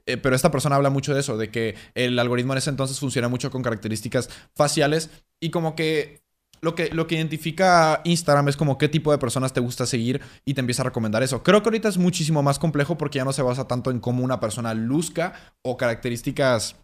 Eh, 0.05 0.15
pero 0.15 0.37
esta 0.37 0.51
persona 0.51 0.77
habla 0.77 0.89
mucho 0.89 1.13
de 1.13 1.19
eso, 1.19 1.37
de 1.37 1.51
que 1.51 1.75
el 1.95 2.17
algoritmo 2.17 2.53
en 2.53 2.59
ese 2.59 2.69
entonces 2.69 2.97
funciona 2.97 3.27
mucho 3.27 3.51
con 3.51 3.61
características 3.61 4.29
faciales 4.55 5.09
y 5.41 5.51
como 5.51 5.75
que 5.75 6.21
lo 6.61 6.75
que, 6.75 6.89
lo 6.89 7.07
que 7.07 7.15
identifica 7.15 8.01
Instagram 8.03 8.49
es 8.49 8.57
como 8.57 8.77
qué 8.77 8.89
tipo 8.89 9.11
de 9.11 9.17
personas 9.17 9.53
te 9.53 9.59
gusta 9.59 9.85
seguir 9.85 10.21
y 10.45 10.53
te 10.53 10.59
empieza 10.59 10.81
a 10.81 10.85
recomendar 10.85 11.23
eso. 11.23 11.43
Creo 11.43 11.61
que 11.61 11.69
ahorita 11.69 11.89
es 11.89 11.97
muchísimo 11.97 12.43
más 12.43 12.59
complejo 12.59 12.97
porque 12.97 13.17
ya 13.17 13.25
no 13.25 13.33
se 13.33 13.41
basa 13.41 13.67
tanto 13.67 13.91
en 13.91 13.99
cómo 13.99 14.23
una 14.23 14.39
persona 14.39 14.73
luzca 14.73 15.33
o 15.61 15.77
características 15.77 16.75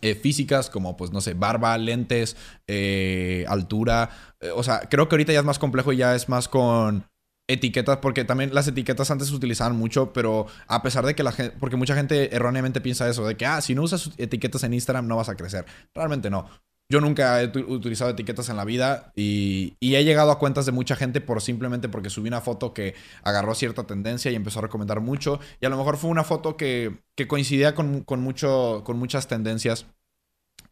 eh, 0.00 0.14
físicas 0.14 0.70
como 0.70 0.96
pues 0.96 1.10
no 1.10 1.20
sé, 1.20 1.34
barba, 1.34 1.76
lentes, 1.78 2.36
eh, 2.66 3.44
altura. 3.48 4.10
Eh, 4.40 4.50
o 4.54 4.62
sea, 4.62 4.80
creo 4.88 5.08
que 5.08 5.16
ahorita 5.16 5.32
ya 5.32 5.40
es 5.40 5.44
más 5.44 5.58
complejo 5.58 5.92
y 5.92 5.98
ya 5.98 6.14
es 6.14 6.28
más 6.28 6.48
con 6.48 7.04
etiquetas, 7.48 7.96
porque 7.98 8.24
también 8.24 8.54
las 8.54 8.68
etiquetas 8.68 9.10
antes 9.10 9.28
se 9.28 9.34
utilizaban 9.34 9.74
mucho, 9.74 10.12
pero 10.12 10.46
a 10.66 10.82
pesar 10.82 11.04
de 11.06 11.14
que 11.14 11.22
la 11.22 11.32
gente, 11.32 11.56
porque 11.58 11.76
mucha 11.76 11.94
gente 11.94 12.34
erróneamente 12.34 12.80
piensa 12.80 13.08
eso, 13.08 13.26
de 13.26 13.36
que, 13.36 13.46
ah, 13.46 13.60
si 13.62 13.74
no 13.74 13.82
usas 13.82 14.10
etiquetas 14.18 14.62
en 14.64 14.74
Instagram 14.74 15.08
no 15.08 15.16
vas 15.16 15.30
a 15.30 15.36
crecer. 15.36 15.64
Realmente 15.94 16.30
no. 16.30 16.46
Yo 16.90 17.02
nunca 17.02 17.42
he 17.42 17.46
utilizado 17.46 18.10
etiquetas 18.10 18.48
en 18.48 18.56
la 18.56 18.64
vida 18.64 19.12
y, 19.14 19.76
he 19.80 20.04
llegado 20.04 20.30
a 20.30 20.38
cuentas 20.38 20.64
de 20.64 20.72
mucha 20.72 20.96
gente 20.96 21.20
por 21.20 21.42
simplemente 21.42 21.90
porque 21.90 22.08
subí 22.08 22.28
una 22.28 22.40
foto 22.40 22.72
que 22.72 22.94
agarró 23.22 23.54
cierta 23.54 23.86
tendencia 23.86 24.30
y 24.30 24.34
empezó 24.34 24.60
a 24.60 24.62
recomendar 24.62 25.00
mucho. 25.00 25.38
Y 25.60 25.66
a 25.66 25.68
lo 25.68 25.76
mejor 25.76 25.98
fue 25.98 26.08
una 26.08 26.24
foto 26.24 26.56
que, 26.56 27.02
coincidía 27.28 27.74
con, 27.74 28.04
mucho, 28.20 28.82
con 28.86 28.98
muchas 28.98 29.28
tendencias 29.28 29.86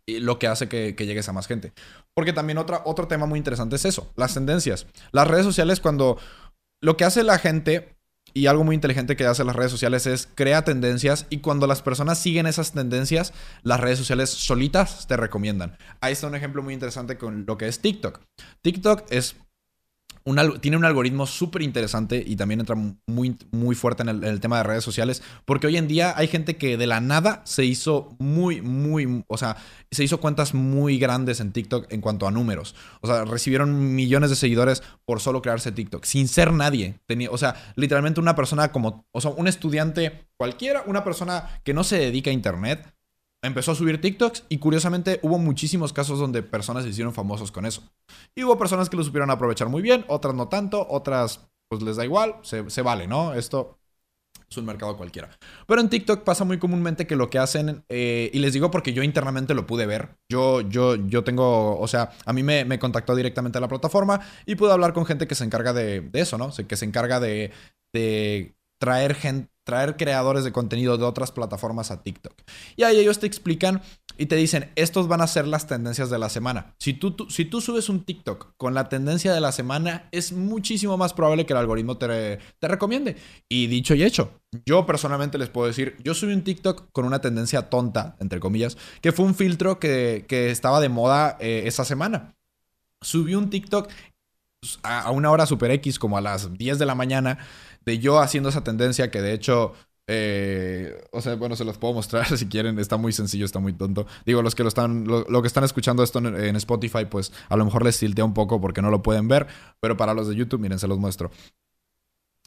y 0.07 0.21
lo 0.21 0.39
que 0.39 0.47
hace 0.47 0.69
que, 0.69 0.95
llegues 0.95 1.29
a 1.29 1.35
más 1.35 1.47
gente. 1.47 1.75
Porque 2.15 2.33
también 2.33 2.57
otra, 2.57 2.81
otro 2.87 3.09
tema 3.09 3.27
muy 3.27 3.39
interesante 3.39 3.77
es 3.77 3.85
eso, 3.85 4.11
las 4.17 4.33
tendencias. 4.33 4.87
Las 5.13 5.29
redes 5.29 5.45
sociales 5.45 5.81
cuando 5.81 6.17
lo 6.81 6.97
que 6.97 7.05
hace 7.05 7.25
la 7.25 7.39
gente 7.39 7.96
y 8.37 8.49
algo 8.49 8.65
muy 8.65 8.75
inteligente 8.75 9.17
que 9.17 9.25
hacen 9.25 9.47
las 9.47 9.57
redes 9.57 9.71
sociales 9.71 10.07
es 10.07 10.29
crea 10.35 10.63
tendencias 10.63 11.25
y 11.31 11.39
cuando 11.39 11.67
las 11.67 11.81
personas 11.81 12.19
siguen 12.19 12.47
esas 12.47 12.73
tendencias, 12.73 13.33
las 13.63 13.81
redes 13.81 13.97
sociales 13.97 14.29
solitas 14.29 15.07
te 15.07 15.17
recomiendan. 15.17 15.79
Ahí 16.03 16.13
está 16.13 16.27
un 16.27 16.35
ejemplo 16.35 16.63
muy 16.63 16.75
interesante 16.75 17.17
con 17.17 17.47
lo 17.47 17.57
que 17.57 17.67
es 17.67 17.81
TikTok. 17.81 18.21
TikTok 18.61 19.05
es 19.09 19.37
tiene 20.61 20.77
un 20.77 20.85
algoritmo 20.85 21.25
súper 21.27 21.63
interesante 21.63 22.23
y 22.27 22.35
también 22.35 22.59
entra 22.59 22.75
muy, 23.07 23.37
muy 23.53 23.77
fuerte 23.77 24.03
en 24.03 24.09
el, 24.25 24.41
tema 24.41 24.59
de 24.59 24.65
redes 24.65 24.83
sociales, 24.83 25.23
porque 25.45 25.69
hoy 25.69 25.77
en 25.77 25.87
día 25.87 26.15
hay 26.17 26.27
gente 26.27 26.57
que 26.57 26.77
de 26.77 26.87
la 26.89 27.01
nada 27.01 27.43
se 27.45 27.65
hizo 27.65 28.17
muy, 28.19 28.61
muy, 28.61 29.25
o 29.29 29.39
sea, 29.39 29.57
se 29.91 30.03
hizo 30.03 30.19
cuentas 30.19 30.53
muy 30.53 30.99
grandes 30.99 31.39
en 31.39 31.53
TikTok 31.53 31.93
en 31.93 32.01
cuanto 32.01 32.27
a 32.27 32.33
números. 32.33 32.75
O 33.03 33.07
sea, 33.07 33.25
recibieron 33.25 33.95
millones 33.95 34.31
de 34.31 34.37
seguidores 34.37 34.83
por 35.05 35.21
solo 35.21 35.43
crearse 35.43 35.71
TikTok, 35.71 36.05
sin 36.05 36.27
ser 36.27 36.53
nadie. 36.53 36.99
Tenía, 37.07 37.31
o 37.31 37.39
sea, 37.39 37.55
literalmente 37.77 38.19
una 38.19 38.35
persona 38.35 38.73
como, 38.73 39.07
o 39.13 39.21
sea, 39.21 39.31
un 39.31 39.47
estudiante 39.47 40.27
cualquiera, 40.37 40.83
una 40.87 41.05
persona 41.05 41.61
que 41.63 41.73
no 41.73 41.85
se 41.85 41.99
dedica 41.99 42.31
a 42.31 42.35
Internet, 42.35 42.96
empezó 43.47 43.73
a 43.73 43.75
subir 43.75 44.01
TikToks 44.01 44.45
y 44.49 44.59
curiosamente 44.59 45.21
hubo 45.23 45.39
muchísimos 45.39 45.93
casos 45.93 46.19
donde 46.19 46.43
personas 46.43 46.85
se 46.85 46.91
hicieron 46.91 47.15
famosos 47.15 47.53
con 47.53 47.67
eso. 47.67 47.83
Y 48.35 48.45
hubo 48.45 48.59
personas 48.59 48.91
que 48.91 48.97
lo 48.97 49.05
supieron 49.05 49.31
aprovechar 49.31 49.69
muy 49.69 49.83
bien, 49.83 50.05
otras 50.09 50.35
no 50.35 50.49
tanto, 50.49 50.87
otras 50.89 51.49
pues 51.69 51.83
les 51.83 51.97
da 51.97 52.05
igual, 52.05 52.37
se, 52.43 52.83
vale, 52.83 53.07
¿no? 53.07 53.35
Esto 53.35 53.79
es 54.49 54.57
un 54.57 54.65
mercado 54.65 54.97
cualquiera. 54.97 55.31
Pero 55.67 55.81
en 55.81 55.89
TikTok 55.89 56.23
pasa 56.23 56.45
muy 56.45 56.59
comúnmente 56.59 57.07
que 57.07 57.17
lo 57.17 57.29
que 57.29 57.39
hacen, 57.39 57.85
eh, 57.89 58.31
y 58.33 58.39
les 58.39 58.53
digo 58.53 58.71
porque 58.71 58.93
yo 58.93 59.03
internamente 59.03 59.55
lo 59.55 59.67
pude 59.67 59.87
ver, 59.87 60.17
yo, 60.31 60.61
yo, 60.61 60.95
yo 60.95 61.25
tengo, 61.25 61.79
o 61.79 61.89
sea, 61.89 62.13
a 62.25 62.33
mí 62.33 62.43
me, 62.43 62.79
contactó 62.79 63.17
directamente 63.17 63.59
a 63.59 63.61
la 63.61 63.69
plataforma 63.69 64.21
y 64.45 64.55
pude 64.55 64.73
hablar 64.73 64.93
con 64.93 65.07
gente 65.07 65.27
que 65.27 65.35
se 65.35 65.45
encarga 65.45 65.73
de, 65.73 66.09
eso, 66.13 66.39
¿no? 66.39 66.53
que 66.53 66.77
se 66.77 66.85
encarga 66.85 67.19
de, 67.19 67.51
de 67.93 68.55
traer 68.79 69.15
gente 69.15 69.56
traer 69.67 69.97
creadores 69.97 70.45
de 70.45 70.53
contenido 70.53 70.97
de 70.97 71.05
otras 71.05 71.33
plataformas 71.33 71.91
a 71.91 72.01
TikTok. 72.01 72.33
Y 72.77 72.85
ahí 72.85 72.99
ellos 72.99 73.19
te 73.19 73.27
explican 73.27 73.83
y 74.17 74.27
te 74.27 74.37
dicen, 74.37 74.71
estos 74.77 75.09
van 75.09 75.21
a 75.21 75.27
ser 75.27 75.47
las 75.49 75.67
tendencias 75.67 76.09
de 76.09 76.21
la 76.21 76.29
semana. 76.29 76.75
Si 76.79 76.95
tú, 76.95 77.27
si 77.29 77.45
tú 77.45 77.61
subes 77.61 77.89
un 77.89 78.05
TikTok 78.05 78.55
con 78.57 78.75
la 78.75 78.89
tendencia 78.89 79.35
de 79.35 79.41
la 79.41 79.51
semana, 79.51 80.09
es 80.13 80.33
muchísimo 80.33 80.97
más 80.97 81.13
probable 81.13 81.47
que 81.47 81.53
el 81.53 81.59
algoritmo 81.59 81.99
te, 81.99 82.39
te 82.61 82.69
recomiende. 82.69 83.17
Y 83.49 83.67
dicho 83.67 83.97
y 83.97 84.05
hecho, 84.05 84.31
yo 84.65 84.87
personalmente 84.87 85.37
les 85.37 85.51
puedo 85.51 85.67
decir, 85.67 85.97
yo 86.05 86.15
subí 86.15 86.33
un 86.33 86.45
TikTok 86.45 86.93
con 86.93 87.05
una 87.05 87.21
tendencia 87.21 87.69
tonta, 87.69 88.17
entre 88.21 88.39
comillas, 88.39 88.79
que 89.01 89.11
fue 89.11 89.27
un 89.27 89.35
filtro 89.35 89.81
que, 89.81 90.25
estaba 90.31 90.81
de 90.81 90.89
moda 90.89 91.37
eh, 91.41 91.65
esa 91.67 91.85
semana. 91.85 92.37
Subí 93.03 93.35
un 93.35 93.51
TikTok 93.51 93.89
a 94.83 95.11
una 95.11 95.31
hora 95.31 95.47
super 95.47 95.71
X, 95.73 95.99
como 95.99 96.17
a 96.17 96.21
las 96.21 96.57
10 96.57 96.79
de 96.79 96.87
la 96.87 96.95
mañana, 96.95 97.39
de 97.87 97.99
yo 97.99 98.19
haciendo 98.19 98.49
esa 98.49 98.65
tendencia 98.65 99.11
que 99.11 99.23
de 99.23 99.33
hecho, 99.33 99.73
eh, 100.09 101.03
o 101.13 101.23
sea, 101.23 101.37
bueno, 101.37 101.57
se 101.57 101.65
los 101.65 101.79
puedo 101.79 101.95
mostrar 101.95 102.27
si 102.39 102.47
quieren, 102.47 102.79
está 102.79 102.97
muy 102.97 103.13
sencillo, 103.13 103.47
está 103.47 103.61
muy 103.61 103.73
tonto. 103.73 104.07
Digo, 104.27 104.43
los 104.43 104.55
que 104.55 104.65
lo 104.65 104.69
están, 104.69 105.07
lo, 105.07 105.41
que 105.41 105.49
están 105.49 105.65
escuchando 105.65 106.03
esto 106.03 106.19
en, 106.19 106.57
Spotify, 106.57 107.07
pues 107.09 107.33
a 107.49 107.57
lo 107.57 107.65
mejor 107.65 107.85
les 107.85 107.99
tiltea 107.99 108.25
un 108.25 108.35
poco 108.35 108.61
porque 108.61 108.83
no 108.83 108.91
lo 108.91 109.03
pueden 109.03 109.29
ver, 109.29 109.47
pero 109.81 109.97
para 109.97 110.13
los 110.13 110.29
de 110.29 110.35
YouTube, 110.35 110.61
miren, 110.61 110.79
se 110.79 110.89
los 110.89 110.99
muestro. 110.99 111.31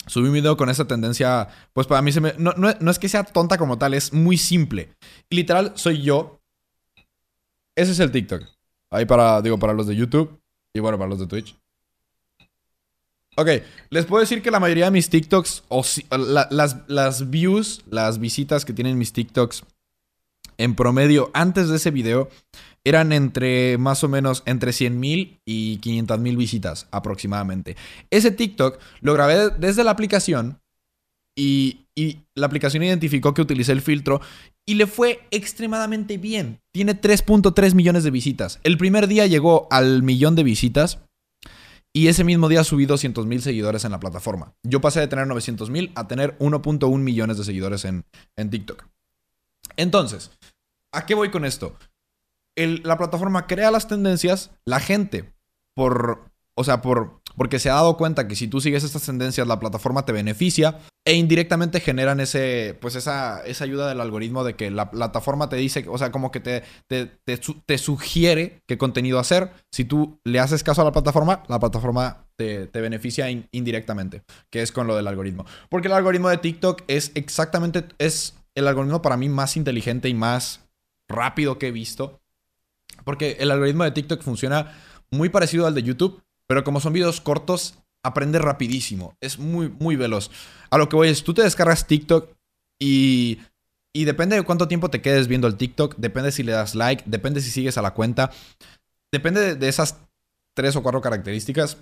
Subí 0.06 0.28
un 0.28 0.34
video 0.34 0.58
con 0.58 0.70
esa 0.70 0.88
tendencia, 0.88 1.48
pues 1.74 1.88
para 1.88 2.02
mí 2.02 2.12
se 2.12 2.22
me... 2.22 2.34
No, 2.38 2.54
no 2.56 2.92
es 2.92 3.00
que 3.00 3.10
sea 3.10 3.24
tonta 3.24 3.58
como 3.58 3.78
tal, 3.78 3.94
es 3.94 4.14
muy 4.14 4.38
simple. 4.38 4.90
literal, 5.30 5.74
soy 5.76 6.02
yo. 6.02 6.42
Ese 7.76 7.92
es 7.92 8.00
el 8.00 8.12
TikTok. 8.12 8.44
Ahí 8.92 9.06
para, 9.06 9.42
digo, 9.42 9.60
para 9.60 9.74
los 9.74 9.88
de 9.88 9.96
YouTube 9.96 10.42
y 10.74 10.80
bueno, 10.80 10.98
para 10.98 11.10
los 11.10 11.20
de 11.20 11.28
Twitch. 11.28 11.56
Ok, 13.40 13.48
les 13.90 14.06
puedo 14.06 14.20
decir 14.20 14.42
que 14.42 14.52
la 14.52 14.60
mayoría 14.60 14.84
de 14.86 14.92
mis 14.92 15.10
TikToks, 15.10 15.64
las, 16.90 17.30
views, 17.30 17.86
las 17.90 18.20
visitas 18.20 18.66
que 18.66 18.74
tienen 18.74 18.98
mis 18.98 19.14
TikToks 19.14 19.64
en 20.58 20.76
promedio 20.76 21.32
antes 21.34 21.70
de 21.70 21.78
ese 21.78 21.90
video 21.90 22.28
eran 22.84 23.14
entre 23.14 23.78
más 23.78 24.04
o 24.04 24.10
menos 24.10 24.44
entre 24.46 24.74
100 24.74 25.00
mil 25.00 25.40
y 25.46 25.78
500 25.78 26.20
mil 26.20 26.36
visitas 26.36 26.90
aproximadamente. 26.92 27.78
Ese 28.10 28.32
TikTok 28.32 28.78
lo 29.00 29.14
grabé 29.14 29.52
desde 29.52 29.86
la 29.86 29.92
aplicación 29.92 30.60
y, 31.34 31.86
y, 31.96 32.18
la 32.36 32.48
aplicación 32.48 32.84
identificó 32.84 33.34
que 33.34 33.42
utilicé 33.42 33.72
el 33.72 33.80
filtro 33.80 34.20
y 34.68 34.74
le 34.74 34.86
fue 34.86 35.22
extremadamente 35.32 36.18
bien. 36.18 36.60
Tiene 36.74 37.00
3.3 37.00 37.74
millones 37.74 38.04
de 38.04 38.12
visitas. 38.12 38.60
El 38.64 38.78
primer 38.78 39.08
día 39.08 39.28
llegó 39.28 39.70
al 39.72 40.04
millón 40.04 40.36
de 40.36 40.44
visitas 40.44 41.00
y 41.94 42.08
ese 42.08 42.24
mismo 42.24 42.50
día 42.50 42.64
subí 42.64 42.86
200 42.86 43.26
mil 43.26 43.42
seguidores 43.42 43.84
en 43.86 43.92
la 43.92 44.00
plataforma. 44.00 44.54
Yo 44.64 44.82
pasé 44.82 45.00
de 45.00 45.08
tener 45.08 45.28
900 45.28 45.70
mil 45.70 45.92
a 45.96 46.08
tener 46.08 46.38
1.1 46.40 46.98
millones 47.00 47.38
de 47.38 47.44
seguidores 47.44 47.86
en, 47.86 48.06
en 48.36 48.50
TikTok. 48.50 48.86
Entonces, 49.76 50.32
¿a 50.92 51.06
qué 51.06 51.16
voy 51.16 51.32
con 51.32 51.46
esto? 51.46 51.76
la 52.56 52.98
plataforma 52.98 53.48
crea 53.48 53.72
las 53.72 53.88
tendencias, 53.88 54.52
la 54.66 54.82
gente, 54.82 55.34
por, 55.74 56.30
o 56.56 56.66
sea, 56.66 56.82
por, 56.82 57.22
porque 57.38 57.58
se 57.58 57.70
ha 57.70 57.76
dado 57.76 57.96
cuenta 57.96 58.28
que 58.28 58.36
si 58.36 58.50
tú 58.50 58.60
sigues 58.60 58.84
estas 58.84 59.04
tendencias, 59.04 59.48
la 59.48 59.62
plataforma 59.62 60.04
te 60.04 60.12
beneficia 60.12 60.78
e 61.06 61.14
indirectamente 61.14 61.80
generan 61.80 62.20
ese, 62.20 62.78
pues 62.80 62.96
esa, 62.96 63.44
esa 63.46 63.64
ayuda 63.64 63.88
del 63.88 64.02
algoritmo 64.02 64.44
de 64.44 64.56
que 64.56 64.70
la 64.70 64.92
plataforma 64.92 65.50
te 65.50 65.56
dice, 65.56 65.86
o 65.90 65.98
sea, 65.98 66.12
como 66.12 66.32
que 66.32 66.40
te, 66.40 66.64
te, 66.88 67.78
sugiere 67.78 68.62
qué 68.68 68.78
contenido 68.78 69.18
hacer. 69.18 69.52
Si 69.72 69.86
tú 69.86 70.20
le 70.24 70.40
haces 70.40 70.64
caso 70.64 70.82
a 70.82 70.86
la 70.86 70.92
plataforma, 70.92 71.44
la 71.48 71.60
plataforma 71.60 72.28
te, 72.36 72.68
beneficia 72.74 73.30
indirectamente, 73.30 74.24
que 74.52 74.62
es 74.62 74.72
con 74.72 74.88
lo 74.88 74.96
del 74.96 75.08
algoritmo. 75.08 75.46
Porque 75.70 75.88
el 75.88 75.94
algoritmo 75.94 76.30
de 76.30 76.38
TikTok 76.38 76.84
es 76.88 77.12
exactamente, 77.16 77.86
es 77.98 78.36
el 78.54 78.68
algoritmo 78.68 79.02
para 79.02 79.18
mí 79.18 79.30
más 79.30 79.58
inteligente 79.58 80.10
y 80.10 80.14
más 80.14 80.70
rápido 81.08 81.58
que 81.58 81.70
he 81.70 81.72
visto. 81.72 82.22
Porque 83.04 83.38
el 83.40 83.52
algoritmo 83.52 83.84
de 83.84 83.92
TikTok 83.92 84.22
funciona 84.22 84.78
muy 85.10 85.30
parecido 85.30 85.66
al 85.66 85.74
de 85.74 85.84
YouTube, 85.84 86.22
pero 86.46 86.64
como 86.64 86.80
son 86.82 86.94
videos 86.94 87.22
cortos, 87.22 87.80
aprende 88.04 88.40
rapidísimo. 88.40 89.16
Es 89.22 89.40
muy, 89.40 89.70
muy 89.70 89.96
veloz. 89.96 90.32
A 90.70 90.78
lo 90.78 90.90
que 90.90 90.96
voy 90.96 91.10
es, 91.10 91.24
tú 91.24 91.34
te 91.34 91.42
descargas 91.42 91.88
TikTok 91.88 92.30
y, 92.80 93.40
y 93.94 94.06
depende 94.06 94.36
de 94.36 94.44
cuánto 94.44 94.68
tiempo 94.68 94.90
te 94.90 95.02
quedes 95.02 95.28
viendo 95.28 95.48
el 95.48 95.56
TikTok, 95.56 95.96
depende 95.98 96.32
si 96.32 96.44
le 96.44 96.52
das 96.52 96.76
like, 96.76 97.04
depende 97.06 97.42
si 97.42 97.52
sigues 97.52 97.78
a 97.78 97.82
la 97.82 97.94
cuenta, 97.94 98.32
depende 99.12 99.56
de 99.56 99.70
esas 99.70 99.98
tres 100.54 100.76
o 100.76 100.84
cuatro 100.84 101.02
características 101.02 101.78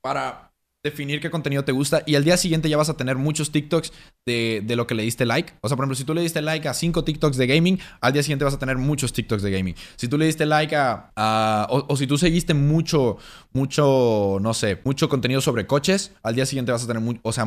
para 0.00 0.47
definir 0.84 1.20
qué 1.20 1.30
contenido 1.30 1.64
te 1.64 1.72
gusta 1.72 2.02
y 2.06 2.14
al 2.14 2.24
día 2.24 2.36
siguiente 2.36 2.68
ya 2.68 2.76
vas 2.76 2.88
a 2.88 2.96
tener 2.96 3.16
muchos 3.16 3.50
TikToks 3.50 3.92
de, 4.26 4.62
lo 4.76 4.86
que 4.86 4.94
le 4.94 5.02
diste 5.02 5.26
like. 5.26 5.54
O 5.60 5.68
sea, 5.68 5.76
por 5.76 5.84
ejemplo, 5.84 5.96
si 5.96 6.04
tú 6.04 6.14
le 6.14 6.22
diste 6.22 6.40
like 6.42 6.68
a 6.68 6.74
5 6.74 7.04
TikToks 7.04 7.36
de 7.36 7.46
gaming, 7.46 7.80
al 8.00 8.12
día 8.12 8.22
siguiente 8.22 8.44
vas 8.44 8.54
a 8.54 8.58
tener 8.58 8.78
muchos 8.78 9.12
TikToks 9.12 9.42
de 9.42 9.50
gaming. 9.50 9.74
Si 9.96 10.08
tú 10.08 10.18
le 10.18 10.26
diste 10.26 10.46
like 10.46 10.76
a... 10.76 11.66
o, 11.70 11.96
si 11.96 12.06
tú 12.06 12.18
seguiste 12.18 12.54
mucho, 12.54 13.18
mucho, 13.52 14.38
no 14.40 14.54
sé, 14.54 14.80
mucho 14.84 15.08
contenido 15.08 15.40
sobre 15.40 15.66
coches, 15.66 16.12
al 16.22 16.34
día 16.34 16.46
siguiente 16.46 16.72
vas 16.72 16.84
a 16.84 16.86
tener, 16.86 17.02
o 17.22 17.32
sea, 17.32 17.46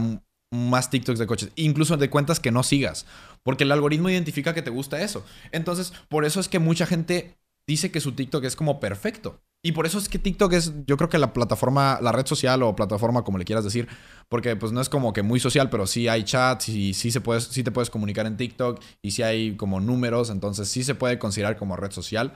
más 0.51 0.89
TikToks 0.89 1.19
de 1.19 1.27
coches, 1.27 1.51
incluso 1.55 1.95
de 1.95 2.09
cuentas 2.09 2.39
que 2.39 2.51
no 2.51 2.63
sigas, 2.63 3.05
porque 3.43 3.63
el 3.63 3.71
algoritmo 3.71 4.09
identifica 4.09 4.53
que 4.53 4.61
te 4.61 4.69
gusta 4.69 5.01
eso. 5.01 5.25
Entonces, 5.51 5.93
por 6.09 6.25
eso 6.25 6.39
es 6.39 6.49
que 6.49 6.59
mucha 6.59 6.85
gente 6.85 7.37
dice 7.65 7.91
que 7.91 8.01
su 8.01 8.11
TikTok 8.11 8.43
es 8.43 8.55
como 8.55 8.79
perfecto. 8.79 9.39
Y 9.63 9.73
por 9.73 9.85
eso 9.85 9.99
es 9.99 10.09
que 10.09 10.17
TikTok 10.17 10.53
es, 10.53 10.73
yo 10.87 10.97
creo 10.97 11.09
que 11.09 11.19
la 11.19 11.33
plataforma, 11.33 11.99
la 12.01 12.11
red 12.11 12.25
social 12.25 12.63
o 12.63 12.75
plataforma, 12.75 13.23
como 13.23 13.37
le 13.37 13.45
quieras 13.45 13.63
decir, 13.63 13.87
porque 14.27 14.55
pues 14.55 14.71
no 14.71 14.81
es 14.81 14.89
como 14.89 15.13
que 15.13 15.21
muy 15.21 15.39
social, 15.39 15.69
pero 15.69 15.85
sí 15.85 16.07
hay 16.07 16.23
chats 16.23 16.69
y 16.69 16.95
sí, 16.95 17.11
se 17.11 17.21
puede, 17.21 17.41
sí 17.41 17.63
te 17.63 17.71
puedes 17.71 17.91
comunicar 17.91 18.25
en 18.25 18.37
TikTok 18.37 18.81
y 19.03 19.11
sí 19.11 19.21
hay 19.21 19.55
como 19.57 19.79
números, 19.79 20.31
entonces 20.31 20.67
sí 20.67 20.83
se 20.83 20.95
puede 20.95 21.19
considerar 21.19 21.57
como 21.57 21.75
red 21.75 21.91
social. 21.91 22.33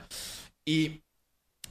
Y 0.64 1.02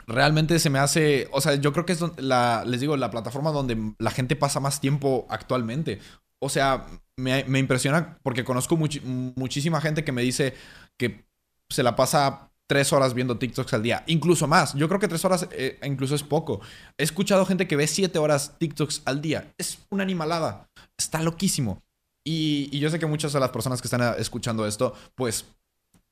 realmente 0.08 0.60
se 0.60 0.70
me 0.70 0.80
hace, 0.80 1.30
o 1.32 1.40
sea, 1.40 1.56
yo 1.56 1.72
creo 1.72 1.86
que 1.86 1.94
es, 1.94 2.04
la, 2.18 2.64
les 2.66 2.82
digo, 2.82 2.98
la 2.98 3.12
plataforma 3.12 3.52
donde 3.52 3.94
la 3.98 4.12
gente 4.12 4.36
pasa 4.36 4.60
más 4.60 4.82
tiempo 4.82 5.26
actualmente. 5.30 6.00
O 6.40 6.50
sea, 6.50 6.86
me, 7.16 7.60
impresiona 7.60 8.18
porque 8.24 8.44
conozco 8.44 8.78
muchísima 8.78 9.82
gente 9.82 10.04
que 10.04 10.12
me 10.12 10.22
dice 10.22 10.54
que 10.98 11.26
se 11.70 11.82
la 11.82 11.96
pasa 11.96 12.52
tres 12.68 12.94
horas 12.94 13.14
viendo 13.14 13.38
TikToks 13.38 13.74
al 13.74 13.84
día, 13.84 14.04
incluso 14.08 14.48
más. 14.48 14.74
Yo 14.74 14.88
creo 14.88 15.00
que 15.00 15.08
tres 15.08 15.24
horas 15.26 15.48
eh, 15.52 15.80
incluso 15.84 16.16
es 16.16 16.24
poco. 16.24 16.62
He 16.98 17.04
escuchado 17.04 17.46
gente 17.46 17.68
que 17.68 17.76
ve 17.76 17.88
siete 17.88 18.20
horas 18.20 18.56
TikToks 18.58 19.04
al 19.06 19.22
día. 19.22 19.54
Es 19.58 19.80
una 19.90 20.04
animalada. 20.04 20.68
Está 20.98 21.22
loquísimo. 21.22 21.84
Y, 22.28 22.78
yo 22.80 22.90
sé 22.90 22.98
que 22.98 23.06
muchas 23.06 23.34
de 23.34 23.40
las 23.40 23.50
personas 23.50 23.82
que 23.82 23.88
están 23.88 24.02
eh, 24.02 24.16
escuchando 24.18 24.66
esto, 24.66 24.94
pues 25.14 25.46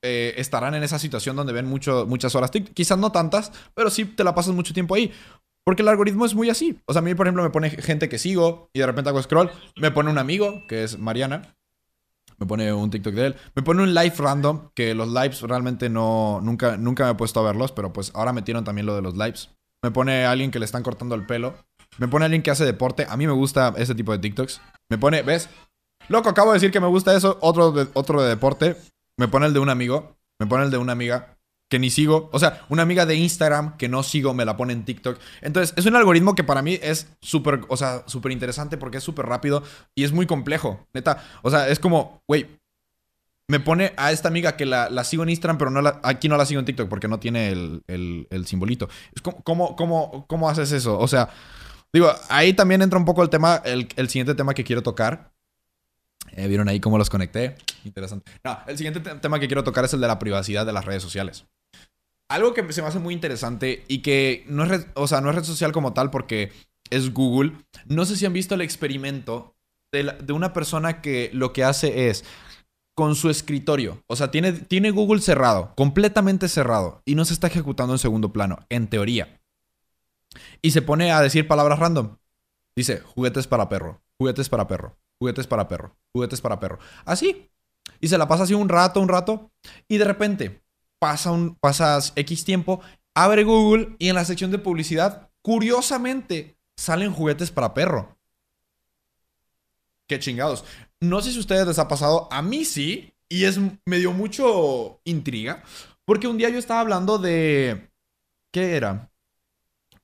eh, 0.04 0.36
estarán 0.38 0.76
en 0.76 0.84
esa 0.84 1.00
situación 1.00 1.36
donde 1.36 1.54
ven 1.54 1.66
mucho, 1.66 2.06
muchas 2.08 2.36
horas 2.36 2.52
TikTok. 2.52 2.74
Quizás 2.74 2.98
no 2.98 3.12
tantas, 3.12 3.52
pero 3.74 3.90
sí 3.90 4.06
te 4.06 4.24
la 4.24 4.36
pasas 4.36 4.54
mucho 4.54 4.74
tiempo 4.74 4.96
ahí. 4.96 5.12
Porque 5.66 5.82
el 5.82 5.88
algoritmo 5.88 6.26
es 6.26 6.36
muy 6.36 6.50
así. 6.50 6.78
O 6.86 6.94
sea, 6.94 7.00
a 7.00 7.04
mí, 7.04 7.16
por 7.16 7.26
ejemplo, 7.26 7.42
me 7.42 7.50
pone 7.50 7.70
gente 7.70 8.10
que 8.10 8.20
sigo 8.20 8.70
y 8.74 8.80
de 8.80 8.86
repente 8.86 9.10
hago 9.10 9.24
scroll. 9.24 9.50
Me 9.78 9.92
pone 9.92 10.10
un 10.10 10.18
amigo, 10.18 10.62
que 10.68 10.84
es 10.84 11.00
Mariana. 11.00 11.56
Me 12.38 12.46
pone 12.46 12.72
un 12.74 12.90
TikTok 12.90 13.14
de 13.14 13.26
él. 13.28 13.36
Me 13.56 13.64
pone 13.64 13.84
un 13.84 13.94
live 13.94 14.16
random, 14.18 14.70
que 14.74 14.94
los 14.94 15.08
lives 15.08 15.42
realmente 15.42 15.90
no. 15.90 16.40
Nunca, 16.42 16.78
nunca 16.78 17.06
me 17.06 17.12
he 17.12 17.16
puesto 17.16 17.40
a 17.40 17.44
verlos, 17.44 17.72
pero 17.72 17.94
pues 17.94 18.12
ahora 18.16 18.34
metieron 18.34 18.64
también 18.64 18.86
lo 18.86 18.96
de 18.96 19.02
los 19.02 19.16
lives. 19.16 19.50
Me 19.82 19.92
pone 19.92 20.26
alguien 20.26 20.52
que 20.52 20.60
le 20.60 20.66
están 20.66 20.84
cortando 20.84 21.16
el 21.16 21.26
pelo. 21.26 21.56
Me 21.98 22.08
pone 22.08 22.26
alguien 22.26 22.42
que 22.42 22.52
hace 22.52 22.66
deporte. 22.66 23.06
A 23.10 23.18
mí 23.18 23.28
me 23.28 23.34
gusta 23.34 23.74
ese 23.78 23.96
tipo 23.96 24.12
de 24.12 24.20
TikToks. 24.20 24.62
Me 24.90 24.98
pone, 24.98 25.22
¿ves? 25.22 25.50
Loco, 26.10 26.30
acabo 26.30 26.52
de 26.52 26.56
decir 26.56 26.72
que 26.72 26.80
me 26.80 26.88
gusta 26.88 27.16
eso. 27.16 27.38
Otro 27.42 27.74
otro 27.94 28.22
de 28.22 28.30
deporte. 28.30 28.78
Me 29.18 29.28
pone 29.28 29.46
el 29.46 29.54
de 29.54 29.60
un 29.60 29.70
amigo. 29.70 30.18
Me 30.40 30.48
pone 30.48 30.64
el 30.64 30.72
de 30.72 30.78
una 30.78 30.94
amiga 30.94 31.33
que 31.74 31.80
ni 31.80 31.90
sigo. 31.90 32.30
O 32.32 32.38
sea, 32.38 32.64
una 32.70 32.84
amiga 32.84 33.08
de 33.08 33.16
Instagram 33.16 33.78
que 33.78 33.90
no 33.90 34.04
sigo 34.04 34.36
me 34.36 34.46
la 34.46 34.56
pone 34.56 34.74
en 34.74 34.86
TikTok. 34.86 35.18
Entonces, 35.42 35.74
es 35.76 35.88
un 35.88 35.96
algoritmo 35.96 36.36
que 36.36 36.44
para 36.44 36.62
mí 36.62 36.78
es 36.84 37.08
súper, 37.20 37.62
o 37.68 37.76
sea, 37.78 38.04
súper 38.06 38.32
interesante 38.32 38.78
porque 38.78 38.98
es 38.98 39.04
súper 39.04 39.26
rápido 39.26 39.64
y 39.96 40.04
es 40.04 40.12
muy 40.12 40.28
complejo. 40.28 40.86
Neta. 40.94 41.24
O 41.42 41.50
sea, 41.50 41.70
es 41.70 41.80
como, 41.80 42.22
güey, 42.28 42.46
me 43.48 43.60
pone 43.60 43.92
a 43.98 44.12
esta 44.12 44.28
amiga 44.28 44.56
que 44.56 44.68
la, 44.68 45.04
sigo 45.04 45.24
en 45.24 45.30
Instagram, 45.30 45.58
pero 45.58 45.72
no 45.72 45.82
la, 45.82 46.00
aquí 46.04 46.30
no 46.30 46.38
la 46.38 46.46
sigo 46.46 46.60
en 46.60 46.66
TikTok 46.68 46.88
porque 46.88 47.08
no 47.08 47.20
tiene 47.20 47.50
el, 47.50 48.44
simbolito. 48.46 48.88
Es 49.16 49.24
¿cómo, 49.24 49.76
cómo, 49.76 50.28
cómo 50.28 50.48
haces 50.48 50.72
eso? 50.74 51.00
O 51.00 51.08
sea, 51.08 51.30
digo, 51.92 52.14
ahí 52.30 52.54
también 52.54 52.84
entra 52.84 53.00
un 53.00 53.06
poco 53.06 53.24
el 53.24 53.32
tema, 53.32 53.64
el, 53.66 53.88
el 53.96 54.10
siguiente 54.10 54.36
tema 54.36 54.54
que 54.54 54.64
quiero 54.64 54.84
tocar. 54.84 55.34
Eh, 56.34 56.48
¿Vieron 56.48 56.70
ahí 56.70 56.80
cómo 56.80 57.00
los 57.00 57.10
conecté? 57.10 57.56
Interesante. 57.84 58.32
No, 58.44 58.60
el 58.68 58.78
siguiente 58.78 59.00
tema 59.00 59.40
que 59.40 59.48
quiero 59.48 59.64
tocar 59.64 59.86
es 59.86 59.94
el 59.96 60.02
de 60.02 60.08
la 60.08 60.20
privacidad 60.20 60.68
de 60.68 60.74
las 60.74 60.86
redes 60.86 61.02
sociales. 61.02 61.46
Algo 62.34 62.56
que 62.56 62.74
se 62.74 62.82
me 62.82 62.88
hace 62.88 62.98
muy 62.98 63.14
interesante 63.14 63.84
y 63.88 64.00
que 64.00 64.44
no 64.48 64.64
es 64.64 64.70
red, 64.70 64.86
o 64.96 65.06
sea, 65.06 65.22
no 65.22 65.30
es 65.30 65.36
red 65.36 65.44
social 65.44 65.72
como 65.72 65.94
tal 65.94 66.10
porque 66.10 66.52
es 66.90 67.14
Google. 67.14 67.54
No 67.86 68.06
sé 68.06 68.16
si 68.16 68.26
han 68.26 68.34
visto 68.34 68.56
el 68.56 68.62
experimento 68.62 69.56
de, 69.92 70.16
de 70.20 70.34
una 70.34 70.52
persona 70.52 71.00
que 71.00 71.30
lo 71.32 71.54
que 71.54 71.64
hace 71.64 72.10
es 72.10 72.26
con 72.96 73.14
su 73.14 73.30
escritorio. 73.30 74.04
O 74.08 74.16
sea, 74.16 74.32
tiene, 74.32 74.52
tiene 74.52 74.90
Google 74.90 75.22
cerrado, 75.22 75.76
completamente 75.76 76.50
cerrado, 76.50 77.04
y 77.06 77.14
no 77.14 77.24
se 77.24 77.36
está 77.36 77.46
ejecutando 77.46 77.94
en 77.94 78.00
segundo 78.00 78.34
plano, 78.34 78.66
en 78.70 78.88
teoría. 78.88 79.40
Y 80.64 80.72
se 80.72 80.82
pone 80.82 81.12
a 81.12 81.22
decir 81.22 81.48
palabras 81.48 81.78
random. 81.78 82.18
Dice, 82.76 83.02
juguetes 83.02 83.46
para 83.46 83.70
perro, 83.70 84.02
juguetes 84.18 84.50
para 84.50 84.68
perro, 84.68 84.98
juguetes 85.20 85.46
para 85.46 85.68
perro, 85.68 85.96
juguetes 86.12 86.42
para 86.42 86.60
perro. 86.60 86.80
Así. 87.06 87.48
Y 88.00 88.08
se 88.08 88.18
la 88.18 88.28
pasa 88.28 88.44
así 88.46 88.56
un 88.56 88.70
rato, 88.70 89.00
un 89.02 89.10
rato. 89.10 89.52
Y 89.88 90.00
de 90.00 90.06
repente 90.06 90.63
pasa 91.04 91.32
un, 91.32 91.56
pasas 91.56 92.14
X 92.16 92.46
tiempo, 92.46 92.80
abre 93.14 93.44
Google 93.44 93.98
y 94.00 94.08
en 94.08 94.16
la 94.16 94.24
sección 94.24 94.52
de 94.52 94.58
publicidad, 94.58 95.30
curiosamente, 95.42 96.58
salen 96.78 97.12
juguetes 97.12 97.52
para 97.52 97.74
perro. 97.74 98.18
Qué 100.08 100.18
chingados. 100.18 100.64
No 101.02 101.22
sé 101.22 101.32
si 101.32 101.38
a 101.40 101.42
ustedes 101.42 101.68
les 101.68 101.78
ha 101.78 101.90
pasado, 101.90 102.30
a 102.32 102.42
mí 102.42 102.64
sí, 102.64 103.14
y 103.28 103.44
es, 103.44 103.60
me 103.86 104.00
dio 104.00 104.14
mucho 104.14 105.02
intriga, 105.04 105.62
porque 106.06 106.30
un 106.30 106.38
día 106.38 106.48
yo 106.48 106.58
estaba 106.58 106.80
hablando 106.80 107.18
de... 107.18 107.92
¿Qué 108.54 108.78
era? 108.78 109.12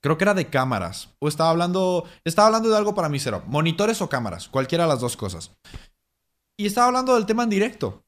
Creo 0.01 0.17
que 0.17 0.25
era 0.25 0.33
de 0.33 0.49
cámaras. 0.49 1.15
O 1.19 1.29
estaba 1.29 1.51
hablando. 1.51 2.09
Estaba 2.25 2.47
hablando 2.47 2.69
de 2.69 2.75
algo 2.75 2.95
para 2.95 3.07
mi 3.07 3.19
cero. 3.19 3.43
Monitores 3.47 4.01
o 4.01 4.09
cámaras. 4.09 4.49
Cualquiera 4.49 4.85
de 4.85 4.89
las 4.89 5.01
dos 5.01 5.15
cosas. 5.15 5.55
Y 6.57 6.65
estaba 6.65 6.87
hablando 6.87 7.13
del 7.13 7.27
tema 7.27 7.43
en 7.43 7.49
directo. 7.49 8.03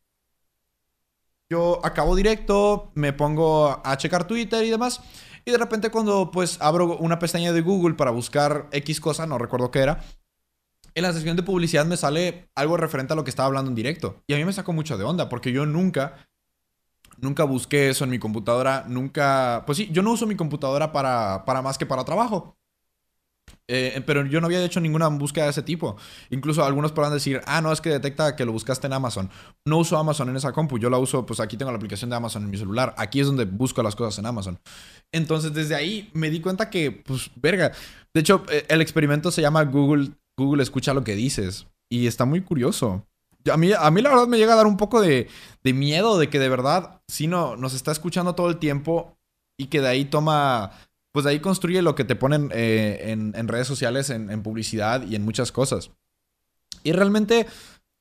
Yo 1.52 1.82
acabo 1.84 2.16
directo, 2.16 2.94
me 2.96 3.12
pongo 3.12 3.82
a 3.84 3.98
checar 3.98 4.26
Twitter 4.26 4.64
y 4.64 4.70
demás. 4.70 5.02
Y 5.44 5.52
de 5.52 5.58
repente 5.58 5.92
cuando 5.92 6.32
pues 6.32 6.58
abro 6.62 6.96
una 6.96 7.20
pestaña 7.20 7.52
de 7.52 7.60
Google 7.60 7.96
para 7.96 8.12
buscar 8.12 8.70
X 8.72 9.02
cosa, 9.02 9.28
no 9.28 9.38
recuerdo 9.38 9.70
qué 9.70 9.80
era. 9.80 10.02
En 10.96 11.04
la 11.04 11.12
sección 11.12 11.36
de 11.36 11.44
publicidad 11.44 11.86
me 11.86 11.98
sale 11.98 12.48
algo 12.56 12.78
referente 12.78 13.12
a 13.12 13.18
lo 13.18 13.26
que 13.26 13.32
estaba 13.32 13.48
hablando 13.48 13.70
en 13.70 13.76
directo. 13.76 14.24
Y 14.28 14.34
a 14.34 14.38
mí 14.38 14.46
me 14.46 14.54
sacó 14.54 14.72
mucho 14.72 14.98
de 14.98 15.04
onda 15.04 15.28
porque 15.28 15.52
yo 15.52 15.66
nunca 15.66 16.26
Nunca 17.18 17.44
busqué 17.44 17.90
eso 17.90 18.06
en 18.06 18.10
mi 18.10 18.18
computadora, 18.18 18.86
nunca... 18.88 19.64
Pues 19.68 19.78
sí, 19.78 19.90
yo 19.92 20.02
no 20.02 20.12
uso 20.12 20.26
mi 20.26 20.36
computadora 20.36 20.92
para, 20.92 21.44
para 21.46 21.62
más 21.62 21.78
que 21.78 21.86
para 21.86 22.06
trabajo. 22.06 22.58
Eh, 23.68 24.02
pero 24.06 24.26
yo 24.26 24.42
no 24.42 24.48
había 24.48 24.64
hecho 24.64 24.82
ninguna 24.82 25.08
búsqueda 25.08 25.46
de 25.46 25.52
ese 25.52 25.64
tipo. 25.64 25.96
Incluso 26.30 26.64
algunos 26.64 26.92
podrán 26.92 27.14
decir, 27.14 27.42
ah, 27.46 27.62
no, 27.62 27.72
es 27.72 27.80
que 27.80 27.90
detecta 27.90 28.36
que 28.36 28.46
lo 28.46 28.52
buscaste 28.52 28.88
en 28.88 28.94
Amazon. 28.94 29.30
No 29.66 29.78
uso 29.78 29.98
Amazon 29.98 30.30
en 30.30 30.36
esa 30.36 30.52
compu, 30.52 30.78
yo 30.78 30.90
la 30.90 30.98
uso, 30.98 31.26
pues 31.26 31.40
aquí 31.40 31.58
tengo 31.58 31.72
la 31.72 31.78
aplicación 31.78 32.10
de 32.10 32.16
Amazon 32.16 32.44
en 32.44 32.50
mi 32.50 32.58
celular. 32.58 32.94
Aquí 32.98 33.20
es 33.22 33.28
donde 33.28 33.46
busco 33.46 33.82
las 33.82 33.96
cosas 33.96 34.20
en 34.20 34.26
Amazon. 34.26 34.60
Entonces, 35.12 35.54
desde 35.54 35.76
ahí 35.76 36.10
me 36.14 36.30
di 36.30 36.42
cuenta 36.42 36.70
que, 36.70 36.92
pues, 36.92 37.32
verga. 37.36 37.72
De 38.14 38.20
hecho, 38.20 38.44
eh, 38.50 38.66
el 38.68 38.82
experimento 38.82 39.32
se 39.32 39.42
llama 39.42 39.64
Google, 39.64 40.12
Google 40.38 40.64
escucha 40.64 40.94
lo 40.94 41.04
que 41.04 41.16
dices. 41.16 41.68
Y 41.90 42.08
está 42.08 42.26
muy 42.26 42.42
curioso 42.42 43.06
a 43.50 43.58
mí, 43.58 43.72
a 43.78 43.90
mí 43.90 44.02
la 44.02 44.10
verdad 44.10 44.28
me 44.28 44.38
llega 44.38 44.54
a 44.54 44.58
dar 44.58 44.68
un 44.68 44.78
poco 44.78 45.02
de, 45.02 45.28
miedo 45.64 46.20
de 46.20 46.30
que 46.30 46.40
de 46.40 46.50
verdad, 46.50 47.02
si 47.08 47.28
no, 47.28 47.56
nos 47.56 47.74
está 47.74 47.92
escuchando 47.92 48.36
todo 48.36 48.50
el 48.50 48.58
tiempo 48.58 49.18
y 49.58 49.68
que 49.68 49.82
de 49.82 49.88
ahí 49.88 50.06
toma, 50.06 50.72
pues 51.12 51.26
de 51.26 51.32
ahí 51.32 51.40
construye 51.40 51.82
lo 51.82 51.96
que 51.96 52.04
te 52.04 52.16
ponen 52.16 52.50
eh, 52.54 53.12
en, 53.12 53.48
redes 53.48 53.68
sociales, 53.68 54.10
en, 54.10 54.44
publicidad 54.44 55.06
y 55.08 55.16
en 55.16 55.24
muchas 55.24 55.52
cosas. 55.52 55.92
Y 56.84 56.94
realmente, 56.94 57.46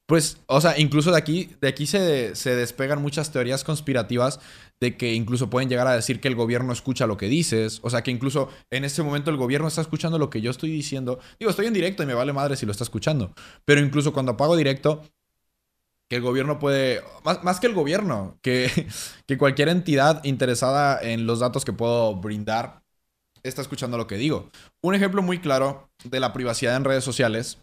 pues, 0.07 0.39
o 0.47 0.61
sea, 0.61 0.79
incluso 0.79 1.11
de 1.11 1.19
aquí, 1.19 1.51
de 1.61 1.69
aquí 1.69 1.87
se, 1.87 2.35
se 2.37 2.55
despegan 2.55 3.03
muchas 3.03 3.33
teorías 3.33 3.65
conspirativas 3.65 4.41
de 4.81 4.97
que 4.97 5.13
incluso 5.13 5.51
pueden 5.51 5.69
llegar 5.69 5.87
a 5.87 5.95
decir 5.95 6.21
que 6.21 6.29
el 6.29 6.35
gobierno 6.35 6.73
escucha 6.73 7.07
lo 7.07 7.17
que 7.17 7.27
dices, 7.27 7.81
o 7.83 7.91
sea, 7.91 8.03
que 8.03 8.11
incluso 8.11 8.49
en 8.71 8.85
este 8.85 9.03
momento 9.03 9.31
el 9.31 9.37
gobierno 9.37 9.69
está 9.69 9.83
escuchando 9.83 10.19
lo 10.19 10.31
que 10.31 10.41
yo 10.41 10.51
estoy 10.51 10.71
diciendo. 10.71 11.19
Digo, 11.39 11.51
estoy 11.51 11.67
en 11.67 11.75
directo 11.75 12.03
y 12.03 12.07
me 12.07 12.15
vale 12.15 12.33
madre 12.33 12.57
si 12.57 12.65
lo 12.65 12.73
está 12.73 12.85
escuchando, 12.85 13.35
pero 13.65 13.81
incluso 13.81 14.13
cuando 14.13 14.33
apago 14.33 14.57
directo, 14.57 15.03
que 16.09 16.17
el 16.17 16.23
gobierno 16.23 16.59
puede, 16.59 17.03
más, 17.23 17.61
que 17.61 17.69
el 17.69 17.75
gobierno, 17.75 18.39
que, 18.43 18.69
que, 19.27 19.39
cualquier 19.39 19.69
entidad 19.69 20.25
interesada 20.25 21.01
en 21.01 21.27
los 21.27 21.39
datos 21.39 21.65
que 21.65 21.73
puedo 21.73 22.17
brindar 22.17 22.80
está 23.43 23.63
escuchando 23.63 23.97
lo 23.97 24.07
que 24.07 24.17
digo. 24.17 24.51
Un 24.83 24.95
ejemplo 24.95 25.23
muy 25.23 25.39
claro 25.39 25.91
de 26.05 26.21
la 26.21 26.33
privacidad 26.33 26.77
en 26.77 26.85
redes 26.85 27.05
sociales. 27.05 27.59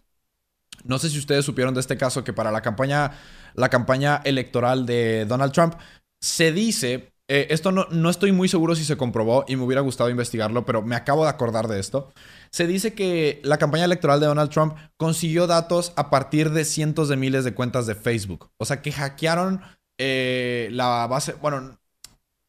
No 0.83 0.99
sé 0.99 1.09
si 1.09 1.19
ustedes 1.19 1.45
supieron 1.45 1.73
de 1.73 1.79
este 1.79 1.97
caso 1.97 2.23
que 2.23 2.33
para 2.33 2.51
la 2.51 2.61
campaña, 2.61 3.11
la 3.55 3.69
campaña 3.69 4.21
electoral 4.23 4.85
de 4.85 5.25
Donald 5.25 5.51
Trump 5.53 5.75
se 6.21 6.51
dice, 6.51 7.13
eh, 7.27 7.47
esto 7.49 7.71
no, 7.71 7.87
no 7.91 8.09
estoy 8.09 8.31
muy 8.31 8.47
seguro 8.47 8.75
si 8.75 8.85
se 8.85 8.97
comprobó 8.97 9.43
y 9.47 9.55
me 9.55 9.63
hubiera 9.63 9.81
gustado 9.81 10.09
investigarlo, 10.09 10.65
pero 10.65 10.81
me 10.81 10.95
acabo 10.95 11.23
de 11.23 11.29
acordar 11.29 11.67
de 11.67 11.79
esto. 11.79 12.11
Se 12.51 12.67
dice 12.67 12.93
que 12.93 13.41
la 13.43 13.57
campaña 13.57 13.85
electoral 13.85 14.19
de 14.19 14.27
Donald 14.27 14.49
Trump 14.49 14.75
consiguió 14.97 15.47
datos 15.47 15.93
a 15.95 16.09
partir 16.09 16.51
de 16.51 16.65
cientos 16.65 17.09
de 17.09 17.17
miles 17.17 17.43
de 17.43 17.53
cuentas 17.53 17.85
de 17.87 17.95
Facebook. 17.95 18.49
O 18.57 18.65
sea, 18.65 18.81
que 18.81 18.91
hackearon 18.91 19.61
eh, 19.97 20.69
la 20.71 21.07
base. 21.07 21.33
Bueno, 21.33 21.77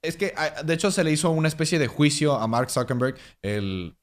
es 0.03 0.17
que 0.17 0.33
ah, 0.37 0.63
de 0.63 0.75
hecho 0.75 0.91
se 0.91 1.05
le 1.05 1.13
hizo 1.13 1.31
una 1.31 1.49
especie 1.49 1.79
de 1.79 1.87
juicio 1.87 2.35
a 2.35 2.47
Mark 2.47 2.71
Zuckerberg, 2.71 3.17
el, 3.43 3.95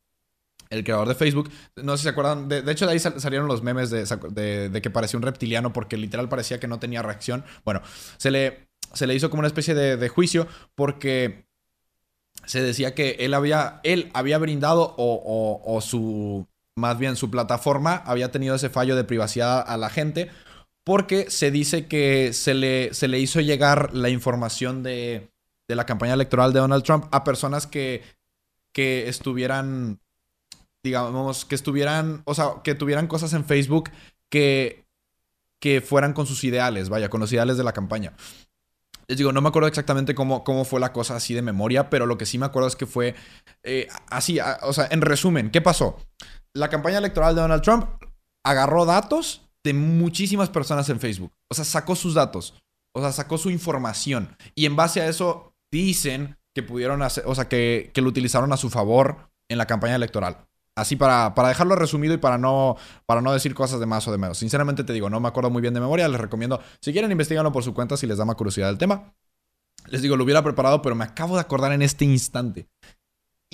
creador 0.70 1.08
de 1.08 1.16
Facebook. 1.16 1.50
No 1.78 1.93
sé 1.93 1.98
si 2.00 2.04
se 2.04 2.10
acuerdan. 2.10 2.50
De, 2.50 2.70
hecho, 2.70 2.86
de 2.86 2.91
ahí 2.93 3.00
salieron 3.00 3.48
los 3.48 3.64
memes 3.64 3.89
de, 3.89 4.82
que 4.82 4.89
parecía 4.89 5.18
un 5.18 5.24
reptiliano 5.24 5.72
porque 5.72 5.96
literal 5.96 6.28
parecía 6.28 6.60
que 6.60 6.68
no 6.68 6.80
tenía 6.80 7.02
reacción. 7.02 7.46
Bueno, 7.64 7.82
se 8.18 8.30
le, 8.30 8.68
se 8.93 9.08
le 9.08 9.16
hizo 9.16 9.30
como 9.30 9.39
una 9.39 9.48
especie 9.48 9.74
de 9.74 10.10
juicio 10.10 10.48
porque 10.76 11.46
se 12.46 12.62
decía 12.62 12.93
que 12.93 13.18
él 13.20 13.34
había, 13.34 13.80
él 13.84 14.12
había 14.14 14.38
brindado 14.38 14.93
o, 14.98 15.80
su, 15.82 16.48
más 16.76 16.98
bien 16.98 17.16
su 17.16 17.32
plataforma 17.32 17.96
había 18.06 18.32
tenido 18.32 18.56
ese 18.56 18.70
fallo 18.70 18.96
de 18.96 19.04
privacidad 19.04 19.64
a 19.66 19.78
la 19.78 19.89
gente 19.89 20.30
porque 20.84 21.32
se 21.32 21.50
dice 21.50 21.88
que 21.88 22.34
se 22.34 22.54
le, 22.54 22.93
se 22.93 23.08
le 23.08 23.20
hizo 23.20 23.41
llegar 23.41 23.93
la 23.96 24.10
información 24.10 24.84
de, 24.84 25.32
de 25.68 25.76
la 25.76 25.86
campaña 25.86 26.13
electoral 26.13 26.53
de 26.53 26.59
Donald 26.59 26.84
Trump 26.84 27.05
a 27.11 27.24
personas 27.24 27.68
que, 27.68 28.03
que 28.72 29.07
estuvieran, 29.07 29.99
digamos, 30.84 31.45
que 31.45 31.55
estuvieran, 31.55 32.22
o 32.26 32.36
sea, 32.36 32.61
que 32.63 32.76
tuvieran 32.76 33.07
cosas 33.07 33.34
en 33.34 33.45
Facebook 33.45 33.89
que, 34.30 34.86
que 35.59 35.82
fueran 35.82 36.13
con 36.13 36.28
sus 36.28 36.43
ideales, 36.43 36.89
vaya, 36.89 37.09
con 37.09 37.22
los 37.22 37.32
ideales 37.32 37.57
de 37.57 37.63
la 37.63 37.74
campaña. 37.74 38.13
Les 39.07 39.18
digo, 39.18 39.32
no 39.32 39.41
me 39.41 39.49
acuerdo 39.49 39.68
exactamente 39.68 40.16
cómo, 40.16 40.43
cómo 40.43 40.66
fue 40.66 40.80
la 40.80 40.91
cosa 40.91 41.16
así 41.16 41.34
de 41.34 41.41
memoria, 41.41 41.89
pero 41.89 42.05
lo 42.05 42.18
que 42.18 42.26
sí 42.26 42.38
me 42.38 42.45
acuerdo 42.45 42.68
es 42.68 42.76
que 42.76 42.88
fue 42.88 43.16
eh, 43.63 43.88
así, 44.09 44.39
o 44.63 44.74
sea, 44.74 44.88
en 44.89 45.01
resumen, 45.01 45.51
¿qué 45.51 45.61
pasó? 45.61 45.97
La 46.53 46.70
campaña 46.70 46.97
electoral 46.97 47.36
de 47.36 47.41
Donald 47.41 47.61
Trump 47.61 47.86
agarró 48.43 48.86
datos 48.86 49.41
de 49.63 49.74
muchísimas 49.74 50.49
personas 50.49 50.89
en 50.89 50.99
Facebook. 50.99 51.34
O 51.49 51.55
sea, 51.55 51.66
sacó 51.66 51.95
sus 51.95 52.13
datos. 52.13 52.53
O 52.93 53.01
sea, 53.01 53.11
sacó 53.11 53.38
su 53.38 53.49
información. 53.49 54.38
Y 54.53 54.66
en 54.66 54.76
base 54.76 55.01
a 55.01 55.07
eso 55.07 55.55
dicen 55.84 56.38
que 56.53 56.63
pudieron 56.63 57.01
hacer, 57.01 57.23
o 57.28 57.36
sea, 57.36 57.47
que, 57.49 57.91
que 57.93 58.01
lo 58.01 58.09
utilizaron 58.09 58.53
a 58.53 58.57
su 58.57 58.69
favor 58.69 59.30
en 59.49 59.57
la 59.57 59.67
campaña 59.67 59.95
electoral. 59.95 60.47
Así 60.78 60.97
para, 60.97 61.34
para 61.36 61.49
dejarlo 61.49 61.76
resumido 61.76 62.13
y 62.13 62.17
para 62.17 62.38
no, 62.38 62.76
para 63.05 63.21
no 63.21 63.32
decir 63.32 63.53
cosas 63.55 63.80
de 63.80 63.86
más 63.86 64.07
o 64.07 64.11
de 64.11 64.17
menos. 64.17 64.38
Sinceramente 64.38 64.84
te 64.84 64.91
digo, 64.91 65.09
no 65.09 65.21
me 65.21 65.28
acuerdo 65.30 65.49
muy 65.49 65.61
bien 65.61 65.73
de 65.73 65.80
memoria. 65.80 66.07
Les 66.09 66.19
recomiendo, 66.19 66.61
si 66.82 66.91
quieren, 66.91 67.11
investigarlo 67.11 67.51
por 67.51 67.63
su 67.63 67.73
cuenta 67.73 67.95
si 67.95 68.07
les 68.07 68.17
da 68.17 68.26
más 68.26 68.36
curiosidad 68.36 68.69
el 68.69 68.78
tema. 68.78 69.13
Les 69.88 70.01
digo, 70.01 70.17
lo 70.17 70.23
hubiera 70.23 70.43
preparado, 70.43 70.82
pero 70.82 70.95
me 70.95 71.05
acabo 71.05 71.36
de 71.36 71.41
acordar 71.41 71.71
en 71.71 71.82
este 71.82 72.03
instante. 72.03 72.67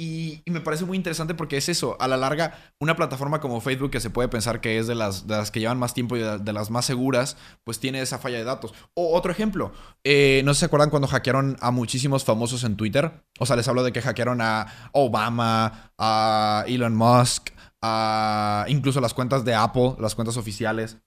Y, 0.03 0.41
me 0.47 0.61
parece 0.61 0.83
muy 0.83 0.97
interesante 0.97 1.35
porque 1.35 1.57
es 1.57 1.69
eso, 1.69 1.95
a 1.99 2.07
la 2.07 2.17
larga, 2.17 2.57
una 2.79 2.95
plataforma 2.95 3.39
como 3.39 3.61
Facebook 3.61 3.91
que 3.91 3.99
se 3.99 4.09
puede 4.09 4.29
pensar 4.29 4.59
que 4.59 4.79
es 4.79 4.87
de 4.87 4.95
las, 4.95 5.23
que 5.51 5.59
llevan 5.59 5.77
más 5.77 5.93
tiempo 5.93 6.17
y 6.17 6.21
de, 6.21 6.53
las 6.53 6.71
más 6.71 6.85
seguras, 6.85 7.37
pues 7.63 7.79
tiene 7.79 8.01
esa 8.01 8.17
falla 8.17 8.39
de 8.39 8.43
datos. 8.43 8.73
O 8.95 9.15
otro 9.15 9.31
ejemplo, 9.31 9.71
eh, 10.03 10.41
no 10.43 10.55
se 10.55 10.65
acuerdan 10.65 10.89
cuando 10.89 11.07
hackearon 11.07 11.55
a 11.59 11.69
muchísimos 11.69 12.23
famosos 12.23 12.63
en 12.63 12.77
Twitter. 12.77 13.11
O 13.37 13.45
sea, 13.45 13.55
les 13.55 13.67
hablo 13.67 13.83
de 13.83 13.91
que 13.91 14.01
hackearon 14.01 14.41
a 14.41 14.89
Obama, 14.91 15.91
a 15.99 16.65
Elon 16.67 16.95
Musk, 16.95 17.51
a 17.83 18.65
incluso 18.69 19.01
las 19.01 19.13
cuentas 19.13 19.45
de 19.45 19.53
Apple, 19.53 19.97
las 19.99 20.15
cuentas 20.15 20.35
oficiales. 20.35 20.97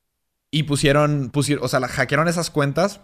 Y 0.52 0.62
pusieron 0.62 1.32
o 1.34 1.68
sea, 1.68 1.80
hackearon 1.80 2.28
esas 2.28 2.48
cuentas 2.48 3.00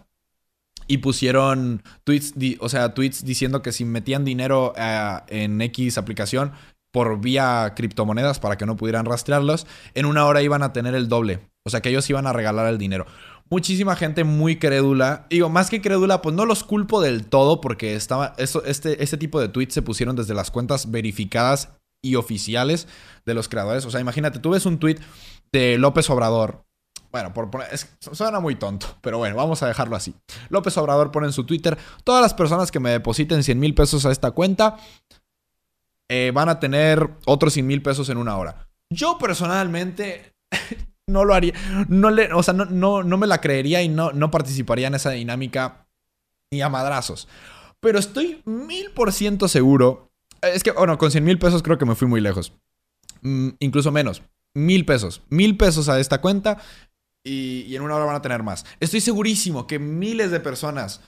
y 0.91 0.97
pusieron 0.97 1.83
tweets, 2.03 2.33
o 2.59 2.67
sea, 2.67 2.93
tweets 2.93 3.23
diciendo 3.23 3.61
que 3.61 3.71
si 3.71 3.85
metían 3.85 4.25
dinero 4.25 4.73
eh, 4.75 5.19
en 5.29 5.61
X 5.61 5.97
aplicación 5.97 6.51
por 6.91 7.21
vía 7.21 7.71
criptomonedas 7.77 8.41
para 8.41 8.57
que 8.57 8.65
no 8.65 8.75
pudieran 8.75 9.05
rastrearlos, 9.05 9.67
en 9.93 10.05
una 10.05 10.25
hora 10.25 10.41
iban 10.41 10.63
a 10.63 10.73
tener 10.73 10.93
el 10.93 11.07
doble. 11.07 11.47
O 11.65 11.69
sea, 11.69 11.79
que 11.79 11.87
ellos 11.87 12.09
iban 12.09 12.27
a 12.27 12.33
regalar 12.33 12.67
el 12.67 12.77
dinero. 12.77 13.05
Muchísima 13.49 13.95
gente 13.95 14.25
muy 14.25 14.59
crédula. 14.59 15.27
Digo, 15.29 15.47
más 15.47 15.69
que 15.69 15.81
crédula, 15.81 16.21
pues 16.21 16.35
no 16.35 16.45
los 16.45 16.65
culpo 16.65 16.99
del 16.99 17.25
todo 17.25 17.61
porque 17.61 17.95
estaba, 17.95 18.33
eso, 18.37 18.65
este, 18.65 19.01
este 19.01 19.15
tipo 19.15 19.39
de 19.39 19.47
tweets 19.47 19.73
se 19.73 19.81
pusieron 19.81 20.17
desde 20.17 20.33
las 20.33 20.51
cuentas 20.51 20.91
verificadas 20.91 21.69
y 22.03 22.15
oficiales 22.15 22.89
de 23.25 23.33
los 23.33 23.47
creadores. 23.47 23.85
O 23.85 23.91
sea, 23.91 24.01
imagínate, 24.01 24.39
tú 24.39 24.49
ves 24.49 24.65
un 24.65 24.77
tweet 24.77 24.97
de 25.53 25.77
López 25.77 26.09
Obrador 26.09 26.65
bueno, 27.11 27.33
por 27.33 27.49
poner, 27.49 27.67
suena 27.99 28.39
muy 28.39 28.55
tonto, 28.55 28.87
pero 29.01 29.17
bueno, 29.17 29.35
vamos 29.35 29.61
a 29.63 29.67
dejarlo 29.67 29.95
así. 29.95 30.15
López 30.49 30.77
Obrador 30.77 31.11
pone 31.11 31.27
en 31.27 31.33
su 31.33 31.45
Twitter, 31.45 31.77
todas 32.03 32.21
las 32.21 32.33
personas 32.33 32.71
que 32.71 32.79
me 32.79 32.89
depositen 32.91 33.43
100 33.43 33.59
mil 33.59 33.75
pesos 33.75 34.05
a 34.05 34.11
esta 34.11 34.31
cuenta 34.31 34.77
eh, 36.09 36.31
van 36.33 36.49
a 36.49 36.59
tener 36.59 37.09
otros 37.25 37.53
100 37.53 37.67
mil 37.67 37.81
pesos 37.81 38.09
en 38.09 38.17
una 38.17 38.37
hora. 38.37 38.67
Yo 38.89 39.17
personalmente 39.17 40.33
no 41.07 41.25
lo 41.25 41.33
haría, 41.33 41.53
no 41.89 42.09
le, 42.09 42.33
o 42.33 42.43
sea, 42.43 42.53
no, 42.53 43.03
no, 43.03 43.17
me 43.17 43.27
la 43.27 43.41
creería 43.41 43.81
y 43.81 43.89
no, 43.89 44.11
no 44.11 44.31
participaría 44.31 44.87
en 44.87 44.95
esa 44.95 45.11
dinámica 45.11 45.87
ni 46.51 46.61
a 46.61 46.69
madrazos. 46.69 47.27
Pero 47.79 47.99
estoy 47.99 48.41
mil 48.45 48.91
por 48.91 49.11
ciento 49.11 49.47
seguro. 49.47 50.11
Es 50.41 50.63
que, 50.63 50.71
bueno, 50.71 50.97
con 50.97 51.11
100 51.11 51.23
mil 51.23 51.39
pesos 51.39 51.63
creo 51.63 51.77
que 51.77 51.85
me 51.85 51.95
fui 51.95 52.07
muy 52.07 52.21
lejos. 52.21 52.53
Mm, 53.21 53.49
incluso 53.59 53.91
menos. 53.91 54.21
Mil 54.53 54.85
pesos. 54.85 55.21
Mil 55.29 55.57
pesos 55.57 55.89
a 55.89 55.99
esta 55.99 56.21
cuenta 56.21 56.57
y, 57.23 57.75
en 57.75 57.81
una 57.81 57.95
hora 57.95 58.05
van 58.05 58.15
a 58.15 58.21
tener 58.21 58.43
más. 58.43 58.65
Estoy 58.79 59.01
segurísimo 59.01 59.67
que 59.67 59.79
miles 59.79 60.31
de 60.31 60.39
personas 60.39 61.01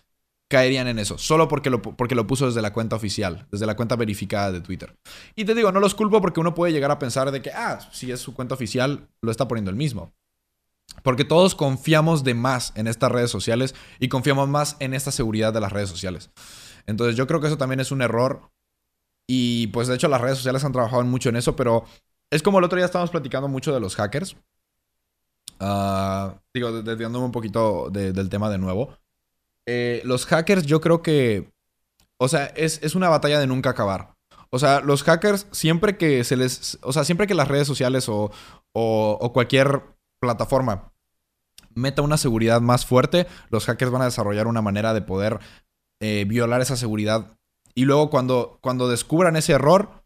caerían 0.49 0.87
en 0.87 0.99
eso, 0.99 1.17
solo 1.17 1.47
porque 1.47 1.69
lo, 1.69 1.81
porque 1.81 2.15
lo 2.15 2.27
puso 2.27 2.45
desde 2.45 2.61
la 2.61 2.73
cuenta 2.73 2.95
oficial, 2.95 3.47
desde 3.51 3.65
la 3.65 3.75
cuenta 3.75 3.95
verificada 3.95 4.51
de 4.51 4.61
Twitter. 4.61 4.95
Y 5.35 5.45
te 5.45 5.55
digo, 5.55 5.71
no 5.71 5.79
los 5.79 5.95
culpo 5.95 6.21
porque 6.21 6.39
uno 6.39 6.53
puede 6.53 6.71
llegar 6.71 6.91
a 6.91 6.99
pensar 6.99 7.31
de 7.31 7.41
que, 7.41 7.51
ah, 7.51 7.79
si 7.91 8.11
es 8.11 8.19
su 8.19 8.35
cuenta 8.35 8.53
oficial, 8.53 9.07
lo 9.21 9.31
está 9.31 9.47
poniendo 9.47 9.71
el 9.71 9.77
mismo. 9.77 10.13
Porque 11.01 11.25
todos 11.25 11.55
confiamos 11.55 12.23
de 12.23 12.35
más 12.35 12.71
en 12.75 12.87
estas 12.87 13.11
redes 13.11 13.31
sociales 13.31 13.73
y 13.99 14.09
confiamos 14.09 14.47
más 14.47 14.75
en 14.79 14.93
esta 14.93 15.11
seguridad 15.11 15.51
de 15.51 15.61
las 15.61 15.71
redes 15.71 15.89
sociales. 15.89 16.29
Entonces 16.85 17.15
yo 17.15 17.25
creo 17.25 17.39
que 17.39 17.47
eso 17.47 17.57
también 17.57 17.79
es 17.79 17.91
un 17.91 18.01
error. 18.01 18.51
Y 19.27 19.67
pues 19.67 19.87
de 19.87 19.95
hecho 19.95 20.07
las 20.07 20.21
redes 20.21 20.37
sociales 20.37 20.63
han 20.63 20.71
trabajado 20.73 21.03
mucho 21.03 21.29
en 21.29 21.37
eso, 21.37 21.55
pero 21.55 21.85
es 22.29 22.43
como 22.43 22.59
el 22.59 22.65
otro 22.65 22.75
día 22.75 22.85
estábamos 22.85 23.09
platicando 23.09 23.47
mucho 23.47 23.73
de 23.73 23.79
los 23.79 23.95
hackers. 23.95 24.35
Uh, 25.59 26.33
digo, 26.53 26.81
desviándome 26.81 27.25
un 27.25 27.31
poquito 27.31 27.89
del 27.89 28.29
tema 28.29 28.49
de 28.49 28.57
nuevo. 28.57 28.97
Eh, 29.65 30.01
los 30.05 30.25
hackers, 30.25 30.65
yo 30.65 30.81
creo 30.81 31.01
que. 31.01 31.51
O 32.17 32.27
sea, 32.27 32.45
es, 32.55 32.95
una 32.95 33.09
batalla 33.09 33.39
de 33.39 33.47
nunca 33.47 33.71
acabar. 33.71 34.15
O 34.49 34.59
sea, 34.59 34.81
los 34.81 35.03
hackers, 35.03 35.47
siempre 35.51 35.97
que 35.97 36.23
se 36.23 36.37
les. 36.37 36.77
O 36.81 36.93
sea, 36.93 37.03
siempre 37.03 37.27
que 37.27 37.33
las 37.33 37.47
redes 37.47 37.67
sociales 37.67 38.07
o, 38.09 38.31
o, 38.73 39.33
cualquier 39.33 39.81
plataforma 40.19 40.91
meta 41.75 42.03
una 42.03 42.17
seguridad 42.17 42.61
más 42.61 42.85
fuerte, 42.85 43.25
los 43.49 43.65
hackers 43.65 43.91
van 43.91 44.03
a 44.03 44.05
desarrollar 44.05 44.45
una 44.45 44.61
manera 44.61 44.93
de 44.93 45.01
poder 45.01 45.39
eh, 45.99 46.25
violar 46.27 46.61
esa 46.61 46.77
seguridad. 46.77 47.37
Y 47.73 47.85
luego, 47.85 48.09
cuando, 48.11 48.59
cuando 48.61 48.87
descubran 48.87 49.35
ese 49.35 49.53
error, 49.53 50.03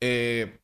eh, 0.00 0.58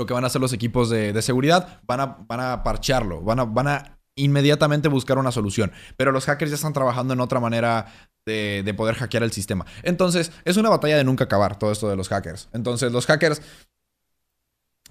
lo 0.00 0.06
que 0.06 0.14
van 0.14 0.24
a 0.24 0.28
hacer 0.28 0.40
los 0.40 0.54
equipos 0.54 0.88
de, 0.88 1.20
seguridad, 1.20 1.80
van 1.86 2.00
a, 2.00 2.06
van 2.26 2.40
a 2.40 2.62
parchearlo, 2.62 3.20
van 3.20 3.40
a, 3.40 3.44
van 3.44 3.68
a 3.68 4.00
inmediatamente 4.14 4.88
buscar 4.88 5.18
una 5.18 5.30
solución. 5.30 5.72
Pero 5.98 6.10
los 6.10 6.24
hackers 6.24 6.50
ya 6.50 6.54
están 6.54 6.72
trabajando 6.72 7.12
en 7.12 7.20
otra 7.20 7.38
manera 7.38 7.92
de, 8.24 8.74
poder 8.78 8.94
hackear 8.94 9.24
el 9.24 9.30
sistema. 9.30 9.66
Entonces, 9.82 10.32
es 10.46 10.56
una 10.56 10.70
batalla 10.70 10.96
de 10.96 11.04
nunca 11.04 11.24
acabar 11.24 11.58
todo 11.58 11.70
esto 11.70 11.86
de 11.86 11.96
los 11.96 12.08
hackers. 12.08 12.48
Entonces, 12.54 12.92
los 12.92 13.04
hackers, 13.04 13.42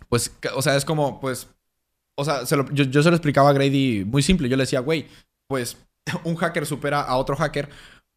pues, 0.09 0.31
o 0.53 0.61
sea, 0.61 0.75
es 0.75 0.85
como, 0.85 1.19
pues, 1.19 1.47
o 2.15 2.23
sea, 2.23 2.43
yo, 2.43 2.83
yo 2.83 3.01
se 3.01 3.09
lo 3.09 3.15
explicaba 3.15 3.49
a 3.49 3.53
Grady 3.53 4.05
muy 4.05 4.21
simple. 4.21 4.47
Yo 4.47 4.57
le 4.57 4.63
decía, 4.63 4.81
güey, 4.81 5.07
pues, 5.47 5.75
un 6.23 6.35
hacker 6.35 6.67
supera 6.67 7.01
a 7.01 7.15
otro 7.15 7.35
hacker 7.35 7.67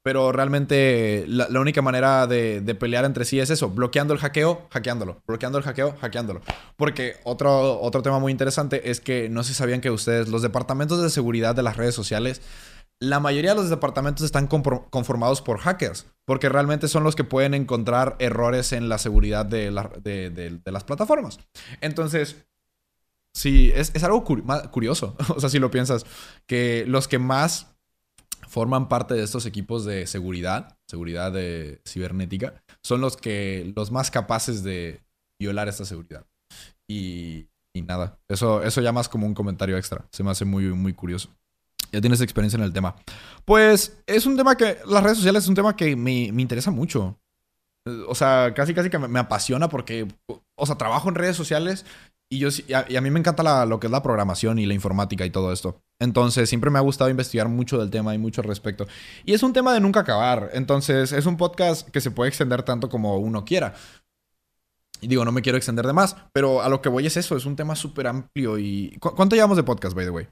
pero 0.03 0.33
realmente 0.33 1.25
la, 1.29 1.47
única 1.61 1.81
manera 1.81 2.27
de, 2.27 2.77
pelear 2.79 3.05
entre 3.05 3.25
sí 3.25 3.39
es 3.39 3.51
eso, 3.51 3.71
bloqueando 3.71 4.13
el 4.13 4.21
hackeo, 4.21 4.67
hackeándolo, 4.71 5.23
bloqueando 5.27 5.59
el 5.59 5.65
hackeo, 5.65 5.97
hackeándolo. 6.01 6.41
Porque 6.77 7.17
otro, 7.25 7.81
otro 7.81 8.03
tema 8.03 8.19
muy 8.19 8.33
interesante 8.33 8.91
es 8.91 9.01
que 9.01 9.29
no 9.29 9.45
si 9.45 9.55
sabían 9.55 9.81
que 9.81 9.91
ustedes, 9.91 10.29
los 10.29 10.43
departamentos 10.43 11.01
de 11.03 11.11
seguridad 11.11 11.55
de 11.55 11.63
las 11.63 11.77
redes 11.77 11.95
sociales, 11.95 12.43
la 13.03 13.21
mayoría 13.21 13.51
de 13.51 13.57
los 13.57 13.71
departamentos 13.71 14.25
están 14.25 14.47
conformados 14.47 15.43
por 15.43 15.59
hackers, 15.59 16.07
porque 16.25 16.49
realmente 16.49 16.87
son 16.87 17.03
los 17.03 17.17
que 17.17 17.25
pueden 17.25 17.55
encontrar 17.55 18.17
errores 18.21 18.73
en 18.73 18.89
la 18.89 18.99
seguridad 18.99 19.45
de, 19.45 19.71
las 19.73 20.85
plataformas. 20.85 21.41
Entonces, 21.81 22.45
sí, 23.35 23.73
es, 23.75 23.91
es 23.95 24.05
algo 24.05 24.25
curioso, 24.25 25.17
o 25.35 25.41
sea, 25.41 25.49
si 25.49 25.59
lo 25.59 25.71
piensas, 25.71 26.07
que 26.47 26.85
los 26.87 27.09
que 27.09 27.19
más 27.19 27.72
forman 28.53 28.87
parte 28.87 29.15
de 29.15 29.23
estos 29.23 29.47
equipos 29.47 29.87
de 29.87 30.07
seguridad, 30.07 30.77
seguridad 30.87 31.33
de 31.33 31.81
cibernética, 31.89 32.63
son 32.83 33.01
los 33.01 33.17
que 33.17 33.73
los 33.75 33.91
más 33.91 34.11
capaces 34.11 34.63
de 34.63 35.01
violar 35.41 35.69
esta 35.69 35.87
seguridad. 35.87 36.27
Y, 36.87 37.49
nada, 37.75 38.19
eso, 38.29 38.63
eso 38.63 38.83
ya 38.83 38.93
más 38.93 39.09
como 39.09 39.27
un 39.27 39.33
comentario 39.33 39.79
extra. 39.79 40.07
Se 40.13 40.23
me 40.23 40.31
hace 40.31 40.45
muy, 40.45 40.65
muy 40.65 40.93
curioso. 40.93 41.31
Ya 41.93 42.03
tienes 42.03 42.21
experiencia 42.21 42.59
en 42.59 42.65
el 42.65 42.75
tema. 42.75 42.95
Pues 43.47 43.97
es 44.07 44.27
un 44.27 44.37
tema 44.37 44.55
que, 44.55 44.77
las 44.87 45.03
redes 45.03 45.17
sociales 45.17 45.45
es 45.45 45.49
un 45.49 45.55
tema 45.55 45.75
que 45.75 45.97
me, 45.97 46.31
me 46.31 46.43
interesa 46.43 46.71
mucho. 46.71 47.19
O 48.07 48.15
sea, 48.15 48.53
casi 48.55 48.75
casi 48.75 48.91
que 48.91 48.99
me, 48.99 49.09
me, 49.09 49.19
apasiona 49.19 49.71
porque, 49.71 50.07
o 50.57 50.67
sea, 50.67 50.77
trabajo 50.77 51.09
en 51.09 51.15
redes 51.15 51.37
sociales 51.37 51.87
y, 52.33 52.39
yo, 52.39 52.49
y 52.67 52.97
a, 52.97 53.01
mí 53.03 53.11
me 53.11 53.19
encanta 53.19 53.67
lo 53.67 53.79
que 53.79 53.89
es 53.89 53.91
la 53.91 54.03
programación 54.03 54.59
y 54.59 54.65
la 54.65 54.73
informática 54.73 55.27
y 55.27 55.31
todo 55.31 55.53
esto. 55.53 55.83
Entonces, 55.99 56.49
siempre 56.49 56.71
me 56.71 56.79
ha 56.79 56.83
gustado 56.83 57.11
investigar 57.11 57.47
mucho 57.49 57.79
del 57.79 57.91
tema 57.91 58.15
y 58.15 58.19
mucho 58.19 58.41
al 58.41 58.49
respecto. 58.49 58.87
Y 59.27 59.35
es 59.35 59.43
un 59.43 59.53
tema 59.53 59.75
de 59.75 59.81
nunca 59.81 60.01
acabar. 60.01 60.49
Entonces, 60.55 61.13
es 61.13 61.27
un 61.27 61.37
podcast 61.37 61.87
que 61.91 62.01
se 62.01 62.11
puede 62.11 62.31
extender 62.31 62.63
tanto 62.63 62.89
como 62.89 63.19
uno 63.19 63.45
quiera. 63.45 63.75
Y 65.03 65.09
digo, 65.09 65.27
no 65.27 65.33
me 65.33 65.43
quiero 65.43 65.59
extender 65.59 65.87
de 65.87 65.93
más, 65.93 66.17
pero 66.33 66.63
a 66.63 66.71
lo 66.71 66.81
que 66.81 66.89
voy 66.89 67.05
es 67.05 67.19
eso, 67.19 67.37
es 67.37 67.45
un 67.45 67.55
tema 67.55 67.77
súper 67.77 68.07
amplio 68.07 68.59
y... 68.59 68.97
¿Cuánto 68.99 69.37
llevamos 69.37 69.59
de 69.59 69.65
podcast, 69.65 69.95
by 69.95 70.07
the 70.07 70.11
way? 70.11 70.27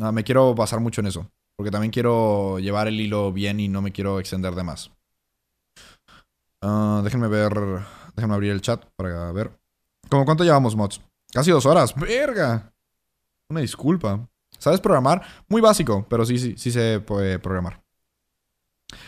Ah, 0.00 0.12
me 0.12 0.24
quiero 0.24 0.54
basar 0.54 0.80
mucho 0.80 1.00
en 1.00 1.06
eso, 1.06 1.30
porque 1.56 1.70
también 1.70 1.92
quiero 1.92 2.58
llevar 2.58 2.88
el 2.88 3.00
hilo 3.00 3.32
bien 3.32 3.58
y 3.58 3.68
no 3.68 3.80
me 3.80 3.92
quiero 3.92 4.20
extender 4.20 4.54
de 4.54 4.64
más. 4.64 4.90
Uh, 6.60 7.00
déjenme 7.02 7.28
ver, 7.28 7.54
déjenme 8.16 8.34
abrir 8.34 8.50
el 8.50 8.60
chat 8.60 8.84
para 8.96 9.32
ver. 9.32 9.50
¿Cómo 10.10 10.26
cuánto 10.26 10.44
llevamos, 10.44 10.76
mods? 10.76 11.00
Casi 11.32 11.50
dos 11.50 11.66
horas. 11.66 11.94
¡Verga! 11.94 12.72
Una 13.50 13.60
disculpa. 13.60 14.28
¿Sabes 14.58 14.80
programar? 14.80 15.22
Muy 15.48 15.60
básico, 15.60 16.06
pero 16.08 16.24
sí, 16.24 16.38
sí, 16.38 16.54
sí 16.56 16.70
se 16.70 17.00
puede 17.00 17.38
programar. 17.38 17.82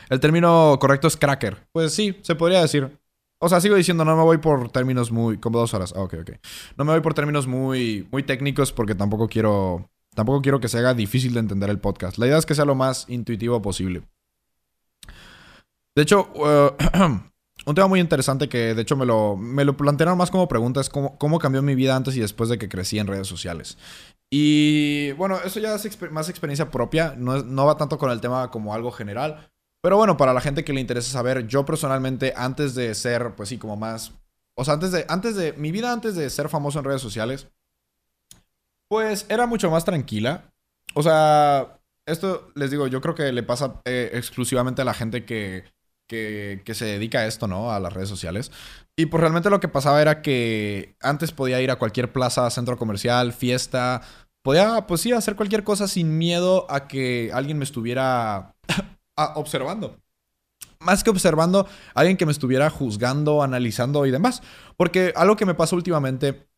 El 0.09 0.21
término 0.21 0.79
correcto 0.81 1.09
es 1.09 1.17
cracker. 1.17 1.67
Pues 1.73 1.95
sí, 1.95 2.19
se 2.23 2.35
podría 2.35 2.61
decir. 2.61 2.99
O 3.39 3.49
sea, 3.49 3.61
sigo 3.61 3.75
diciendo, 3.75 4.05
no 4.05 4.17
me 4.17 4.23
voy 4.23 4.39
por 4.39 4.71
términos 4.71 5.11
muy. 5.11 5.39
como 5.39 5.59
dos 5.59 5.73
horas. 5.73 5.95
Ah, 5.97 6.03
ok, 6.03 6.15
ok. 6.21 6.31
No 6.77 6.85
me 6.85 6.93
voy 6.93 7.01
por 7.01 7.15
términos 7.15 7.47
muy, 7.47 8.07
muy 8.13 8.23
técnicos 8.23 8.73
porque 8.73 8.95
tampoco 8.95 9.29
quiero. 9.29 9.89
Tampoco 10.15 10.43
quiero 10.43 10.61
que 10.61 10.69
se 10.69 10.79
haga 10.79 10.93
difícil 10.93 11.33
de 11.35 11.41
entender 11.41 11.71
el 11.71 11.79
podcast. 11.79 12.19
La 12.19 12.27
idea 12.27 12.39
es 12.39 12.45
que 12.45 12.55
sea 12.55 12.65
lo 12.65 12.75
más 12.75 13.09
intuitivo 13.09 13.63
posible. 13.63 14.03
De 15.95 16.03
hecho, 16.03 16.31
uh, 16.35 17.21
un 17.71 17.75
tema 17.75 17.87
muy 17.87 18.01
interesante 18.01 18.49
que 18.49 18.75
de 18.75 18.83
hecho 18.83 18.97
me 18.97 19.07
lo, 19.07 19.37
me 19.37 19.65
lo 19.65 19.77
plantearon 19.77 20.19
más 20.19 20.31
como 20.31 20.49
pregunta 20.49 20.81
es 20.81 20.89
cómo, 20.89 21.17
cómo 21.19 21.39
cambió 21.39 21.63
mi 21.63 21.75
vida 21.75 21.97
antes 21.97 22.17
y 22.17 22.21
después 22.21 22.51
de 22.51 22.59
que 22.59 22.69
crecí 22.69 22.99
en 22.99 23.07
redes 23.07 23.27
sociales. 23.27 23.79
Y 24.31 25.13
bueno, 25.13 25.39
eso 25.45 25.59
ya 25.61 25.75
es 25.75 26.13
más 26.13 26.29
experiencia 26.29 26.71
propia, 26.71 27.15
no, 27.17 27.43
no 27.43 27.67
va 27.67 27.77
tanto 27.77 27.99
con 27.99 28.11
el 28.11 28.21
tema 28.21 28.51
como 28.51 28.75
algo 28.75 28.93
general. 28.93 29.51
Pero 29.83 29.97
bueno, 29.97 30.17
para 30.17 30.35
la 30.35 30.41
gente 30.41 30.65
que 30.65 30.73
le 30.73 30.81
interesa 30.81 31.11
saber, 31.11 31.47
yo 31.47 31.65
personalmente 31.65 32.35
antes 32.37 32.75
de 32.75 32.95
ser, 32.95 33.35
pues 33.35 33.49
sí, 33.49 33.59
como 33.59 33.77
más... 33.77 34.13
O 34.57 34.65
sea, 34.65 34.75
antes 34.75 34.93
de, 34.93 35.07
antes 35.09 35.37
de... 35.37 35.55
Mi 35.55 35.73
vida 35.73 35.93
antes 35.93 36.15
de 36.15 36.29
ser 36.29 36.49
famoso 36.49 36.79
en 36.79 36.85
redes 36.85 37.01
sociales, 37.01 37.49
pues 38.89 39.27
era 39.29 39.47
mucho 39.47 39.71
más 39.71 39.85
tranquila. 39.85 40.53
O 40.95 41.03
sea, 41.03 41.81
esto 42.07 42.51
les 42.55 42.71
digo, 42.71 42.89
yo 42.89 43.01
creo 43.01 43.15
que 43.15 43.33
le 43.33 43.43
pasa 43.43 43.81
eh, 43.85 44.11
exclusivamente 44.13 44.83
a 44.83 44.85
la 44.85 44.95
gente 44.95 45.25
que, 45.25 45.65
que, 46.11 46.75
se 46.75 46.85
dedica 46.85 47.21
a 47.21 47.27
esto, 47.27 47.47
¿no? 47.47 47.73
A 47.73 47.79
las 47.79 47.93
redes 47.93 48.09
sociales. 48.09 48.51
Y 48.97 49.07
pues 49.07 49.21
realmente 49.21 49.49
lo 49.49 49.61
que 49.61 49.69
pasaba 49.69 50.03
era 50.03 50.23
que 50.23 50.97
antes 51.01 51.33
podía 51.33 51.61
ir 51.61 51.71
a 51.71 51.77
cualquier 51.77 52.13
plaza, 52.13 52.51
centro 52.51 52.77
comercial, 52.77 53.33
fiesta. 53.33 54.03
Podía, 54.43 54.87
pues 54.87 55.03
sí, 55.03 55.13
hacer 55.13 55.37
cualquier 55.37 55.65
cosa 55.65 55.87
sin 55.87 56.19
miedo 56.19 56.67
a 56.69 56.89
que 56.89 57.31
alguien 57.33 57.59
me 57.59 57.65
estuviera 57.65 58.57
observando. 59.37 59.97
Más 60.81 61.05
que 61.05 61.11
observando, 61.11 61.69
alguien 61.95 62.17
que 62.17 62.27
me 62.27 62.33
estuviera 62.33 62.71
juzgando, 62.71 63.43
analizando 63.43 64.05
y 64.07 64.11
demás. 64.11 64.43
Porque 64.77 65.13
algo 65.15 65.37
que 65.37 65.47
me 65.47 65.55
pasa 65.55 65.77
últimamente 65.77 66.49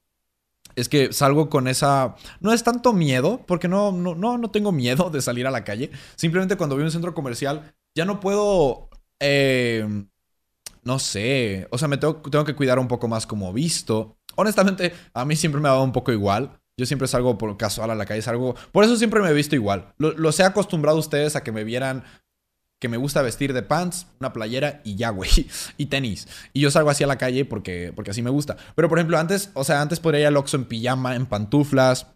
es 0.77 0.89
que 0.89 1.13
salgo 1.13 1.51
con 1.51 1.69
esa... 1.69 2.15
No 2.41 2.53
es 2.53 2.63
tanto 2.63 2.93
miedo, 2.93 3.45
porque 3.47 3.69
no, 3.69 3.93
no, 3.93 4.15
no, 4.15 4.51
tengo 4.51 4.73
miedo 4.73 5.11
de 5.11 5.21
salir 5.21 5.47
a 5.47 5.51
la 5.51 5.65
calle. 5.65 5.91
Simplemente 6.17 6.57
cuando 6.57 6.77
voy 6.77 6.85
a 6.85 6.87
un 6.87 6.93
centro 6.93 7.15
comercial, 7.15 7.75
ya 7.95 8.05
no 8.05 8.21
puedo... 8.21 8.89
Eh, 9.23 10.05
no 10.83 10.99
sé. 10.99 11.69
O 11.71 11.79
sea, 11.79 11.89
me 11.89 11.97
tengo, 11.97 12.23
que 12.23 12.55
cuidar 12.55 12.79
un 12.79 12.89
poco 12.89 13.09
más 13.09 13.27
como 13.27 13.53
visto. 13.53 14.19
Honestamente, 14.35 14.93
a 15.15 15.25
mí 15.25 15.37
siempre 15.37 15.61
me 15.61 15.69
ha 15.69 15.73
dado 15.73 15.85
un 15.85 15.93
poco 15.93 16.13
igual. 16.13 16.59
Yo 16.77 16.87
siempre 16.87 17.07
salgo 17.07 17.39
por 17.39 17.57
casual 17.57 17.91
a 17.91 17.95
la 17.95 18.07
calle, 18.07 18.23
salgo... 18.23 18.55
Por 18.73 18.85
eso 18.85 18.97
siempre 18.97 19.21
me 19.21 19.29
he 19.29 19.35
visto 19.35 19.55
igual. 19.55 19.95
los 19.99 20.41
he 20.41 20.43
acostumbrado 20.43 20.97
a 20.97 21.01
ustedes 21.01 21.37
a 21.37 21.43
que 21.43 21.53
me 21.53 21.65
vieran 21.65 22.03
que 22.83 22.89
me 22.89 22.97
gusta 22.97 23.23
vestir 23.23 23.53
de 23.53 23.63
pants, 23.63 24.09
una 24.19 24.33
playera 24.33 24.81
y 24.83 24.97
ya, 24.97 25.11
güey. 25.11 25.31
Y 25.77 25.87
tenis. 25.87 26.27
Y 26.53 26.61
yo 26.61 26.71
salgo 26.73 26.91
así 26.91 27.05
a 27.05 27.07
la 27.07 27.17
calle 27.17 27.45
porque, 27.45 27.93
porque 27.95 28.11
así 28.11 28.23
me 28.23 28.31
gusta. 28.31 28.57
Pero, 28.75 28.89
por 28.89 28.99
ejemplo, 28.99 29.19
antes, 29.19 29.51
o 29.55 29.63
sea, 29.63 29.81
antes 29.81 30.01
podría 30.01 30.23
ir 30.23 30.27
al 30.27 30.37
Oxxo 30.37 30.57
en 30.57 30.65
pijama, 30.65 31.15
en 31.15 31.27
pantuflas. 31.27 32.09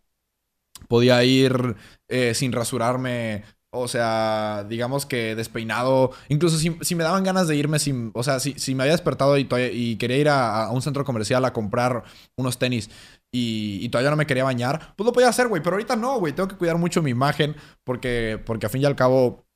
Podía 0.89 1.23
ir 1.23 1.77
eh, 2.09 2.35
sin 2.35 2.51
rasurarme. 2.51 3.45
O 3.79 3.89
sea, 3.89 4.65
digamos 4.69 5.07
que 5.07 5.35
despeinado. 5.35 6.13
Incluso 6.29 6.59
si, 6.59 6.95
me 6.95 7.05
daban 7.05 7.25
ganas 7.25 7.49
de 7.49 7.57
irme 7.57 7.79
sin... 7.79 8.11
O 8.15 8.23
sea, 8.23 8.41
si, 8.41 8.55
si 8.59 8.75
me 8.75 8.83
había 8.83 8.93
despertado 8.93 9.37
y, 9.39 9.47
quería 9.97 10.17
ir 10.17 10.29
a, 10.29 10.71
un 10.71 10.83
centro 10.83 11.05
comercial 11.05 11.45
a 11.45 11.53
comprar 11.53 12.05
unos 12.37 12.59
tenis 12.59 12.91
y, 13.33 13.79
y, 13.83 13.89
todavía 13.89 14.11
no 14.11 14.17
me 14.17 14.27
quería 14.27 14.45
bañar, 14.45 14.95
pues 14.97 15.05
lo 15.07 15.13
podía 15.13 15.29
hacer, 15.29 15.49
güey. 15.49 15.63
Pero 15.63 15.77
ahorita 15.77 15.97
no, 15.97 16.19
güey. 16.19 16.33
Tengo 16.33 16.49
que 16.49 16.57
cuidar 16.57 16.79
mucho 16.79 17.03
mi 17.03 17.11
imagen 17.11 17.57
porque, 17.85 18.41
porque 18.45 18.67
a 18.67 18.69
fin 18.69 18.83
y 18.83 18.87
al 18.87 18.97
cabo 18.97 19.47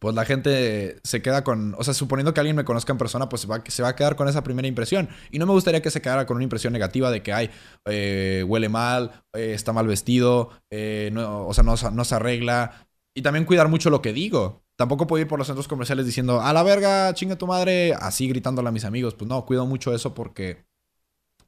pues 0.00 0.14
la 0.14 0.24
gente 0.24 1.00
se 1.02 1.22
queda 1.22 1.42
con, 1.42 1.74
o 1.76 1.82
sea, 1.82 1.92
suponiendo 1.92 2.32
que 2.32 2.40
alguien 2.40 2.56
me 2.56 2.64
conozca 2.64 2.92
en 2.92 2.98
persona, 2.98 3.28
pues 3.28 3.42
se 3.42 3.48
va, 3.48 3.62
se 3.66 3.82
va 3.82 3.88
a 3.88 3.96
quedar 3.96 4.16
con 4.16 4.28
esa 4.28 4.44
primera 4.44 4.68
impresión. 4.68 5.08
Y 5.30 5.38
no 5.38 5.46
me 5.46 5.52
gustaría 5.52 5.82
que 5.82 5.90
se 5.90 6.00
quedara 6.00 6.26
con 6.26 6.36
una 6.36 6.44
impresión 6.44 6.72
negativa 6.72 7.10
de 7.10 7.22
que, 7.22 7.32
ay, 7.32 7.50
eh, 7.86 8.44
huele 8.46 8.68
mal, 8.68 9.24
eh, 9.34 9.52
está 9.54 9.72
mal 9.72 9.86
vestido, 9.86 10.50
eh, 10.70 11.12
o 11.16 11.52
sea, 11.52 11.64
no, 11.64 11.74
no 11.92 12.04
se 12.04 12.14
arregla. 12.14 12.87
Y 13.18 13.22
también 13.22 13.44
cuidar 13.44 13.68
mucho 13.68 13.90
lo 13.90 14.00
que 14.00 14.12
digo. 14.12 14.62
Tampoco 14.76 15.08
puedo 15.08 15.20
ir 15.20 15.26
por 15.26 15.40
los 15.40 15.48
centros 15.48 15.66
comerciales 15.66 16.06
diciendo, 16.06 16.40
a 16.40 16.52
la 16.52 16.62
verga, 16.62 17.12
chinga 17.14 17.36
tu 17.36 17.48
madre, 17.48 17.92
así 17.94 18.28
gritándole 18.28 18.68
a 18.68 18.72
mis 18.72 18.84
amigos. 18.84 19.14
Pues 19.14 19.28
no, 19.28 19.44
cuido 19.44 19.66
mucho 19.66 19.92
eso 19.92 20.14
porque, 20.14 20.64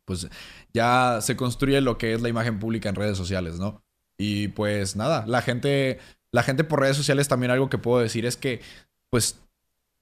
pues, 0.05 0.29
ya 0.75 1.21
se 1.21 1.37
construye 1.37 1.81
lo 1.81 1.97
que 1.97 2.13
es 2.13 2.23
la 2.23 2.29
imagen 2.29 2.59
pública 2.59 2.89
en 2.89 2.97
redes 2.97 3.17
sociales, 3.17 3.61
¿no? 3.61 3.85
Y 4.19 4.49
pues 4.49 4.97
nada, 4.97 5.25
la 5.29 5.43
gente 5.43 6.01
la 6.33 6.43
gente 6.43 6.65
por 6.65 6.81
redes 6.81 6.97
sociales 6.97 7.29
también 7.29 7.53
algo 7.53 7.71
que 7.71 7.79
puedo 7.79 8.01
decir 8.01 8.27
es 8.27 8.37
que, 8.37 8.61
pues, 9.11 9.41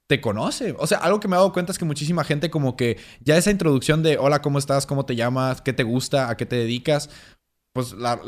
te 0.09 0.23
conoce. 0.23 0.75
O 0.79 0.87
sea, 0.87 0.99
algo 0.99 1.21
que 1.21 1.29
me 1.29 1.37
he 1.37 1.39
dado 1.39 1.53
cuenta 1.53 1.71
es 1.73 1.79
que 1.79 1.85
muchísima 1.85 2.25
gente 2.25 2.51
como 2.51 2.77
que 2.77 2.99
ya 3.21 3.37
esa 3.37 3.51
introducción 3.51 4.03
de 4.03 4.17
hola, 4.17 4.41
¿cómo 4.41 4.59
estás? 4.59 4.87
¿Cómo 4.87 5.05
te 5.05 5.17
llamas? 5.17 5.61
¿Qué 5.61 5.75
te 5.75 5.83
gusta? 5.83 6.31
¿A 6.31 6.37
qué 6.39 6.47
te 6.47 6.57
dedicas? 6.57 7.11
Pues 7.79 7.93
las, 7.93 8.25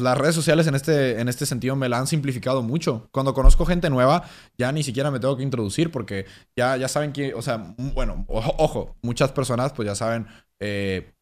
las, 0.00 0.16
redes 0.16 0.34
sociales 0.34 0.66
en 0.66 0.74
este, 0.74 1.20
en 1.20 1.28
este 1.28 1.44
sentido 1.44 1.76
me 1.76 1.90
la 1.90 1.98
han 1.98 2.06
simplificado 2.06 2.62
mucho. 2.62 3.06
Cuando 3.12 3.34
conozco 3.34 3.66
gente 3.66 3.90
nueva, 3.90 4.26
ya 4.56 4.72
ni 4.72 4.82
siquiera 4.82 5.10
me 5.10 5.20
tengo 5.20 5.36
que 5.36 5.42
introducir 5.42 5.90
porque 5.90 6.24
ya, 6.56 6.78
ya 6.78 6.88
saben 6.88 7.12
que, 7.12 7.34
o 7.34 7.42
sea, 7.42 7.74
bueno, 7.76 8.24
ojo, 8.28 8.96
muchas 9.02 9.30
personas 9.30 9.74
pues 9.74 9.84
ya 9.84 9.94
saben 9.94 10.26
eh, 10.58 11.12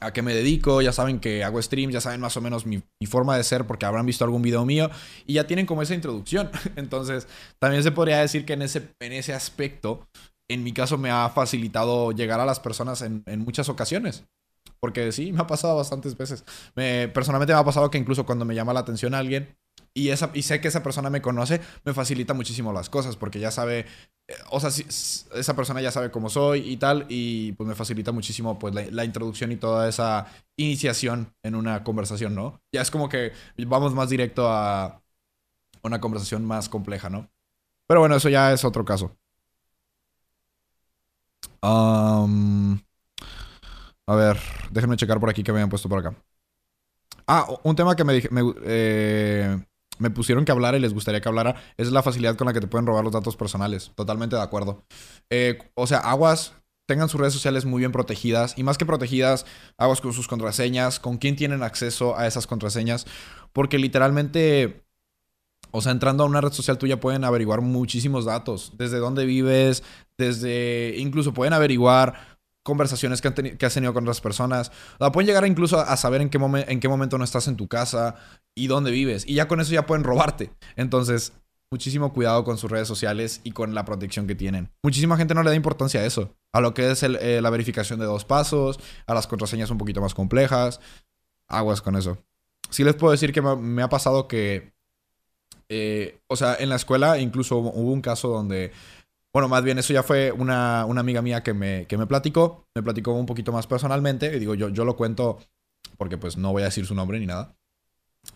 a 0.00 0.14
qué 0.14 0.22
me 0.22 0.34
dedico, 0.34 0.80
ya 0.80 0.92
saben 0.94 1.20
que 1.20 1.44
hago 1.44 1.60
streams, 1.60 1.92
ya 1.92 2.00
saben 2.00 2.22
más 2.22 2.38
o 2.38 2.40
menos 2.40 2.64
mi, 2.64 2.82
forma 3.06 3.36
de 3.36 3.44
ser 3.44 3.66
porque 3.66 3.84
habrán 3.84 4.06
visto 4.06 4.24
algún 4.24 4.40
video 4.40 4.64
mío 4.64 4.88
y 5.26 5.34
ya 5.34 5.46
tienen 5.46 5.66
como 5.66 5.82
esa 5.82 5.92
introducción. 5.92 6.50
Entonces, 6.76 7.28
también 7.58 7.82
se 7.82 7.92
podría 7.92 8.18
decir 8.20 8.46
que 8.46 8.54
en 8.54 8.62
ese, 8.62 8.94
en 8.98 9.12
ese 9.12 9.34
aspecto, 9.34 10.08
en 10.48 10.64
mi 10.64 10.72
caso 10.72 10.96
me 10.96 11.10
ha 11.10 11.28
facilitado 11.28 12.12
llegar 12.12 12.40
a 12.40 12.46
las 12.46 12.60
personas 12.60 13.02
en, 13.02 13.24
en 13.26 13.40
muchas 13.40 13.68
ocasiones. 13.68 14.24
Porque 14.84 15.12
sí, 15.12 15.32
me 15.32 15.40
ha 15.40 15.46
pasado 15.46 15.76
bastantes 15.76 16.14
veces. 16.14 16.44
Me, 16.74 17.08
personalmente 17.08 17.54
me 17.54 17.58
ha 17.58 17.64
pasado 17.64 17.90
que 17.90 17.96
incluso 17.96 18.26
cuando 18.26 18.44
me 18.44 18.54
llama 18.54 18.74
la 18.74 18.80
atención 18.80 19.14
alguien, 19.14 19.56
y, 19.94 20.10
esa, 20.10 20.30
y 20.34 20.42
sé 20.42 20.60
que 20.60 20.68
esa 20.68 20.82
persona 20.82 21.08
me 21.08 21.22
conoce, 21.22 21.62
me 21.86 21.94
facilita 21.94 22.34
muchísimo 22.34 22.70
las 22.70 22.90
cosas 22.90 23.16
porque 23.16 23.40
ya 23.40 23.50
sabe, 23.50 23.86
eh, 24.28 24.34
o 24.50 24.60
sea, 24.60 24.68
esa 24.68 25.56
persona 25.56 25.80
ya 25.80 25.90
sabe 25.90 26.10
cómo 26.10 26.28
soy 26.28 26.70
y 26.70 26.76
tal, 26.76 27.06
y 27.08 27.52
pues 27.52 27.66
me 27.66 27.74
facilita 27.74 28.12
muchísimo 28.12 28.58
pues 28.58 28.74
la, 28.74 29.04
introducción 29.06 29.52
y 29.52 29.56
toda 29.56 29.88
esa 29.88 30.26
iniciación 30.58 31.34
en 31.42 31.54
una 31.54 31.82
conversación, 31.82 32.34
¿no? 32.34 32.60
Ya 32.70 32.82
es 32.82 32.90
como 32.90 33.08
que 33.08 33.32
vamos 33.66 33.94
más 33.94 34.10
directo 34.10 34.50
a 34.50 35.02
una 35.82 35.98
conversación 35.98 36.44
más 36.44 36.68
compleja, 36.68 37.08
¿no? 37.08 37.30
Pero 37.86 38.00
bueno, 38.00 38.16
eso 38.16 38.28
ya 38.28 38.52
es 38.52 38.66
otro 38.66 38.84
caso. 38.84 39.16
A 44.06 44.14
ver, 44.14 44.38
déjenme 44.70 44.96
checar 44.96 45.18
por 45.20 45.30
aquí 45.30 45.42
que 45.42 45.52
me 45.52 45.58
habían 45.58 45.70
puesto 45.70 45.88
por 45.88 45.98
acá. 45.98 46.14
Ah, 47.26 47.46
un 47.62 47.74
tema 47.74 47.96
que 47.96 48.04
me 48.04 48.12
dije, 48.12 48.28
me, 48.30 48.42
eh, 48.64 49.58
pusieron 50.14 50.44
que 50.44 50.52
hablar 50.52 50.74
y 50.74 50.80
les 50.80 50.92
gustaría 50.92 51.20
que 51.20 51.28
hablara, 51.28 51.56
es 51.78 51.90
la 51.90 52.02
facilidad 52.02 52.36
con 52.36 52.46
la 52.46 52.52
que 52.52 52.60
te 52.60 52.66
pueden 52.66 52.86
robar 52.86 53.02
los 53.04 53.12
datos 53.12 53.36
personales. 53.36 53.92
Totalmente 53.94 54.36
de 54.36 54.42
acuerdo. 54.42 54.84
Eh, 55.30 55.58
o 55.74 55.86
sea, 55.86 55.98
aguas, 55.98 56.52
tengan 56.86 57.08
sus 57.08 57.18
redes 57.20 57.32
sociales 57.32 57.64
muy 57.64 57.80
bien 57.80 57.92
protegidas. 57.92 58.58
Y 58.58 58.62
más 58.62 58.76
que 58.76 58.84
protegidas, 58.84 59.46
aguas 59.78 60.00
con 60.00 60.12
sus 60.12 60.28
contraseñas, 60.28 61.00
con 61.00 61.16
quién 61.16 61.36
tienen 61.36 61.62
acceso 61.62 62.18
a 62.18 62.26
esas 62.26 62.46
contraseñas. 62.46 63.06
Porque 63.54 63.78
literalmente, 63.78 64.84
o 65.70 65.80
sea, 65.80 65.92
entrando 65.92 66.24
a 66.24 66.26
una 66.26 66.42
red 66.42 66.52
social 66.52 66.76
tuya 66.76 67.00
pueden 67.00 67.24
averiguar 67.24 67.62
muchísimos 67.62 68.26
datos. 68.26 68.72
Desde 68.76 68.98
dónde 68.98 69.24
vives, 69.24 69.82
desde... 70.18 70.94
Incluso 70.98 71.32
pueden 71.32 71.54
averiguar 71.54 72.33
conversaciones 72.64 73.20
que, 73.20 73.28
has 73.28 73.74
tenido 73.74 73.94
con 73.94 74.04
otras 74.04 74.20
personas. 74.20 74.72
O 74.98 75.12
pueden 75.12 75.28
llegar 75.28 75.46
incluso 75.46 75.78
a 75.78 75.96
saber 75.96 76.22
en 76.22 76.30
qué, 76.30 76.38
en 76.66 76.80
qué 76.80 76.88
momento 76.88 77.18
no 77.18 77.24
estás 77.24 77.46
en 77.46 77.56
tu 77.56 77.68
casa 77.68 78.16
y 78.56 78.66
dónde 78.66 78.90
vives. 78.90 79.24
Y 79.28 79.34
ya 79.34 79.46
con 79.46 79.60
eso 79.60 79.72
ya 79.72 79.86
pueden 79.86 80.02
robarte. 80.02 80.50
Entonces, 80.74 81.32
muchísimo 81.70 82.12
cuidado 82.12 82.42
con 82.42 82.56
sus 82.56 82.70
redes 82.70 82.88
sociales 82.88 83.40
y 83.44 83.52
con 83.52 83.74
la 83.74 83.84
protección 83.84 84.26
que 84.26 84.34
tienen. 84.34 84.70
Muchísima 84.82 85.16
gente 85.16 85.34
no 85.34 85.42
le 85.42 85.50
da 85.50 85.56
importancia 85.56 86.00
a 86.00 86.04
eso. 86.06 86.34
A 86.52 86.60
lo 86.60 86.72
que 86.72 86.90
es 86.90 87.02
eh, 87.02 87.40
la 87.42 87.50
verificación 87.50 88.00
de 88.00 88.06
dos 88.06 88.24
pasos, 88.24 88.80
a 89.06 89.14
las 89.14 89.26
contraseñas 89.26 89.70
un 89.70 89.78
poquito 89.78 90.00
más 90.00 90.14
complejas. 90.14 90.80
Aguas 91.48 91.82
con 91.82 91.96
eso. 91.96 92.16
Sí 92.70 92.82
les 92.82 92.94
puedo 92.94 93.12
decir 93.12 93.32
que 93.32 93.42
me, 93.42 93.82
ha 93.82 93.88
pasado 93.88 94.26
que... 94.26 94.72
Eh, 95.68 96.20
o 96.28 96.36
sea, 96.36 96.56
en 96.58 96.68
la 96.68 96.76
escuela 96.76 97.18
incluso 97.18 97.56
hubo 97.56 97.92
un 97.92 98.02
caso 98.02 98.28
donde 98.28 98.72
bueno, 99.34 99.48
más 99.48 99.64
bien 99.64 99.78
eso 99.78 99.92
ya 99.92 100.04
fue 100.04 100.30
una, 100.30 100.82
amiga 100.82 101.20
mía 101.20 101.42
que 101.42 101.52
me, 101.52 101.86
que 101.88 101.98
me 101.98 102.06
platicó, 102.06 102.68
me 102.72 102.84
platicó 102.84 103.12
un 103.12 103.26
poquito 103.26 103.50
más 103.50 103.66
personalmente, 103.66 104.34
y 104.34 104.38
digo, 104.38 104.54
yo, 104.54 104.68
yo 104.68 104.84
lo 104.84 104.96
cuento 104.96 105.40
porque 105.98 106.16
pues 106.16 106.36
no 106.36 106.52
voy 106.52 106.62
a 106.62 106.66
decir 106.66 106.86
su 106.86 106.94
nombre 106.94 107.18
ni 107.18 107.26
nada, 107.26 107.56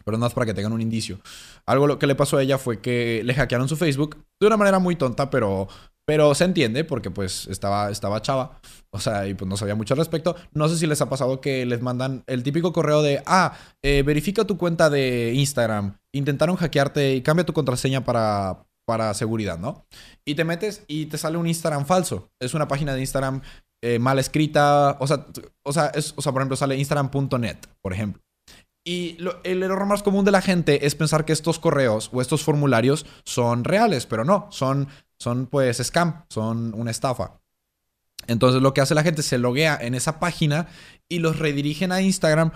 pero 0.05 0.19
nada 0.19 0.27
más 0.27 0.35
para 0.35 0.47
que 0.47 0.55
tengan 0.55 0.73
un 0.73 0.81
indicio. 0.81 1.20
Algo 1.66 1.87
lo 1.87 2.01
que 2.01 2.09
le 2.09 2.16
pasó 2.16 2.37
a 2.37 2.43
ella 2.43 2.59
fue 2.59 2.81
que 2.81 3.23
le 3.25 3.33
hackearon 3.33 3.69
su 3.69 3.77
Facebook 3.77 4.25
de 4.41 4.47
una 4.49 4.57
manera 4.57 4.81
muy 4.81 4.97
tonta, 4.97 5.31
pero, 5.31 5.69
pero 6.05 6.35
se 6.35 6.45
entiende 6.45 6.83
porque 6.83 7.12
pues 7.12 7.47
estaba, 7.47 7.91
estaba 7.91 8.20
chava, 8.20 8.61
o 8.91 8.99
sea, 8.99 9.29
y 9.29 9.35
pues 9.35 9.49
no 9.49 9.57
sabía 9.57 9.77
mucho 9.77 9.95
al 9.95 9.99
respecto. 9.99 10.35
No 10.53 10.69
sé 10.69 10.77
si 10.79 10.89
les 10.89 11.01
ha 11.01 11.09
pasado 11.09 11.41
que 11.41 11.65
les 11.65 11.81
mandan 11.81 12.25
el 12.27 12.43
típico 12.43 12.73
correo 12.73 13.03
de, 13.03 13.23
ah, 13.25 13.57
eh, 13.83 14.03
verifica 14.03 14.45
tu 14.47 14.59
cuenta 14.59 14.91
de 14.91 15.33
Instagram, 15.33 15.97
intentaron 16.12 16.57
hackearte 16.57 17.15
y 17.15 17.23
cambia 17.23 17.47
tu 17.47 17.53
contraseña 17.53 18.05
para, 18.05 18.68
para 18.89 19.12
seguridad, 19.12 19.59
¿no? 19.59 19.85
Y 20.27 20.35
te 20.35 20.44
metes 20.44 20.82
y 20.89 21.06
te 21.06 21.19
sale 21.19 21.36
un 21.36 21.47
Instagram 21.47 21.85
falso. 21.85 22.31
Es 22.40 22.55
una 22.55 22.69
página 22.69 22.94
de 22.94 23.01
Instagram 23.01 23.43
eh, 23.85 23.98
mal 23.98 24.19
escrita. 24.19 24.97
O 24.98 25.06
sea, 25.06 25.27
o 25.62 25.74
sea, 25.74 25.93
o 26.16 26.23
sea, 26.23 26.32
por 26.32 26.40
ejemplo, 26.40 26.56
sale 26.56 26.74
instagram.net, 26.78 27.59
por 27.82 27.93
ejemplo. 27.93 28.23
Y 28.86 29.19
el 29.44 29.62
error 29.62 29.85
más 29.85 30.02
común 30.02 30.24
de 30.24 30.31
la 30.31 30.40
gente 30.40 30.86
es 30.86 30.94
pensar 30.94 31.27
que 31.27 31.35
estos 31.35 31.59
correos 31.59 32.09
o 32.15 32.23
estos 32.23 32.43
formularios 32.43 33.05
son 33.27 33.65
reales, 33.65 34.06
pero 34.06 34.24
no, 34.24 34.48
son, 34.51 34.89
son 35.19 35.48
pues 35.48 35.77
scam, 35.77 36.24
son 36.31 36.73
una 36.73 36.90
estafa. 36.90 37.43
Entonces 38.27 38.62
lo 38.62 38.73
que 38.73 38.81
hace 38.81 38.94
la 38.94 39.02
gente 39.02 39.23
se 39.23 39.36
loguea 39.36 39.77
en 39.78 39.94
esa 39.94 40.19
página 40.19 40.69
y 41.10 41.19
los 41.19 41.39
redirigen 41.39 41.93
a 41.93 42.01
Instagram, 42.01 42.52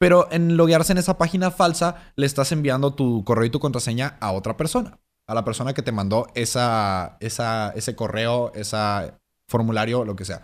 pero 0.00 0.26
en 0.32 0.56
loguearse 0.56 0.90
en 0.90 0.98
esa 0.98 1.16
página 1.18 1.52
falsa 1.52 2.12
le 2.16 2.26
estás 2.26 2.50
enviando 2.50 2.94
tu 2.94 3.22
correo 3.22 3.44
y 3.44 3.50
tu 3.50 3.60
contraseña 3.60 4.16
a 4.18 4.32
otra 4.32 4.56
persona, 4.56 4.98
a 5.26 5.34
la 5.34 5.44
persona 5.44 5.74
que 5.74 5.82
te 5.82 5.92
mandó 5.92 6.28
esa, 6.34 7.16
esa, 7.20 7.70
ese 7.74 7.96
correo, 7.96 8.52
ese 8.54 9.12
formulario, 9.48 10.04
lo 10.04 10.16
que 10.16 10.24
sea. 10.24 10.42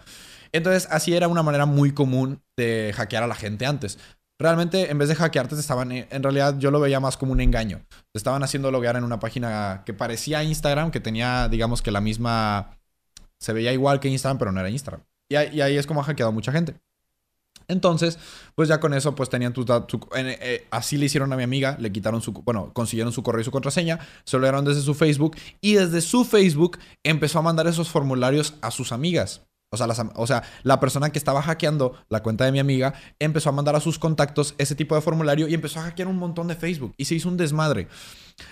Entonces 0.52 0.86
así 0.90 1.14
era 1.14 1.28
una 1.28 1.42
manera 1.42 1.66
muy 1.66 1.92
común 1.92 2.42
de 2.56 2.92
hackear 2.94 3.22
a 3.22 3.26
la 3.26 3.34
gente 3.34 3.66
antes. 3.66 3.98
Realmente, 4.38 4.90
en 4.90 4.98
vez 4.98 5.08
de 5.08 5.14
hackearte, 5.14 5.54
te 5.54 5.60
estaban. 5.60 5.92
En 5.92 6.22
realidad, 6.22 6.58
yo 6.58 6.72
lo 6.72 6.80
veía 6.80 6.98
más 6.98 7.16
como 7.16 7.32
un 7.32 7.40
engaño. 7.40 7.84
Te 8.12 8.18
estaban 8.18 8.42
haciendo 8.42 8.72
loguear 8.72 8.96
en 8.96 9.04
una 9.04 9.20
página 9.20 9.82
que 9.86 9.94
parecía 9.94 10.42
Instagram, 10.42 10.90
que 10.90 10.98
tenía, 10.98 11.48
digamos 11.48 11.80
que 11.80 11.92
la 11.92 12.00
misma 12.00 12.76
se 13.38 13.52
veía 13.52 13.72
igual 13.72 14.00
que 14.00 14.08
Instagram, 14.08 14.38
pero 14.38 14.50
no 14.50 14.58
era 14.58 14.68
Instagram. 14.68 15.04
Y, 15.28 15.36
ahí 15.36 15.76
es 15.76 15.86
como 15.86 16.00
ha 16.00 16.04
hackeado 16.04 16.32
mucha 16.32 16.50
gente. 16.50 16.74
Entonces, 17.68 18.18
pues 18.54 18.68
ya 18.68 18.80
con 18.80 18.94
eso, 18.94 19.14
pues 19.14 19.28
tenían 19.28 19.52
tus 19.52 19.66
datos. 19.66 20.00
Eh, 20.16 20.66
así 20.70 20.96
le 20.96 21.06
hicieron 21.06 21.32
a 21.32 21.36
mi 21.36 21.42
amiga, 21.42 21.76
le 21.78 21.92
quitaron 21.92 22.22
su. 22.22 22.32
Bueno, 22.32 22.72
consiguieron 22.72 23.12
su 23.12 23.22
correo 23.22 23.40
y 23.42 23.44
su 23.44 23.50
contraseña, 23.50 24.00
se 24.24 24.36
lo 24.38 24.44
dieron 24.44 24.64
desde 24.64 24.82
su 24.82 24.94
Facebook 24.94 25.36
y 25.60 25.74
desde 25.74 26.00
su 26.00 26.24
Facebook 26.24 26.78
empezó 27.02 27.38
a 27.38 27.42
mandar 27.42 27.66
esos 27.66 27.88
formularios 27.88 28.54
a 28.60 28.70
sus 28.70 28.92
amigas. 28.92 29.42
O 29.72 29.78
sea, 29.78 29.86
o 30.16 30.26
sea, 30.26 30.42
la 30.64 30.80
persona 30.80 31.10
que 31.10 31.18
estaba 31.18 31.40
hackeando 31.40 31.96
la 32.10 32.22
cuenta 32.22 32.44
de 32.44 32.52
mi 32.52 32.58
amiga 32.58 32.92
empezó 33.18 33.48
a 33.48 33.52
mandar 33.52 33.74
a 33.74 33.80
sus 33.80 33.98
contactos 33.98 34.54
ese 34.58 34.74
tipo 34.74 34.94
de 34.94 35.00
formulario 35.00 35.48
y 35.48 35.54
empezó 35.54 35.80
a 35.80 35.84
hackear 35.84 36.08
un 36.08 36.18
montón 36.18 36.46
de 36.48 36.56
Facebook 36.56 36.92
y 36.98 37.06
se 37.06 37.14
hizo 37.14 37.30
un 37.30 37.38
desmadre. 37.38 37.88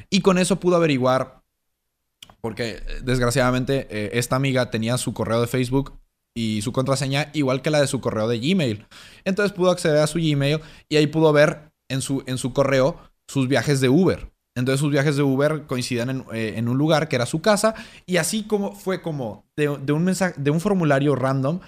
Y 0.08 0.22
con 0.22 0.38
eso 0.38 0.58
pudo 0.58 0.76
averiguar 0.76 1.42
porque 2.40 2.70
eh, 2.70 2.82
desgraciadamente 3.02 3.86
eh, 3.90 4.10
esta 4.14 4.36
amiga 4.36 4.70
tenía 4.70 4.96
su 4.96 5.12
correo 5.12 5.42
de 5.42 5.46
Facebook 5.46 5.99
y 6.34 6.62
su 6.62 6.72
contraseña 6.72 7.30
igual 7.34 7.62
que 7.62 7.70
la 7.70 7.80
de 7.80 7.86
su 7.86 8.00
correo 8.00 8.28
de 8.28 8.38
Gmail. 8.38 8.86
Entonces 9.24 9.52
pudo 9.52 9.70
acceder 9.70 9.98
a 9.98 10.06
su 10.06 10.18
Gmail 10.18 10.60
y 10.88 10.96
ahí 10.96 11.06
pudo 11.06 11.32
ver 11.32 11.72
en 11.88 12.02
su, 12.02 12.22
en 12.26 12.38
su 12.38 12.52
correo 12.52 12.98
sus 13.28 13.48
viajes 13.48 13.80
de 13.80 13.88
Uber. 13.88 14.30
Entonces 14.56 14.80
sus 14.80 14.90
viajes 14.90 15.16
de 15.16 15.22
Uber 15.22 15.66
coincidían 15.66 16.10
en, 16.10 16.24
eh, 16.32 16.54
en 16.56 16.68
un 16.68 16.76
lugar 16.76 17.08
que 17.08 17.16
era 17.16 17.26
su 17.26 17.40
casa 17.40 17.74
y 18.06 18.16
así 18.16 18.44
como 18.44 18.72
fue 18.74 19.00
como 19.00 19.44
de, 19.56 19.68
un 19.68 20.04
mensaje, 20.04 20.34
de 20.38 20.50
un 20.50 20.60
formulario 20.60 21.14
random, 21.14 21.60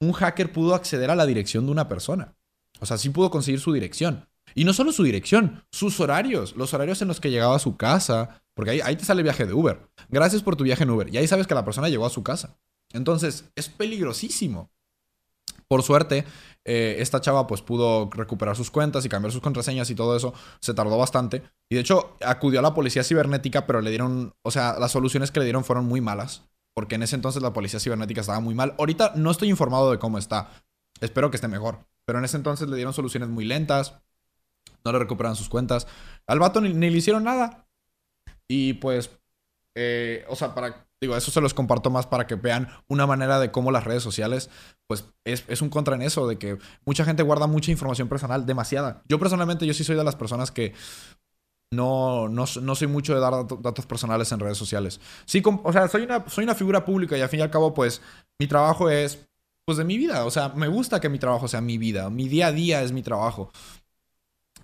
un 0.00 0.12
hacker 0.12 0.52
pudo 0.52 0.74
acceder 0.74 1.10
a 1.10 1.16
la 1.16 1.26
dirección 1.26 1.66
de 1.66 1.72
una 1.72 1.88
persona. 1.88 2.34
O 2.80 2.86
sea, 2.86 2.98
sí 2.98 3.10
pudo 3.10 3.30
conseguir 3.30 3.60
su 3.60 3.72
dirección. 3.72 4.28
Y 4.54 4.64
no 4.64 4.72
solo 4.72 4.92
su 4.92 5.02
dirección, 5.02 5.64
sus 5.70 6.00
horarios, 6.00 6.56
los 6.56 6.72
horarios 6.72 7.02
en 7.02 7.08
los 7.08 7.20
que 7.20 7.30
llegaba 7.30 7.56
a 7.56 7.58
su 7.58 7.76
casa, 7.76 8.42
porque 8.54 8.70
ahí, 8.70 8.80
ahí 8.82 8.96
te 8.96 9.04
sale 9.04 9.20
el 9.20 9.24
viaje 9.24 9.44
de 9.44 9.52
Uber. 9.52 9.80
Gracias 10.08 10.42
por 10.42 10.56
tu 10.56 10.64
viaje 10.64 10.84
en 10.84 10.90
Uber. 10.90 11.12
Y 11.12 11.18
ahí 11.18 11.26
sabes 11.26 11.46
que 11.46 11.54
la 11.54 11.64
persona 11.64 11.88
llegó 11.88 12.06
a 12.06 12.10
su 12.10 12.22
casa. 12.22 12.56
Entonces, 12.92 13.44
es 13.54 13.68
peligrosísimo. 13.68 14.70
Por 15.68 15.82
suerte, 15.82 16.24
eh, 16.64 16.96
esta 16.98 17.20
chava 17.20 17.46
pues 17.46 17.60
pudo 17.60 18.08
recuperar 18.10 18.56
sus 18.56 18.70
cuentas 18.70 19.04
y 19.04 19.08
cambiar 19.08 19.32
sus 19.32 19.42
contraseñas 19.42 19.90
y 19.90 19.94
todo 19.94 20.16
eso. 20.16 20.32
Se 20.60 20.72
tardó 20.72 20.96
bastante. 20.96 21.42
Y 21.68 21.74
de 21.74 21.82
hecho, 21.82 22.16
acudió 22.24 22.60
a 22.60 22.62
la 22.62 22.74
policía 22.74 23.04
cibernética, 23.04 23.66
pero 23.66 23.80
le 23.80 23.90
dieron, 23.90 24.34
o 24.42 24.50
sea, 24.50 24.78
las 24.78 24.92
soluciones 24.92 25.30
que 25.30 25.40
le 25.40 25.44
dieron 25.44 25.64
fueron 25.64 25.84
muy 25.84 26.00
malas. 26.00 26.48
Porque 26.74 26.94
en 26.94 27.02
ese 27.02 27.16
entonces 27.16 27.42
la 27.42 27.52
policía 27.52 27.80
cibernética 27.80 28.20
estaba 28.20 28.40
muy 28.40 28.54
mal. 28.54 28.74
Ahorita 28.78 29.12
no 29.16 29.30
estoy 29.30 29.50
informado 29.50 29.90
de 29.90 29.98
cómo 29.98 30.16
está. 30.16 30.50
Espero 31.00 31.30
que 31.30 31.36
esté 31.36 31.48
mejor. 31.48 31.86
Pero 32.06 32.18
en 32.18 32.24
ese 32.24 32.36
entonces 32.36 32.68
le 32.68 32.76
dieron 32.76 32.94
soluciones 32.94 33.28
muy 33.28 33.44
lentas. 33.44 33.94
No 34.84 34.92
le 34.92 34.98
recuperaron 34.98 35.36
sus 35.36 35.48
cuentas. 35.48 35.86
Al 36.26 36.38
vato 36.38 36.60
ni 36.60 36.72
le 36.72 36.96
hicieron 36.96 37.24
nada. 37.24 37.68
Y 38.46 38.74
pues, 38.74 39.10
eh, 39.74 40.24
o 40.28 40.36
sea, 40.36 40.54
para, 40.54 40.87
digo, 41.00 41.16
eso 41.16 41.30
se 41.30 41.40
los 41.40 41.54
comparto 41.54 41.90
más 41.90 42.06
para 42.06 42.26
que 42.26 42.34
vean 42.34 42.68
una 42.88 43.06
manera 43.06 43.38
de 43.38 43.50
cómo 43.50 43.70
las 43.70 43.84
redes 43.84 44.02
sociales, 44.02 44.50
pues 44.86 45.04
es, 45.24 45.62
un 45.62 45.70
contra 45.70 45.94
en 45.94 46.02
eso, 46.02 46.26
de 46.26 46.38
que 46.38 46.58
mucha 46.84 47.04
gente 47.04 47.22
guarda 47.22 47.46
mucha 47.46 47.70
información 47.70 48.08
personal, 48.08 48.46
demasiada. 48.46 49.02
Yo 49.08 49.18
personalmente, 49.18 49.66
yo 49.66 49.74
sí 49.74 49.84
soy 49.84 49.96
de 49.96 50.04
las 50.04 50.16
personas 50.16 50.50
que 50.50 50.74
no, 51.70 52.28
no, 52.28 52.46
soy 52.46 52.88
mucho 52.88 53.14
de 53.14 53.20
dar 53.20 53.46
datos 53.60 53.86
personales 53.86 54.32
en 54.32 54.40
redes 54.40 54.58
sociales. 54.58 55.00
Sí, 55.26 55.42
o 55.44 55.72
sea, 55.72 55.88
soy 55.88 56.02
una, 56.02 56.28
soy 56.28 56.44
una 56.44 56.54
figura 56.54 56.84
pública 56.84 57.16
y 57.16 57.20
al 57.20 57.28
fin 57.28 57.40
y 57.40 57.42
al 57.42 57.50
cabo, 57.50 57.74
pues, 57.74 58.00
mi 58.40 58.46
trabajo 58.46 58.90
es, 58.90 59.28
pues, 59.66 59.78
de 59.78 59.84
mi 59.84 59.98
vida. 59.98 60.24
O 60.24 60.30
sea, 60.30 60.48
me 60.50 60.68
gusta 60.68 61.00
que 61.00 61.10
mi 61.10 61.18
trabajo 61.18 61.46
sea 61.46 61.60
mi 61.60 61.78
vida. 61.78 62.08
Mi 62.10 62.28
día 62.28 62.48
a 62.48 62.52
día 62.52 62.82
es 62.82 62.92
mi 62.92 63.02
trabajo. 63.02 63.52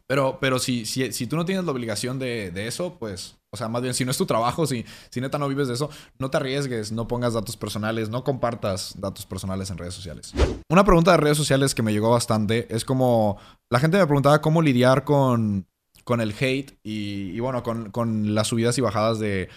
Pero, 0.06 0.38
pero 0.40 0.58
si, 0.58 0.84
si, 0.86 1.12
si 1.12 1.26
tú 1.26 1.36
no 1.36 1.44
tienes 1.44 1.64
la 1.64 1.72
obligación 1.72 2.18
de, 2.18 2.50
de 2.50 2.66
eso, 2.66 2.98
pues 2.98 3.36
o 3.54 3.56
sea, 3.56 3.68
más 3.68 3.82
bien, 3.82 3.94
si 3.94 4.04
no 4.04 4.10
es 4.10 4.18
tu 4.18 4.26
trabajo, 4.26 4.66
si, 4.66 4.84
si 5.10 5.20
neta 5.20 5.38
no 5.38 5.46
vives 5.48 5.68
de 5.68 5.74
eso, 5.74 5.88
no 6.18 6.28
te 6.28 6.38
arriesgues, 6.38 6.90
no 6.90 7.06
pongas 7.06 7.34
datos 7.34 7.56
personales, 7.56 8.08
no 8.08 8.24
compartas 8.24 8.94
datos 8.98 9.26
personales 9.26 9.70
en 9.70 9.78
redes 9.78 9.94
sociales. 9.94 10.34
Una 10.68 10.84
pregunta 10.84 11.12
de 11.12 11.18
redes 11.18 11.36
sociales 11.36 11.72
que 11.72 11.82
me 11.82 11.92
llegó 11.92 12.10
bastante 12.10 12.66
es 12.68 12.84
como, 12.84 13.38
la 13.70 13.78
gente 13.78 13.96
me 13.96 14.06
preguntaba 14.06 14.40
cómo 14.40 14.60
lidiar 14.60 15.04
con, 15.04 15.68
con 16.02 16.20
el 16.20 16.34
hate 16.38 16.76
y, 16.82 17.38
bueno, 17.38 17.62
con, 17.62 18.34
las 18.34 18.48
subidas 18.48 18.76
y 18.76 18.80
bajadas 18.80 19.20
de, 19.20 19.48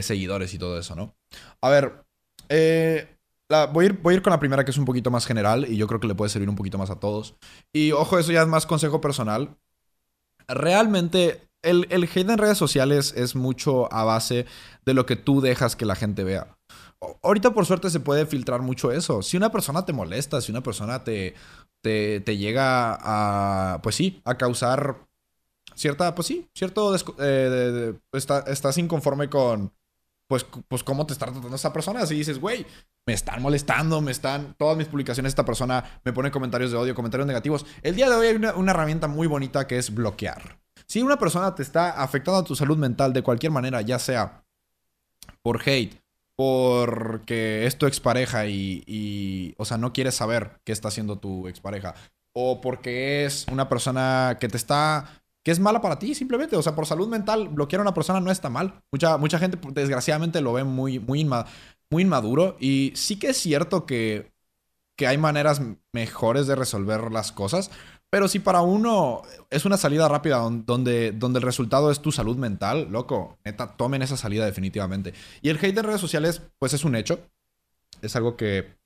seguidores 0.00 0.54
y 0.54 0.58
todo 0.58 0.78
eso, 0.78 0.96
¿no? 0.96 1.14
A 1.60 1.68
ver, 1.68 2.02
eh, 2.48 3.14
voy, 3.74 3.86
ir, 3.86 3.92
voy, 4.00 4.14
a 4.14 4.16
ir, 4.16 4.22
con 4.22 4.30
la 4.30 4.40
primera 4.40 4.64
que 4.64 4.70
es 4.70 4.78
un 4.78 4.86
poquito 4.86 5.10
más 5.10 5.26
general 5.26 5.66
y 5.68 5.76
yo 5.76 5.86
creo 5.86 6.00
que 6.00 6.08
le 6.08 6.14
puede 6.14 6.30
servir 6.30 6.48
un 6.48 6.56
poquito 6.56 6.78
más 6.78 6.88
a 6.88 6.98
todos. 6.98 7.34
Y 7.74 7.92
ojo, 7.92 8.18
eso 8.18 8.32
ya 8.32 8.40
es 8.40 8.48
más 8.48 8.64
consejo 8.64 9.02
personal. 9.02 9.54
Realmente 10.48 11.47
el, 11.62 11.86
el 11.90 12.04
hate 12.04 12.30
en 12.30 12.38
redes 12.38 12.58
sociales 12.58 13.14
es 13.16 13.34
mucho 13.34 13.92
a 13.92 14.04
base 14.04 14.46
de 14.84 14.94
lo 14.94 15.06
que 15.06 15.16
tú 15.16 15.40
dejas 15.40 15.76
que 15.76 15.86
la 15.86 15.96
gente 15.96 16.24
vea. 16.24 16.56
Ahorita 17.22 17.52
por 17.52 17.64
suerte 17.66 17.90
se 17.90 18.00
puede 18.00 18.26
filtrar 18.26 18.60
mucho 18.60 18.90
eso. 18.90 19.22
Si 19.22 19.36
una 19.36 19.52
persona 19.52 19.84
te 19.84 19.92
molesta, 19.92 20.40
si 20.40 20.50
una 20.50 20.62
persona 20.62 21.04
te, 21.04 21.34
te, 21.80 22.36
llega 22.36 22.98
a, 23.00 23.80
pues 23.82 23.94
sí, 23.94 24.20
a 24.24 24.36
causar 24.36 25.06
cierta, 25.74 26.14
pues 26.14 26.26
sí, 26.26 26.48
cierto, 26.54 26.94
eh, 27.20 27.94
estás 28.46 28.78
inconforme 28.78 29.30
con, 29.30 29.72
pues, 30.28 30.44
pues 30.66 30.82
cómo 30.82 31.06
te 31.06 31.12
está 31.12 31.26
tratando 31.26 31.54
esa 31.54 31.72
persona. 31.72 32.04
Si 32.04 32.16
dices, 32.16 32.40
güey, 32.40 32.66
me 33.06 33.14
están 33.14 33.42
molestando, 33.42 34.00
me 34.00 34.10
están, 34.10 34.54
todas 34.58 34.76
mis 34.76 34.88
publicaciones 34.88 35.30
esta 35.30 35.44
persona 35.44 36.00
me 36.04 36.12
pone 36.12 36.32
comentarios 36.32 36.72
de 36.72 36.78
odio, 36.78 36.94
comentarios 36.96 37.28
negativos. 37.28 37.64
El 37.82 37.94
día 37.94 38.10
de 38.10 38.16
hoy 38.16 38.26
hay 38.26 38.36
una 38.36 38.70
herramienta 38.72 39.06
muy 39.06 39.28
bonita 39.28 39.68
que 39.68 39.78
es 39.78 39.94
bloquear. 39.94 40.58
Si 40.88 41.02
una 41.02 41.18
persona 41.18 41.54
te 41.54 41.62
está 41.62 42.02
afectando 42.02 42.40
a 42.40 42.44
tu 42.44 42.56
salud 42.56 42.76
mental 42.76 43.12
de 43.12 43.22
cualquier 43.22 43.52
manera, 43.52 43.82
ya 43.82 43.98
sea 43.98 44.44
por 45.42 45.60
hate, 45.64 46.02
porque 46.34 47.66
es 47.66 47.78
tu 47.78 47.86
expareja 47.86 48.46
y, 48.46 48.82
y, 48.86 49.54
o 49.58 49.64
sea, 49.64 49.76
no 49.76 49.92
quieres 49.92 50.14
saber 50.14 50.60
qué 50.64 50.72
está 50.72 50.88
haciendo 50.88 51.18
tu 51.18 51.46
expareja, 51.46 51.94
o 52.32 52.60
porque 52.60 53.24
es 53.24 53.46
una 53.52 53.68
persona 53.68 54.38
que 54.40 54.48
te 54.48 54.56
está 54.56 55.22
que 55.48 55.52
es 55.52 55.60
mala 55.60 55.80
para 55.80 55.98
ti, 55.98 56.14
simplemente. 56.14 56.56
O 56.56 56.62
sea, 56.62 56.74
por 56.74 56.84
salud 56.84 57.08
mental, 57.08 57.48
bloquear 57.48 57.80
a 57.80 57.82
una 57.84 57.94
persona 57.94 58.20
no 58.20 58.30
está 58.30 58.50
mal. 58.50 58.82
Mucha, 58.92 59.16
mucha 59.16 59.38
gente, 59.38 59.58
desgraciadamente, 59.72 60.42
lo 60.42 60.52
ve 60.52 60.62
muy, 60.64 60.98
muy, 60.98 61.24
muy 61.24 62.02
inmaduro. 62.02 62.58
Y 62.60 62.92
sí 62.96 63.18
que 63.18 63.28
es 63.28 63.38
cierto 63.38 63.86
que, 63.86 64.30
que 64.94 65.06
hay 65.06 65.16
maneras 65.16 65.62
mejores 65.92 66.46
de 66.48 66.54
resolver 66.54 67.10
las 67.10 67.32
cosas. 67.32 67.70
Pero 68.10 68.26
si 68.28 68.38
para 68.38 68.62
uno 68.62 69.22
es 69.50 69.64
una 69.66 69.76
salida 69.76 70.08
rápida 70.08 70.38
donde, 70.38 71.12
donde 71.12 71.38
el 71.38 71.44
resultado 71.44 71.90
es 71.90 72.00
tu 72.00 72.10
salud 72.10 72.36
mental, 72.36 72.88
loco, 72.90 73.38
neta, 73.44 73.76
tomen 73.76 74.02
esa 74.02 74.16
salida 74.16 74.46
definitivamente. 74.46 75.12
Y 75.42 75.50
el 75.50 75.58
hate 75.58 75.76
en 75.76 75.84
redes 75.84 76.00
sociales, 76.00 76.42
pues 76.58 76.72
es 76.72 76.84
un 76.84 76.96
hecho. 76.96 77.20
Es 78.00 78.16
algo 78.16 78.36
que, 78.36 78.78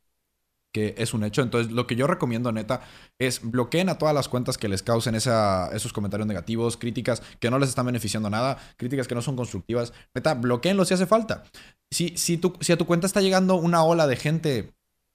que 0.73 0.94
es 0.99 1.15
un 1.15 1.23
hecho. 1.23 1.43
Entonces, 1.43 1.73
lo 1.73 1.86
que 1.86 1.94
yo 1.94 2.09
recomiendo, 2.09 2.51
neta, 2.51 2.81
es 3.19 3.49
bloqueen 3.49 3.90
a 3.90 3.99
todas 3.99 4.15
las 4.15 4.28
cuentas 4.28 4.59
que 4.59 4.69
les 4.69 4.82
causen 4.82 5.15
esos 5.15 5.93
comentarios 5.93 6.27
negativos, 6.27 6.77
críticas 6.77 7.23
que 7.39 7.51
no 7.51 7.61
les 7.61 7.69
están 7.69 7.86
beneficiando 7.86 8.28
nada, 8.28 8.59
críticas 8.77 9.07
que 9.07 9.15
no 9.15 9.23
son 9.23 9.36
constructivas. 9.36 9.93
Neta, 10.15 10.35
bloqueenlo 10.35 10.85
si 10.85 10.94
hace 10.94 11.07
falta. 11.07 11.44
Si, 11.93 12.16
si, 12.16 12.40
si 12.61 12.73
a 12.73 12.77
tu 12.77 12.86
cuenta 12.86 13.07
está 13.07 13.20
llegando 13.20 13.55
una 13.55 13.85
ola 13.85 14.07
de 14.07 14.16
gente 14.16 14.74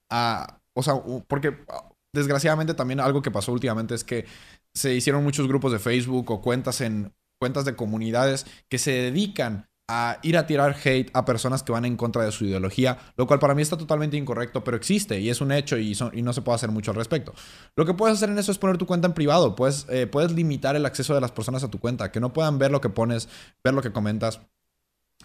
a... 0.09 0.61
O 0.73 0.83
sea, 0.83 0.93
porque 1.27 1.65
desgraciadamente 2.13 2.73
también 2.73 2.99
algo 2.99 3.21
que 3.21 3.31
pasó 3.31 3.51
últimamente 3.51 3.95
es 3.95 4.03
que 4.03 4.25
se 4.73 4.93
hicieron 4.93 5.23
muchos 5.23 5.47
grupos 5.47 5.71
de 5.71 5.79
Facebook 5.79 6.29
o 6.31 6.41
cuentas 6.41 6.81
en 6.81 7.13
cuentas 7.39 7.65
de 7.65 7.75
comunidades 7.75 8.45
que 8.69 8.77
se 8.77 8.91
dedican 8.91 9.67
a 9.89 10.19
ir 10.21 10.37
a 10.37 10.45
tirar 10.45 10.75
hate 10.83 11.09
a 11.13 11.23
personas 11.23 11.63
que 11.63 11.71
van 11.71 11.85
en 11.85 11.95
contra 11.95 12.23
de 12.25 12.31
su 12.33 12.43
ideología, 12.43 12.97
lo 13.15 13.25
cual 13.25 13.39
para 13.39 13.55
mí 13.55 13.61
está 13.61 13.77
totalmente 13.77 14.17
incorrecto, 14.17 14.61
pero 14.63 14.75
existe 14.75 15.19
y 15.19 15.29
es 15.29 15.39
un 15.39 15.53
hecho 15.53 15.77
y, 15.77 15.97
y 16.11 16.21
no 16.21 16.33
se 16.33 16.41
puede 16.41 16.57
hacer 16.57 16.71
mucho 16.71 16.91
al 16.91 16.97
respecto. 16.97 17.33
Lo 17.75 17.85
que 17.85 17.93
puedes 17.93 18.17
hacer 18.17 18.29
en 18.29 18.37
eso 18.37 18.51
es 18.51 18.57
poner 18.57 18.77
tu 18.77 18.85
cuenta 18.85 19.07
en 19.07 19.13
privado, 19.13 19.55
puedes, 19.55 19.85
eh, 19.89 20.05
puedes 20.05 20.33
limitar 20.33 20.75
el 20.75 20.85
acceso 20.85 21.15
de 21.15 21.21
las 21.21 21.31
personas 21.31 21.63
a 21.63 21.71
tu 21.71 21.79
cuenta, 21.79 22.11
que 22.11 22.19
no 22.19 22.33
puedan 22.33 22.59
ver 22.59 22.71
lo 22.71 22.81
que 22.81 22.89
pones, 22.89 23.29
ver 23.63 23.73
lo 23.73 23.81
que 23.81 23.93
comentas. 23.93 24.41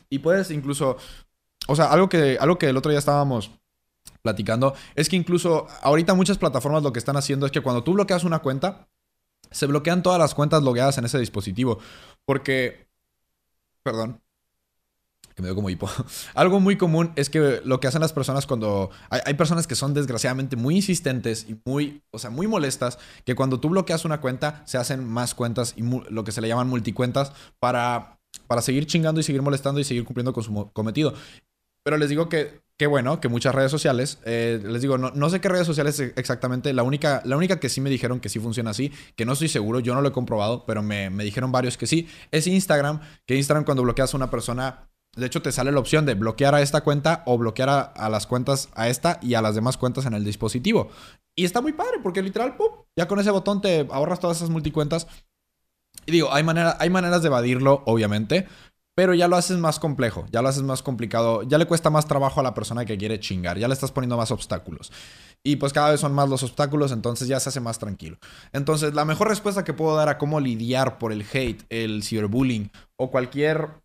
Y 0.08 0.20
puedes 0.20 0.52
incluso, 0.52 0.96
o 1.66 1.74
sea, 1.74 1.86
algo 1.86 2.08
que, 2.08 2.38
algo 2.40 2.56
que 2.56 2.68
el 2.68 2.76
otro 2.76 2.90
día 2.90 3.00
estábamos 3.00 3.50
platicando, 4.22 4.74
es 4.94 5.08
que 5.08 5.16
incluso 5.16 5.66
ahorita 5.82 6.14
muchas 6.14 6.38
plataformas 6.38 6.82
lo 6.82 6.92
que 6.92 6.98
están 6.98 7.16
haciendo 7.16 7.46
es 7.46 7.52
que 7.52 7.60
cuando 7.60 7.82
tú 7.82 7.94
bloqueas 7.94 8.24
una 8.24 8.38
cuenta, 8.38 8.88
se 9.50 9.66
bloquean 9.66 10.02
todas 10.02 10.18
las 10.18 10.34
cuentas 10.34 10.62
logueadas 10.62 10.98
en 10.98 11.04
ese 11.04 11.18
dispositivo. 11.18 11.78
Porque, 12.24 12.88
perdón, 13.82 14.20
que 15.34 15.42
me 15.42 15.48
dio 15.48 15.54
como 15.54 15.70
hipo. 15.70 15.88
Algo 16.34 16.60
muy 16.60 16.76
común 16.76 17.12
es 17.16 17.30
que 17.30 17.60
lo 17.64 17.80
que 17.80 17.88
hacen 17.88 18.00
las 18.00 18.12
personas 18.12 18.46
cuando. 18.46 18.90
Hay, 19.10 19.34
personas 19.34 19.66
que 19.66 19.74
son 19.74 19.94
desgraciadamente 19.94 20.56
muy 20.56 20.76
insistentes 20.76 21.46
y 21.48 21.60
muy. 21.64 22.02
O 22.10 22.18
sea, 22.18 22.30
muy 22.30 22.46
molestas. 22.46 22.98
Que 23.24 23.34
cuando 23.34 23.60
tú 23.60 23.70
bloqueas 23.70 24.04
una 24.04 24.20
cuenta, 24.20 24.62
se 24.66 24.78
hacen 24.78 25.06
más 25.06 25.34
cuentas 25.34 25.74
y 25.76 25.82
lo 25.82 26.24
que 26.24 26.32
se 26.32 26.40
le 26.40 26.48
llaman 26.48 26.68
multicuentas 26.68 27.32
para. 27.58 28.18
Para 28.46 28.62
seguir 28.62 28.86
chingando 28.86 29.20
y 29.20 29.24
seguir 29.24 29.42
molestando 29.42 29.78
y 29.78 29.84
seguir 29.84 30.04
cumpliendo 30.04 30.32
con 30.32 30.42
su 30.42 30.70
cometido. 30.72 31.12
Pero 31.82 31.98
les 31.98 32.08
digo 32.08 32.30
que 32.30 32.61
qué 32.82 32.88
bueno, 32.88 33.20
que 33.20 33.28
muchas 33.28 33.54
redes 33.54 33.70
sociales, 33.70 34.18
eh, 34.24 34.60
les 34.60 34.82
digo, 34.82 34.98
no, 34.98 35.12
no, 35.12 35.30
sé 35.30 35.40
qué 35.40 35.48
redes 35.48 35.68
sociales 35.68 36.00
exactamente, 36.00 36.72
la 36.72 36.82
única, 36.82 37.22
la 37.24 37.36
única 37.36 37.60
que 37.60 37.68
sí 37.68 37.80
me 37.80 37.90
dijeron 37.90 38.18
que 38.18 38.28
sí 38.28 38.40
funciona 38.40 38.70
así, 38.70 38.90
que 39.14 39.24
no 39.24 39.34
estoy 39.34 39.46
seguro, 39.46 39.78
yo 39.78 39.94
no 39.94 40.00
lo 40.00 40.08
he 40.08 40.12
comprobado, 40.12 40.66
pero 40.66 40.82
me, 40.82 41.08
me 41.08 41.22
dijeron 41.22 41.52
varios 41.52 41.76
que 41.76 41.86
sí, 41.86 42.08
es 42.32 42.48
Instagram, 42.48 43.00
que 43.24 43.36
Instagram 43.36 43.64
cuando 43.64 43.84
bloqueas 43.84 44.12
a 44.14 44.16
una 44.16 44.30
persona 44.30 44.88
de 45.14 45.26
hecho, 45.26 45.42
te 45.42 45.52
sale 45.52 45.70
la 45.70 45.78
opción 45.78 46.06
de 46.06 46.14
bloquear 46.14 46.56
a 46.56 46.60
esta 46.60 46.80
cuenta 46.80 47.22
o 47.24 47.38
bloquear 47.38 47.92
a, 47.94 48.08
las 48.08 48.26
cuentas 48.26 48.68
a 48.74 48.88
esta 48.88 49.20
y 49.22 49.34
a 49.34 49.42
las 49.42 49.54
demás 49.54 49.76
cuentas 49.76 50.06
en 50.06 50.14
el 50.14 50.24
dispositivo. 50.24 50.90
Y 51.36 51.44
está 51.44 51.60
muy 51.60 51.74
padre 51.74 51.98
porque 52.02 52.20
literal, 52.20 52.56
¡pum! 52.56 52.68
ya 52.96 53.06
con 53.06 53.20
ese 53.20 53.30
botón 53.30 53.60
te 53.60 53.86
ahorras 53.92 54.18
todas 54.18 54.38
esas 54.38 54.50
multicuentas. 54.50 55.06
Y 56.06 56.10
digo, 56.10 56.32
hay, 56.32 56.42
manera, 56.42 56.76
hay 56.80 56.90
maneras 56.90 57.22
de 57.22 57.28
evadirlo, 57.28 57.84
obviamente, 57.86 58.48
pero 58.94 59.14
ya 59.14 59.28
lo 59.28 59.36
haces 59.36 59.58
más 59.58 59.78
complejo, 59.78 60.26
ya 60.30 60.42
lo 60.42 60.48
haces 60.48 60.62
más 60.62 60.82
complicado, 60.82 61.42
ya 61.44 61.58
le 61.58 61.66
cuesta 61.66 61.88
más 61.90 62.06
trabajo 62.06 62.40
a 62.40 62.42
la 62.42 62.54
persona 62.54 62.84
que 62.84 62.98
quiere 62.98 63.18
chingar, 63.20 63.58
ya 63.58 63.68
le 63.68 63.74
estás 63.74 63.90
poniendo 63.90 64.16
más 64.16 64.30
obstáculos. 64.30 64.92
Y 65.42 65.56
pues 65.56 65.72
cada 65.72 65.90
vez 65.90 66.00
son 66.00 66.12
más 66.12 66.28
los 66.28 66.42
obstáculos, 66.42 66.92
entonces 66.92 67.26
ya 67.26 67.40
se 67.40 67.48
hace 67.48 67.60
más 67.60 67.78
tranquilo. 67.78 68.18
Entonces, 68.52 68.94
la 68.94 69.04
mejor 69.04 69.28
respuesta 69.28 69.64
que 69.64 69.72
puedo 69.72 69.96
dar 69.96 70.08
a 70.08 70.18
cómo 70.18 70.40
lidiar 70.40 70.98
por 70.98 71.12
el 71.12 71.24
hate, 71.32 71.64
el 71.70 72.02
ciberbullying 72.02 72.70
o 72.96 73.10
cualquier 73.10 73.82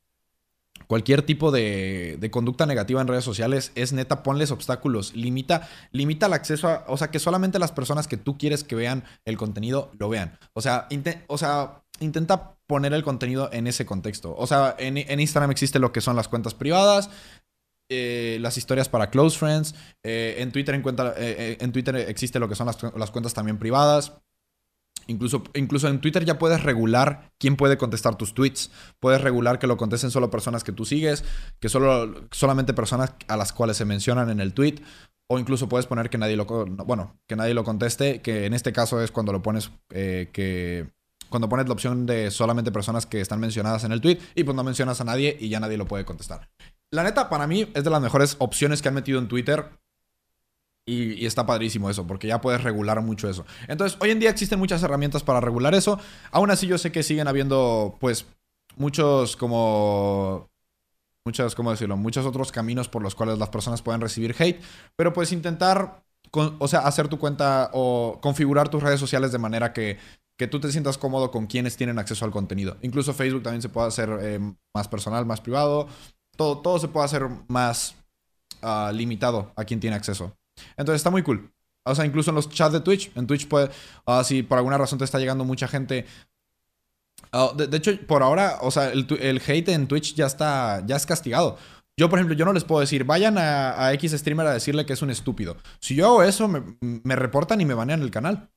cualquier 0.85 1.23
tipo 1.23 1.51
de, 1.51 2.29
conducta 2.31 2.65
negativa 2.65 3.01
en 3.01 3.07
redes 3.07 3.23
sociales 3.23 3.71
es 3.75 3.93
neta, 3.93 4.23
ponles 4.23 4.51
obstáculos, 4.51 5.15
limita, 5.15 5.67
limita 5.91 6.27
el 6.27 6.33
acceso 6.33 6.67
a, 6.67 6.85
o 6.87 6.97
sea, 6.97 7.09
que 7.09 7.19
solamente 7.19 7.59
las 7.59 7.71
personas 7.71 8.07
que 8.07 8.17
tú 8.17 8.37
quieres 8.37 8.63
que 8.63 8.75
vean 8.75 9.03
el 9.25 9.37
contenido 9.37 9.91
lo 9.97 10.09
vean. 10.09 10.37
O 10.53 10.59
o 11.27 11.37
sea 11.37 11.83
intenta 11.99 12.56
poner 12.67 12.93
el 12.93 13.03
contenido 13.03 13.49
en 13.51 13.65
ese 13.65 13.85
contexto. 13.85 14.35
O 14.37 14.45
sea, 14.45 14.75
en, 14.77 14.97
Instagram 15.19 15.51
existe 15.51 15.79
lo 15.79 15.91
que 15.91 16.01
son 16.01 16.15
las 16.15 16.27
cuentas 16.27 16.53
privadas, 16.53 17.09
eh, 17.89 18.37
las 18.41 18.57
historias 18.57 18.89
para 18.89 19.09
close 19.09 19.39
friends, 19.39 19.73
eh, 20.03 20.35
en, 20.39 20.51
Twitter 20.51 20.75
eh, 21.17 21.57
en 21.59 21.71
Twitter 21.71 21.95
existe 21.95 22.39
lo 22.39 22.49
que 22.49 22.55
son 22.55 22.67
las, 22.67 23.11
cuentas 23.11 23.33
también 23.33 23.57
privadas. 23.57 24.13
Incluso, 25.09 25.43
incluso 25.53 25.87
en 25.87 26.01
Twitter 26.01 26.25
ya 26.25 26.37
puedes 26.37 26.63
regular 26.63 27.31
quién 27.39 27.55
puede 27.55 27.77
contestar 27.77 28.17
tus 28.17 28.33
tweets. 28.33 28.71
Puedes 28.99 29.21
regular 29.21 29.57
que 29.57 29.67
lo 29.67 29.77
contesten 29.77 30.11
solo 30.11 30.29
personas 30.29 30.65
que 30.65 30.73
tú 30.73 30.83
sigues, 30.83 31.23
que 31.61 31.69
solo, 31.69 32.27
solamente 32.31 32.73
personas 32.73 33.13
a 33.29 33.37
las 33.37 33.53
cuales 33.53 33.77
se 33.77 33.85
mencionan 33.85 34.29
en 34.29 34.41
el 34.41 34.53
tweet. 34.53 34.81
O 35.29 35.39
incluso 35.39 35.69
puedes 35.69 35.87
poner 35.87 36.09
que 36.09 36.17
nadie 36.17 36.35
lo, 36.35 36.45
bueno, 36.45 37.17
que 37.25 37.37
nadie 37.37 37.53
lo 37.53 37.63
conteste, 37.63 38.21
que 38.21 38.45
en 38.45 38.53
este 38.53 38.73
caso 38.73 39.01
es 39.01 39.11
cuando 39.11 39.31
lo 39.31 39.41
pones 39.41 39.71
que 39.89 40.96
cuando 41.29 41.49
pones 41.49 41.67
la 41.67 41.73
opción 41.73 42.05
de 42.05 42.31
solamente 42.31 42.71
personas 42.71 43.05
que 43.05 43.21
están 43.21 43.39
mencionadas 43.39 43.83
en 43.83 43.91
el 43.91 44.01
tweet 44.01 44.19
y 44.35 44.43
pues 44.43 44.55
no 44.55 44.63
mencionas 44.63 45.01
a 45.01 45.03
nadie 45.03 45.37
y 45.39 45.49
ya 45.49 45.59
nadie 45.59 45.77
lo 45.77 45.85
puede 45.85 46.05
contestar. 46.05 46.49
La 46.91 47.03
neta, 47.03 47.29
para 47.29 47.47
mí 47.47 47.69
es 47.73 47.83
de 47.83 47.89
las 47.89 48.01
mejores 48.01 48.35
opciones 48.39 48.81
que 48.81 48.87
han 48.87 48.93
metido 48.93 49.19
en 49.19 49.27
Twitter 49.27 49.69
y, 50.87 51.25
está 51.25 51.45
padrísimo 51.45 51.89
eso, 51.89 52.07
porque 52.07 52.27
ya 52.27 52.39
puedes 52.39 52.63
regular 52.63 53.01
mucho 53.01 53.29
eso. 53.29 53.45
Entonces, 53.67 53.97
hoy 54.01 54.11
en 54.11 54.19
día 54.19 54.29
existen 54.29 54.57
muchas 54.57 54.81
herramientas 54.81 55.21
para 55.21 55.41
regular 55.41 55.75
eso. 55.75 55.99
Aún 56.31 56.49
así, 56.49 56.65
yo 56.65 56.77
sé 56.77 56.93
que 56.93 57.03
siguen 57.03 57.27
habiendo, 57.27 57.97
pues, 57.99 58.25
muchos 58.77 59.35
como... 59.35 60.49
Muchos, 61.25 61.55
¿cómo 61.55 61.71
decirlo? 61.71 61.97
Muchos 61.97 62.25
otros 62.25 62.53
caminos 62.53 62.87
por 62.87 63.01
los 63.01 63.13
cuales 63.13 63.37
las 63.37 63.49
personas 63.49 63.81
pueden 63.81 63.99
recibir 63.99 64.33
hate. 64.39 64.63
Pero 64.95 65.11
pues 65.11 65.33
intentar, 65.33 66.05
o 66.31 66.67
sea, 66.69 66.79
hacer 66.79 67.09
tu 67.09 67.19
cuenta 67.19 67.69
o 67.73 68.19
configurar 68.21 68.69
tus 68.69 68.81
redes 68.81 69.01
sociales 69.01 69.33
de 69.33 69.37
manera 69.37 69.73
que, 69.73 69.97
que 70.37 70.47
tú 70.47 70.59
te 70.59 70.71
sientas 70.71 70.97
cómodo 70.97 71.31
con 71.31 71.47
quienes 71.47 71.77
tienen 71.77 71.99
acceso 71.99 72.23
al 72.25 72.31
contenido. 72.31 72.77
Incluso 72.81 73.13
Facebook 73.13 73.43
también 73.43 73.61
se 73.61 73.69
puede 73.69 73.87
hacer 73.87 74.09
eh, 74.21 74.39
más 74.73 74.87
personal, 74.87 75.25
más 75.25 75.41
privado. 75.41 75.87
Todo, 76.35 76.59
todo 76.59 76.79
se 76.79 76.87
puede 76.87 77.05
hacer 77.05 77.27
más 77.47 77.95
ah, 78.61 78.91
limitado 78.93 79.51
a 79.55 79.65
quien 79.65 79.79
tiene 79.79 79.95
acceso. 79.95 80.37
Entonces 80.77 80.99
está 80.99 81.09
muy 81.09 81.23
cool. 81.23 81.51
O 81.87 81.95
sea, 81.95 82.05
incluso 82.05 82.31
en 82.31 82.35
los 82.35 82.49
chats 82.49 82.73
de 82.73 82.81
Twitch. 82.81 83.11
En 83.15 83.25
Twitch 83.25 83.47
puede. 83.47 83.69
Uh, 84.05 84.23
si 84.23 84.43
por 84.43 84.57
alguna 84.57 84.77
razón 84.77 84.99
te 84.99 85.05
está 85.05 85.19
llegando 85.19 85.43
mucha 85.43 85.67
gente. 85.67 86.05
Ah, 87.31 87.51
de, 87.55 87.75
hecho, 87.75 87.91
por 88.05 88.23
ahora, 88.23 88.59
o 88.61 88.71
sea, 88.71 88.91
el, 88.91 89.41
hate 89.45 89.69
en 89.69 89.87
Twitch 89.87 90.13
ya 90.13 90.27
está. 90.27 90.83
ya 90.85 90.95
es 90.95 91.05
castigado. 91.05 91.57
Yo, 91.99 92.09
por 92.09 92.19
ejemplo, 92.19 92.35
yo 92.35 92.45
no 92.45 92.53
les 92.53 92.63
puedo 92.63 92.79
decir, 92.79 93.05
vayan 93.05 93.37
a, 93.39 93.91
X 93.93 94.11
streamer 94.11 94.45
a 94.45 94.53
decirle 94.53 94.85
que 94.85 94.93
es 94.93 95.01
un 95.01 95.09
estúpido. 95.09 95.57
Si 95.79 95.95
yo 95.95 96.05
hago 96.05 96.23
eso, 96.23 96.47
me, 96.47 97.15
reportan 97.15 97.59
y 97.59 97.65
me 97.65 97.73
banean 97.73 98.03
el 98.03 98.11
canal. 98.11 98.51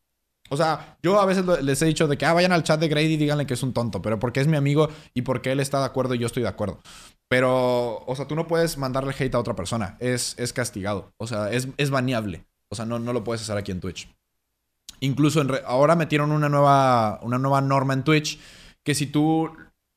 O 0.53 0.57
sea, 0.57 0.97
yo 1.01 1.21
a 1.21 1.27
veces 1.27 1.45
les 1.63 1.81
he 1.81 1.87
dicho 1.87 2.09
de 2.09 2.19
que 2.19 2.27
ah, 2.27 2.33
vayan 2.33 2.51
al 2.51 2.65
chat 2.65 2.81
de 2.81 2.89
Grady 2.89 3.15
y 3.15 3.17
díganle 3.17 3.47
que 3.47 3.55
es 3.55 3.63
un 3.63 3.73
tonto, 3.73 4.03
pero 4.03 4.19
porque 4.19 4.41
es 4.41 4.49
mi 4.49 4.57
amigo 4.57 4.89
y 5.15 5.23
porque 5.23 5.53
él 5.53 5.61
está 5.61 5.79
de 5.79 5.87
acuerdo 5.87 6.15
y 6.17 6.19
yo 6.19 6.27
estoy 6.27 6.43
de 6.43 6.49
acuerdo. 6.49 6.81
Pero, 7.29 8.05
o 8.05 8.17
sea, 8.17 8.27
tú 8.27 8.35
no 8.35 8.49
puedes 8.49 8.77
mandarle 8.77 9.15
hate 9.17 9.37
a 9.37 9.39
otra 9.39 9.55
persona. 9.55 9.97
Es, 10.01 10.35
es 10.39 10.53
castigado. 10.53 11.13
O 11.19 11.29
sea, 11.29 11.53
es, 11.53 11.69
es 11.77 11.91
baneable. 11.91 12.45
O 12.69 12.75
sea, 12.75 12.85
no, 12.85 12.99
no 12.99 13.13
lo 13.13 13.23
puedes 13.23 13.43
hacer 13.43 13.57
aquí 13.57 13.71
en 13.71 13.81
Twitch. 13.81 14.13
Incluso 14.99 15.41
ahora 15.67 15.95
metieron 15.95 16.33
una 16.33 16.49
nueva, 16.49 17.21
una 17.23 17.39
nueva 17.39 17.61
norma 17.61 17.95
en 17.95 18.03
Twitch 18.03 18.41
que 18.83 18.97
si 18.97 19.07
tú 19.07 19.53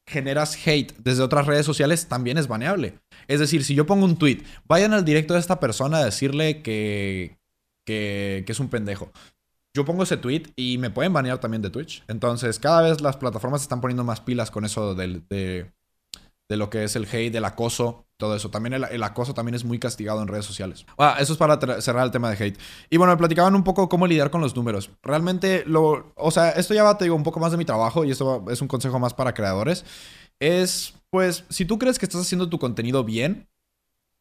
generas 0.07 0.55
hate 0.67 0.93
desde 0.99 1.23
otras 1.23 1.47
redes 1.47 1.65
sociales, 1.65 2.07
también 2.07 2.38
es 2.38 2.47
baneable. 2.47 2.99
Es 3.27 3.39
decir, 3.39 3.63
si 3.63 3.73
yo 3.73 3.88
pongo 3.88 4.05
un 4.05 4.17
tweet, 4.17 4.43
vayan 4.65 4.93
al 4.93 5.03
directo 5.03 5.34
de 5.34 5.39
esta 5.39 5.59
persona 5.59 5.97
a 5.97 6.05
decirle 6.05 6.61
que, 6.61 7.39
que, 7.85 8.43
que 8.45 8.51
es 8.51 8.59
un 8.59 8.69
pendejo 8.69 9.11
yo 9.75 9.85
pongo 9.85 10.03
ese 10.03 10.17
tweet 10.17 10.53
y 10.55 10.77
me 10.77 10.89
pueden 10.89 11.13
banear 11.13 11.39
también 11.39 11.61
de 11.61 11.69
Twitch. 11.69 12.03
Entonces, 12.07 12.59
cada 12.59 12.81
vez 12.81 13.01
las 13.01 13.17
plataformas 13.17 13.61
están 13.61 13.81
poniendo 13.81 14.03
más 14.03 14.21
pilas 14.21 14.51
con 14.51 14.65
eso 14.65 14.95
de, 14.95 15.23
de 16.49 16.57
lo 16.57 16.69
que 16.69 16.83
es 16.83 16.95
el 16.95 17.05
hate, 17.05 17.33
del 17.33 17.45
acoso, 17.45 18.05
todo 18.17 18.35
eso. 18.35 18.49
También 18.49 18.73
el, 18.73 19.03
acoso 19.03 19.33
también 19.33 19.55
es 19.55 19.63
muy 19.63 19.79
castigado 19.79 20.21
en 20.21 20.27
redes 20.27 20.45
sociales. 20.45 20.85
Ah, 20.97 21.17
eso 21.19 21.33
es 21.33 21.39
para 21.39 21.59
cerrar 21.81 22.05
el 22.05 22.11
tema 22.11 22.29
de 22.29 22.43
hate. 22.43 22.59
Y 22.89 22.97
bueno, 22.97 23.13
me 23.13 23.17
platicaban 23.17 23.55
un 23.55 23.63
poco 23.63 23.89
cómo 23.89 24.07
lidiar 24.07 24.29
con 24.29 24.41
los 24.41 24.55
números. 24.55 24.91
Realmente, 25.01 25.63
lo, 25.65 26.13
o 26.15 26.31
sea, 26.31 26.51
esto 26.51 26.73
ya 26.73 26.83
va, 26.83 26.97
te 26.97 27.05
digo, 27.05 27.15
un 27.15 27.23
poco 27.23 27.39
más 27.39 27.51
de 27.51 27.57
mi 27.57 27.65
trabajo 27.65 28.05
y 28.05 28.11
esto 28.11 28.45
es 28.49 28.61
un 28.61 28.67
consejo 28.67 28.99
más 28.99 29.13
para 29.13 29.33
creadores. 29.33 29.85
Es, 30.39 30.93
pues, 31.09 31.45
si 31.49 31.65
tú 31.65 31.79
crees 31.79 31.97
que 31.97 32.05
estás 32.05 32.21
haciendo 32.21 32.49
tu 32.49 32.59
contenido 32.59 33.03
bien 33.03 33.49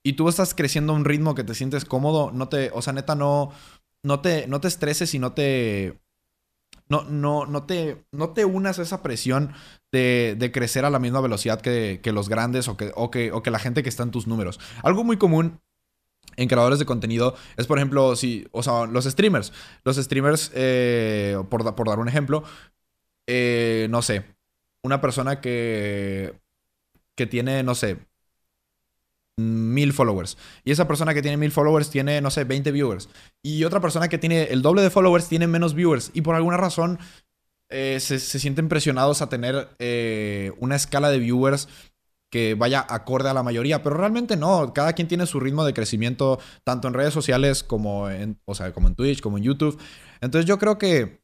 y 0.02 0.14
tú 0.14 0.28
estás 0.28 0.54
creciendo 0.54 0.92
a 0.92 0.96
un 0.96 1.04
ritmo 1.04 1.34
que 1.34 1.44
te 1.44 1.54
sientes 1.54 1.84
cómodo, 1.84 2.30
no 2.32 2.48
te, 2.48 2.70
o 2.72 2.82
sea, 2.82 2.92
neta, 2.92 3.14
no, 3.14 3.52
no 4.02 4.20
te, 4.20 4.46
no 4.46 4.60
te 4.60 4.68
estreses 4.68 5.14
y 5.14 5.18
no 5.18 5.32
te, 5.32 6.00
no, 6.88 7.04
no, 7.04 7.46
no, 7.46 7.64
te, 7.64 8.04
no 8.12 8.30
te 8.30 8.44
unas 8.44 8.78
a 8.78 8.82
esa 8.82 9.02
presión 9.02 9.54
de, 9.90 10.50
crecer 10.52 10.84
a 10.84 10.90
la 10.90 10.98
misma 10.98 11.20
velocidad 11.20 11.60
que, 11.60 12.00
los 12.12 12.28
grandes 12.28 12.68
o 12.68 12.76
que, 12.76 12.92
o, 12.94 13.10
que, 13.10 13.32
o 13.32 13.42
que 13.42 13.50
la 13.50 13.58
gente 13.58 13.82
que 13.82 13.88
está 13.88 14.02
en 14.02 14.10
tus 14.10 14.26
números. 14.26 14.60
Algo 14.82 15.04
muy 15.04 15.16
común 15.16 15.60
en 16.36 16.48
creadores 16.48 16.78
de 16.78 16.86
contenido 16.86 17.34
es, 17.56 17.66
por 17.66 17.78
ejemplo, 17.78 18.16
si, 18.16 18.46
o 18.52 18.62
sea, 18.62 18.86
los 18.86 19.04
streamers. 19.04 19.52
Los 19.84 19.96
streamers, 19.96 20.50
eh, 20.54 21.38
por, 21.48 21.74
por, 21.74 21.88
dar 21.88 21.98
un 21.98 22.08
ejemplo, 22.08 22.44
eh, 23.26 23.86
no 23.90 24.02
sé, 24.02 24.24
una 24.82 25.00
persona 25.00 25.40
que, 25.40 26.40
que 27.14 27.26
tiene, 27.26 27.62
no 27.62 27.74
sé, 27.74 27.98
mil 29.38 29.92
followers. 29.92 30.36
Y 30.64 30.72
esa 30.72 30.86
persona 30.86 31.14
que 31.14 31.22
tiene 31.22 31.36
mil 31.36 31.52
followers 31.52 31.90
tiene, 31.90 32.20
no 32.20 32.30
sé, 32.30 32.44
20 32.44 32.70
viewers. 32.72 33.09
Y 33.42 33.64
otra 33.64 33.80
persona 33.80 34.09
que 34.09 34.18
tiene 34.18 34.44
el 34.44 34.62
doble 34.62 34.82
de 34.82 34.90
followers 34.90 35.28
tiene 35.28 35.46
menos 35.46 35.74
viewers. 35.74 36.10
Y 36.14 36.22
por 36.22 36.34
alguna 36.34 36.56
razón 36.56 36.98
eh, 37.70 38.00
se, 38.00 38.18
sienten 38.18 38.68
presionados 38.68 39.22
a 39.22 39.28
tener 39.30 39.68
eh, 39.78 40.52
una 40.59 40.76
escala 40.76 41.10
de 41.10 41.18
viewers 41.18 41.68
que 42.30 42.54
vaya 42.54 42.84
acorde 42.88 43.28
a 43.28 43.34
la 43.34 43.42
mayoría, 43.42 43.82
pero 43.82 43.96
realmente 43.96 44.36
no, 44.36 44.72
cada 44.72 44.94
quien 44.94 45.09
tiene 45.09 45.26
su 45.26 45.38
ritmo 45.38 45.64
de 45.64 45.74
crecimiento 45.74 46.38
tanto 46.64 46.88
en 46.88 46.94
redes 46.94 47.12
sociales 47.12 47.62
como 47.62 48.09
en, 48.09 48.38
o 48.46 48.54
sea, 48.54 48.72
como 48.72 48.88
en 48.88 48.94
Twitch, 48.94 49.20
como 49.20 49.38
en 49.38 49.44
YouTube. 49.44 49.78
Entonces 50.20 50.46
yo 50.46 50.59
creo 50.59 50.78
que 50.78 51.22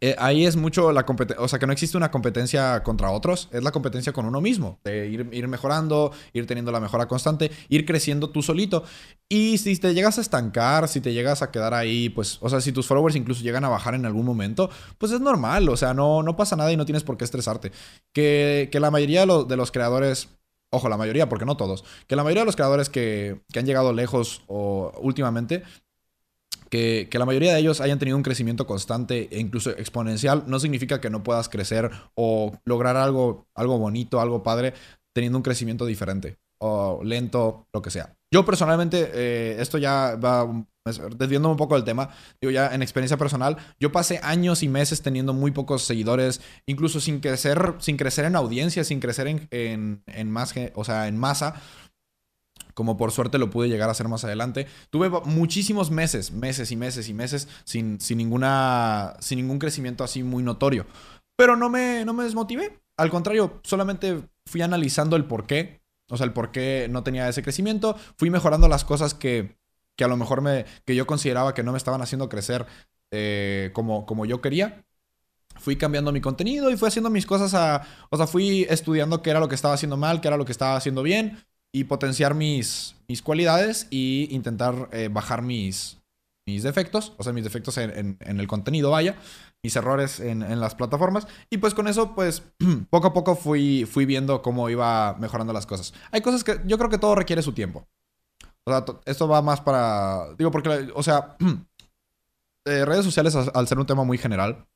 eh, 0.00 0.16
ahí 0.18 0.46
es 0.46 0.56
mucho 0.56 0.92
la 0.92 1.04
competencia, 1.04 1.42
o 1.42 1.48
sea, 1.48 1.58
que 1.58 1.66
no 1.66 1.72
existe 1.72 1.96
una 1.96 2.10
competencia 2.10 2.82
contra 2.82 3.10
otros, 3.10 3.48
es 3.52 3.62
la 3.62 3.72
competencia 3.72 4.12
con 4.12 4.26
uno 4.26 4.40
mismo, 4.40 4.78
de 4.84 5.08
ir, 5.08 5.48
mejorando, 5.48 6.12
ir 6.32 6.46
teniendo 6.46 6.72
la 6.72 6.80
mejora 6.80 7.06
constante, 7.06 7.50
ir 7.68 7.84
creciendo 7.84 8.30
tú 8.30 8.42
solito. 8.42 8.84
Y 9.28 9.58
si 9.58 9.76
te 9.76 9.94
llegas 9.94 10.18
a 10.18 10.20
estancar, 10.20 10.88
si 10.88 11.00
te 11.00 11.12
llegas 11.12 11.42
a 11.42 11.50
quedar 11.50 11.74
ahí, 11.74 12.08
pues, 12.08 12.38
o 12.40 12.48
sea, 12.48 12.60
si 12.60 12.72
tus 12.72 12.86
followers 12.86 13.16
incluso 13.16 13.42
llegan 13.42 13.64
a 13.64 13.68
bajar 13.68 13.94
en 13.94 14.06
algún 14.06 14.26
momento, 14.26 14.70
pues 14.98 15.12
es 15.12 15.20
normal, 15.20 15.68
o 15.68 15.76
sea, 15.76 15.94
no, 15.94 16.22
no 16.22 16.36
pasa 16.36 16.56
nada 16.56 16.72
y 16.72 16.76
no 16.76 16.84
tienes 16.84 17.04
por 17.04 17.16
qué 17.16 17.24
estresarte. 17.24 17.72
Que, 18.12 18.68
que 18.72 18.80
la 18.80 18.90
mayoría 18.90 19.26
de, 19.26 19.44
de 19.48 19.56
los 19.56 19.70
creadores 19.70 20.28
ojo, 20.74 20.88
la 20.88 20.96
mayoría, 20.96 21.28
porque 21.28 21.44
no 21.44 21.56
todos, 21.56 21.84
que 22.06 22.16
la 22.16 22.24
mayoría 22.24 22.42
de 22.42 22.46
los 22.46 22.56
creadores 22.56 22.88
que, 22.88 23.42
que 23.52 23.58
han 23.58 23.66
llegado 23.66 23.92
lejos 23.92 24.42
o 24.46 24.90
últimamente 25.02 25.64
que, 26.72 27.18
la 27.18 27.26
mayoría 27.26 27.52
de 27.52 27.60
ellos 27.60 27.82
hayan 27.82 27.98
tenido 27.98 28.16
un 28.16 28.22
crecimiento 28.22 28.66
constante 28.66 29.28
e 29.30 29.38
incluso 29.38 29.70
exponencial, 29.72 30.44
no 30.46 30.58
significa 30.58 31.02
que 31.02 31.10
no 31.10 31.22
puedas 31.22 31.50
crecer 31.50 31.90
o 32.14 32.58
lograr 32.64 32.96
algo, 32.96 33.46
algo 33.54 33.78
bonito, 33.78 34.20
algo 34.22 34.42
padre, 34.42 34.72
teniendo 35.14 35.38
un 35.38 35.42
crecimiento 35.42 35.84
diferente. 35.84 36.38
o 36.64 37.00
lento, 37.02 37.66
lo 37.74 37.82
que 37.82 37.90
sea. 37.90 38.14
Yo 38.32 38.46
personalmente, 38.46 39.10
eh, 39.12 39.56
esto 39.58 39.78
ya 39.78 40.14
va 40.14 40.48
desviando 41.16 41.50
un 41.50 41.56
poco 41.56 41.74
del 41.74 41.84
tema, 41.84 42.10
digo 42.40 42.52
ya 42.52 42.72
en 42.72 42.82
experiencia 42.82 43.16
personal, 43.16 43.56
yo 43.80 43.90
pasé 43.92 44.20
años 44.22 44.62
y 44.62 44.68
meses 44.68 45.02
teniendo 45.02 45.32
muy 45.32 45.50
pocos 45.50 45.82
seguidores, 45.82 46.40
incluso 46.66 47.00
sin 47.00 47.18
crecer, 47.18 47.74
sin 47.78 47.96
crecer 47.96 48.24
en 48.24 48.36
audiencia, 48.36 48.84
sin 48.84 49.00
crecer 49.00 49.26
en, 49.26 49.48
en, 49.50 50.02
en 50.06 50.30
más, 50.30 50.54
o 50.74 50.84
sea, 50.84 51.08
en 51.08 51.18
masa, 51.18 51.60
como 52.74 52.96
por 52.96 53.12
suerte 53.12 53.38
lo 53.38 53.50
pude 53.50 53.68
llegar 53.68 53.88
a 53.88 53.92
hacer 53.92 54.08
más 54.08 54.24
adelante. 54.24 54.66
Tuve 54.90 55.10
muchísimos 55.24 55.90
meses, 55.90 56.32
meses 56.32 56.70
y 56.72 56.76
meses 56.76 57.08
y 57.08 57.14
meses 57.14 57.48
sin, 57.64 58.00
sin, 58.00 58.18
ninguna, 58.18 59.16
sin 59.20 59.38
ningún 59.38 59.58
crecimiento 59.58 60.04
así 60.04 60.22
muy 60.22 60.42
notorio. 60.42 60.86
Pero 61.36 61.56
no 61.56 61.70
me, 61.70 62.04
no 62.04 62.12
me 62.12 62.24
desmotivé. 62.24 62.80
Al 62.96 63.10
contrario, 63.10 63.60
solamente 63.64 64.22
fui 64.46 64.62
analizando 64.62 65.16
el 65.16 65.24
por 65.24 65.46
qué. 65.46 65.82
O 66.10 66.16
sea, 66.16 66.24
el 66.24 66.32
por 66.32 66.50
qué 66.50 66.88
no 66.90 67.02
tenía 67.02 67.28
ese 67.28 67.42
crecimiento. 67.42 67.96
Fui 68.16 68.30
mejorando 68.30 68.68
las 68.68 68.84
cosas 68.84 69.14
que, 69.14 69.56
que 69.96 70.04
a 70.04 70.08
lo 70.08 70.16
mejor 70.16 70.42
me, 70.42 70.66
que 70.84 70.94
yo 70.94 71.06
consideraba 71.06 71.54
que 71.54 71.62
no 71.62 71.72
me 71.72 71.78
estaban 71.78 72.02
haciendo 72.02 72.28
crecer 72.28 72.66
eh, 73.10 73.70
como, 73.72 74.06
como 74.06 74.26
yo 74.26 74.40
quería. 74.40 74.84
Fui 75.56 75.76
cambiando 75.76 76.12
mi 76.12 76.20
contenido 76.20 76.70
y 76.70 76.76
fui 76.76 76.88
haciendo 76.88 77.10
mis 77.10 77.26
cosas 77.26 77.54
a... 77.54 77.86
O 78.10 78.16
sea, 78.16 78.26
fui 78.26 78.66
estudiando 78.68 79.22
qué 79.22 79.30
era 79.30 79.40
lo 79.40 79.48
que 79.48 79.54
estaba 79.54 79.74
haciendo 79.74 79.96
mal, 79.96 80.20
qué 80.20 80.28
era 80.28 80.36
lo 80.36 80.44
que 80.44 80.52
estaba 80.52 80.76
haciendo 80.76 81.02
bien 81.02 81.38
y 81.72 81.84
potenciar 81.84 82.34
mis, 82.34 82.94
mis 83.08 83.22
cualidades 83.22 83.86
y 83.90 84.28
intentar 84.30 84.88
eh, 84.92 85.08
bajar 85.10 85.42
mis, 85.42 85.98
mis 86.46 86.62
defectos, 86.62 87.14
o 87.16 87.22
sea, 87.22 87.32
mis 87.32 87.44
defectos 87.44 87.78
en, 87.78 88.18
el 88.20 88.46
contenido, 88.46 88.90
vaya, 88.90 89.16
mis 89.62 89.74
errores 89.76 90.20
en, 90.20 90.60
las 90.60 90.74
plataformas. 90.74 91.26
Y 91.50 91.58
pues 91.58 91.74
con 91.74 91.88
eso, 91.88 92.14
pues 92.14 92.42
poco 92.90 93.08
a 93.08 93.12
poco 93.12 93.36
fui, 93.36 93.86
fui 93.90 94.04
viendo 94.04 94.42
cómo 94.42 94.68
iba 94.68 95.14
mejorando 95.14 95.52
las 95.52 95.66
cosas. 95.66 95.94
Hay 96.10 96.20
cosas 96.20 96.44
que 96.44 96.60
yo 96.66 96.76
creo 96.78 96.90
que 96.90 96.98
todo 96.98 97.14
requiere 97.14 97.42
su 97.42 97.52
tiempo. 97.52 97.86
O 98.64 98.70
sea, 98.70 98.84
esto 99.06 99.26
va 99.26 99.42
más 99.42 99.60
para, 99.60 100.34
digo, 100.36 100.50
porque, 100.50 100.90
o 100.94 101.02
sea, 101.02 101.36
eh, 102.66 102.84
redes 102.84 103.04
sociales 103.04 103.34
al 103.34 103.68
ser 103.68 103.78
un 103.78 103.86
tema 103.86 104.04
muy 104.04 104.18
general, 104.18 104.66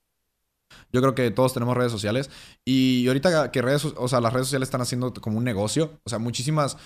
yo 0.93 1.01
creo 1.01 1.15
que 1.15 1.31
todos 1.31 1.53
tenemos 1.55 1.77
redes 1.77 1.93
sociales. 1.93 2.31
Y 2.65 3.07
ahorita 3.07 3.51
que 3.51 3.63
redes, 3.63 3.85
o 3.85 4.09
sea, 4.09 4.21
las 4.21 4.33
redes 4.33 4.49
sociales 4.49 4.67
están 4.69 4.81
haciendo 4.81 5.13
como 5.15 5.39
un 5.39 5.45
negocio. 5.45 6.01
O 6.05 6.11
sea, 6.11 6.19
muchísimas 6.19 6.77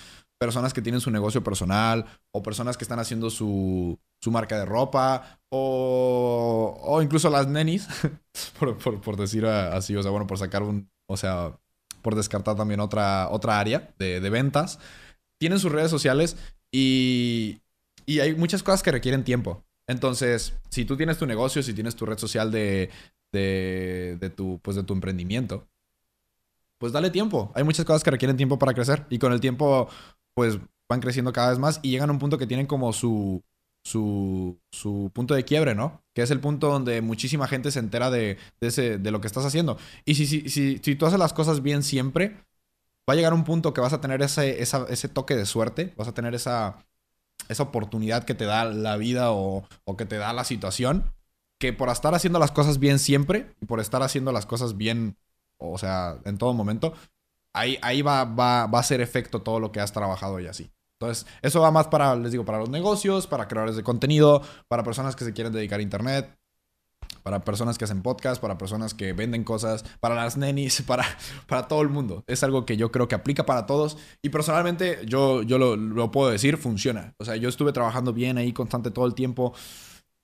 personas 0.40 0.72
que 0.72 0.80
tienen 0.80 1.00
su 1.00 1.10
negocio 1.10 1.44
personal 1.44 2.06
o 2.32 2.42
personas 2.42 2.76
que 2.76 2.84
están 2.84 2.98
haciendo 2.98 3.28
su, 3.28 3.98
su 4.22 4.30
marca 4.30 4.58
de 4.58 4.64
ropa 4.64 5.38
o, 5.50 6.78
o 6.82 7.02
incluso 7.02 7.28
las 7.28 7.46
nenis, 7.46 7.86
por, 8.58 8.78
por, 8.78 9.16
decir 9.16 9.44
así, 9.44 9.94
o 9.94 10.02
sea, 10.02 10.10
bueno, 10.10 10.26
por 10.26 10.38
sacar 10.38 10.62
un, 10.62 10.90
o 11.06 11.16
sea, 11.18 11.58
por 12.00 12.14
descartar 12.14 12.56
también 12.56 12.80
otra, 12.80 13.28
otra 13.30 13.60
área 13.60 13.92
de, 13.98 14.20
de 14.20 14.30
ventas, 14.30 14.78
tienen 15.38 15.58
sus 15.58 15.72
redes 15.72 15.90
sociales 15.90 16.36
y, 16.72 17.60
y 18.06 18.20
hay 18.20 18.34
muchas 18.34 18.62
cosas 18.62 18.82
que 18.82 18.92
requieren 18.92 19.24
tiempo. 19.24 19.62
Entonces, 19.86 20.54
si 20.70 20.84
tú 20.84 20.96
tienes 20.96 21.18
tu 21.18 21.26
negocio, 21.26 21.62
si 21.62 21.74
tienes 21.74 21.96
tu 21.96 22.06
red 22.06 22.16
social 22.16 22.50
de, 22.50 22.90
de, 23.32 24.32
tu, 24.36 24.60
pues 24.62 24.76
de 24.76 24.82
tu 24.82 24.94
emprendimiento, 24.94 25.66
pues 26.78 26.92
dale 26.92 27.10
tiempo. 27.10 27.52
Hay 27.54 27.64
muchas 27.64 27.84
cosas 27.84 28.02
que 28.02 28.10
requieren 28.10 28.36
tiempo 28.36 28.58
para 28.58 28.74
crecer 28.74 29.06
y 29.10 29.18
con 29.18 29.32
el 29.32 29.40
tiempo, 29.40 29.88
pues 30.34 30.58
van 30.88 31.00
creciendo 31.00 31.32
cada 31.32 31.50
vez 31.50 31.58
más 31.58 31.78
y 31.82 31.90
llegan 31.90 32.10
a 32.10 32.12
un 32.12 32.18
punto 32.18 32.38
que 32.38 32.46
tienen 32.46 32.66
como 32.66 32.92
su, 32.92 33.44
su, 33.84 34.58
su 34.72 35.10
punto 35.14 35.34
de 35.34 35.44
quiebre, 35.44 35.74
¿no? 35.74 36.02
Que 36.14 36.22
es 36.22 36.30
el 36.30 36.40
punto 36.40 36.68
donde 36.68 37.00
muchísima 37.00 37.46
gente 37.46 37.70
se 37.70 37.78
entera 37.78 38.10
de, 38.10 38.38
de 38.60 39.10
lo 39.10 39.20
que 39.20 39.26
estás 39.26 39.44
haciendo. 39.44 39.78
Y 40.04 40.14
si, 40.16 40.26
si, 40.26 40.48
si, 40.48 40.78
si, 40.78 40.96
tú 40.96 41.06
haces 41.06 41.18
las 41.18 41.32
cosas 41.32 41.62
bien 41.62 41.82
siempre, 41.82 42.36
va 43.08 43.12
a 43.12 43.14
llegar 43.14 43.34
un 43.34 43.44
punto 43.44 43.72
que 43.74 43.80
vas 43.80 43.92
a 43.92 44.00
tener 44.00 44.22
ese, 44.22 44.62
ese 44.62 45.08
toque 45.08 45.36
de 45.36 45.46
suerte, 45.46 45.92
vas 45.96 46.08
a 46.08 46.14
tener 46.14 46.34
esa, 46.34 46.84
esa 47.48 47.64
oportunidad 47.64 48.24
que 48.24 48.34
te 48.34 48.44
da 48.44 48.64
la 48.64 48.96
vida 48.96 49.32
o, 49.32 49.64
o 49.84 49.96
que 49.96 50.06
te 50.06 50.16
da 50.16 50.32
la 50.32 50.44
situación 50.44 51.12
que 51.60 51.72
por 51.74 51.90
estar 51.90 52.14
haciendo 52.14 52.38
las 52.38 52.50
cosas 52.50 52.78
bien 52.78 52.98
siempre 52.98 53.54
y 53.60 53.66
por 53.66 53.80
estar 53.80 54.02
haciendo 54.02 54.32
las 54.32 54.46
cosas 54.46 54.76
bien, 54.78 55.16
o 55.58 55.76
sea, 55.76 56.18
en 56.24 56.38
todo 56.38 56.54
momento, 56.54 56.94
ahí, 57.54 57.78
ahí 57.82 58.00
va, 58.00 58.24
va, 58.24 58.66
va 58.66 58.80
a 58.80 58.82
ser 58.82 59.02
efecto 59.02 59.42
todo 59.42 59.60
lo 59.60 59.70
que 59.70 59.78
has 59.78 59.92
trabajado 59.92 60.40
y 60.40 60.46
así. 60.46 60.72
Entonces, 60.98 61.26
eso 61.42 61.60
va 61.60 61.70
más 61.70 61.88
para, 61.88 62.16
les 62.16 62.32
digo, 62.32 62.46
para 62.46 62.58
los 62.58 62.70
negocios, 62.70 63.26
para 63.26 63.46
creadores 63.46 63.76
de 63.76 63.82
contenido, 63.82 64.42
para 64.68 64.82
personas 64.82 65.14
que 65.14 65.24
se 65.24 65.34
quieren 65.34 65.52
dedicar 65.52 65.80
a 65.80 65.82
Internet, 65.82 66.34
para 67.22 67.44
personas 67.44 67.76
que 67.76 67.84
hacen 67.84 68.02
podcast, 68.02 68.40
para 68.40 68.56
personas 68.56 68.94
que 68.94 69.12
venden 69.12 69.44
cosas, 69.44 69.84
para 70.00 70.14
las 70.14 70.38
nenis, 70.38 70.80
para, 70.86 71.04
para 71.46 71.68
todo 71.68 71.82
el 71.82 71.90
mundo. 71.90 72.24
Es 72.26 72.42
algo 72.42 72.64
que 72.64 72.78
yo 72.78 72.90
creo 72.90 73.06
que 73.06 73.14
aplica 73.14 73.44
para 73.44 73.66
todos. 73.66 73.98
Y 74.22 74.30
personalmente, 74.30 75.00
yo, 75.04 75.42
yo 75.42 75.58
lo, 75.58 75.76
lo 75.76 76.10
puedo 76.10 76.30
decir, 76.30 76.56
funciona. 76.56 77.14
O 77.18 77.26
sea, 77.26 77.36
yo 77.36 77.50
estuve 77.50 77.72
trabajando 77.72 78.14
bien 78.14 78.38
ahí 78.38 78.54
constante 78.54 78.90
todo 78.90 79.04
el 79.04 79.14
tiempo 79.14 79.52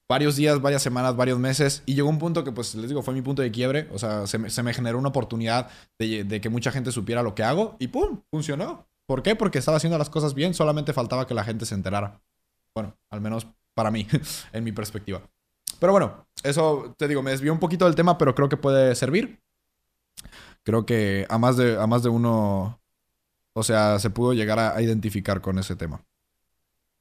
varios 0.09 0.37
días, 0.37 0.61
varias 0.61 0.83
semanas, 0.83 1.17
varios 1.17 1.39
meses. 1.39 1.83
Y 1.87 1.95
llegó 1.95 2.09
un 2.09 2.19
punto 2.19 2.45
que, 2.45 2.53
pues, 2.53 2.75
les 2.75 2.89
digo, 2.89 3.03
fue 3.03 3.15
mi 3.15 3.23
punto 3.23 3.43
de 3.43 3.51
quiebre. 3.51 3.89
O 3.93 3.99
sea, 3.99 4.27
se 4.27 4.39
me, 4.39 4.75
generó 4.75 4.99
una 4.99 5.09
oportunidad 5.09 5.69
de, 5.99 6.41
que 6.41 6.49
mucha 6.49 6.71
gente 6.71 6.93
supiera 6.93 7.23
lo 7.23 7.35
que 7.35 7.43
hago. 7.43 7.77
Y 7.79 7.89
¡pum! 7.89 8.23
Funcionó. 8.31 8.87
¿Por 9.07 9.23
qué? 9.23 9.37
Porque 9.37 9.59
estaba 9.59 9.77
haciendo 9.77 9.99
las 9.99 10.11
cosas 10.11 10.35
bien. 10.35 10.55
Solamente 10.55 10.93
faltaba 10.93 11.27
que 11.27 11.35
la 11.35 11.45
gente 11.45 11.67
se 11.67 11.75
enterara. 11.75 12.21
Bueno, 12.75 12.97
al 13.11 13.21
menos 13.21 13.47
para 13.75 13.91
mí, 13.91 14.07
en 14.53 14.65
mi 14.65 14.73
perspectiva. 14.73 15.23
Pero 15.79 15.93
bueno, 15.93 16.27
eso 16.43 16.95
te 16.97 17.07
digo, 17.07 17.23
me 17.23 17.33
desvió 17.33 17.53
un 17.53 17.59
poquito 17.59 17.85
del 17.85 17.95
tema, 17.95 18.17
pero 18.17 18.35
creo 18.35 18.49
que 18.49 18.57
puede 18.57 18.95
servir. 18.95 19.41
Creo 20.63 20.87
que 20.87 21.27
a 21.29 21.39
más 21.39 21.57
de, 21.57 21.81
a 21.81 21.87
más 21.87 22.03
de 22.03 22.09
uno, 22.09 22.81
o 23.55 23.63
sea, 23.63 23.99
se 23.99 24.11
pudo 24.11 24.33
llegar 24.33 24.59
a 24.59 24.81
identificar 24.81 25.41
con 25.41 25.59
ese 25.59 25.77
tema. 25.77 26.03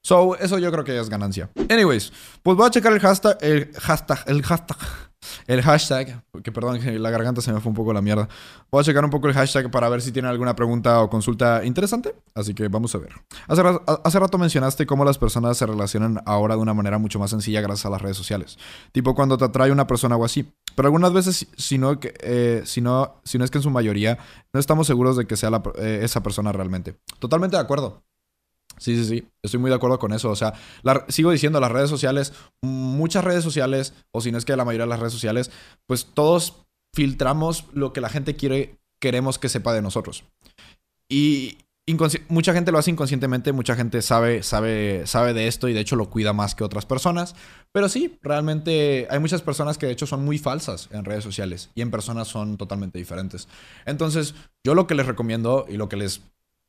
So, 0.05 0.35
eso 0.37 0.59
yo 0.59 0.71
creo 0.71 0.83
que 0.83 0.99
es 0.99 1.09
ganancia. 1.09 1.49
Anyways, 1.67 2.13
pues 2.43 2.55
voy 2.55 2.67
a 2.67 2.69
checar 2.69 2.93
el 2.93 2.99
hashtag, 2.99 3.39
el 3.41 3.73
hashtag, 3.73 4.19
el 4.27 4.43
hashtag, 4.43 4.77
el 5.47 5.63
hashtag, 5.63 6.23
que 6.43 6.51
perdón, 6.51 6.79
la 7.01 7.09
garganta 7.09 7.41
se 7.41 7.51
me 7.51 7.59
fue 7.59 7.71
un 7.71 7.75
poco 7.75 7.91
la 7.91 8.03
mierda. 8.03 8.29
Voy 8.69 8.81
a 8.81 8.83
checar 8.83 9.03
un 9.03 9.09
poco 9.09 9.27
el 9.29 9.33
hashtag 9.33 9.71
para 9.71 9.89
ver 9.89 10.03
si 10.03 10.11
tienen 10.11 10.29
alguna 10.29 10.55
pregunta 10.55 11.01
o 11.01 11.09
consulta 11.09 11.65
interesante. 11.65 12.13
Así 12.35 12.53
que 12.53 12.67
vamos 12.67 12.93
a 12.93 12.99
ver. 12.99 13.13
Hace, 13.47 13.63
hace 14.03 14.19
rato 14.19 14.37
mencionaste 14.37 14.85
cómo 14.85 15.05
las 15.05 15.17
personas 15.17 15.57
se 15.57 15.65
relacionan 15.65 16.21
ahora 16.27 16.53
de 16.53 16.61
una 16.61 16.75
manera 16.75 16.99
mucho 16.99 17.17
más 17.17 17.31
sencilla 17.31 17.61
gracias 17.61 17.87
a 17.87 17.89
las 17.89 17.99
redes 17.99 18.15
sociales. 18.15 18.59
Tipo 18.91 19.15
cuando 19.15 19.39
te 19.39 19.45
atrae 19.45 19.71
una 19.71 19.87
persona 19.87 20.15
o 20.17 20.23
así. 20.23 20.53
Pero 20.75 20.85
algunas 20.85 21.13
veces, 21.13 21.47
si 21.57 21.79
no, 21.79 21.97
eh, 22.03 22.61
si 22.63 22.83
es 22.83 23.49
que 23.49 23.57
en 23.57 23.63
su 23.63 23.71
mayoría, 23.71 24.19
no 24.53 24.59
estamos 24.59 24.85
seguros 24.85 25.17
de 25.17 25.25
que 25.25 25.35
sea 25.35 25.49
eh, 25.79 26.01
esa 26.03 26.21
persona 26.21 26.51
realmente. 26.51 26.95
Totalmente 27.17 27.57
de 27.57 27.63
acuerdo. 27.63 28.03
Sí, 28.77 28.95
sí, 28.95 29.05
sí, 29.05 29.27
estoy 29.41 29.59
muy 29.59 29.69
de 29.69 29.75
acuerdo 29.75 29.99
con 29.99 30.13
eso. 30.13 30.29
O 30.29 30.35
sea, 30.35 30.53
sigo 31.07 31.31
diciendo, 31.31 31.59
las 31.59 31.71
redes 31.71 31.89
sociales, 31.89 32.33
muchas 32.61 33.23
redes 33.23 33.43
sociales, 33.43 33.93
o 34.11 34.21
si 34.21 34.31
no 34.31 34.37
es 34.37 34.45
que 34.45 34.55
la 34.55 34.65
mayoría 34.65 34.85
de 34.85 34.89
las 34.89 34.99
redes 34.99 35.13
sociales, 35.13 35.51
pues 35.85 36.05
todos 36.13 36.65
filtramos 36.93 37.65
lo 37.73 37.93
que 37.93 38.01
la 38.01 38.09
gente 38.09 38.35
quiere, 38.35 38.79
queremos 38.99 39.39
que 39.39 39.49
sepa 39.49 39.73
de 39.73 39.81
nosotros. 39.81 40.23
Y 41.09 41.57
mucha 42.29 42.53
gente 42.53 42.71
lo 42.71 42.79
hace 42.79 42.89
inconscientemente, 42.89 43.51
mucha 43.51 43.75
gente 43.75 44.01
sabe, 44.01 44.41
sabe, 44.41 45.05
sabe 45.05 45.33
de 45.33 45.47
esto 45.47 45.67
y 45.67 45.73
de 45.73 45.81
hecho 45.81 45.95
lo 45.95 46.09
cuida 46.09 46.33
más 46.33 46.55
que 46.55 46.63
otras 46.63 46.85
personas. 46.85 47.35
Pero 47.71 47.89
sí, 47.89 48.17
realmente 48.23 49.07
hay 49.09 49.19
muchas 49.19 49.41
personas 49.43 49.77
que 49.77 49.85
de 49.85 49.91
hecho 49.91 50.07
son 50.07 50.25
muy 50.25 50.39
falsas 50.39 50.89
en 50.91 51.05
redes 51.05 51.23
sociales 51.23 51.69
y 51.75 51.81
en 51.81 51.91
personas 51.91 52.27
son 52.27 52.57
totalmente 52.57 52.97
diferentes. 52.97 53.47
Entonces, 53.85 54.33
yo 54.63 54.73
lo 54.73 54.87
que 54.87 54.95
les 54.95 55.05
recomiendo 55.05 55.65
y 55.69 55.77
lo 55.77 55.87
que 55.87 55.97
les 55.97 56.21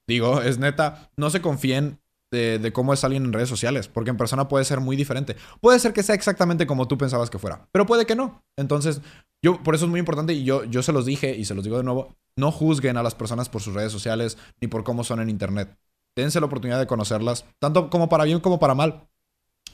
digo, 0.06 0.42
es 0.42 0.58
neta, 0.58 1.10
no 1.16 1.30
se 1.30 1.40
confíen 1.40 2.00
de, 2.30 2.72
cómo 2.72 2.92
es 2.92 3.04
alguien 3.04 3.24
en 3.24 3.32
redes 3.32 3.48
sociales, 3.48 3.88
porque 3.88 4.10
en 4.10 4.16
persona 4.16 4.48
puede 4.48 4.64
ser 4.64 4.80
muy 4.80 4.96
diferente. 4.96 5.36
Puede 5.60 5.78
ser 5.78 5.92
que 5.92 6.02
sea 6.02 6.14
exactamente 6.14 6.66
como 6.66 6.88
tú 6.88 6.98
pensabas 6.98 7.30
que 7.30 7.38
fuera, 7.38 7.68
pero 7.72 7.86
puede 7.86 8.06
que 8.06 8.16
no. 8.16 8.42
Entonces, 8.56 9.00
yo, 9.42 9.62
por 9.62 9.74
eso 9.74 9.84
es 9.84 9.90
muy 9.90 10.00
importante 10.00 10.32
y 10.32 10.44
yo, 10.44 10.64
yo 10.64 10.82
se 10.82 10.92
los 10.92 11.06
dije 11.06 11.36
y 11.36 11.44
se 11.44 11.54
los 11.54 11.64
digo 11.64 11.78
de 11.78 11.84
nuevo, 11.84 12.14
no 12.36 12.52
juzguen 12.52 12.96
a 12.96 13.02
las 13.02 13.14
personas 13.14 13.48
por 13.48 13.62
sus 13.62 13.74
redes 13.74 13.92
sociales 13.92 14.36
ni 14.60 14.68
por 14.68 14.84
cómo 14.84 15.04
son 15.04 15.20
en 15.20 15.30
internet. 15.30 15.76
Dense 16.14 16.40
la 16.40 16.46
oportunidad 16.46 16.78
de 16.78 16.86
conocerlas, 16.86 17.44
tanto 17.58 17.90
como 17.90 18.08
para 18.08 18.24
bien 18.24 18.40
como 18.40 18.58
para 18.58 18.74
mal. 18.74 19.08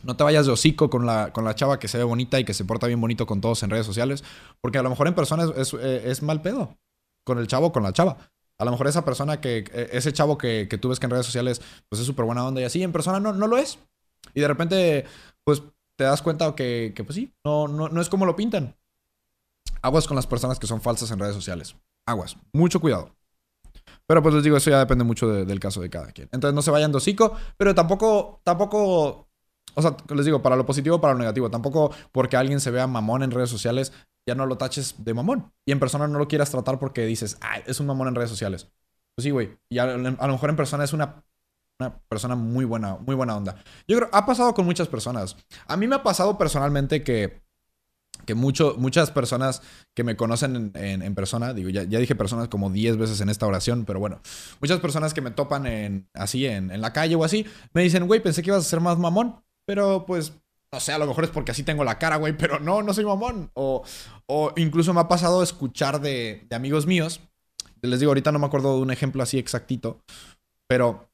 No 0.03 0.17
te 0.17 0.25
vayas 0.25 0.47
de 0.47 0.53
hocico 0.53 0.91
con 0.91 1.07
la, 1.07 1.33
con 1.33 1.45
la 1.45 1.55
chava 1.55 1.79
que 1.79 1.87
se 1.87 1.97
ve 1.97 2.05
bonita 2.05 2.41
y 2.41 2.45
que 2.45 2.55
se 2.55 2.65
porta 2.65 2.89
bien 2.89 3.01
bonito 3.01 3.27
con 3.27 3.41
todos 3.41 3.63
en 3.63 3.71
redes 3.71 3.87
sociales, 3.87 4.25
porque 4.61 4.79
a 4.79 4.83
lo 4.83 4.91
mejor 4.91 5.07
en 5.07 5.15
persona 5.15 5.45
es, 5.45 5.73
es, 5.73 5.75
es 5.75 6.23
mal 6.23 6.43
pedo. 6.43 6.77
Con 7.25 7.39
el 7.39 7.47
chavo 7.47 7.67
o 7.67 7.73
con 7.73 7.85
la 7.85 7.93
chava. 7.93 8.32
A 8.63 8.65
lo 8.65 8.71
mejor 8.71 8.87
esa 8.87 9.05
persona 9.05 9.41
que, 9.41 9.65
e, 9.73 9.89
ese 9.93 10.13
chavo 10.13 10.39
que, 10.39 10.67
tú 10.81 10.89
ves 10.89 11.01
que 11.01 11.07
en 11.07 11.11
redes 11.11 11.27
sociales, 11.27 11.61
pues 11.89 12.01
es 12.01 12.07
súper 12.07 12.25
buena 12.25 12.47
onda 12.47 12.61
y 12.61 12.65
así, 12.65 12.81
en 12.81 12.93
persona 12.93 13.19
no, 13.19 13.33
no 13.33 13.49
lo 13.49 13.59
es. 13.59 13.81
Y 14.35 14.41
de 14.41 14.47
repente, 14.47 15.05
pues 15.45 15.65
te 15.99 16.05
das 16.05 16.23
cuenta 16.23 16.55
que, 16.55 16.93
que 16.95 17.03
pues 17.03 17.17
sí, 17.17 17.35
no, 17.45 17.67
no, 17.67 17.89
no 17.89 18.01
es 18.01 18.09
como 18.09 18.25
lo 18.25 18.37
pintan. 18.37 18.77
Aguas 19.83 20.07
con 20.07 20.15
las 20.15 20.29
personas 20.29 20.61
que 20.61 20.69
son 20.69 20.81
falsas 20.81 21.11
en 21.11 21.19
redes 21.19 21.35
sociales. 21.35 21.75
Aguas. 22.07 22.37
Mucho 22.53 22.81
cuidado. 22.81 23.11
Pero 24.07 24.23
pues 24.23 24.33
les 24.33 24.45
digo, 24.45 24.57
eso 24.57 24.71
ya 24.71 24.79
depende 24.79 25.03
mucho 25.03 25.27
del 25.27 25.59
caso 25.59 25.81
de 25.81 25.91
cada 25.91 26.13
quien. 26.13 26.29
Entonces 26.31 26.55
no 26.55 26.63
se 26.63 26.71
vayan 26.71 26.93
de 26.93 26.99
hocico, 26.99 27.37
pero 27.57 27.75
tampoco, 27.75 28.41
tampoco, 28.45 29.29
o 29.75 29.83
sea, 29.83 29.97
les 30.15 30.25
digo, 30.25 30.41
para 30.41 30.55
lo 30.55 30.65
positivo 30.65 31.01
para 31.01 31.15
lo 31.15 31.19
negativo. 31.19 31.51
Tampoco 31.51 31.93
porque 32.13 32.37
alguien 32.37 32.61
se 32.61 32.71
vea 32.71 32.87
mamón 32.87 33.25
en 33.25 33.33
redes 33.33 33.51
sociales 33.51 33.93
ya 34.27 34.35
no 34.35 34.47
lo 34.47 34.57
taches 34.59 34.97
de 34.99 35.15
mamón. 35.15 35.53
Y 35.67 35.73
en 35.73 35.81
persona 35.81 36.07
no 36.09 36.19
lo 36.19 36.29
quieras 36.29 36.51
tratar 36.51 36.79
porque 36.79 37.07
dices, 37.07 37.39
ay, 37.41 37.63
es 37.67 37.81
un 37.81 37.87
mamón 37.87 38.09
en 38.09 38.15
redes 38.15 38.31
sociales. 38.31 38.69
Pues 39.15 39.25
sí, 39.25 39.31
güey. 39.31 39.59
Y 39.69 39.79
a, 39.79 39.85
a 39.85 39.97
lo 39.97 40.33
mejor 40.33 40.51
en 40.51 40.57
persona 40.57 40.85
es 40.85 40.93
una 40.93 41.25
persona 42.09 42.37
muy 42.37 42.65
buena, 42.65 42.97
muy 42.97 43.15
buena 43.15 43.37
onda. 43.37 43.57
Yo 43.89 43.97
creo, 43.97 44.09
ha 44.13 44.27
pasado 44.27 44.55
con 44.55 44.65
muchas 44.65 44.89
personas. 44.89 45.37
A 45.67 45.77
mí 45.77 45.87
me 45.87 45.97
ha 45.97 46.03
pasado 46.03 46.39
personalmente 46.39 47.03
que, 47.03 47.43
que 48.27 48.35
mucho, 48.35 48.77
muchas 48.79 49.11
personas 49.11 49.63
que 49.95 50.05
me 50.05 50.17
conocen 50.17 50.73
en, 50.75 51.15
persona, 51.15 51.55
digo, 51.55 51.71
ya, 51.71 51.85
ya, 51.85 51.99
dije 51.99 52.15
personas 52.15 52.49
como 52.49 52.71
10 52.71 52.97
veces 52.97 53.21
en 53.21 53.29
esta 53.29 53.47
oración, 53.47 53.85
pero 53.85 53.99
bueno, 53.99 54.21
muchas 54.61 54.81
personas 54.81 55.15
que 55.15 55.21
me 55.21 55.31
topan 55.31 56.09
así 56.15 56.47
en, 56.47 56.71
en 56.71 56.81
la 56.81 56.93
calle 56.93 57.15
o 57.17 57.25
así, 57.25 57.47
me 57.73 57.83
dicen, 57.83 58.07
güey, 58.07 58.23
pensé 58.23 58.43
que 58.43 58.51
ibas 58.51 58.65
a 58.67 58.69
ser 58.69 58.81
más 58.81 58.99
mamón, 58.99 59.43
pero 59.67 60.07
pues 60.07 60.35
no 60.73 60.81
sé, 60.81 60.93
a 60.93 60.99
lo 60.99 61.07
mejor 61.07 61.25
es 61.25 61.31
porque 61.31 61.51
así 61.51 61.63
tengo 61.63 61.85
la 61.85 61.99
cara, 61.99 62.17
güey, 62.17 62.37
pero 62.37 62.59
no, 62.59 62.83
no 62.83 62.95
soy 62.95 63.05
mamón. 63.05 63.51
O, 63.55 63.85
o 64.27 64.53
incluso 64.57 64.95
me 64.95 65.01
ha 65.01 65.09
pasado 65.09 65.43
escuchar 65.43 66.01
de, 66.01 66.47
de, 66.49 66.57
amigos 66.57 66.87
míos. 66.87 67.21
Les 67.83 68.01
digo, 68.01 68.11
ahorita 68.11 68.33
no 68.33 68.39
me 68.39 68.47
acuerdo 68.47 68.77
de 68.77 68.83
un 68.83 68.91
ejemplo 68.91 69.23
así 69.23 69.39
exactito, 69.39 70.03
pero 70.69 71.11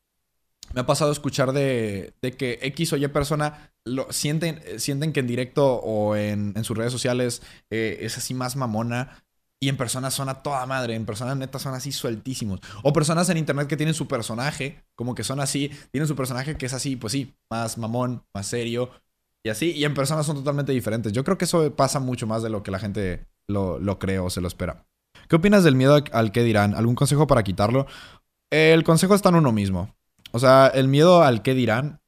me 0.74 0.82
ha 0.82 0.86
pasado 0.86 1.10
escuchar 1.10 1.52
de, 1.52 2.14
de 2.22 2.32
que 2.32 2.58
X 2.62 2.92
o 2.92 2.96
Y 2.96 3.08
persona 3.08 3.72
lo, 3.84 4.12
sienten, 4.12 4.60
sienten 4.78 5.12
que 5.12 5.20
en 5.20 5.26
directo 5.26 5.76
o 5.76 6.14
en, 6.14 6.52
en 6.54 6.64
sus 6.64 6.76
redes 6.76 6.92
sociales 6.92 7.42
eh, 7.70 7.98
es 8.02 8.16
así 8.16 8.34
más 8.34 8.54
mamona. 8.54 9.24
Y 9.60 9.68
en 9.68 9.76
persona 9.76 10.12
son 10.12 10.28
a 10.28 10.40
toda 10.44 10.64
madre, 10.66 10.94
en 10.94 11.04
persona 11.04 11.34
neta 11.34 11.58
son 11.58 11.74
así 11.74 11.90
sueltísimos. 11.90 12.60
O 12.84 12.92
personas 12.92 13.28
en 13.28 13.38
internet 13.38 13.66
que 13.66 13.76
tienen 13.76 13.92
su 13.94 14.06
personaje, 14.06 14.84
como 14.94 15.16
que 15.16 15.24
son 15.24 15.40
así, 15.40 15.72
tienen 15.90 16.06
su 16.06 16.14
personaje 16.14 16.56
que 16.56 16.66
es 16.66 16.74
así, 16.74 16.94
pues 16.94 17.12
sí, 17.12 17.34
más 17.50 17.76
mamón, 17.76 18.22
más 18.32 18.46
serio, 18.46 18.92
y 19.48 19.50
así, 19.50 19.72
y 19.72 19.84
en 19.84 19.94
persona 19.94 20.22
son 20.22 20.36
totalmente 20.36 20.72
diferentes. 20.72 21.10
Yo 21.10 21.24
creo 21.24 21.38
que 21.38 21.46
eso 21.46 21.74
pasa 21.74 22.00
mucho 22.00 22.26
más 22.26 22.42
de 22.42 22.50
lo 22.50 22.62
que 22.62 22.70
la 22.70 22.78
gente 22.78 23.24
lo, 23.48 23.78
lo 23.78 23.98
cree 23.98 24.18
o 24.18 24.28
se 24.28 24.42
lo 24.42 24.48
espera. 24.48 24.84
¿Qué 25.26 25.36
opinas 25.36 25.64
del 25.64 25.74
miedo 25.74 25.98
al 26.12 26.32
que 26.32 26.42
dirán? 26.42 26.74
¿Algún 26.74 26.94
consejo 26.94 27.26
para 27.26 27.42
quitarlo? 27.42 27.86
El 28.52 28.84
consejo 28.84 29.14
está 29.14 29.30
en 29.30 29.36
uno 29.36 29.50
mismo. 29.50 29.96
O 30.32 30.38
sea, 30.38 30.66
el 30.66 30.86
miedo 30.86 31.22
al 31.22 31.40
qué 31.40 31.54
dirán. 31.54 31.98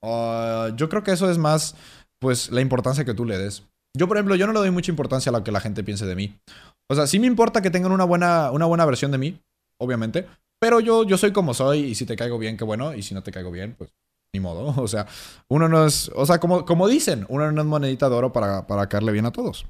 Uh, 0.00 0.74
yo 0.74 0.88
creo 0.88 1.04
que 1.04 1.12
eso 1.12 1.30
es 1.30 1.38
más, 1.38 1.76
pues, 2.18 2.50
la 2.50 2.60
importancia 2.60 3.04
que 3.04 3.14
tú 3.14 3.24
le 3.24 3.38
des. 3.38 3.62
Yo, 3.96 4.08
por 4.08 4.16
ejemplo, 4.16 4.34
yo 4.34 4.48
no 4.48 4.52
le 4.52 4.58
doy 4.58 4.72
mucha 4.72 4.90
importancia 4.90 5.30
a 5.30 5.32
lo 5.32 5.44
que 5.44 5.52
la 5.52 5.60
gente 5.60 5.84
piense 5.84 6.06
de 6.06 6.16
mí. 6.16 6.36
O 6.90 6.96
sea, 6.96 7.06
sí 7.06 7.20
me 7.20 7.28
importa 7.28 7.62
que 7.62 7.70
tengan 7.70 7.92
una 7.92 8.04
buena, 8.04 8.50
una 8.50 8.66
buena 8.66 8.84
versión 8.84 9.12
de 9.12 9.18
mí, 9.18 9.40
obviamente. 9.80 10.26
Pero 10.60 10.80
yo, 10.80 11.04
yo 11.04 11.16
soy 11.18 11.32
como 11.32 11.54
soy 11.54 11.84
y 11.84 11.94
si 11.94 12.04
te 12.04 12.16
caigo 12.16 12.36
bien, 12.36 12.56
qué 12.56 12.64
bueno. 12.64 12.94
Y 12.94 13.02
si 13.02 13.14
no 13.14 13.22
te 13.22 13.30
caigo 13.30 13.52
bien, 13.52 13.76
pues 13.78 13.90
ni 14.34 14.40
modo. 14.40 14.74
O 14.82 14.88
sea, 14.88 15.06
uno 15.48 15.68
no 15.68 15.86
es, 15.86 16.10
o 16.14 16.26
sea, 16.26 16.38
como, 16.38 16.66
como 16.66 16.88
dicen, 16.88 17.24
uno 17.30 17.50
no 17.50 17.62
es 17.62 17.66
monedita 17.66 18.10
de 18.10 18.16
oro 18.16 18.32
para, 18.32 18.66
para 18.66 18.88
caerle 18.88 19.12
bien 19.12 19.24
a 19.24 19.32
todos. 19.32 19.64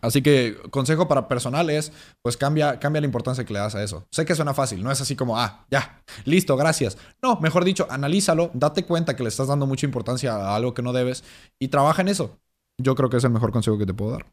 Así 0.00 0.22
que 0.22 0.56
consejo 0.70 1.08
para 1.08 1.26
personal 1.26 1.70
es, 1.70 1.90
pues 2.22 2.36
cambia, 2.36 2.78
cambia 2.78 3.00
la 3.00 3.06
importancia 3.06 3.44
que 3.44 3.52
le 3.52 3.58
das 3.58 3.74
a 3.74 3.82
eso. 3.82 4.06
Sé 4.10 4.24
que 4.24 4.34
suena 4.34 4.54
fácil, 4.54 4.82
no 4.82 4.92
es 4.92 5.00
así 5.00 5.16
como, 5.16 5.38
ah, 5.38 5.66
ya, 5.70 6.02
listo, 6.24 6.56
gracias. 6.56 6.98
No, 7.22 7.40
mejor 7.40 7.64
dicho, 7.64 7.86
analízalo, 7.90 8.50
date 8.54 8.84
cuenta 8.84 9.16
que 9.16 9.22
le 9.22 9.28
estás 9.30 9.48
dando 9.48 9.66
mucha 9.66 9.86
importancia 9.86 10.34
a 10.34 10.54
algo 10.54 10.74
que 10.74 10.82
no 10.82 10.92
debes 10.92 11.24
y 11.58 11.68
trabaja 11.68 12.02
en 12.02 12.08
eso. 12.08 12.38
Yo 12.78 12.94
creo 12.94 13.08
que 13.08 13.16
es 13.16 13.24
el 13.24 13.30
mejor 13.30 13.52
consejo 13.52 13.78
que 13.78 13.86
te 13.86 13.94
puedo 13.94 14.12
dar. 14.12 14.26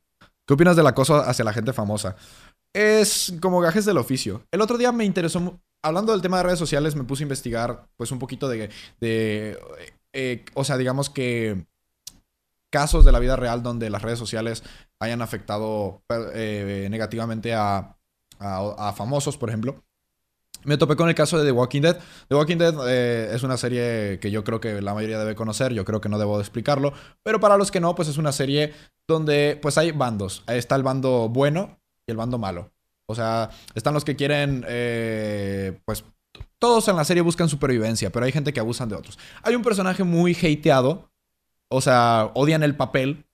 ¿Qué 0.45 0.53
opinas 0.53 0.75
del 0.75 0.87
acoso 0.87 1.15
hacia 1.15 1.45
la 1.45 1.53
gente 1.53 1.71
famosa? 1.71 2.17
Es 2.73 3.33
como 3.41 3.61
gajes 3.61 3.85
del 3.85 3.97
oficio. 3.97 4.43
El 4.51 4.61
otro 4.61 4.77
día 4.77 4.91
me 4.91 5.05
interesó, 5.05 5.61
hablando 5.83 6.13
del 6.13 6.21
tema 6.21 6.37
de 6.37 6.43
redes 6.43 6.59
sociales, 6.59 6.95
me 6.95 7.03
puse 7.03 7.23
a 7.23 7.25
investigar 7.25 7.87
pues 7.97 8.11
un 8.11 8.17
poquito 8.17 8.49
de, 8.49 8.69
de 8.99 9.59
eh, 10.13 10.45
o 10.55 10.63
sea, 10.63 10.77
digamos 10.77 11.09
que 11.09 11.65
casos 12.71 13.05
de 13.05 13.11
la 13.11 13.19
vida 13.19 13.35
real 13.35 13.61
donde 13.61 13.91
las 13.91 14.01
redes 14.01 14.17
sociales 14.17 14.63
hayan 14.99 15.21
afectado 15.21 16.01
eh, 16.33 16.87
negativamente 16.89 17.53
a, 17.53 17.97
famosos, 18.95 19.37
por 19.37 19.49
ejemplo. 19.49 19.83
Me 20.65 20.77
topé 20.77 20.95
con 20.95 21.07
el 21.07 21.15
caso 21.15 21.37
de 21.37 21.45
The 21.45 21.51
Walking 21.51 21.81
Dead. 21.81 21.99
The 22.29 22.35
Walking 22.35 22.57
Dead 22.57 22.75
eh, 22.87 23.35
es 23.35 23.43
una 23.43 23.57
serie 23.57 24.17
que 24.19 24.31
yo 24.31 24.43
creo 24.43 24.59
que 24.59 24.81
la 24.81 24.93
mayoría 24.93 25.19
debe 25.19 25.35
conocer, 25.35 25.73
yo 25.73 25.85
creo 25.85 26.01
que 26.01 26.09
no 26.09 26.17
debo 26.17 26.37
de 26.37 26.43
explicarlo, 26.43 26.93
pero 27.21 27.39
para 27.39 27.57
los 27.57 27.69
que 27.69 27.79
no, 27.79 27.95
pues 27.95 28.07
es 28.07 28.17
una 28.17 28.31
serie 28.31 28.73
donde 29.07 29.59
pues 29.61 29.77
hay 29.77 29.91
bandos. 29.91 30.43
Está 30.47 30.75
el 30.75 30.83
bando 30.83 31.29
bueno 31.29 31.79
y 32.07 32.11
el 32.11 32.17
bando 32.17 32.37
malo. 32.37 32.72
O 33.05 33.15
sea, 33.15 33.49
están 33.75 33.93
los 33.93 34.05
que 34.05 34.15
quieren, 34.15 34.65
eh, 34.67 35.79
pues 35.85 36.03
todos 36.57 36.87
en 36.87 36.95
la 36.95 37.03
serie 37.03 37.21
buscan 37.21 37.49
supervivencia, 37.49 38.09
pero 38.11 38.25
hay 38.25 38.31
gente 38.31 38.53
que 38.53 38.59
abusan 38.59 38.89
de 38.89 38.95
otros. 38.95 39.19
Hay 39.43 39.55
un 39.55 39.61
personaje 39.61 40.03
muy 40.03 40.33
hateado 40.33 41.11
o 41.75 41.81
sea, 41.81 42.29
odian 42.35 42.61
el 42.61 42.75
papel, 42.75 43.25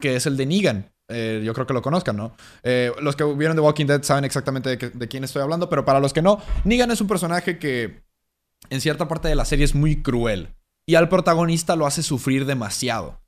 que 0.00 0.16
es 0.16 0.24
el 0.24 0.38
de 0.38 0.46
Negan. 0.46 0.90
Eh, 1.08 1.42
yo 1.44 1.52
creo 1.52 1.66
que 1.66 1.74
lo 1.74 1.82
conozcan, 1.82 2.16
¿no? 2.16 2.34
Eh, 2.62 2.90
los 3.02 3.16
que 3.16 3.24
vieron 3.24 3.54
The 3.54 3.60
Walking 3.60 3.84
Dead 3.84 4.02
saben 4.02 4.24
exactamente 4.24 4.78
de, 4.78 5.08
quién 5.08 5.24
estoy 5.24 5.42
hablando, 5.42 5.68
pero 5.68 5.84
para 5.84 6.00
los 6.00 6.14
que 6.14 6.22
no, 6.22 6.40
Negan 6.64 6.90
es 6.90 7.02
un 7.02 7.06
personaje 7.06 7.58
que 7.58 8.02
en 8.70 8.80
cierta 8.80 9.08
parte 9.08 9.28
de 9.28 9.34
la 9.34 9.44
serie 9.44 9.66
es 9.66 9.74
muy 9.74 10.02
cruel 10.02 10.54
y 10.86 10.94
al 10.94 11.10
protagonista 11.10 11.76
lo 11.76 11.84
hace 11.84 12.02
sufrir 12.02 12.46
demasiado. 12.46 13.20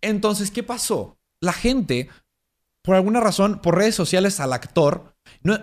Entonces, 0.00 0.50
¿qué 0.50 0.64
pasó? 0.64 1.16
La 1.40 1.52
gente, 1.52 2.08
por 2.82 2.96
alguna 2.96 3.20
razón, 3.20 3.60
por 3.62 3.76
redes 3.76 3.94
sociales 3.94 4.40
al 4.40 4.52
actor, 4.52 5.14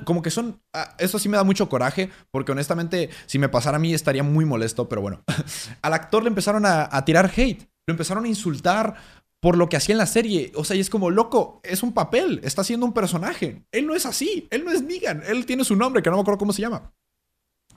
como 0.06 0.22
que 0.22 0.32
son. 0.32 0.62
Ah, 0.74 0.96
eso 1.00 1.20
sí 1.20 1.30
me 1.30 1.38
da 1.38 1.44
mucho 1.44 1.70
coraje, 1.70 2.10
porque 2.32 2.52
honestamente, 2.52 3.10
si 3.26 3.40
me 3.40 3.50
pasara 3.50 3.78
a 3.78 3.80
mí 3.80 3.94
estaría 3.94 4.24
muy 4.24 4.46
molesto, 4.46 4.90
pero 4.90 5.02
bueno. 5.02 5.24
al 5.82 5.94
actor 5.94 6.24
le 6.24 6.30
empezaron 6.30 6.66
a 6.66 7.06
tirar 7.06 7.32
hate. 7.36 7.70
Lo 7.88 7.94
empezaron 7.94 8.26
a 8.26 8.28
insultar 8.28 8.96
por 9.40 9.58
lo 9.58 9.70
que 9.70 9.78
hacía 9.78 9.94
en 9.94 10.00
la 10.00 10.06
serie. 10.06 10.52
O 10.56 10.64
sea, 10.64 10.76
y 10.76 10.80
es 10.80 10.90
como, 10.90 11.10
loco, 11.10 11.62
es 11.64 11.84
un 11.84 11.94
papel, 11.94 12.42
está 12.44 12.64
siendo 12.64 12.86
un 12.86 12.94
personaje. 12.94 13.64
Él 13.72 13.88
no 13.88 13.96
es 13.96 14.06
así, 14.06 14.48
él 14.52 14.66
no 14.66 14.72
es 14.72 14.82
Negan, 14.82 15.24
él 15.26 15.46
tiene 15.46 15.64
su 15.64 15.76
nombre, 15.76 16.02
que 16.02 16.10
no 16.10 16.18
me 16.18 16.22
acuerdo 16.22 16.40
cómo 16.40 16.54
se 16.54 16.62
llama. 16.62 16.94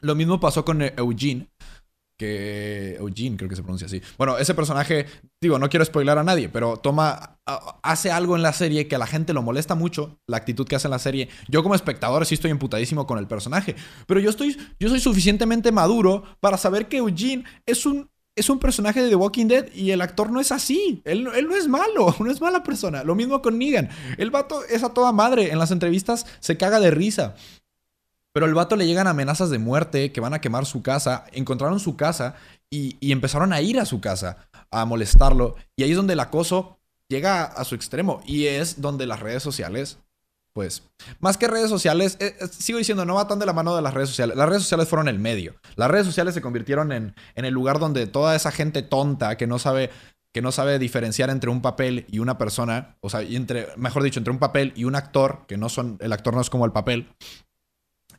Lo 0.00 0.16
mismo 0.16 0.40
pasó 0.40 0.64
con 0.64 0.82
eh, 0.82 0.94
Eugene, 0.96 1.48
Eugene 2.98 3.36
creo 3.36 3.48
que 3.48 3.56
se 3.56 3.62
pronuncia 3.62 3.86
así. 3.86 4.00
Bueno, 4.18 4.38
ese 4.38 4.54
personaje, 4.54 5.06
digo, 5.40 5.58
no 5.58 5.68
quiero 5.68 5.84
spoiler 5.84 6.18
a 6.18 6.24
nadie, 6.24 6.48
pero 6.48 6.76
toma, 6.76 7.38
hace 7.82 8.10
algo 8.10 8.36
en 8.36 8.42
la 8.42 8.52
serie 8.52 8.88
que 8.88 8.96
a 8.96 8.98
la 8.98 9.06
gente 9.06 9.32
lo 9.32 9.42
molesta 9.42 9.74
mucho, 9.74 10.18
la 10.26 10.36
actitud 10.36 10.66
que 10.66 10.76
hace 10.76 10.88
en 10.88 10.92
la 10.92 10.98
serie. 10.98 11.28
Yo 11.48 11.62
como 11.62 11.74
espectador 11.74 12.24
sí 12.26 12.34
estoy 12.34 12.50
emputadísimo 12.50 13.06
con 13.06 13.18
el 13.18 13.26
personaje, 13.26 13.74
pero 14.06 14.20
yo 14.20 14.30
estoy, 14.30 14.56
yo 14.78 14.88
soy 14.88 15.00
suficientemente 15.00 15.72
maduro 15.72 16.24
para 16.40 16.56
saber 16.56 16.88
que 16.88 16.98
Eugene 16.98 17.44
es 17.66 17.86
un 17.86 18.10
es 18.34 18.48
un 18.48 18.58
personaje 18.58 19.02
de 19.02 19.10
The 19.10 19.14
Walking 19.14 19.46
Dead 19.46 19.72
y 19.74 19.90
el 19.90 20.00
actor 20.00 20.30
no 20.30 20.40
es 20.40 20.52
así. 20.52 21.02
Él, 21.04 21.28
él, 21.34 21.48
no 21.48 21.56
es 21.56 21.68
malo, 21.68 22.14
no 22.20 22.30
es 22.30 22.40
mala 22.40 22.62
persona. 22.62 23.04
Lo 23.04 23.14
mismo 23.14 23.42
con 23.42 23.58
Negan. 23.58 23.90
El 24.16 24.30
vato 24.30 24.64
es 24.64 24.82
a 24.82 24.94
toda 24.94 25.12
madre. 25.12 25.50
En 25.50 25.58
las 25.58 25.70
entrevistas 25.70 26.26
se 26.40 26.56
caga 26.56 26.80
de 26.80 26.90
risa. 26.90 27.34
Pero 28.32 28.46
al 28.46 28.54
vato 28.54 28.76
le 28.76 28.86
llegan 28.86 29.06
amenazas 29.06 29.50
de 29.50 29.58
muerte, 29.58 30.12
que 30.12 30.20
van 30.20 30.34
a 30.34 30.40
quemar 30.40 30.66
su 30.66 30.82
casa. 30.82 31.24
Encontraron 31.32 31.80
su 31.80 31.96
casa 31.96 32.34
y, 32.70 32.96
empezaron 33.12 33.52
a 33.52 33.60
ir 33.60 33.78
a 33.78 33.84
su 33.84 34.00
casa 34.00 34.48
a 34.70 34.84
molestarlo. 34.84 35.56
Y 35.76 35.82
ahí 35.82 35.90
es 35.90 35.96
donde 35.96 36.14
el 36.14 36.20
acoso 36.20 36.78
llega 37.08 37.44
a 37.44 37.64
su 37.64 37.74
extremo. 37.74 38.22
Y 38.24 38.46
es 38.46 38.80
donde 38.80 39.06
las 39.06 39.20
redes 39.20 39.42
sociales 39.42 39.98
pues, 40.54 40.82
más 41.18 41.38
que 41.38 41.48
redes 41.48 41.70
sociales, 41.70 42.18
eh, 42.20 42.36
eh, 42.38 42.46
sigo 42.46 42.78
diciendo, 42.78 43.06
no 43.06 43.14
va 43.14 43.26
tan 43.26 43.38
de 43.38 43.46
la 43.46 43.54
mano 43.54 43.74
de 43.74 43.80
las 43.80 43.94
redes 43.94 44.10
sociales. 44.10 44.36
Las 44.36 44.48
redes 44.48 44.62
sociales 44.62 44.86
fueron 44.86 45.08
el 45.08 45.18
medio. 45.18 45.54
Las 45.76 45.90
redes 45.90 46.06
sociales 46.06 46.34
se 46.34 46.42
convirtieron 46.42 46.92
en, 46.92 47.14
en 47.34 47.44
el 47.46 47.54
lugar 47.54 47.78
donde 47.78 48.06
toda 48.06 48.36
esa 48.36 48.52
gente 48.52 48.82
tonta 48.82 49.36
que 49.38 49.46
no 49.46 49.58
sabe 49.58 49.90
que 50.34 50.42
no 50.42 50.50
sabe 50.50 50.78
diferenciar 50.78 51.28
entre 51.28 51.50
un 51.50 51.60
papel 51.60 52.06
y 52.10 52.18
una 52.18 52.38
persona, 52.38 52.96
o 53.00 53.10
sea, 53.10 53.20
entre, 53.20 53.68
mejor 53.76 54.02
dicho, 54.02 54.18
entre 54.18 54.32
un 54.32 54.38
papel 54.38 54.72
y 54.74 54.84
un 54.84 54.94
actor, 54.94 55.44
que 55.46 55.58
no 55.58 55.68
son, 55.68 55.98
el 56.00 56.10
actor 56.10 56.34
no 56.34 56.40
es 56.40 56.48
como 56.48 56.64
el 56.64 56.72
papel. 56.72 57.14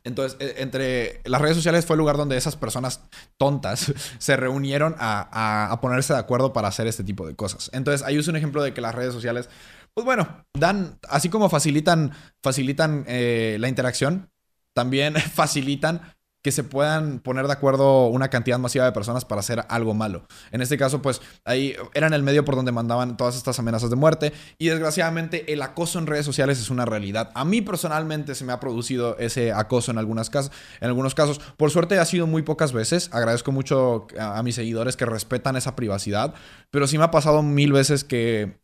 Entonces, 0.04 0.38
eh, 0.40 0.56
entre 0.58 1.20
las 1.24 1.40
redes 1.40 1.56
sociales 1.56 1.86
fue 1.86 1.94
el 1.94 1.98
lugar 1.98 2.16
donde 2.16 2.36
esas 2.36 2.56
personas 2.56 3.00
tontas 3.38 3.92
se 4.18 4.36
reunieron 4.36 4.94
a, 4.98 5.72
a, 5.72 5.80
ponerse 5.80 6.12
de 6.12 6.18
acuerdo 6.18 6.52
para 6.52 6.68
hacer 6.68 6.86
este 6.86 7.04
tipo 7.04 7.26
de 7.26 7.34
cosas. 7.34 7.70
Entonces, 7.72 8.06
ahí 8.06 8.16
es 8.16 8.28
un 8.28 8.36
ejemplo 8.36 8.62
de 8.62 8.74
que 8.74 8.80
las 8.80 8.94
redes 8.94 9.12
sociales 9.14 9.48
pues 9.94 10.04
bueno, 10.04 10.44
dan, 10.52 10.98
así 11.08 11.28
como 11.28 11.48
facilitan, 11.48 12.12
facilitan 12.42 13.04
eh, 13.06 13.56
la 13.60 13.68
interacción, 13.68 14.28
también 14.74 15.14
facilitan 15.34 16.02
que 16.44 16.52
se 16.52 16.62
puedan 16.62 17.20
poner 17.20 17.46
de 17.46 17.54
acuerdo 17.54 18.08
una 18.08 18.28
cantidad 18.28 18.58
masiva 18.58 18.84
de 18.84 18.92
personas 18.92 19.24
para 19.24 19.40
hacer 19.40 19.64
algo 19.70 19.94
malo. 19.94 20.26
En 20.52 20.60
este 20.60 20.76
caso, 20.76 21.00
pues 21.00 21.22
ahí 21.46 21.74
era 21.94 22.06
en 22.06 22.12
el 22.12 22.22
medio 22.22 22.44
por 22.44 22.54
donde 22.54 22.70
mandaban 22.70 23.16
todas 23.16 23.34
estas 23.34 23.58
amenazas 23.58 23.88
de 23.88 23.96
muerte 23.96 24.34
y 24.58 24.68
desgraciadamente 24.68 25.50
el 25.54 25.62
acoso 25.62 25.98
en 25.98 26.06
redes 26.06 26.26
sociales 26.26 26.60
es 26.60 26.68
una 26.68 26.84
realidad. 26.84 27.30
A 27.34 27.46
mí 27.46 27.62
personalmente 27.62 28.34
se 28.34 28.44
me 28.44 28.52
ha 28.52 28.60
producido 28.60 29.16
ese 29.16 29.52
acoso 29.52 29.90
en, 29.90 29.96
en 29.96 30.00
algunos 30.02 31.14
casos. 31.14 31.40
Por 31.56 31.70
suerte 31.70 31.98
ha 31.98 32.04
sido 32.04 32.26
muy 32.26 32.42
pocas 32.42 32.74
veces. 32.74 33.08
Agradezco 33.12 33.50
mucho 33.50 34.06
a 34.20 34.42
mis 34.42 34.56
seguidores 34.56 34.96
que 34.96 35.06
respetan 35.06 35.56
esa 35.56 35.74
privacidad, 35.74 36.34
pero 36.70 36.86
sí 36.86 36.98
me 36.98 37.04
ha 37.04 37.10
pasado 37.10 37.42
mil 37.42 37.72
veces 37.72 38.04
que 38.04 38.62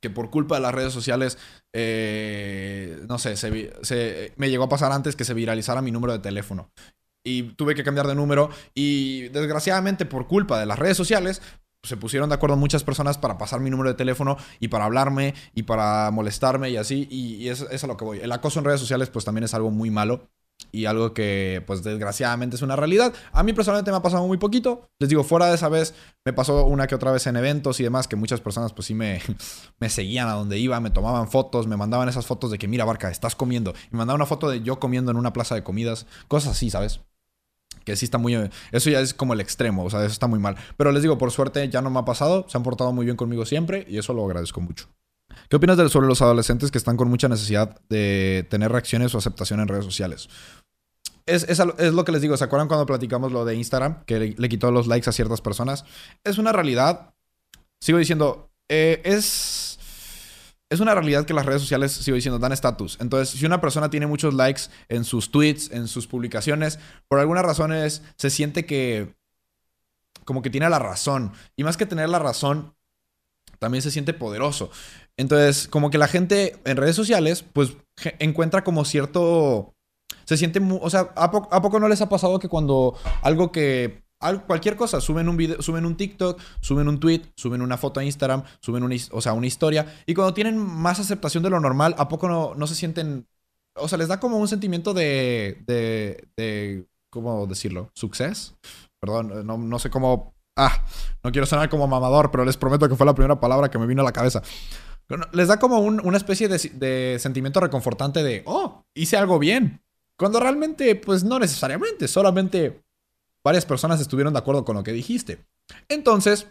que 0.00 0.10
por 0.10 0.30
culpa 0.30 0.56
de 0.56 0.62
las 0.62 0.74
redes 0.74 0.92
sociales, 0.92 1.38
eh, 1.72 3.00
no 3.08 3.18
sé, 3.18 3.36
se, 3.36 4.32
me 4.36 4.50
llegó 4.50 4.64
a 4.64 4.68
pasar 4.68 4.92
antes 4.92 5.16
que 5.16 5.24
se 5.24 5.34
viralizara 5.34 5.82
mi 5.82 5.90
número 5.90 6.12
de 6.12 6.18
teléfono. 6.20 6.70
Y 7.24 7.42
tuve 7.54 7.74
que 7.74 7.82
cambiar 7.82 8.06
de 8.06 8.14
número 8.14 8.50
y 8.72 9.28
desgraciadamente 9.28 10.06
por 10.06 10.28
culpa 10.28 10.60
de 10.60 10.66
las 10.66 10.78
redes 10.78 10.96
sociales, 10.96 11.42
se 11.82 11.96
pusieron 11.96 12.28
de 12.28 12.34
acuerdo 12.34 12.56
muchas 12.56 12.84
personas 12.84 13.16
para 13.16 13.38
pasar 13.38 13.60
mi 13.60 13.70
número 13.70 13.90
de 13.90 13.94
teléfono 13.94 14.36
y 14.60 14.68
para 14.68 14.84
hablarme 14.84 15.34
y 15.54 15.62
para 15.62 16.10
molestarme 16.10 16.70
y 16.70 16.76
así. 16.76 17.06
Y, 17.10 17.48
eso, 17.48 17.70
es 17.70 17.84
a 17.84 17.86
lo 17.86 17.96
que 17.96 18.04
voy. 18.04 18.18
El 18.20 18.32
acoso 18.32 18.58
en 18.58 18.64
redes 18.64 18.80
sociales 18.80 19.08
pues 19.08 19.24
también 19.24 19.44
es 19.44 19.54
algo 19.54 19.70
muy 19.70 19.90
malo. 19.90 20.28
Y 20.72 20.86
algo 20.86 21.14
que 21.14 21.62
pues 21.66 21.82
desgraciadamente 21.82 22.56
es 22.56 22.62
una 22.62 22.76
realidad. 22.76 23.12
A 23.32 23.42
mí 23.42 23.52
personalmente 23.52 23.90
me 23.90 23.96
ha 23.96 24.02
pasado 24.02 24.26
muy 24.26 24.38
poquito. 24.38 24.88
Les 24.98 25.08
digo, 25.08 25.24
fuera 25.24 25.46
de 25.46 25.54
esa 25.54 25.68
vez 25.68 25.94
me 26.24 26.32
pasó 26.32 26.64
una 26.64 26.86
que 26.86 26.94
otra 26.94 27.10
vez 27.10 27.26
en 27.26 27.36
eventos 27.36 27.80
y 27.80 27.82
demás 27.82 28.08
que 28.08 28.16
muchas 28.16 28.40
personas 28.40 28.72
pues 28.72 28.86
sí 28.86 28.94
me, 28.94 29.20
me 29.78 29.88
seguían 29.88 30.28
a 30.28 30.32
donde 30.32 30.58
iba, 30.58 30.78
me 30.80 30.90
tomaban 30.90 31.28
fotos, 31.28 31.66
me 31.66 31.76
mandaban 31.76 32.08
esas 32.08 32.26
fotos 32.26 32.50
de 32.50 32.58
que 32.58 32.68
mira 32.68 32.84
Barca, 32.84 33.10
estás 33.10 33.34
comiendo. 33.34 33.72
Y 33.86 33.92
me 33.92 33.98
mandaban 33.98 34.20
una 34.20 34.26
foto 34.26 34.48
de 34.48 34.62
yo 34.62 34.78
comiendo 34.78 35.10
en 35.10 35.16
una 35.16 35.32
plaza 35.32 35.54
de 35.54 35.62
comidas, 35.62 36.06
cosas 36.28 36.52
así, 36.52 36.70
¿sabes? 36.70 37.00
Que 37.84 37.94
sí 37.94 38.04
está 38.04 38.18
muy... 38.18 38.34
Eso 38.72 38.90
ya 38.90 39.00
es 39.00 39.14
como 39.14 39.32
el 39.32 39.40
extremo, 39.40 39.84
o 39.84 39.90
sea, 39.90 40.00
eso 40.00 40.12
está 40.12 40.26
muy 40.26 40.40
mal. 40.40 40.56
Pero 40.76 40.90
les 40.92 41.02
digo, 41.02 41.18
por 41.18 41.30
suerte 41.30 41.68
ya 41.68 41.82
no 41.82 41.90
me 41.90 42.00
ha 42.00 42.04
pasado, 42.04 42.46
se 42.48 42.56
han 42.58 42.64
portado 42.64 42.92
muy 42.92 43.04
bien 43.04 43.16
conmigo 43.16 43.46
siempre 43.46 43.86
y 43.88 43.98
eso 43.98 44.12
lo 44.12 44.24
agradezco 44.24 44.60
mucho. 44.60 44.88
¿Qué 45.48 45.56
opinas 45.56 45.76
de, 45.76 45.88
sobre 45.88 46.08
los 46.08 46.22
adolescentes 46.22 46.70
que 46.70 46.78
están 46.78 46.96
con 46.96 47.08
mucha 47.08 47.28
necesidad 47.28 47.80
de 47.88 48.46
tener 48.50 48.72
reacciones 48.72 49.14
o 49.14 49.18
aceptación 49.18 49.60
en 49.60 49.68
redes 49.68 49.84
sociales? 49.84 50.28
Es, 51.26 51.58
lo 51.58 52.04
que 52.04 52.12
les 52.12 52.22
digo. 52.22 52.36
¿Se 52.36 52.44
acuerdan 52.44 52.68
cuando 52.68 52.86
platicamos 52.86 53.32
lo 53.32 53.44
de 53.44 53.56
Instagram? 53.56 54.04
Que 54.04 54.34
le, 54.38 54.48
quitó 54.48 54.70
los 54.70 54.86
likes 54.86 55.10
a 55.10 55.12
ciertas 55.12 55.40
personas. 55.40 55.84
Es 56.22 56.38
una 56.38 56.52
realidad. 56.52 57.14
Sigo 57.80 57.98
diciendo, 57.98 58.50
eh, 58.68 59.02
es. 59.04 59.78
Es 60.68 60.80
una 60.80 60.94
realidad 60.94 61.24
que 61.26 61.34
las 61.34 61.46
redes 61.46 61.62
sociales, 61.62 61.92
sigo 61.92 62.16
diciendo, 62.16 62.40
dan 62.40 62.50
estatus. 62.50 62.98
Entonces, 63.00 63.38
si 63.38 63.46
una 63.46 63.60
persona 63.60 63.88
tiene 63.88 64.08
muchos 64.08 64.34
likes 64.34 64.62
en 64.88 65.04
sus 65.04 65.30
tweets, 65.30 65.70
en 65.70 65.86
sus 65.86 66.08
publicaciones, 66.08 66.80
por 67.06 67.20
algunas 67.20 67.44
razones 67.44 68.02
se 68.16 68.30
siente 68.30 68.64
que. 68.64 69.14
como 70.24 70.42
que 70.42 70.50
tiene 70.50 70.68
la 70.70 70.78
razón. 70.78 71.32
Y 71.56 71.64
más 71.64 71.76
que 71.76 71.86
tener 71.86 72.08
la 72.08 72.20
razón, 72.20 72.74
también 73.58 73.82
se 73.82 73.90
siente 73.90 74.14
poderoso. 74.14 74.70
Entonces, 75.16 75.68
como 75.68 75.90
que 75.90 75.98
la 75.98 76.08
gente 76.08 76.58
en 76.64 76.76
redes 76.76 76.96
sociales, 76.96 77.44
pues 77.52 77.76
encuentra 78.18 78.64
como 78.64 78.84
cierto... 78.84 79.72
Se 80.24 80.36
siente, 80.36 80.60
o 80.60 80.90
sea, 80.90 81.12
¿a, 81.14 81.30
poco 81.30 81.78
no 81.78 81.88
les 81.88 82.00
ha 82.00 82.08
pasado 82.08 82.40
que 82.40 82.48
cuando 82.48 82.98
algo 83.22 83.52
que 83.52 84.02
cualquier 84.46 84.76
cosa, 84.76 85.00
suben 85.00 85.28
un 85.28 85.36
video, 85.36 85.62
suben 85.62 85.86
un 85.86 85.96
TikTok, 85.96 86.40
suben 86.60 86.88
un 86.88 86.98
tweet, 86.98 87.22
suben 87.36 87.62
una 87.62 87.76
foto 87.76 88.00
a 88.00 88.04
Instagram, 88.04 88.42
suben 88.60 88.82
una, 88.82 88.96
o 89.12 89.20
sea, 89.20 89.32
una 89.34 89.46
historia, 89.46 89.86
y 90.06 90.14
cuando 90.14 90.34
tienen 90.34 90.58
más 90.58 90.98
aceptación 90.98 91.42
de 91.42 91.50
lo 91.50 91.60
normal, 91.60 91.94
¿a 91.98 92.08
poco 92.08 92.28
no, 92.28 92.54
no 92.54 92.66
se 92.66 92.74
sienten, 92.74 93.26
o 93.76 93.88
sea, 93.88 93.98
les 93.98 94.08
da 94.08 94.18
como 94.18 94.38
un 94.38 94.48
sentimiento 94.48 94.94
de, 94.94 95.62
de, 95.66 96.28
de 96.36 96.86
¿cómo 97.10 97.46
decirlo? 97.46 97.90
¿Success? 97.94 98.54
Perdón, 99.00 99.46
no, 99.46 99.58
no 99.58 99.78
sé 99.78 99.90
cómo, 99.90 100.34
ah, 100.56 100.84
no 101.22 101.30
quiero 101.30 101.46
sonar 101.46 101.68
como 101.68 101.86
mamador, 101.86 102.30
pero 102.30 102.44
les 102.44 102.56
prometo 102.56 102.88
que 102.88 102.96
fue 102.96 103.06
la 103.06 103.14
primera 103.14 103.38
palabra 103.38 103.70
que 103.70 103.78
me 103.78 103.86
vino 103.86 104.02
a 104.02 104.04
la 104.04 104.12
cabeza. 104.12 104.42
Les 105.32 105.48
da 105.48 105.58
como 105.58 105.78
una 105.80 106.16
especie 106.16 106.48
de, 106.48 107.18
sentimiento 107.20 107.60
reconfortante 107.60 108.22
de, 108.22 108.42
oh, 108.46 108.84
hice 108.94 109.16
algo 109.16 109.38
bien. 109.38 109.82
Cuando 110.16 110.40
realmente, 110.40 110.96
pues 110.96 111.22
no 111.22 111.38
necesariamente, 111.38 112.08
solamente 112.08 112.82
varias 113.44 113.64
personas 113.64 114.00
estuvieron 114.00 114.32
de 114.32 114.40
acuerdo 114.40 114.64
con 114.64 114.76
lo 114.76 114.82
que 114.82 114.92
dijiste. 114.92 115.44
Entonces, 115.88 116.46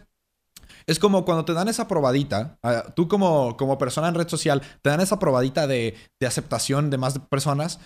es 0.86 1.00
como 1.00 1.26
cuando 1.26 1.44
te 1.44 1.54
dan 1.54 1.68
esa 1.68 1.88
probadita, 1.88 2.58
ah, 2.64 2.94
tú 2.96 3.08
como, 3.08 3.58
como 3.58 3.78
persona 3.78 4.08
en 4.08 4.16
red 4.16 4.30
social, 4.30 4.62
te 4.82 4.90
dan 4.90 5.02
esa 5.02 5.20
probadita 5.20 5.68
de, 5.68 5.96
aceptación 6.26 6.90
de 6.90 6.98
más 6.98 7.20
personas, 7.20 7.80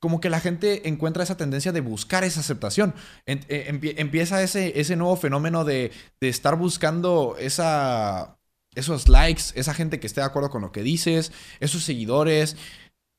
como 0.00 0.20
que 0.20 0.30
la 0.30 0.40
gente 0.40 0.88
encuentra 0.88 1.22
esa 1.22 1.36
tendencia 1.36 1.70
de 1.70 1.80
buscar 1.80 2.24
esa 2.24 2.40
aceptación. 2.40 2.94
Eh, 3.26 3.94
empieza 3.96 4.42
ese, 4.42 4.96
nuevo 4.96 5.16
fenómeno 5.16 5.64
de 5.64 5.92
estar 6.20 6.56
buscando 6.56 7.36
esa 7.38 8.36
esos 8.76 9.08
likes, 9.08 9.44
esa 9.54 9.74
gente 9.74 9.98
que 9.98 10.06
esté 10.06 10.20
de 10.20 10.26
acuerdo 10.26 10.50
con 10.50 10.62
lo 10.62 10.72
que 10.72 10.82
dices, 10.82 11.32
esos 11.60 11.82
seguidores. 11.82 12.56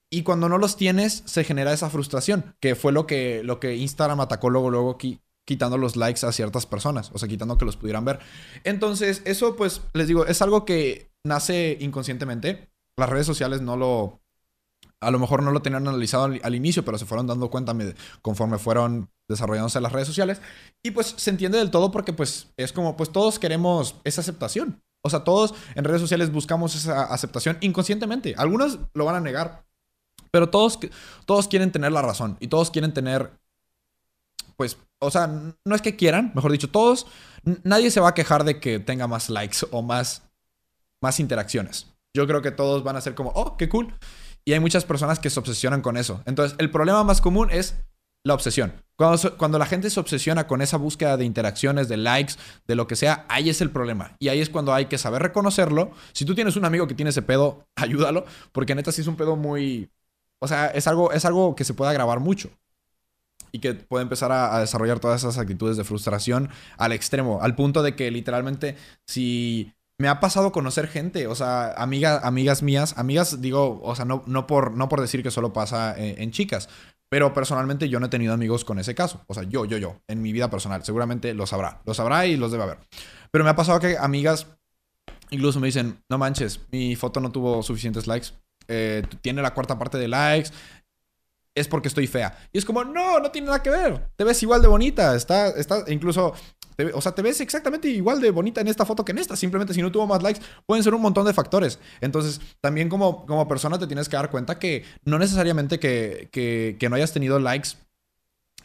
Y 0.09 0.23
cuando 0.23 0.47
no 0.47 0.57
los 0.57 0.77
tienes, 0.77 1.23
se 1.25 1.43
genera 1.43 1.73
esa 1.73 1.89
frustración, 1.89 2.55
que 2.61 2.75
fue 2.75 2.93
lo 2.93 3.05
que, 3.05 3.41
lo 3.43 3.59
que 3.59 3.75
Instagram 3.75 4.21
atacó 4.21 4.49
luego, 4.49 4.69
luego 4.69 4.97
quitando 5.43 5.77
los 5.77 5.95
likes 5.97 6.25
a 6.25 6.31
ciertas 6.31 6.65
personas, 6.65 7.11
o 7.13 7.17
sea, 7.17 7.27
quitando 7.27 7.57
que 7.57 7.65
los 7.65 7.75
pudieran 7.75 8.05
ver. 8.05 8.19
Entonces, 8.63 9.21
eso 9.25 9.55
pues, 9.55 9.81
les 9.93 10.07
digo, 10.07 10.25
es 10.25 10.41
algo 10.41 10.63
que 10.63 11.11
nace 11.25 11.77
inconscientemente. 11.81 12.69
Las 12.95 13.09
redes 13.09 13.25
sociales 13.27 13.61
no 13.61 13.75
lo, 13.75 14.21
a 14.99 15.11
lo 15.11 15.19
mejor 15.19 15.43
no 15.43 15.51
lo 15.51 15.61
tenían 15.61 15.87
analizado 15.87 16.25
al, 16.41 16.55
inicio, 16.55 16.83
pero 16.83 16.97
se 16.97 17.05
fueron 17.05 17.27
dando 17.27 17.49
cuenta 17.49 17.75
conforme 18.21 18.57
fueron 18.57 19.09
desarrollándose 19.27 19.79
las 19.81 19.91
redes 19.91 20.07
sociales. 20.07 20.41
Y 20.83 20.91
pues 20.91 21.13
se 21.17 21.29
entiende 21.29 21.57
del 21.57 21.71
todo 21.71 21.91
porque 21.91 22.13
pues 22.13 22.47
es 22.57 22.73
como, 22.73 22.97
pues 22.97 23.11
todos 23.11 23.39
queremos 23.39 23.95
esa 24.03 24.21
aceptación. 24.21 24.81
O 25.01 25.09
sea, 25.09 25.23
todos 25.23 25.53
en 25.75 25.83
redes 25.83 26.01
sociales 26.01 26.31
buscamos 26.31 26.75
esa 26.75 27.03
aceptación 27.03 27.57
inconscientemente. 27.61 28.35
Algunos 28.37 28.79
lo 28.93 29.05
van 29.05 29.15
a 29.15 29.21
negar, 29.21 29.65
pero 30.31 30.49
todos, 30.49 30.79
todos 31.25 31.47
quieren 31.47 31.71
tener 31.71 31.91
la 31.91 32.01
razón 32.01 32.37
y 32.39 32.47
todos 32.47 32.71
quieren 32.71 32.93
tener, 32.93 33.31
pues, 34.55 34.77
o 34.99 35.11
sea, 35.11 35.27
no 35.27 35.75
es 35.75 35.81
que 35.81 35.95
quieran, 35.95 36.31
mejor 36.35 36.51
dicho, 36.51 36.69
todos, 36.69 37.07
nadie 37.63 37.91
se 37.91 37.99
va 37.99 38.09
a 38.09 38.13
quejar 38.13 38.43
de 38.43 38.59
que 38.59 38.79
tenga 38.79 39.07
más 39.07 39.29
likes 39.29 39.59
o 39.71 39.81
más, 39.81 40.23
más 41.01 41.19
interacciones. 41.19 41.87
Yo 42.13 42.25
creo 42.27 42.41
que 42.41 42.51
todos 42.51 42.83
van 42.83 42.95
a 42.95 43.01
ser 43.01 43.15
como, 43.15 43.31
oh, 43.35 43.57
qué 43.57 43.69
cool. 43.69 43.93
Y 44.43 44.53
hay 44.53 44.59
muchas 44.59 44.85
personas 44.85 45.19
que 45.19 45.29
se 45.29 45.39
obsesionan 45.39 45.81
con 45.81 45.97
eso. 45.97 46.23
Entonces, 46.25 46.57
el 46.59 46.71
problema 46.71 47.03
más 47.03 47.21
común 47.21 47.49
es 47.51 47.75
la 48.23 48.33
obsesión. 48.33 48.73
Cuando, 48.95 49.37
cuando, 49.37 49.59
la 49.59 49.65
gente 49.65 49.89
se 49.89 49.99
obsesiona 49.99 50.47
con 50.47 50.61
esa 50.61 50.77
búsqueda 50.77 51.17
de 51.17 51.25
interacciones, 51.25 51.87
de 51.87 51.97
likes, 51.97 52.33
de 52.67 52.75
lo 52.75 52.87
que 52.87 52.95
sea, 52.95 53.25
ahí 53.29 53.49
es 53.49 53.61
el 53.61 53.69
problema. 53.69 54.15
Y 54.19 54.29
ahí 54.29 54.41
es 54.41 54.49
cuando 54.49 54.73
hay 54.73 54.87
que 54.87 54.97
saber 54.97 55.21
reconocerlo. 55.21 55.91
Si 56.13 56.25
tú 56.25 56.33
tienes 56.33 56.55
un 56.55 56.65
amigo 56.65 56.87
que 56.87 56.95
tiene 56.95 57.11
ese 57.11 57.21
pedo, 57.21 57.67
ayúdalo, 57.75 58.25
porque 58.51 58.75
neta 58.75 58.91
sí 58.91 59.01
es 59.01 59.07
un 59.07 59.15
pedo 59.15 59.35
muy... 59.35 59.89
O 60.39 60.47
sea, 60.47 60.67
es 60.67 60.87
algo, 60.87 61.11
es 61.11 61.25
algo 61.25 61.55
que 61.55 61.63
se 61.63 61.73
puede 61.73 61.91
agravar 61.91 62.19
mucho. 62.19 62.49
Y 63.51 63.59
que 63.59 63.73
puede 63.75 64.03
empezar 64.03 64.31
a, 64.31 64.59
desarrollar 64.59 64.99
todas 64.99 65.21
esas 65.21 65.37
actitudes 65.37 65.77
de 65.77 65.83
frustración 65.83 66.49
al 66.77 66.91
extremo, 66.91 67.39
al 67.41 67.55
punto 67.55 67.81
de 67.81 67.95
que 67.95 68.11
literalmente 68.11 68.75
si 69.05 69.73
me 69.99 70.07
ha 70.09 70.19
pasado 70.19 70.51
conocer 70.51 70.87
gente, 70.87 71.27
o 71.27 71.33
sea, 71.33 71.73
amigas, 71.73 72.23
amigas 72.23 72.61
mías, 72.61 72.95
amigas, 72.97 73.41
digo, 73.41 73.79
o 73.81 73.95
sea, 73.95 74.05
no, 74.05 74.23
no, 74.27 74.45
por, 74.45 74.71
no 74.73 74.89
por 74.89 75.01
decir 75.01 75.23
que 75.23 75.31
solo 75.31 75.53
pasa 75.53 75.95
en, 75.97 76.31
chicas, 76.31 76.69
pero 77.09 77.33
personalmente 77.33 77.89
yo 77.89 77.99
no 77.99 78.07
he 78.07 78.09
tenido 78.09 78.33
amigos 78.33 78.65
con 78.65 78.79
ese 78.79 78.95
caso. 78.95 79.23
O 79.27 79.33
sea, 79.33 79.43
yo, 79.43 79.65
yo, 79.65 79.77
yo, 79.77 80.01
en 80.07 80.21
mi 80.21 80.33
vida 80.33 80.49
personal. 80.49 80.83
Seguramente 80.83 81.33
lo 81.33 81.47
sabrá. 81.47 81.81
Lo 81.85 81.93
sabrá 81.93 82.25
y 82.25 82.35
los 82.35 82.51
debe 82.51 82.63
haber. 82.63 82.79
Pero 83.31 83.43
me 83.43 83.49
ha 83.49 83.55
pasado 83.55 83.79
que 83.79 83.97
amigas 83.97 84.47
incluso 85.29 85.59
me 85.59 85.67
dicen, 85.67 86.03
no 86.09 86.17
manches, 86.17 86.61
mi 86.71 86.95
foto 86.95 87.19
no 87.19 87.31
tuvo 87.31 87.63
suficientes 87.63 88.07
likes. 88.07 88.29
Eh, 88.69 89.03
tiene 89.21 89.41
la 89.41 89.53
cuarta 89.53 89.79
parte 89.79 89.97
de 89.97 90.07
likes. 90.07 90.51
Es 91.57 91.67
porque 91.67 91.87
estoy 91.87 92.07
fea. 92.07 92.37
Y 92.53 92.57
es 92.57 92.65
como, 92.65 92.83
no, 92.83 93.19
no 93.19 93.31
tiene 93.31 93.47
nada 93.47 93.63
que 93.63 93.69
ver. 93.69 94.09
Te 94.15 94.23
ves 94.23 94.41
igual 94.43 94.61
de 94.61 94.67
bonita. 94.67 95.15
Está, 95.15 95.49
está, 95.49 95.83
incluso 95.87 96.33
o 96.93 97.01
sea, 97.01 97.13
te 97.13 97.23
ves 97.23 97.41
exactamente 97.41 97.87
igual 97.87 98.21
de 98.21 98.29
bonita 98.29 98.61
en 98.61 98.67
esta 98.67 98.85
foto 98.85 99.03
que 99.03 99.11
en 99.11 99.17
esta. 99.17 99.35
Simplemente 99.35 99.73
si 99.73 99.81
no 99.81 99.91
tuvo 99.91 100.05
más 100.05 100.21
likes, 100.21 100.41
pueden 100.65 100.83
ser 100.83 100.93
un 100.93 101.01
montón 101.01 101.25
de 101.25 101.33
factores. 101.33 101.79
Entonces, 102.01 102.39
también 102.61 102.87
como, 102.87 103.25
como 103.25 103.47
persona 103.47 103.79
te 103.79 103.87
tienes 103.87 104.07
que 104.07 104.15
dar 104.15 104.29
cuenta 104.29 104.59
que 104.59 104.83
no 105.03 105.17
necesariamente 105.17 105.79
que, 105.79 106.29
que, 106.31 106.89
no 106.89 106.95
hayas 106.95 107.13
tenido 107.13 107.39
likes 107.39 107.69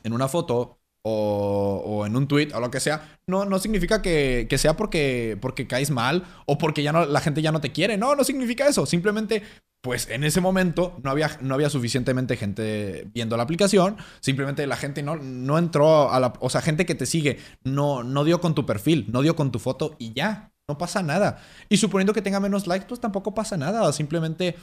en 0.05 0.13
una 0.13 0.29
foto 0.29 0.79
o, 1.03 2.05
en 2.07 2.17
un 2.17 2.29
tweet 2.29 2.53
o 2.55 2.61
lo 2.61 2.71
que 2.71 2.81
sea, 2.81 3.19
no, 3.27 3.45
no 3.45 3.59
significa 3.59 4.03
que, 4.03 4.47
que, 4.49 4.59
sea 4.59 4.77
porque, 4.77 5.37
porque 5.41 5.67
caes 5.67 5.91
mal 5.91 6.25
o 6.47 6.59
porque 6.59 6.83
ya 6.83 6.93
no, 6.93 7.05
la 7.07 7.21
gente 7.21 7.43
ya 7.43 7.53
no 7.53 7.61
te 7.61 7.73
quiere. 7.73 7.97
No, 7.97 8.15
no 8.15 8.25
significa 8.25 8.69
eso. 8.69 8.87
Simplemente 8.87 9.43
pues 9.83 10.09
en 10.09 10.23
ese 10.23 10.41
momento 10.41 10.97
no 11.03 11.11
había, 11.11 11.37
no 11.41 11.55
había 11.55 11.69
suficientemente 11.69 12.37
gente 12.37 13.09
viendo 13.13 13.37
la 13.37 13.43
aplicación. 13.43 13.97
Simplemente 14.21 14.67
la 14.69 14.77
gente 14.77 15.03
no, 15.03 15.17
no 15.17 15.59
entró 15.59 16.13
a 16.13 16.21
la... 16.21 16.35
O 16.39 16.51
sea, 16.51 16.63
gente 16.63 16.87
que 16.87 16.95
te 16.95 17.05
sigue 17.05 17.39
no, 17.65 18.05
no 18.05 18.23
dio 18.23 18.41
con 18.41 18.55
tu 18.55 18.65
perfil, 18.65 19.07
no 19.11 19.23
dio 19.23 19.35
con 19.35 19.51
tu 19.51 19.59
foto 19.59 19.97
y 19.99 20.13
ya, 20.13 20.53
no 20.69 20.79
pasa 20.79 21.03
nada. 21.03 21.43
Y 21.69 21.79
suponiendo 21.79 22.15
que 22.15 22.23
tenga 22.23 22.39
menos 22.39 22.69
likes, 22.69 22.87
pues 22.87 23.01
tampoco 23.01 23.35
pasa 23.35 23.57
nada. 23.57 23.93
Simplemente, 23.93 24.55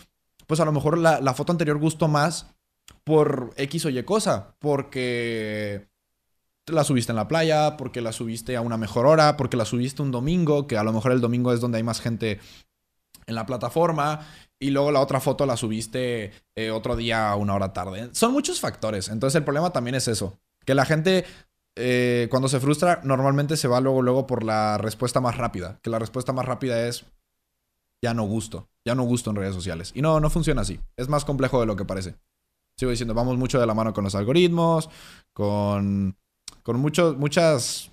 pues 0.48 0.62
a 0.62 0.66
lo 0.66 0.72
mejor 0.72 0.98
la, 0.98 1.20
la 1.20 1.34
foto 1.34 1.52
anterior 1.52 1.78
gustó 1.80 2.08
más 2.08 2.56
por 3.04 3.52
X 3.58 3.86
o 3.86 3.90
Y 3.90 4.02
cosa. 4.04 4.56
Porque 4.60 5.90
la 6.72 6.84
subiste 6.84 7.12
en 7.12 7.16
la 7.16 7.28
playa, 7.28 7.78
porque 7.78 8.02
la 8.02 8.12
subiste 8.12 8.56
a 8.56 8.62
una 8.62 8.78
mejor 8.78 9.06
hora, 9.06 9.38
porque 9.38 9.58
la 9.58 9.66
subiste 9.66 10.02
un 10.02 10.12
domingo, 10.12 10.68
que 10.68 10.78
a 10.78 10.84
lo 10.84 10.94
mejor 10.94 11.12
el 11.12 11.22
domingo 11.22 11.54
es 11.54 11.62
donde 11.62 11.78
hay 11.78 11.84
más 11.84 12.02
gente 12.02 12.40
en 13.26 13.36
la 13.36 13.46
plataforma 13.46 14.28
y 14.60 14.72
luego 14.72 14.92
la 14.92 15.00
otra 15.00 15.20
foto 15.20 15.46
la 15.46 15.56
subiste 15.56 16.34
eh, 16.56 16.72
otro 16.72 16.96
día 16.96 17.32
a 17.32 17.36
una 17.36 17.56
hora 17.56 17.72
tarde. 17.72 18.10
Son 18.12 18.34
muchos 18.34 18.60
factores. 18.60 19.10
Entonces 19.10 19.38
el 19.38 19.44
problema 19.44 19.72
también 19.72 19.96
es 19.96 20.08
eso. 20.08 20.38
Que 20.66 20.76
la 20.76 20.86
gente 20.86 21.26
eh, 21.78 22.28
cuando 22.30 22.50
se 22.50 22.60
frustra 22.60 23.00
normalmente 23.04 23.56
se 23.56 23.70
va 23.70 23.80
luego, 23.80 24.02
luego 24.02 24.28
por 24.28 24.44
la 24.44 24.78
respuesta 24.78 25.22
más 25.22 25.38
rápida. 25.38 25.80
Que 25.82 25.90
la 25.90 26.00
respuesta 26.00 26.34
más 26.34 26.46
rápida 26.46 26.88
es 26.88 27.06
ya 28.04 28.14
no 28.14 28.24
gusto. 28.24 28.68
Ya 28.86 28.96
no 28.96 29.04
gusto 29.04 29.30
en 29.30 29.38
redes 29.38 29.56
sociales. 29.56 29.92
Y 29.96 30.02
no, 30.02 30.20
no 30.20 30.30
funciona 30.30 30.62
así. 30.62 30.80
Es 30.98 31.08
más 31.08 31.24
complejo 31.24 31.60
de 31.60 31.66
lo 31.66 31.76
que 31.76 31.86
parece. 31.86 32.16
Sigo 32.78 32.92
diciendo, 32.92 33.14
vamos 33.14 33.38
mucho 33.38 33.60
de 33.60 33.68
la 33.68 33.74
mano 33.74 33.94
con 33.94 34.06
los 34.06 34.16
algoritmos, 34.16 34.90
con, 35.34 36.18
con 36.64 36.80
muchas 36.80 37.92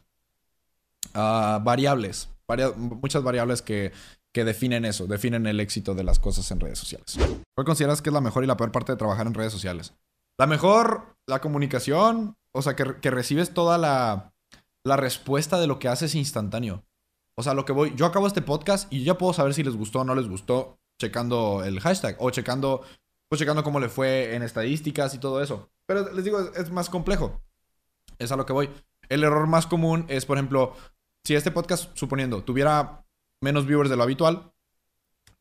ah, 1.15 1.61
variables. 1.63 2.29
muchas 2.77 3.23
variables 3.23 3.63
que 3.63 3.93
que 4.37 4.45
definen 4.45 4.85
eso, 4.85 5.07
definen 5.07 5.47
el 5.47 5.61
éxito 5.61 5.95
de 5.95 6.05
las 6.05 6.19
cosas 6.19 6.51
en 6.51 6.61
redes 6.61 6.79
sociales. 6.79 7.17
¿Cuál 7.55 7.65
consideras 7.65 8.03
que 8.03 8.11
es 8.11 8.13
la 8.13 8.21
mejor 8.21 8.45
y 8.45 8.47
la 8.47 8.59
peor 8.59 8.71
parte 8.71 8.93
de 8.93 8.99
trabajar 8.99 9.27
en 9.27 9.33
redes 9.33 9.51
sociales? 9.51 9.95
La 10.37 10.47
mejor, 10.47 11.17
la 11.27 11.41
comunicación, 11.41 12.37
o 12.53 12.61
sea, 12.61 12.77
que, 12.77 13.01
que 13.01 13.11
recibes 13.11 13.55
toda 13.55 13.79
la, 13.79 14.35
la 14.85 14.99
respuesta 14.99 15.59
de 15.59 15.67
lo 15.67 15.79
que 15.79 15.89
haces 15.89 16.15
instantáneo. 16.15 16.85
O 17.35 17.43
sea, 17.43 17.55
lo 17.55 17.65
que 17.65 17.73
voy, 17.73 17.95
yo 17.97 18.05
acabo 18.05 18.27
este 18.27 18.43
podcast 18.43 18.93
y 18.93 19.05
ya 19.05 19.17
puedo 19.17 19.33
saber 19.33 19.55
si 19.55 19.63
les 19.63 19.75
gustó 19.75 20.01
o 20.01 20.05
no 20.05 20.15
les 20.15 20.29
gustó 20.29 20.79
checando 21.01 21.65
el 21.65 21.81
hashtag 21.81 22.17
o 22.19 22.31
checando, 22.31 22.83
pues 23.31 23.39
checando 23.39 23.65
cómo 23.65 23.81
le 23.81 23.89
fue 23.89 24.35
en 24.35 24.43
estadísticas 24.43 25.15
y 25.15 25.19
todo 25.19 25.43
eso. 25.43 25.71
Pero 25.87 26.13
les 26.13 26.27
digo, 26.27 26.41
es, 26.55 26.71
más 26.71 26.91
complejo. 26.91 27.41
Es 28.19 28.33
a 28.33 28.37
lo 28.37 28.47
que 28.47 28.53
voy. 28.53 28.71
El 29.09 29.25
error 29.25 29.47
más 29.47 29.67
común 29.67 30.05
es, 30.09 30.27
por 30.27 30.37
ejemplo, 30.37 30.75
si 31.25 31.35
este 31.35 31.51
podcast, 31.51 31.97
suponiendo, 31.97 32.43
tuviera 32.43 33.05
menos 33.41 33.67
viewers 33.67 33.91
de 33.91 33.97
lo 33.97 34.03
habitual, 34.03 34.53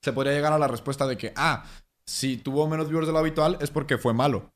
se 0.01 0.13
podría 0.13 0.33
llegar 0.33 0.53
a 0.53 0.59
la 0.59 0.67
respuesta 0.67 1.07
de 1.07 1.17
que, 1.17 1.33
ah, 1.35 1.65
si 2.05 2.37
tuvo 2.37 2.67
menos 2.67 2.87
viewers 2.87 3.07
de 3.07 3.13
lo 3.13 3.19
habitual 3.19 3.57
es 3.61 3.71
porque 3.71 3.97
fue 3.97 4.13
malo. 4.13 4.51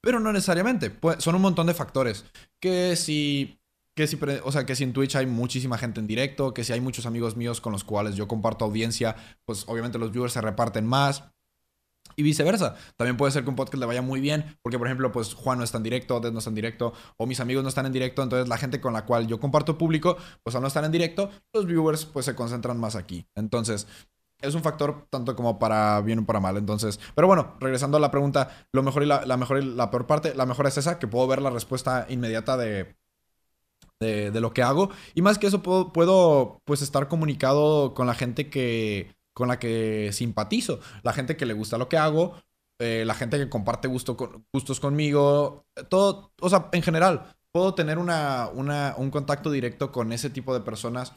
Pero 0.00 0.20
no 0.20 0.32
necesariamente. 0.32 0.96
son 1.18 1.34
un 1.34 1.42
montón 1.42 1.66
de 1.66 1.74
factores. 1.74 2.24
Que 2.60 2.96
si 2.96 3.60
que 3.96 4.06
si, 4.06 4.18
o 4.44 4.52
sea, 4.52 4.64
que 4.64 4.76
si 4.76 4.84
en 4.84 4.92
Twitch 4.92 5.16
hay 5.16 5.26
muchísima 5.26 5.76
gente 5.76 6.00
en 6.00 6.06
directo, 6.06 6.54
que 6.54 6.64
si 6.64 6.72
hay 6.72 6.80
muchos 6.80 7.06
amigos 7.06 7.36
míos 7.36 7.60
con 7.60 7.72
los 7.72 7.84
cuales 7.84 8.14
yo 8.14 8.28
comparto 8.28 8.64
audiencia, 8.64 9.16
pues 9.44 9.64
obviamente 9.66 9.98
los 9.98 10.12
viewers 10.12 10.32
se 10.32 10.40
reparten 10.40 10.86
más. 10.86 11.24
Y 12.16 12.22
viceversa. 12.22 12.74
También 12.96 13.16
puede 13.16 13.32
ser 13.32 13.44
que 13.44 13.50
un 13.50 13.56
podcast 13.56 13.78
le 13.80 13.86
vaya 13.86 14.02
muy 14.02 14.20
bien, 14.20 14.56
porque 14.62 14.78
por 14.78 14.86
ejemplo, 14.86 15.12
pues 15.12 15.34
Juan 15.34 15.58
no 15.58 15.64
está 15.64 15.78
en 15.78 15.84
directo, 15.84 16.20
Dead 16.20 16.32
no 16.32 16.38
está 16.38 16.50
en 16.50 16.54
directo, 16.54 16.92
o 17.16 17.26
mis 17.26 17.40
amigos 17.40 17.62
no 17.62 17.68
están 17.68 17.86
en 17.86 17.92
directo, 17.92 18.22
entonces 18.22 18.48
la 18.48 18.58
gente 18.58 18.80
con 18.80 18.92
la 18.92 19.04
cual 19.04 19.26
yo 19.26 19.40
comparto 19.40 19.78
público, 19.78 20.16
pues 20.42 20.56
al 20.56 20.62
no 20.62 20.68
estar 20.68 20.84
en 20.84 20.92
directo, 20.92 21.30
los 21.52 21.66
viewers 21.66 22.04
pues 22.06 22.26
se 22.26 22.34
concentran 22.34 22.78
más 22.78 22.96
aquí. 22.96 23.26
Entonces, 23.34 23.86
es 24.40 24.54
un 24.54 24.62
factor 24.62 25.06
tanto 25.10 25.36
como 25.36 25.58
para 25.58 26.00
bien 26.00 26.20
o 26.20 26.26
para 26.26 26.40
mal. 26.40 26.56
Entonces, 26.56 26.98
pero 27.14 27.26
bueno, 27.26 27.56
regresando 27.60 27.96
a 27.96 28.00
la 28.00 28.10
pregunta, 28.10 28.66
lo 28.72 28.82
mejor 28.82 29.02
y 29.02 29.06
la, 29.06 29.26
la 29.26 29.36
mejor 29.36 29.62
y 29.62 29.64
la 29.64 29.90
peor 29.90 30.06
parte, 30.06 30.34
la 30.34 30.46
mejor 30.46 30.66
es 30.66 30.78
esa, 30.78 30.98
que 30.98 31.06
puedo 31.06 31.26
ver 31.26 31.42
la 31.42 31.50
respuesta 31.50 32.06
inmediata 32.08 32.56
de, 32.56 32.96
de, 34.00 34.40
lo 34.40 34.52
que 34.52 34.62
hago. 34.62 34.90
Y 35.14 35.22
más 35.22 35.38
que 35.38 35.46
eso, 35.46 35.62
puedo, 35.62 35.92
puedo 35.92 36.60
pues 36.64 36.82
estar 36.82 37.08
comunicado 37.08 37.94
con 37.94 38.06
la 38.06 38.14
gente 38.14 38.48
que, 38.48 39.14
con 39.40 39.48
la 39.48 39.58
que 39.58 40.10
simpatizo, 40.12 40.78
la 41.02 41.12
gente 41.12 41.36
que 41.36 41.46
le 41.46 41.54
gusta 41.54 41.78
lo 41.78 41.88
que 41.88 41.98
hago, 41.98 42.36
eh, 42.78 43.04
la 43.04 43.14
gente 43.14 43.36
que 43.38 43.48
comparte 43.48 43.88
gusto 43.88 44.16
gustos 44.52 44.78
conmigo, 44.78 45.66
todo, 45.88 46.32
o 46.40 46.48
sea, 46.48 46.68
en 46.72 46.82
general, 46.82 47.36
puedo 47.52 47.74
tener 47.74 47.98
un 47.98 49.10
contacto 49.10 49.50
directo 49.50 49.90
con 49.90 50.12
ese 50.12 50.30
tipo 50.30 50.54
de 50.54 50.60
personas 50.60 51.12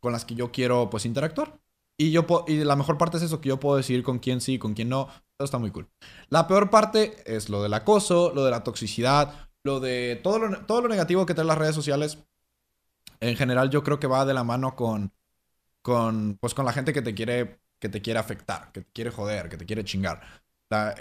con 0.00 0.12
las 0.12 0.24
que 0.24 0.34
yo 0.34 0.50
quiero 0.52 0.90
pues 0.90 1.06
interactuar. 1.06 1.60
Y, 1.96 2.10
yo 2.10 2.26
y 2.46 2.58
la 2.64 2.76
mejor 2.76 2.98
parte 2.98 3.16
es 3.16 3.24
eso, 3.24 3.40
que 3.40 3.48
yo 3.48 3.58
puedo 3.58 3.76
decidir 3.76 4.02
con 4.02 4.18
quién 4.18 4.40
sí, 4.40 4.58
con 4.58 4.74
quién 4.74 4.88
no. 4.88 5.08
Eso 5.38 5.44
está 5.44 5.58
muy 5.58 5.70
cool. 5.70 5.88
La 6.28 6.46
peor 6.46 6.70
parte 6.70 7.16
es 7.26 7.48
lo 7.48 7.62
del 7.62 7.74
acoso, 7.74 8.32
lo 8.34 8.44
de 8.44 8.50
la 8.50 8.62
toxicidad, 8.62 9.48
lo 9.64 9.80
de 9.80 10.20
todo 10.22 10.38
lo, 10.38 10.64
todo 10.66 10.82
lo 10.82 10.88
negativo 10.88 11.26
que 11.26 11.34
traen 11.34 11.48
las 11.48 11.58
redes 11.58 11.74
sociales, 11.74 12.18
en 13.20 13.36
general 13.36 13.70
yo 13.70 13.82
creo 13.82 13.98
que 13.98 14.06
va 14.06 14.24
de 14.24 14.34
la 14.34 14.44
mano 14.44 14.76
con, 14.76 15.12
con, 15.82 16.36
pues 16.40 16.54
con 16.54 16.64
la 16.64 16.72
gente 16.72 16.92
que 16.92 17.02
te 17.02 17.14
quiere, 17.14 17.60
que 17.78 17.88
te 17.88 18.02
quiere 18.02 18.18
afectar, 18.20 18.72
que 18.72 18.82
te 18.82 18.92
quiere 18.92 19.10
joder, 19.10 19.48
que 19.48 19.56
te 19.56 19.66
quiere 19.66 19.84
chingar. 19.84 20.20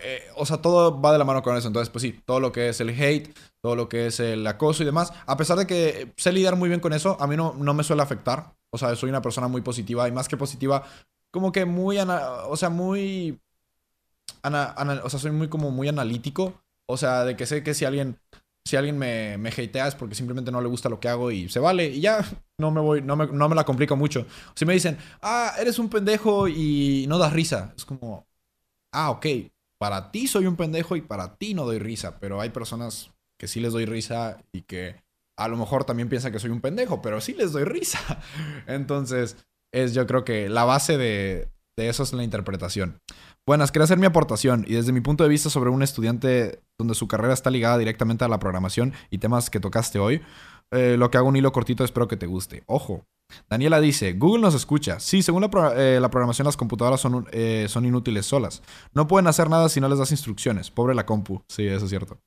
Eh, 0.01 0.21
o 0.35 0.45
sea, 0.45 0.61
todo 0.61 1.01
va 1.01 1.11
de 1.11 1.17
la 1.17 1.25
mano 1.25 1.41
con 1.41 1.55
eso. 1.57 1.67
Entonces, 1.67 1.89
pues 1.89 2.01
sí, 2.01 2.21
todo 2.25 2.39
lo 2.39 2.51
que 2.51 2.69
es 2.69 2.79
el 2.79 2.89
hate, 2.89 3.35
todo 3.61 3.75
lo 3.75 3.89
que 3.89 4.07
es 4.07 4.19
el 4.19 4.45
acoso 4.47 4.83
y 4.83 4.85
demás, 4.85 5.11
a 5.25 5.35
pesar 5.37 5.57
de 5.57 5.67
que 5.67 6.13
sé 6.17 6.31
lidiar 6.31 6.55
muy 6.55 6.69
bien 6.69 6.79
con 6.79 6.93
eso, 6.93 7.17
a 7.19 7.27
mí 7.27 7.35
no, 7.35 7.53
no 7.53 7.73
me 7.73 7.83
suele 7.83 8.01
afectar. 8.01 8.55
O 8.69 8.77
sea, 8.77 8.95
soy 8.95 9.09
una 9.09 9.21
persona 9.21 9.47
muy 9.47 9.61
positiva 9.61 10.07
y 10.07 10.11
más 10.11 10.27
que 10.27 10.37
positiva, 10.37 10.83
como 11.31 11.51
que 11.51 11.65
muy, 11.65 11.97
o 11.99 12.57
sea, 12.57 12.69
muy, 12.69 13.39
o 14.43 15.09
sea, 15.09 15.19
soy 15.19 15.31
muy 15.31 15.49
como 15.49 15.71
muy 15.71 15.87
analítico. 15.87 16.61
O 16.89 16.95
sea, 16.95 17.25
de 17.25 17.35
que 17.35 17.45
sé 17.45 17.63
que 17.63 17.73
si 17.73 17.83
alguien 17.83 18.17
si 18.67 18.75
alguien 18.75 18.97
me, 18.97 19.37
me 19.37 19.49
hatea 19.49 19.87
es 19.87 19.95
porque 19.95 20.13
simplemente 20.13 20.51
no 20.51 20.61
le 20.61 20.67
gusta 20.67 20.89
lo 20.89 20.99
que 20.99 21.07
hago 21.07 21.31
y 21.31 21.47
se 21.49 21.59
vale. 21.59 21.87
Y 21.87 22.01
ya 22.01 22.23
no 22.59 22.69
me 22.69 22.81
voy, 22.81 23.01
no 23.01 23.15
me, 23.15 23.27
no 23.27 23.47
me 23.47 23.55
la 23.55 23.63
complico 23.63 23.95
mucho. 23.95 24.27
Si 24.55 24.65
me 24.65 24.73
dicen, 24.73 24.97
ah, 25.21 25.53
eres 25.57 25.79
un 25.79 25.89
pendejo 25.89 26.47
y 26.47 27.05
no 27.07 27.17
das 27.17 27.33
risa. 27.33 27.73
Es 27.77 27.85
como, 27.85 28.27
ah, 28.91 29.11
ok. 29.11 29.25
Para 29.79 30.11
ti 30.11 30.27
soy 30.27 30.47
un 30.47 30.57
pendejo 30.57 30.95
y 30.95 31.01
para 31.01 31.37
ti 31.37 31.53
no 31.53 31.65
doy 31.65 31.79
risa. 31.79 32.19
Pero 32.19 32.41
hay 32.41 32.49
personas 32.49 33.11
que 33.39 33.47
sí 33.47 33.59
les 33.61 33.71
doy 33.71 33.85
risa 33.85 34.37
y 34.51 34.63
que 34.63 35.01
a 35.37 35.47
lo 35.47 35.55
mejor 35.55 35.85
también 35.85 36.09
piensan 36.09 36.31
que 36.31 36.39
soy 36.39 36.49
un 36.49 36.61
pendejo, 36.61 37.01
pero 37.01 37.21
sí 37.21 37.33
les 37.33 37.53
doy 37.53 37.63
risa. 37.63 37.99
Entonces, 38.67 39.37
es 39.71 39.93
yo 39.93 40.05
creo 40.07 40.25
que 40.25 40.49
la 40.49 40.65
base 40.65 40.97
de, 40.97 41.49
de 41.77 41.89
eso 41.89 42.03
es 42.03 42.11
la 42.11 42.23
interpretación. 42.23 42.99
Buenas, 43.47 43.71
quería 43.71 43.85
hacer 43.85 43.97
mi 43.97 44.05
aportación 44.05 44.65
y 44.67 44.73
desde 44.73 44.91
mi 44.91 44.99
punto 44.99 45.23
de 45.23 45.29
vista 45.29 45.49
sobre 45.49 45.69
un 45.69 45.81
estudiante 45.81 46.59
donde 46.77 46.95
su 46.95 47.07
carrera 47.07 47.33
está 47.33 47.49
ligada 47.49 47.77
directamente 47.77 48.25
a 48.25 48.27
la 48.27 48.39
programación 48.39 48.91
y 49.09 49.19
temas 49.19 49.49
que 49.49 49.61
tocaste 49.61 49.99
hoy, 49.99 50.21
eh, 50.71 50.97
lo 50.99 51.09
que 51.09 51.17
hago 51.17 51.29
un 51.29 51.37
hilo 51.37 51.53
cortito 51.53 51.85
espero 51.85 52.09
que 52.09 52.17
te 52.17 52.25
guste. 52.25 52.63
Ojo. 52.65 53.05
Daniela 53.49 53.79
dice, 53.79 54.11
Google 54.11 54.41
nos 54.41 54.53
escucha. 54.53 54.99
Sí, 54.99 55.23
según 55.23 55.43
la, 55.43 55.49
eh, 55.77 56.01
programación 56.11 56.45
las 56.45 56.57
computadoras 56.57 56.99
son, 56.99 57.25
eh, 57.31 57.67
son 57.69 57.85
inútiles 57.85 58.25
solas. 58.25 58.63
No 58.93 59.07
pueden 59.07 59.27
hacer 59.27 59.49
nada 59.49 59.69
si 59.69 59.79
no 59.79 59.87
les 59.87 59.99
das 59.99 60.11
instrucciones. 60.11 60.69
Pobre 60.69 60.93
la 60.93 61.05
compu. 61.05 61.41
Sí, 61.47 61.65
eso 61.65 61.85
es 61.85 61.89
cierto. 61.89 62.17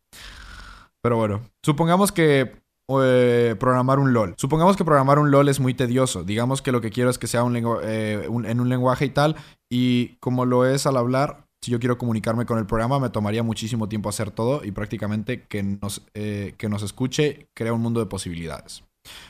Pero 1.03 1.19
bueno, 1.19 1.43
supongamos 1.63 2.13
que 2.13 2.63
programar 2.87 3.99
un 3.99 4.15
LOL. 4.15 4.35
Supongamos 4.39 4.77
que 4.77 4.85
programar 4.87 5.19
un 5.19 5.31
LOL 5.31 5.51
es 5.51 5.61
muy 5.61 5.75
tedioso. 5.75 6.25
Digamos 6.25 6.63
que 6.63 6.73
lo 6.73 6.81
que 6.81 6.91
quiero 6.91 7.11
es 7.11 7.19
que 7.19 7.27
sea 7.27 7.45
un 7.45 7.57
en 7.57 8.61
un 8.61 8.69
lenguaje 8.71 9.05
y 9.05 9.11
tal. 9.11 9.37
Y 9.71 10.17
como 10.17 10.45
lo 10.45 10.67
es 10.67 10.87
al 10.87 10.97
hablar, 10.97 11.47
si 11.63 11.71
yo 11.71 11.79
quiero 11.79 11.99
comunicarme 11.99 12.47
con 12.47 12.59
el 12.59 12.67
programa, 12.67 12.99
me 12.99 13.11
tomaría 13.11 13.43
muchísimo 13.43 13.89
tiempo 13.89 14.09
hacer 14.09 14.31
todo 14.31 14.65
y 14.65 14.73
prácticamente 14.73 15.47
que 15.47 15.63
nos, 15.63 16.03
eh, 16.15 16.55
que 16.59 16.69
nos 16.69 16.83
escuche 16.83 17.49
crea 17.55 17.73
un 17.73 17.81
mundo 17.83 18.01
de 18.01 18.07
posibilidades. 18.07 18.83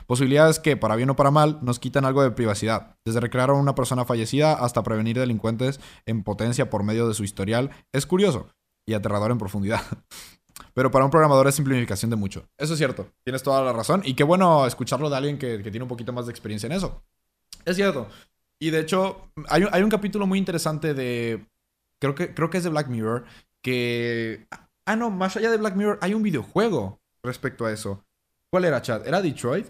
Posibilidades 0.06 0.58
que, 0.58 0.76
para 0.76 0.96
bien 0.96 1.10
o 1.10 1.16
para 1.16 1.30
mal, 1.30 1.58
nos 1.62 1.78
quitan 1.78 2.04
algo 2.04 2.22
de 2.22 2.30
privacidad. 2.30 2.96
Desde 3.04 3.20
recrear 3.20 3.50
a 3.50 3.54
una 3.54 3.74
persona 3.74 4.04
fallecida 4.04 4.54
hasta 4.54 4.82
prevenir 4.82 5.18
delincuentes 5.18 5.80
en 6.06 6.22
potencia 6.22 6.70
por 6.70 6.82
medio 6.82 7.06
de 7.06 7.14
su 7.14 7.24
historial. 7.24 7.70
Es 7.92 8.06
curioso 8.06 8.48
y 8.86 8.94
aterrador 8.94 9.30
en 9.30 9.38
profundidad. 9.38 9.82
Pero 10.74 10.90
para 10.90 11.04
un 11.04 11.10
programador 11.10 11.48
es 11.48 11.54
simplificación 11.54 12.10
de 12.10 12.16
mucho. 12.16 12.44
Eso 12.58 12.74
es 12.74 12.78
cierto. 12.78 13.08
Tienes 13.24 13.42
toda 13.42 13.62
la 13.62 13.72
razón. 13.72 14.02
Y 14.04 14.14
qué 14.14 14.24
bueno 14.24 14.66
escucharlo 14.66 15.10
de 15.10 15.16
alguien 15.16 15.38
que, 15.38 15.62
que 15.62 15.70
tiene 15.70 15.84
un 15.84 15.88
poquito 15.88 16.12
más 16.12 16.26
de 16.26 16.32
experiencia 16.32 16.66
en 16.66 16.72
eso. 16.72 17.02
Es 17.64 17.76
cierto. 17.76 18.08
Y 18.60 18.70
de 18.70 18.80
hecho, 18.80 19.32
hay, 19.48 19.64
hay, 19.72 19.82
un 19.82 19.90
capítulo 19.90 20.26
muy 20.26 20.38
interesante 20.38 20.92
de. 20.92 21.46
Creo 21.98 22.14
que, 22.14 22.34
creo 22.34 22.50
que 22.50 22.58
es 22.58 22.64
de 22.64 22.70
Black 22.70 22.88
Mirror. 22.88 23.24
Que. 23.62 24.46
Ah, 24.86 24.96
no, 24.96 25.10
más 25.10 25.36
allá 25.36 25.50
de 25.50 25.56
Black 25.56 25.76
Mirror, 25.76 25.98
hay 26.02 26.14
un 26.14 26.22
videojuego 26.22 27.00
respecto 27.22 27.64
a 27.64 27.72
eso. 27.72 28.04
¿Cuál 28.50 28.66
era, 28.66 28.82
Chad? 28.82 29.06
¿Era 29.06 29.22
Detroit? 29.22 29.66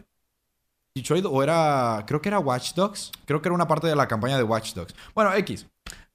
¿Detroit 0.95 1.25
o 1.25 1.43
era. 1.43 2.05
Creo 2.07 2.21
que 2.21 2.29
era 2.29 2.41
Watch 2.41 2.75
Dogs? 2.75 3.13
Creo 3.27 3.41
que 3.41 3.49
era 3.49 3.55
una 3.55 3.69
parte 3.69 3.87
de 3.87 3.95
la 3.95 4.09
campaña 4.09 4.37
de 4.37 4.43
Watch 4.43 4.75
Dogs. 4.75 4.95
Bueno, 5.15 5.33
X. 5.35 5.67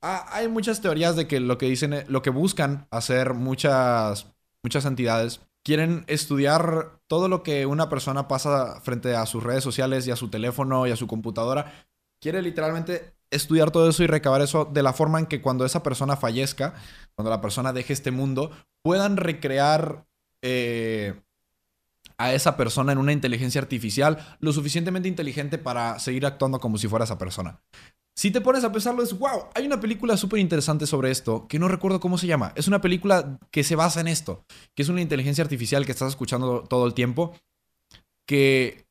Ah, 0.02 0.28
hay 0.32 0.50
muchas 0.50 0.82
teorías 0.82 1.16
de 1.16 1.28
que 1.28 1.40
lo 1.40 1.58
que 1.58 1.68
dicen, 1.68 2.04
lo 2.10 2.22
que 2.22 2.30
buscan 2.30 2.88
hacer 2.92 3.34
muchas, 3.34 4.28
muchas 4.62 4.86
entidades 4.86 5.40
quieren 5.66 6.06
estudiar 6.08 7.00
todo 7.08 7.28
lo 7.28 7.42
que 7.42 7.66
una 7.66 7.90
persona 7.90 8.28
pasa 8.28 8.80
frente 8.82 9.16
a 9.16 9.26
sus 9.26 9.44
redes 9.44 9.64
sociales 9.64 10.08
y 10.08 10.12
a 10.12 10.16
su 10.16 10.30
teléfono 10.30 10.86
y 10.86 10.92
a 10.92 10.96
su 10.96 11.08
computadora 11.08 11.85
quiere 12.26 12.42
literalmente 12.42 13.14
estudiar 13.30 13.70
todo 13.70 13.88
eso 13.88 14.02
y 14.02 14.08
recabar 14.08 14.42
eso 14.42 14.66
de 14.66 14.82
la 14.82 14.94
forma 14.94 15.20
en 15.20 15.28
que 15.28 15.44
cuando 15.44 15.64
esa 15.64 15.84
persona 15.84 16.18
fallezca, 16.18 16.74
cuando 17.14 17.30
la 17.30 17.40
persona 17.40 17.72
deje 17.72 17.94
este 17.94 18.10
mundo, 18.10 18.50
puedan 18.82 19.16
recrear 19.16 20.08
eh, 20.42 21.22
a 22.18 22.34
esa 22.34 22.58
persona 22.58 22.94
en 22.94 22.98
una 22.98 23.12
inteligencia 23.12 23.62
artificial 23.62 24.38
lo 24.40 24.54
suficientemente 24.54 25.08
inteligente 25.08 25.60
para 25.60 26.00
seguir 26.00 26.26
actuando 26.26 26.60
como 26.60 26.80
si 26.80 26.88
fuera 26.88 27.06
esa 27.06 27.20
persona. 27.20 27.62
Si 28.16 28.32
te 28.32 28.42
pones 28.42 28.64
a 28.64 28.72
pensarlo, 28.72 29.04
es 29.04 29.16
wow. 29.20 29.50
Hay 29.54 29.68
una 29.68 29.80
película 29.80 30.18
súper 30.18 30.40
interesante 30.40 30.88
sobre 30.88 31.12
esto 31.12 31.48
que 31.48 31.60
no 31.60 31.68
recuerdo 31.68 32.00
cómo 32.00 32.18
se 32.18 32.26
llama. 32.26 32.54
Es 32.56 32.68
una 32.68 32.82
película 32.82 33.38
que 33.52 33.64
se 33.64 33.76
basa 33.76 34.02
en 34.02 34.08
esto, 34.08 34.44
que 34.74 34.82
es 34.82 34.90
una 34.90 35.02
inteligencia 35.02 35.44
artificial 35.44 35.86
que 35.86 35.92
estás 35.92 36.10
escuchando 36.10 36.64
todo 36.64 36.88
el 36.88 36.96
tiempo, 36.96 37.36
que 38.26 38.85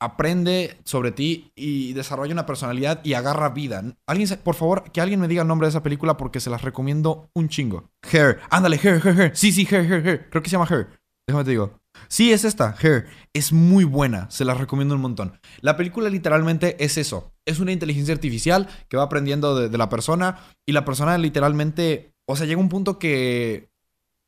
aprende 0.00 0.78
sobre 0.84 1.12
ti 1.12 1.52
y 1.56 1.92
desarrolla 1.92 2.32
una 2.32 2.46
personalidad 2.46 3.04
y 3.04 3.14
agarra 3.14 3.50
vida. 3.50 3.82
Alguien, 4.06 4.28
por 4.42 4.54
favor, 4.54 4.90
que 4.92 5.00
alguien 5.00 5.20
me 5.20 5.28
diga 5.28 5.42
el 5.42 5.48
nombre 5.48 5.66
de 5.66 5.70
esa 5.70 5.82
película 5.82 6.16
porque 6.16 6.40
se 6.40 6.50
las 6.50 6.62
recomiendo 6.62 7.30
un 7.34 7.48
chingo. 7.48 7.90
Hair, 8.10 8.38
ándale, 8.50 8.78
Hair, 8.82 9.00
Hair, 9.04 9.20
Hair. 9.20 9.36
Sí, 9.36 9.52
sí, 9.52 9.66
Hair, 9.70 9.92
Hair, 9.92 10.06
Hair. 10.06 10.30
Creo 10.30 10.42
que 10.42 10.50
se 10.50 10.56
llama 10.56 10.68
Hair. 10.70 10.88
Déjame 11.26 11.44
te 11.44 11.50
digo. 11.50 11.78
Sí, 12.06 12.32
es 12.32 12.44
esta, 12.44 12.76
Hair. 12.80 13.06
Es 13.32 13.52
muy 13.52 13.84
buena, 13.84 14.30
se 14.30 14.44
las 14.44 14.58
recomiendo 14.58 14.94
un 14.94 15.00
montón. 15.00 15.40
La 15.60 15.76
película 15.76 16.08
literalmente 16.08 16.82
es 16.82 16.96
eso. 16.96 17.32
Es 17.44 17.58
una 17.58 17.72
inteligencia 17.72 18.14
artificial 18.14 18.68
que 18.88 18.96
va 18.96 19.02
aprendiendo 19.04 19.58
de, 19.58 19.68
de 19.68 19.78
la 19.78 19.88
persona 19.88 20.38
y 20.66 20.72
la 20.72 20.84
persona 20.84 21.18
literalmente, 21.18 22.12
o 22.26 22.36
sea, 22.36 22.46
llega 22.46 22.60
un 22.60 22.68
punto 22.68 22.98
que 22.98 23.70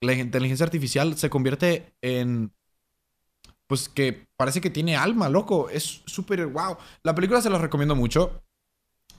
la 0.03 0.15
inteligencia 0.15 0.65
artificial 0.65 1.17
se 1.17 1.31
convierte 1.31 1.95
en 2.03 2.53
pues 3.71 3.89
que 3.89 4.27
parece 4.37 4.61
que 4.61 4.69
tiene 4.69 4.97
alma, 4.97 5.29
loco. 5.29 5.71
Es 5.71 6.03
súper 6.05 6.45
wow. 6.49 6.77
La 7.05 7.15
película 7.15 7.41
se 7.41 7.51
la 7.51 7.57
recomiendo 7.57 7.95
mucho. 7.95 8.43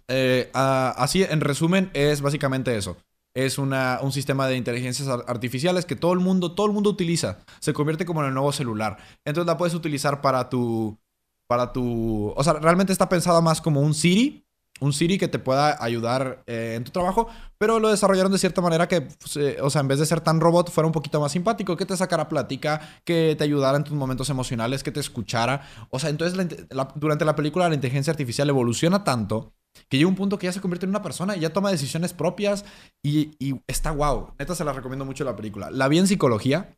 Eh, 0.09 0.51
así, 0.53 1.23
en 1.23 1.39
resumen, 1.39 1.89
es 1.93 2.19
básicamente 2.19 2.75
eso. 2.75 2.97
es 3.33 3.57
una, 3.57 3.99
un 4.01 4.11
sistema 4.11 4.47
de 4.47 4.57
inteligencias 4.57 5.07
artificiales 5.07 5.85
que 5.85 5.95
todo 5.95 6.11
el 6.11 6.19
mundo, 6.19 6.53
todo 6.53 6.67
el 6.67 6.73
mundo 6.73 6.89
utiliza. 6.89 7.39
Se 7.61 7.71
convierte 7.71 8.03
como 8.05 8.19
en 8.23 8.27
el 8.27 8.33
nuevo 8.33 8.51
celular. 8.51 8.97
Entonces 9.23 9.47
la 9.47 9.57
puedes 9.57 9.73
utilizar 9.73 10.19
para 10.19 10.49
tu, 10.49 10.99
para 11.47 11.71
tu, 11.71 12.33
o 12.35 12.43
sea, 12.43 12.51
realmente 12.51 12.91
está 12.91 13.07
pensada 13.07 13.39
más 13.39 13.61
como 13.61 13.79
un 13.79 13.93
Siri, 13.93 14.45
un 14.81 14.93
Siri 14.93 15.17
que 15.17 15.27
te 15.27 15.39
pueda 15.39 15.81
ayudar 15.81 16.43
eh, 16.47 16.73
en 16.75 16.83
tu 16.83 16.91
trabajo, 16.91 17.27
pero 17.57 17.79
lo 17.79 17.89
desarrollaron 17.89 18.31
de 18.31 18.37
cierta 18.37 18.61
manera 18.61 18.87
que, 18.87 19.01
pues, 19.01 19.37
eh, 19.37 19.57
o 19.61 19.69
sea, 19.69 19.81
en 19.81 19.87
vez 19.87 19.99
de 19.99 20.05
ser 20.05 20.21
tan 20.21 20.41
robot, 20.41 20.71
fuera 20.71 20.87
un 20.87 20.91
poquito 20.91 21.21
más 21.21 21.31
simpático, 21.31 21.77
que 21.77 21.85
te 21.85 21.95
sacara 21.95 22.27
plática, 22.27 22.81
que 23.05 23.35
te 23.37 23.43
ayudara 23.43 23.77
en 23.77 23.83
tus 23.83 23.93
momentos 23.93 24.29
emocionales, 24.29 24.83
que 24.83 24.91
te 24.91 24.99
escuchara. 24.99 25.61
O 25.89 25.99
sea, 25.99 26.09
entonces 26.09 26.67
durante 26.95 27.25
la 27.25 27.35
película 27.35 27.69
la 27.69 27.75
inteligencia 27.75 28.11
artificial 28.11 28.49
evoluciona 28.49 29.03
tanto 29.03 29.53
que 29.89 29.97
llega 29.97 30.09
un 30.09 30.15
punto 30.15 30.37
que 30.37 30.47
ya 30.47 30.53
se 30.53 30.61
convierte 30.61 30.85
en 30.85 30.89
una 30.89 31.01
persona 31.01 31.35
y 31.35 31.41
ya 31.41 31.53
toma 31.53 31.71
decisiones 31.71 32.13
propias 32.13 32.65
y, 33.03 33.31
está 33.67 33.91
guau. 33.91 34.33
Neta, 34.39 34.55
se 34.55 34.63
la 34.63 34.73
recomiendo 34.73 35.05
mucho 35.05 35.23
la 35.23 35.35
película. 35.35 35.69
La 35.71 35.87
vi 35.87 35.99
en 35.99 36.07
psicología 36.07 36.77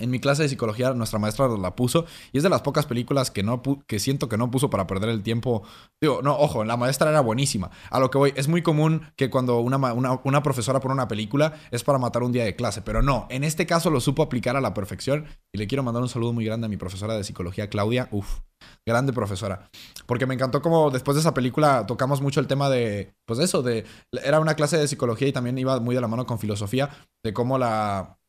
en 0.00 0.10
mi 0.10 0.20
clase 0.20 0.42
de 0.42 0.48
psicología 0.48 0.92
nuestra 0.94 1.18
maestra 1.18 1.48
la 1.48 1.76
puso 1.76 2.06
y 2.32 2.38
es 2.38 2.42
de 2.42 2.48
las 2.48 2.62
pocas 2.62 2.86
películas 2.86 3.30
que, 3.30 3.42
no 3.42 3.62
que 3.86 3.98
siento 3.98 4.28
que 4.28 4.36
no 4.36 4.50
puso 4.50 4.70
para 4.70 4.86
perder 4.86 5.10
el 5.10 5.22
tiempo. 5.22 5.62
Digo, 6.00 6.20
no, 6.22 6.36
ojo, 6.36 6.64
la 6.64 6.76
maestra 6.76 7.10
era 7.10 7.20
buenísima. 7.20 7.70
A 7.90 8.00
lo 8.00 8.10
que 8.10 8.18
voy, 8.18 8.32
es 8.36 8.48
muy 8.48 8.62
común 8.62 9.02
que 9.16 9.30
cuando 9.30 9.60
una, 9.60 9.76
una, 10.24 10.42
profesora 10.42 10.80
pone 10.80 10.94
una 10.94 11.08
película 11.08 11.54
es 11.70 11.84
para 11.84 11.98
matar 11.98 12.22
un 12.22 12.32
día 12.32 12.44
de 12.44 12.56
clase, 12.56 12.82
pero 12.82 13.02
no, 13.02 13.26
en 13.30 13.44
este 13.44 13.66
caso 13.66 13.90
lo 13.90 14.00
supo 14.00 14.22
aplicar 14.22 14.56
a 14.56 14.60
la 14.60 14.74
perfección 14.74 15.26
y 15.52 15.58
le 15.58 15.66
quiero 15.66 15.82
mandar 15.82 16.02
un 16.02 16.08
saludo 16.08 16.32
muy 16.32 16.44
grande 16.44 16.66
a 16.66 16.68
mi 16.68 16.76
profesora 16.76 17.16
de 17.16 17.24
psicología, 17.24 17.68
Claudia. 17.68 18.08
Uf, 18.10 18.40
grande 18.86 19.12
profesora. 19.12 19.70
Porque 20.06 20.26
me 20.26 20.34
encantó 20.34 20.62
como 20.62 20.90
después 20.90 21.14
de 21.14 21.20
esa 21.20 21.34
película 21.34 21.86
tocamos 21.86 22.20
mucho 22.20 22.40
el 22.40 22.46
tema 22.46 22.68
de, 22.68 23.14
pues 23.26 23.38
eso, 23.38 23.62
de, 23.62 23.84
era 24.24 24.40
una 24.40 24.54
clase 24.54 24.76
de 24.78 24.88
psicología 24.88 25.28
y 25.28 25.32
también 25.32 25.58
iba 25.58 25.78
muy 25.80 25.94
de 25.94 26.00
la 26.00 26.08
mano 26.08 26.26
con 26.26 26.38
filosofía, 26.38 26.90
de 27.24 27.32
cómo 27.32 27.58
la 27.58 28.19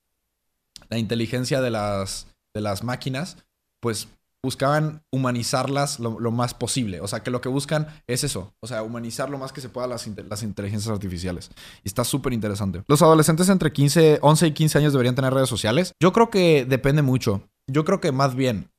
la 0.91 0.99
inteligencia 0.99 1.61
de 1.61 1.71
las, 1.71 2.27
de 2.53 2.61
las 2.61 2.83
máquinas, 2.83 3.37
pues 3.79 4.09
buscaban 4.43 5.03
humanizarlas 5.11 5.99
lo, 5.99 6.19
más 6.31 6.53
posible. 6.53 6.99
O 6.99 7.07
sea, 7.07 7.21
que 7.23 7.31
lo 7.31 7.41
que 7.41 7.49
buscan 7.49 7.87
es 8.07 8.23
eso. 8.23 8.53
O 8.59 8.67
sea, 8.67 8.83
humanizar 8.83 9.29
lo 9.29 9.37
más 9.37 9.53
que 9.53 9.61
se 9.61 9.69
pueda 9.69 9.87
las, 9.87 10.07
las 10.07 10.43
inteligencias 10.43 10.91
artificiales. 10.91 11.49
Y 11.83 11.87
está 11.87 12.03
súper 12.03 12.33
interesante. 12.33 12.83
¿Los 12.87 13.01
adolescentes 13.01 13.49
entre 13.49 13.71
15, 13.71 14.19
11 14.21 14.47
y 14.47 14.51
15 14.51 14.77
años 14.79 14.93
deberían 14.93 15.15
tener 15.15 15.33
redes 15.33 15.49
sociales? 15.49 15.93
Yo 15.99 16.11
creo 16.11 16.29
que 16.29 16.65
depende 16.65 17.01
mucho. 17.03 17.41
Yo 17.67 17.85
creo 17.85 18.01
que 18.01 18.11
más 18.11 18.35
bien 18.35 18.69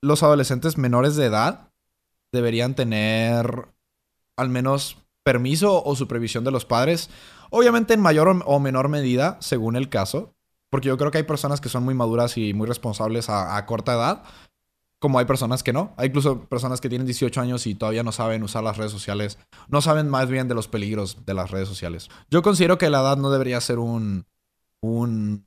los 0.00 0.22
adolescentes 0.22 0.78
menores 0.78 1.14
de 1.14 1.26
edad 1.26 1.68
deberían 2.32 2.74
tener 2.74 3.68
al 4.36 4.48
menos 4.48 4.96
permiso 5.22 5.84
o 5.84 5.94
supervisión 5.94 6.42
de 6.42 6.50
los 6.50 6.64
padres. 6.64 7.10
Obviamente 7.50 7.94
en 7.94 8.00
mayor 8.00 8.42
o 8.46 8.60
menor 8.60 8.88
medida, 8.88 9.36
según 9.40 9.76
el 9.76 9.90
caso. 9.90 10.34
Porque 10.72 10.88
yo 10.88 10.96
creo 10.96 11.10
que 11.10 11.18
hay 11.18 11.24
personas 11.24 11.60
que 11.60 11.68
son 11.68 11.84
muy 11.84 11.92
maduras 11.92 12.38
y 12.38 12.54
muy 12.54 12.66
responsables 12.66 13.28
a, 13.28 13.66
corta 13.66 13.92
edad, 13.92 14.22
como 14.98 15.18
hay 15.18 15.26
personas 15.26 15.62
que 15.62 15.74
no. 15.74 15.92
Hay 15.98 16.08
incluso 16.08 16.46
personas 16.46 16.80
que 16.80 16.88
tienen 16.88 17.04
18 17.04 17.42
años 17.42 17.66
y 17.66 17.74
todavía 17.74 18.02
no 18.02 18.10
saben 18.10 18.42
usar 18.42 18.64
las 18.64 18.78
redes 18.78 18.90
sociales. 18.90 19.38
No 19.68 19.82
saben 19.82 20.08
más 20.08 20.30
bien 20.30 20.48
de 20.48 20.54
los 20.54 20.68
peligros 20.68 21.26
de 21.26 21.34
las 21.34 21.50
redes 21.50 21.68
sociales. 21.68 22.08
Yo 22.30 22.40
considero 22.40 22.78
que 22.78 22.88
la 22.88 23.00
edad 23.00 23.18
no 23.18 23.30
debería 23.30 23.60
ser 23.60 23.78
un, 23.78 24.24
un 24.80 25.44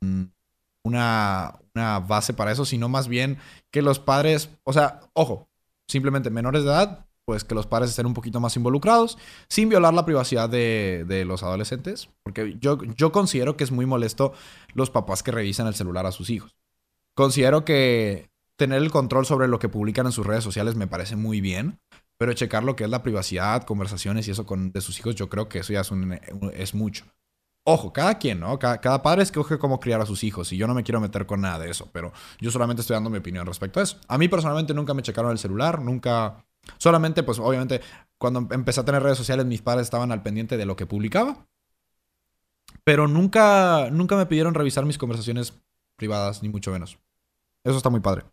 una, 0.84 1.58
una 1.74 1.98
base 1.98 2.32
para 2.32 2.52
eso, 2.52 2.64
sino 2.64 2.88
más 2.88 3.08
bien 3.08 3.38
que 3.72 3.82
los 3.82 3.98
padres, 3.98 4.50
o 4.62 4.72
sea, 4.72 5.00
ojo, 5.12 5.48
simplemente 5.88 6.30
menores 6.30 6.62
de 6.62 6.70
edad 6.70 7.05
pues 7.26 7.42
que 7.42 7.56
los 7.56 7.66
padres 7.66 7.90
estén 7.90 8.06
un 8.06 8.14
poquito 8.14 8.38
más 8.38 8.56
involucrados, 8.56 9.18
sin 9.48 9.68
violar 9.68 9.92
la 9.92 10.04
privacidad 10.04 10.48
de, 10.48 11.24
los 11.26 11.42
adolescentes, 11.42 12.08
porque 12.22 12.56
yo, 12.60 12.78
yo 12.96 13.10
considero 13.10 13.56
que 13.56 13.64
es 13.64 13.72
muy 13.72 13.84
molesto 13.84 14.32
los 14.74 14.90
papás 14.90 15.24
que 15.24 15.32
revisan 15.32 15.66
el 15.66 15.74
celular 15.74 16.06
a 16.06 16.12
sus 16.12 16.30
hijos. 16.30 16.56
Considero 17.14 17.64
que 17.64 18.30
tener 18.56 18.80
el 18.80 18.92
control 18.92 19.26
sobre 19.26 19.48
lo 19.48 19.58
que 19.58 19.68
publican 19.68 20.06
en 20.06 20.12
sus 20.12 20.24
redes 20.24 20.44
sociales 20.44 20.76
me 20.76 20.86
parece 20.86 21.16
muy 21.16 21.40
bien, 21.40 21.80
pero 22.16 22.32
checar 22.32 22.62
lo 22.62 22.76
que 22.76 22.84
es 22.84 22.90
la 22.90 23.02
privacidad, 23.02 23.64
conversaciones 23.64 24.28
y 24.28 24.30
eso 24.30 24.46
con, 24.46 24.70
de 24.70 24.80
sus 24.80 24.96
hijos, 25.00 25.16
yo 25.16 25.28
creo 25.28 25.48
que 25.48 25.58
eso 25.58 25.72
ya 25.72 25.80
es, 25.80 25.90
es 26.52 26.74
mucho. 26.74 27.06
Ojo, 27.64 27.92
cada 27.92 28.18
quien, 28.18 28.38
¿no? 28.38 28.56
Cada, 28.60 28.80
cada, 28.80 29.02
padre 29.02 29.24
escoge 29.24 29.58
cómo 29.58 29.80
criar 29.80 30.00
a 30.00 30.06
sus 30.06 30.22
hijos 30.22 30.52
y 30.52 30.56
yo 30.56 30.68
no 30.68 30.74
me 30.74 30.84
quiero 30.84 31.00
meter 31.00 31.26
con 31.26 31.40
nada 31.40 31.58
de 31.58 31.70
eso, 31.70 31.90
pero 31.92 32.12
yo 32.40 32.52
solamente 32.52 32.82
estoy 32.82 32.94
dando 32.94 33.10
mi 33.10 33.18
opinión 33.18 33.44
respecto 33.44 33.80
a 33.80 33.82
eso. 33.82 33.98
A 34.06 34.16
mí 34.16 34.28
personalmente 34.28 34.72
nunca 34.72 34.94
me 34.94 35.02
checaron 35.02 35.32
el 35.32 35.38
celular, 35.38 35.82
nunca 35.82 36.45
Solamente, 36.78 37.22
pues 37.22 37.38
obviamente, 37.38 37.80
cuando 38.18 38.46
empecé 38.50 38.80
a 38.80 38.84
tener 38.84 39.02
redes 39.02 39.18
sociales, 39.18 39.46
mis 39.46 39.62
padres 39.62 39.86
estaban 39.86 40.12
al 40.12 40.22
pendiente 40.22 40.56
de 40.56 40.66
lo 40.66 40.76
que 40.76 40.86
publicaba. 40.86 41.46
Pero 42.84 43.08
nunca, 43.08 43.90
nunca 43.90 44.16
me 44.16 44.26
pidieron 44.26 44.54
revisar 44.54 44.84
mis 44.84 44.98
conversaciones 44.98 45.54
privadas, 45.96 46.42
ni 46.42 46.48
mucho 46.48 46.70
menos. 46.70 46.98
Eso 47.64 47.76
está 47.76 47.90
muy 47.90 48.00
padre. 48.00 48.24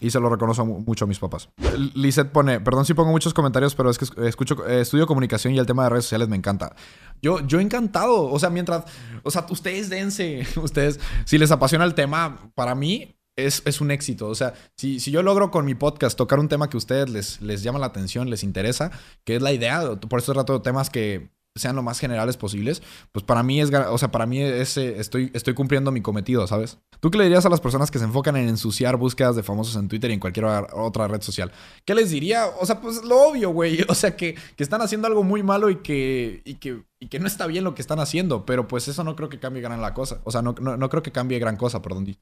Y 0.00 0.10
se 0.10 0.18
lo 0.18 0.30
reconozco 0.30 0.64
mucho 0.64 1.04
a 1.04 1.08
mis 1.08 1.18
papás. 1.18 1.50
Lizeth 1.94 2.32
pone, 2.32 2.60
perdón 2.60 2.86
si 2.86 2.94
pongo 2.94 3.10
muchos 3.10 3.34
comentarios, 3.34 3.74
pero 3.74 3.90
es 3.90 3.98
que 3.98 4.06
escucho, 4.26 4.66
estudio 4.66 5.06
comunicación 5.06 5.54
y 5.54 5.58
el 5.58 5.66
tema 5.66 5.84
de 5.84 5.90
redes 5.90 6.06
sociales 6.06 6.28
me 6.28 6.36
encanta. 6.36 6.74
Yo, 7.20 7.40
yo 7.46 7.60
encantado. 7.60 8.24
O 8.24 8.38
sea, 8.38 8.48
mientras, 8.48 8.84
o 9.22 9.30
sea, 9.30 9.44
ustedes 9.50 9.90
dense, 9.90 10.46
ustedes, 10.56 11.00
si 11.26 11.36
les 11.36 11.50
apasiona 11.50 11.84
el 11.84 11.94
tema, 11.94 12.50
para 12.54 12.74
mí, 12.74 13.19
es, 13.46 13.80
un 13.80 13.90
éxito. 13.90 14.28
O 14.28 14.34
sea, 14.34 14.54
si, 14.76 14.98
yo 14.98 15.22
logro 15.22 15.50
con 15.50 15.64
mi 15.64 15.74
podcast 15.74 16.16
tocar 16.16 16.38
un 16.38 16.48
tema 16.48 16.68
que 16.68 16.76
a 16.76 16.78
ustedes 16.78 17.10
les, 17.10 17.40
les 17.40 17.62
llama 17.62 17.78
la 17.78 17.86
atención, 17.86 18.30
les 18.30 18.42
interesa, 18.42 18.90
que 19.24 19.36
es 19.36 19.42
la 19.42 19.52
idea, 19.52 19.96
por 19.96 20.20
eso 20.20 20.32
trato 20.32 20.54
de 20.54 20.60
temas 20.60 20.90
que 20.90 21.30
sean 21.56 21.74
lo 21.74 21.82
más 21.82 21.98
generales 21.98 22.36
posibles, 22.36 22.82
pues 23.12 23.24
para 23.24 23.42
mí 23.42 23.60
es, 23.60 23.70
o 23.72 23.98
sea, 23.98 24.10
para 24.10 24.26
mí 24.26 24.40
es, 24.40 24.76
estoy, 24.76 25.30
estoy 25.34 25.54
cumpliendo 25.54 25.90
mi 25.90 26.00
cometido, 26.00 26.46
¿sabes? 26.46 26.78
¿Tú 27.00 27.10
qué 27.10 27.18
le 27.18 27.24
dirías 27.24 27.44
a 27.44 27.48
las 27.48 27.60
personas 27.60 27.90
que 27.90 27.98
se 27.98 28.04
enfocan 28.04 28.36
en 28.36 28.48
ensuciar 28.48 28.96
búsquedas 28.96 29.34
de 29.34 29.42
famosos 29.42 29.74
en 29.76 29.88
Twitter 29.88 30.10
y 30.10 30.14
en 30.14 30.20
cualquier 30.20 30.46
otra 30.46 31.08
red 31.08 31.22
social? 31.22 31.50
¿Qué 31.84 31.94
les 31.94 32.10
diría? 32.10 32.46
O 32.60 32.66
sea, 32.66 32.80
pues 32.80 33.02
lo 33.04 33.28
obvio, 33.28 33.50
güey. 33.50 33.84
O 33.90 33.94
sea, 33.94 34.16
que, 34.16 34.36
están 34.56 34.82
haciendo 34.82 35.08
algo 35.08 35.24
muy 35.24 35.42
malo 35.42 35.68
y 35.68 35.76
que, 35.76 36.42
y 36.44 36.54
que, 36.54 36.84
y 37.00 37.08
que 37.08 37.18
no 37.18 37.26
está 37.26 37.46
bien 37.46 37.64
lo 37.64 37.74
que 37.74 37.82
están 37.82 37.98
haciendo, 37.98 38.46
pero 38.46 38.68
pues 38.68 38.86
eso 38.86 39.02
no 39.02 39.16
creo 39.16 39.28
que 39.28 39.40
cambie 39.40 39.62
gran 39.62 39.80
la 39.80 39.94
cosa. 39.94 40.20
O 40.24 40.30
sea, 40.30 40.42
no, 40.42 40.54
no, 40.60 40.76
no 40.76 40.88
creo 40.88 41.02
que 41.02 41.10
cambie 41.10 41.38
gran 41.38 41.56
cosa, 41.56 41.82
perdón. 41.82 42.16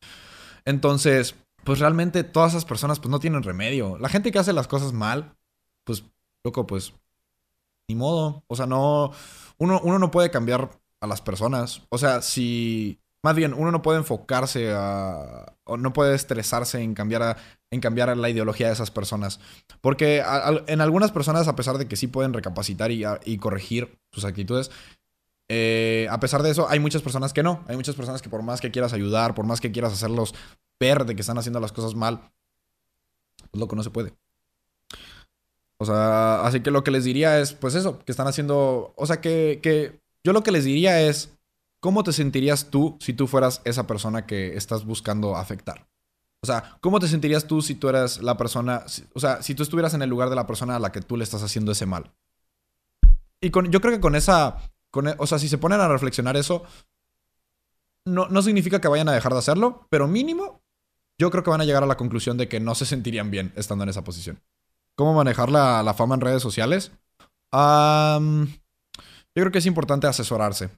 Entonces, 0.64 1.34
pues 1.64 1.78
realmente 1.80 2.24
todas 2.24 2.52
esas 2.52 2.64
personas 2.64 2.98
pues 2.98 3.10
no 3.10 3.20
tienen 3.20 3.42
remedio. 3.42 3.98
La 3.98 4.08
gente 4.08 4.32
que 4.32 4.38
hace 4.38 4.52
las 4.52 4.68
cosas 4.68 4.92
mal, 4.92 5.36
pues, 5.84 6.04
loco, 6.44 6.66
pues, 6.66 6.92
ni 7.88 7.94
modo. 7.94 8.44
O 8.46 8.56
sea, 8.56 8.66
no, 8.66 9.12
uno, 9.58 9.80
uno 9.82 9.98
no 9.98 10.10
puede 10.10 10.30
cambiar 10.30 10.70
a 11.00 11.06
las 11.06 11.20
personas. 11.20 11.82
O 11.90 11.98
sea, 11.98 12.22
si, 12.22 13.00
más 13.22 13.34
bien, 13.34 13.54
uno 13.54 13.70
no 13.70 13.82
puede 13.82 13.98
enfocarse 13.98 14.72
a, 14.74 15.54
o 15.64 15.76
no 15.76 15.92
puede 15.92 16.14
estresarse 16.14 16.80
en 16.80 16.94
cambiar, 16.94 17.36
en 17.70 17.80
cambiar 17.80 18.16
la 18.16 18.30
ideología 18.30 18.68
de 18.68 18.72
esas 18.72 18.90
personas. 18.90 19.40
Porque 19.80 20.22
en 20.66 20.80
algunas 20.80 21.12
personas, 21.12 21.48
a 21.48 21.56
pesar 21.56 21.78
de 21.78 21.88
que 21.88 21.96
sí 21.96 22.06
pueden 22.06 22.32
recapacitar 22.32 22.90
y 22.90 23.38
corregir 23.38 23.98
sus 24.12 24.24
actitudes, 24.24 24.70
eh, 25.48 26.06
a 26.10 26.20
pesar 26.20 26.42
de 26.42 26.50
eso, 26.50 26.68
hay 26.68 26.78
muchas 26.78 27.02
personas 27.02 27.32
que 27.32 27.42
no. 27.42 27.64
Hay 27.68 27.76
muchas 27.76 27.94
personas 27.94 28.22
que 28.22 28.28
por 28.28 28.42
más 28.42 28.60
que 28.60 28.70
quieras 28.70 28.92
ayudar, 28.92 29.34
por 29.34 29.46
más 29.46 29.60
que 29.60 29.72
quieras 29.72 29.92
hacerlos 29.92 30.34
ver 30.78 31.06
de 31.06 31.14
que 31.14 31.22
están 31.22 31.38
haciendo 31.38 31.60
las 31.60 31.72
cosas 31.72 31.94
mal, 31.94 32.30
pues 33.50 33.60
lo 33.60 33.68
que 33.68 33.76
no 33.76 33.82
se 33.82 33.90
puede. 33.90 34.14
O 35.78 35.84
sea, 35.84 36.44
así 36.44 36.60
que 36.60 36.70
lo 36.70 36.84
que 36.84 36.90
les 36.90 37.04
diría 37.04 37.40
es, 37.40 37.52
pues 37.52 37.74
eso, 37.74 37.98
que 38.00 38.12
están 38.12 38.26
haciendo, 38.26 38.92
o 38.96 39.06
sea, 39.06 39.20
que, 39.20 39.60
que 39.62 40.00
yo 40.24 40.32
lo 40.32 40.42
que 40.42 40.50
les 40.50 40.64
diría 40.64 41.00
es, 41.00 41.30
¿cómo 41.80 42.02
te 42.02 42.12
sentirías 42.12 42.66
tú 42.70 42.96
si 43.00 43.12
tú 43.12 43.26
fueras 43.26 43.62
esa 43.64 43.86
persona 43.86 44.26
que 44.26 44.56
estás 44.56 44.84
buscando 44.84 45.36
afectar? 45.36 45.88
O 46.40 46.46
sea, 46.46 46.78
¿cómo 46.80 47.00
te 47.00 47.08
sentirías 47.08 47.46
tú 47.46 47.62
si 47.62 47.74
tú 47.74 47.88
eras 47.88 48.22
la 48.22 48.36
persona, 48.36 48.84
o 49.14 49.20
sea, 49.20 49.42
si 49.42 49.54
tú 49.54 49.62
estuvieras 49.62 49.94
en 49.94 50.02
el 50.02 50.10
lugar 50.10 50.30
de 50.30 50.36
la 50.36 50.46
persona 50.46 50.76
a 50.76 50.80
la 50.80 50.92
que 50.92 51.00
tú 51.00 51.16
le 51.16 51.24
estás 51.24 51.42
haciendo 51.42 51.72
ese 51.72 51.86
mal? 51.86 52.12
Y 53.40 53.50
con, 53.50 53.70
yo 53.70 53.80
creo 53.80 53.92
que 53.92 54.00
con 54.00 54.16
esa 54.16 54.58
e, 54.94 55.14
o 55.18 55.26
sea, 55.26 55.38
si 55.38 55.48
se 55.48 55.58
ponen 55.58 55.80
a 55.80 55.88
reflexionar 55.88 56.36
eso, 56.36 56.64
no, 58.04 58.28
no 58.28 58.42
significa 58.42 58.80
que 58.80 58.88
vayan 58.88 59.08
a 59.08 59.12
dejar 59.12 59.32
de 59.32 59.38
hacerlo, 59.38 59.86
pero 59.90 60.08
mínimo, 60.08 60.62
yo 61.18 61.30
creo 61.30 61.42
que 61.42 61.50
van 61.50 61.60
a 61.60 61.64
llegar 61.64 61.82
a 61.82 61.86
la 61.86 61.96
conclusión 61.96 62.36
de 62.36 62.48
que 62.48 62.60
no 62.60 62.74
se 62.74 62.86
sentirían 62.86 63.30
bien 63.30 63.52
estando 63.56 63.84
en 63.84 63.90
esa 63.90 64.04
posición. 64.04 64.40
¿Cómo 64.94 65.14
manejar 65.14 65.50
la, 65.50 65.94
fama 65.94 66.14
en 66.14 66.20
redes 66.20 66.42
sociales? 66.42 66.92
yo 67.52 68.46
creo 69.34 69.52
que 69.52 69.58
es 69.58 69.66
importante 69.66 70.06
asesorarse. 70.06 70.70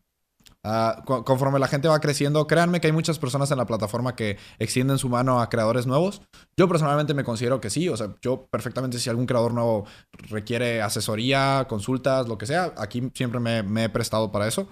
Ah, 0.62 1.02
conforme 1.06 1.58
la 1.58 1.68
gente 1.68 1.88
va 1.88 2.00
creciendo, 2.00 2.46
créanme 2.46 2.80
que 2.80 2.86
hay 2.88 2.92
muchas 2.92 3.18
personas 3.18 3.50
en 3.50 3.56
la 3.56 3.66
plataforma 3.66 4.14
que 4.14 4.36
extienden 4.58 4.98
su 4.98 5.08
mano 5.08 5.40
a 5.40 5.48
creadores 5.48 5.86
nuevos. 5.86 6.20
Yo 6.54 6.68
personalmente 6.68 7.14
me 7.14 7.24
considero 7.24 7.62
que 7.62 7.70
sí, 7.70 7.88
o 7.88 7.96
sea, 7.96 8.14
yo 8.20 8.46
perfectamente 8.50 8.98
si 8.98 9.08
algún 9.08 9.24
creador 9.24 9.54
nuevo 9.54 9.86
requiere 10.28 10.82
asesoría, 10.82 11.64
consultas, 11.66 12.28
lo 12.28 12.36
que 12.36 12.44
sea, 12.44 12.74
aquí 12.76 13.10
siempre 13.14 13.40
me, 13.40 13.84
he 13.84 13.88
prestado 13.88 14.30
para 14.30 14.46
eso. 14.46 14.68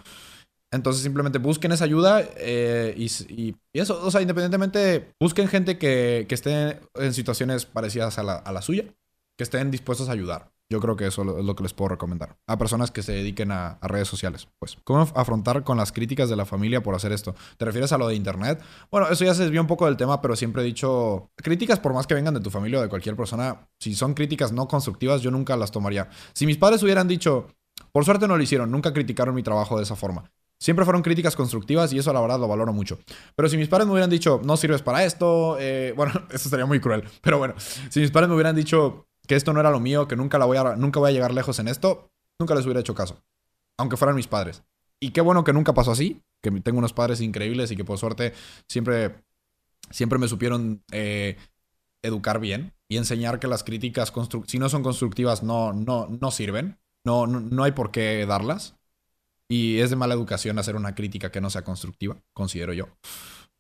Entonces 0.71 1.03
simplemente 1.03 1.39
busquen 1.39 1.73
esa 1.73 1.85
ayuda 1.85 2.23
eh, 2.37 2.95
y, 2.95 3.57
eso, 3.73 4.05
o 4.05 4.11
sea, 4.11 4.21
independientemente, 4.21 5.13
busquen 5.19 5.49
gente 5.49 5.79
que, 5.79 6.27
esté 6.29 6.81
en 6.97 7.15
situaciones 7.15 7.65
parecidas 7.65 8.19
a 8.19 8.53
la 8.53 8.63
suya, 8.63 8.85
que 9.39 9.45
estén 9.45 9.71
dispuestos 9.71 10.11
a 10.11 10.13
ayudar. 10.13 10.51
Yo 10.71 10.81
creo 10.81 10.97
que 10.97 11.07
eso 11.07 11.23
es 11.39 11.45
lo 11.45 11.57
que 11.57 11.63
les 11.63 11.73
puedo 11.73 11.89
recomendar. 11.89 12.37
A 12.47 12.59
personas 12.59 12.91
que 12.91 13.03
se 13.03 13.13
dediquen 13.13 13.53
a, 13.53 13.79
redes 13.81 14.07
sociales. 14.07 14.49
Pues, 14.59 14.77
¿cómo 14.85 15.01
afrontar 15.15 15.65
con 15.65 15.79
las 15.79 15.93
críticas 15.93 16.29
de 16.29 16.37
la 16.37 16.45
familia 16.45 16.83
por 16.83 16.95
hacer 16.95 17.11
esto? 17.13 17.35
¿Te 17.57 17.65
refieres 17.65 17.93
a 17.93 17.99
lo 17.99 18.07
de 18.07 18.15
internet? 18.15 18.61
Bueno, 18.91 19.09
eso 19.09 19.25
ya 19.25 19.35
se 19.35 19.45
desvió 19.45 19.63
un 19.63 19.67
poco 19.67 19.87
del 19.87 19.97
tema, 19.97 20.21
pero 20.21 20.37
siempre 20.37 20.63
he 20.63 20.65
dicho, 20.67 21.31
críticas 21.37 21.81
por 21.81 21.95
más 21.95 22.07
que 22.07 22.15
vengan 22.15 22.35
de 22.35 22.41
tu 22.41 22.51
familia 22.51 22.81
o 22.81 22.83
de 22.83 22.89
cualquier 22.89 23.17
persona, 23.17 23.69
si 23.79 23.95
son 23.95 24.13
críticas 24.13 24.53
no 24.53 24.69
constructivas, 24.69 25.23
yo 25.23 25.31
nunca 25.31 25.57
las 25.57 25.71
tomaría. 25.71 26.11
Si 26.35 26.45
mis 26.45 26.59
padres 26.59 26.83
hubieran 26.83 27.09
dicho, 27.09 27.47
por 27.91 28.05
suerte 28.05 28.29
no 28.29 28.37
lo 28.37 28.43
hicieron, 28.43 28.71
nunca 28.71 28.93
criticaron 28.93 29.35
mi 29.35 29.43
trabajo 29.43 29.79
de 29.79 29.85
esa 29.85 29.97
forma. 29.97 30.31
Siempre 30.61 30.85
fueron 30.85 31.03
críticas 31.03 31.37
constructivas 31.37 31.93
y 31.93 31.99
eso 31.99 32.13
la 32.13 32.21
verdad 32.21 32.39
lo 32.39 32.49
valoro 32.49 32.73
mucho. 32.73 32.99
Pero 33.37 33.49
si 33.49 33.57
mis 33.57 33.69
padres 33.69 33.87
me 33.87 33.93
hubieran 33.93 34.11
dicho, 34.11 34.41
no 34.45 34.57
sirves 34.57 34.83
para 34.83 35.05
esto, 35.05 35.57
eh, 35.61 35.93
bueno, 35.97 36.13
eso 36.31 36.49
sería 36.49 36.67
muy 36.67 36.81
cruel. 36.81 37.05
Pero 37.23 37.39
bueno, 37.39 37.55
si 37.89 38.01
mis 38.01 38.11
padres 38.11 38.29
me 38.29 38.35
hubieran 38.35 38.57
dicho 38.57 39.08
que 39.29 39.37
esto 39.37 39.53
no 39.53 39.61
era 39.61 39.71
lo 39.71 39.79
mío, 39.79 40.09
que 40.09 40.17
nunca, 40.17 40.39
la 40.39 40.47
voy 40.47 40.57
a, 40.57 40.75
nunca 40.75 40.99
voy 40.99 41.11
a 41.11 41.13
llegar 41.13 41.33
lejos 41.33 41.59
en 41.61 41.69
esto, 41.69 42.11
nunca 42.41 42.55
les 42.55 42.65
hubiera 42.65 42.81
hecho 42.81 42.95
caso. 42.95 43.23
Aunque 43.77 43.97
fueran 43.97 44.17
mis 44.17 44.27
padres. 44.27 44.65
Y 44.99 45.11
qué 45.11 45.21
bueno 45.21 45.45
que 45.45 45.53
nunca 45.53 45.75
pasó 45.75 45.93
así, 45.93 46.23
que 46.43 46.51
tengo 46.51 46.79
unos 46.79 46.93
padres 46.93 47.21
increíbles 47.21 47.71
y 47.71 47.77
que 47.77 47.85
por 47.85 47.99
suerte 47.99 48.33
siempre, 48.67 49.23
siempre 49.91 50.19
me 50.19 50.27
supieron 50.27 50.83
eh, 50.91 51.37
educar 52.03 52.41
bien 52.41 52.73
y 52.89 52.97
enseñar 52.97 53.39
que 53.39 53.47
las 53.47 53.63
críticas, 53.63 54.13
si 54.47 54.59
no 54.59 54.69
son 54.69 54.83
constructivas, 54.83 55.43
no, 55.43 55.73
no, 55.73 56.09
no 56.09 56.31
sirven. 56.31 56.79
No, 57.05 57.27
no, 57.27 57.41
no 57.41 57.65
hay 57.65 57.73
por 57.73 57.91
qué 57.91 58.27
darlas. 58.27 58.77
Y 59.49 59.79
es 59.79 59.91
de 59.91 59.97
mala 59.97 60.15
educación 60.15 60.59
hacer 60.59 60.75
una 60.75 60.95
crítica 60.95 61.31
que 61.31 61.41
no 61.41 61.49
sea 61.49 61.63
constructiva, 61.63 62.17
considero 62.35 62.73
yo. 62.73 62.89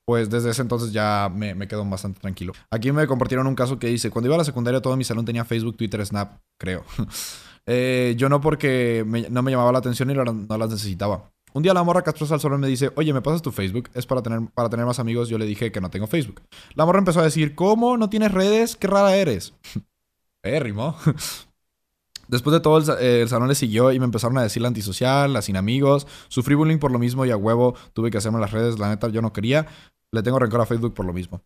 Pues 0.09 0.31
desde 0.31 0.49
ese 0.49 0.63
entonces 0.63 0.91
ya 0.91 1.31
me, 1.31 1.55
me 1.55 1.69
quedo 1.69 1.85
bastante 1.85 2.19
tranquilo. 2.19 2.55
Aquí 2.71 2.91
me 2.93 3.07
compartieron 3.07 3.47
un 3.47 3.55
caso 3.55 3.79
que 3.79 3.89
dice, 3.89 4.09
cuando 4.09 4.29
iba 4.29 4.37
a 4.37 4.39
la 4.39 4.45
secundaria 4.45 4.81
todo 4.81 4.97
mi 4.97 5.05
salón 5.05 5.27
tenía 5.27 5.45
Facebook, 5.45 5.77
Twitter, 5.77 6.05
Snap, 6.05 6.41
creo. 6.59 6.83
Eh, 7.71 8.15
yo 8.17 8.31
no 8.31 8.41
porque 8.41 9.05
no 9.29 9.43
me 9.43 9.51
llamaba 9.51 9.71
la 9.71 9.81
atención 9.81 10.11
y 10.11 10.15
no 10.15 10.25
las 10.25 10.71
necesitaba. 10.71 11.31
Un 11.53 11.63
día 11.63 11.75
la 11.75 11.83
morra 11.83 12.01
castrosa 12.01 12.33
al 12.33 12.41
salón 12.41 12.63
me 12.63 12.67
dice, 12.67 12.91
oye, 12.97 13.13
¿me 13.13 13.21
pasas 13.21 13.43
tu 13.43 13.53
Facebook? 13.53 13.91
Es 13.93 14.07
para 14.07 14.23
tener, 14.23 14.41
para 14.55 14.71
tener 14.71 14.87
más 14.87 14.99
amigos. 14.99 15.29
Yo 15.29 15.37
le 15.37 15.45
dije 15.45 15.71
que 15.71 15.79
no 15.79 15.91
tengo 15.91 16.07
Facebook. 16.07 16.41
La 16.75 16.87
morra 16.87 17.01
empezó 17.01 17.21
a 17.21 17.25
decir, 17.25 17.55
¿cómo? 17.55 17.99
¿No 17.99 18.09
tienes 18.09 18.33
redes? 18.33 18.75
¡Qué 18.75 18.87
rara 18.87 19.15
eres! 19.15 19.53
eh, 20.43 20.59
rimó. 20.61 20.97
Después 22.29 22.53
de 22.55 22.61
todo, 22.61 22.97
el, 22.99 23.29
salón 23.29 23.49
le 23.49 23.55
siguió 23.55 23.91
y 23.93 23.99
me 23.99 24.07
empezaron 24.07 24.37
a 24.39 24.43
decir 24.43 24.63
la 24.63 24.69
antisocial, 24.69 25.35
la 25.35 25.43
sin 25.43 25.59
amigos. 25.59 26.07
Sufrí 26.29 26.55
bullying 26.55 26.79
por 26.79 26.91
lo 26.91 26.99
mismo 26.99 27.27
y 27.27 27.31
a 27.31 27.37
huevo 27.37 27.75
tuve 27.95 28.11
que 28.11 28.17
hacerme 28.17 28.39
las 28.39 28.53
redes. 28.53 28.79
La 28.79 28.89
neta, 28.89 29.09
yo 29.09 29.21
no 29.21 29.35
quería. 29.35 29.67
Le 30.13 30.23
tengo 30.23 30.39
rencor 30.39 30.61
a 30.61 30.67
Facebook 30.67 30.95
por 30.95 31.05
lo 31.05 31.13
mismo. 31.13 31.43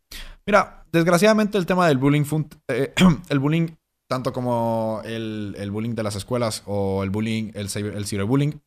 Mira, 0.46 0.84
desgraciadamente 0.92 1.58
el 1.58 1.66
tema 1.66 1.88
del 1.88 1.98
bullying 1.98 2.24
eh, 2.68 2.94
el 3.28 3.38
bullying, 3.38 3.68
tanto 4.08 4.32
como 4.32 5.02
el, 5.04 5.70
bullying 5.70 5.94
de 5.94 6.02
las 6.02 6.16
escuelas 6.16 6.62
o 6.66 7.02
el 7.02 7.10
bullying, 7.10 7.50
el, 7.54 7.68
el 7.74 8.06
ciberbullying, 8.06 8.60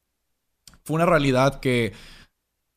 fue 0.83 0.95
una 0.95 1.05
realidad 1.05 1.59
que 1.59 1.93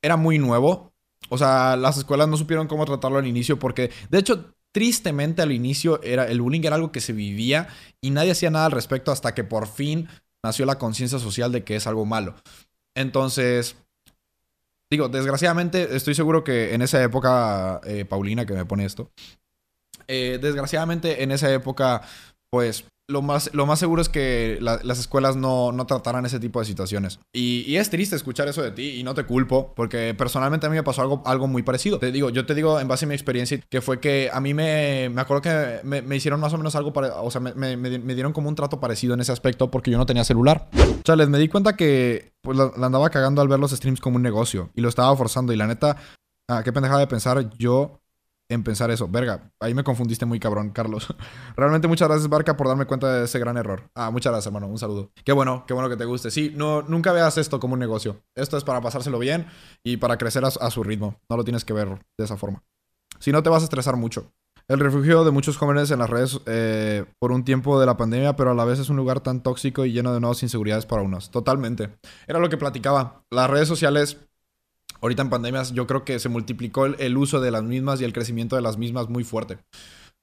era 0.03 0.17
muy 0.17 0.39
nuevo. 0.39 0.93
O 1.29 1.39
sea, 1.39 1.77
las 1.77 1.99
escuelas 1.99 2.29
no 2.29 2.37
supieron 2.37 2.69
cómo 2.69 2.87
tratarlo 2.87 3.19
al 3.19 3.27
inicio 3.27 3.59
porque, 3.59 3.91
de 4.11 4.19
hecho, 4.19 4.55
tristemente 4.73 5.43
al 5.43 5.53
inicio 5.53 6.01
era, 6.03 6.27
el 6.27 6.41
bullying 6.41 6.63
era 6.65 6.77
algo 6.77 6.93
que 6.93 7.01
se 7.01 7.13
vivía 7.13 7.69
y 8.01 8.11
nadie 8.11 8.33
hacía 8.33 8.51
nada 8.51 8.67
al 8.67 8.73
respecto 8.73 9.11
hasta 9.11 9.35
que 9.35 9.45
por 9.45 9.67
fin 9.67 10.09
nació 10.43 10.67
la 10.67 10.79
conciencia 10.79 11.19
social 11.19 11.53
de 11.53 11.65
que 11.65 11.77
es 11.77 11.87
algo 11.87 12.07
malo. 12.07 12.37
Entonces, 12.95 13.77
digo, 14.91 15.09
desgraciadamente 15.09 15.97
estoy 15.97 16.15
seguro 16.15 16.45
que 16.45 16.75
en 16.75 16.83
esa 16.83 17.03
época, 17.03 17.81
eh, 17.85 18.05
Paulina 18.05 18.47
que 18.47 18.55
me 18.55 18.65
pone 18.65 18.85
esto, 18.85 19.11
eh, 20.07 20.39
desgraciadamente 20.41 21.23
en 21.23 21.33
esa 21.33 21.53
época, 21.53 22.03
pues 22.51 22.85
lo 23.09 23.23
más, 23.23 23.51
lo 23.55 23.65
más 23.65 23.79
seguro 23.79 24.03
es 24.03 24.11
que 24.11 24.59
las 24.61 24.99
escuelas 24.99 25.35
no, 25.35 25.73
no 25.73 25.87
trataran 25.87 26.27
ese 26.27 26.39
tipo 26.39 26.61
de 26.61 26.67
situaciones. 26.67 27.19
Y, 27.33 27.77
es 27.77 27.91
triste 27.91 28.17
escuchar 28.17 28.49
eso 28.49 28.61
de 28.61 28.71
ti 28.71 28.99
y 28.99 29.03
no 29.03 29.15
te 29.15 29.25
culpo, 29.25 29.73
porque 29.75 30.15
personalmente 30.15 30.67
a 30.67 30.71
mí 30.71 30.77
me 30.77 30.83
pasó 30.83 31.01
algo, 31.01 31.23
algo 31.25 31.47
muy 31.47 31.63
parecido. 31.63 31.99
Te 31.99 32.13
digo, 32.13 32.29
yo 32.29 32.45
te 32.45 32.55
digo 32.55 32.79
en 32.79 32.87
base 32.87 33.07
a 33.07 33.09
mi 33.09 33.15
experiencia, 33.15 33.59
que 33.71 33.81
fue 33.81 33.99
que 33.99 34.31
a 34.33 34.41
mí 34.41 34.53
me, 34.53 35.09
me 35.11 35.21
acuerdo 35.23 35.43
que 35.43 35.81
me, 35.85 36.17
hicieron 36.17 36.39
más 36.39 36.53
o 36.53 36.59
menos 36.59 36.75
algo, 36.75 36.93
para, 36.93 37.21
o 37.23 37.31
sea, 37.31 37.41
me, 37.41 37.55
me, 37.55 38.15
dieron 38.15 38.33
como 38.33 38.49
un 38.49 38.55
trato 38.55 38.79
parecido 38.79 39.15
en 39.15 39.21
ese 39.21 39.33
aspecto 39.33 39.71
porque 39.71 39.91
yo 39.91 39.97
no 39.97 40.05
tenía 40.05 40.25
celular. 40.25 40.69
Chales, 41.05 41.29
me 41.31 41.39
di 41.39 41.49
cuenta 41.49 41.77
que 41.77 42.33
pues 42.43 42.59
la, 42.59 42.73
andaba 42.85 43.09
cagando 43.09 43.41
al 43.41 43.49
ver 43.49 43.59
los 43.59 43.71
streams 43.71 44.01
como 44.01 44.17
un 44.17 44.23
negocio 44.23 44.71
y 44.75 44.83
lo 44.83 44.89
estaba 44.89 45.17
forzando 45.17 45.53
y 45.53 45.57
la 45.57 45.67
neta, 45.67 45.97
ah, 46.51 46.63
qué 46.63 46.73
pendejada 46.73 47.01
de 47.01 47.07
pensar 47.07 47.49
yo 47.57 48.01
en 48.49 48.65
pensar 48.65 48.91
eso. 48.91 49.09
Verga, 49.09 49.53
ahí 49.61 49.75
me 49.75 49.85
confundiste 49.85 50.25
muy 50.27 50.41
cabrón, 50.41 50.71
Carlos. 50.71 51.07
Realmente 51.57 51.87
muchas 51.89 52.09
gracias, 52.09 52.29
Barca, 52.29 52.57
por 52.57 52.69
darme 52.69 52.87
cuenta 52.87 53.13
de 53.13 53.25
ese 53.25 53.39
gran 53.39 53.57
error. 53.57 53.91
Ah, 53.95 54.11
muchas 54.11 54.33
gracias, 54.33 54.47
hermano. 54.47 54.69
Un 54.69 54.79
saludo. 54.79 55.11
Qué 55.25 55.33
bueno, 55.33 55.65
qué 55.67 55.75
bueno 55.75 55.89
que 55.89 55.97
te 55.97 56.05
guste. 56.05 56.31
Sí, 56.31 56.53
no, 56.57 56.83
nunca 56.83 57.13
veas 57.13 57.37
esto 57.39 57.61
como 57.61 57.75
un 57.75 57.81
negocio. 57.81 58.23
Esto 58.35 58.57
es 58.57 58.65
para 58.65 58.81
pasárselo 58.81 59.19
bien 59.19 59.47
y 59.85 59.99
para 59.99 60.17
crecer 60.17 60.45
a, 60.45 60.71
su 60.71 60.83
ritmo. 60.83 61.17
No 61.29 61.37
lo 61.37 61.45
tienes 61.45 61.65
que 61.65 61.73
ver 61.73 61.89
de 62.17 62.25
esa 62.25 62.37
forma. 62.37 62.63
Si 63.19 63.33
no, 63.33 63.43
te 63.43 63.51
vas 63.51 63.63
a 63.63 63.65
estresar 63.65 63.97
mucho. 63.97 64.33
El 64.69 64.81
refugio 64.81 65.25
de 65.25 65.31
muchos 65.31 65.57
jóvenes 65.57 65.91
en 65.91 65.99
las 65.99 66.11
redes 66.11 66.41
eh, 66.45 67.07
por 67.19 67.33
un 67.33 67.43
tiempo 67.43 67.81
de 67.81 67.87
la 67.87 67.97
pandemia, 67.97 68.37
pero 68.37 68.51
a 68.51 68.55
la 68.55 68.67
vez 68.67 68.79
es 68.79 68.91
un 68.91 68.97
lugar 68.97 69.21
tan 69.21 69.43
tóxico 69.43 69.87
y 69.87 69.93
lleno 69.93 70.13
de 70.13 70.21
nuevas 70.21 70.43
inseguridades 70.43 70.85
para 70.85 71.01
unos. 71.01 71.31
Totalmente. 71.31 71.97
Era 72.27 72.39
lo 72.39 72.51
que 72.51 72.59
platicaba. 72.59 73.23
Las 73.31 73.49
redes 73.49 73.67
sociales 73.67 74.28
ahorita 75.01 75.23
en 75.23 75.31
pandemias 75.31 75.73
yo 75.73 75.87
creo 75.87 76.05
que 76.05 76.19
se 76.19 76.29
multiplicó 76.29 76.87
el, 76.87 77.17
uso 77.17 77.41
de 77.41 77.51
las 77.51 77.63
mismas 77.63 78.01
y 78.01 78.05
el 78.05 78.13
crecimiento 78.13 78.57
de 78.57 78.63
las 78.63 78.79
mismas 78.79 79.09
muy 79.09 79.25
fuerte. 79.25 79.59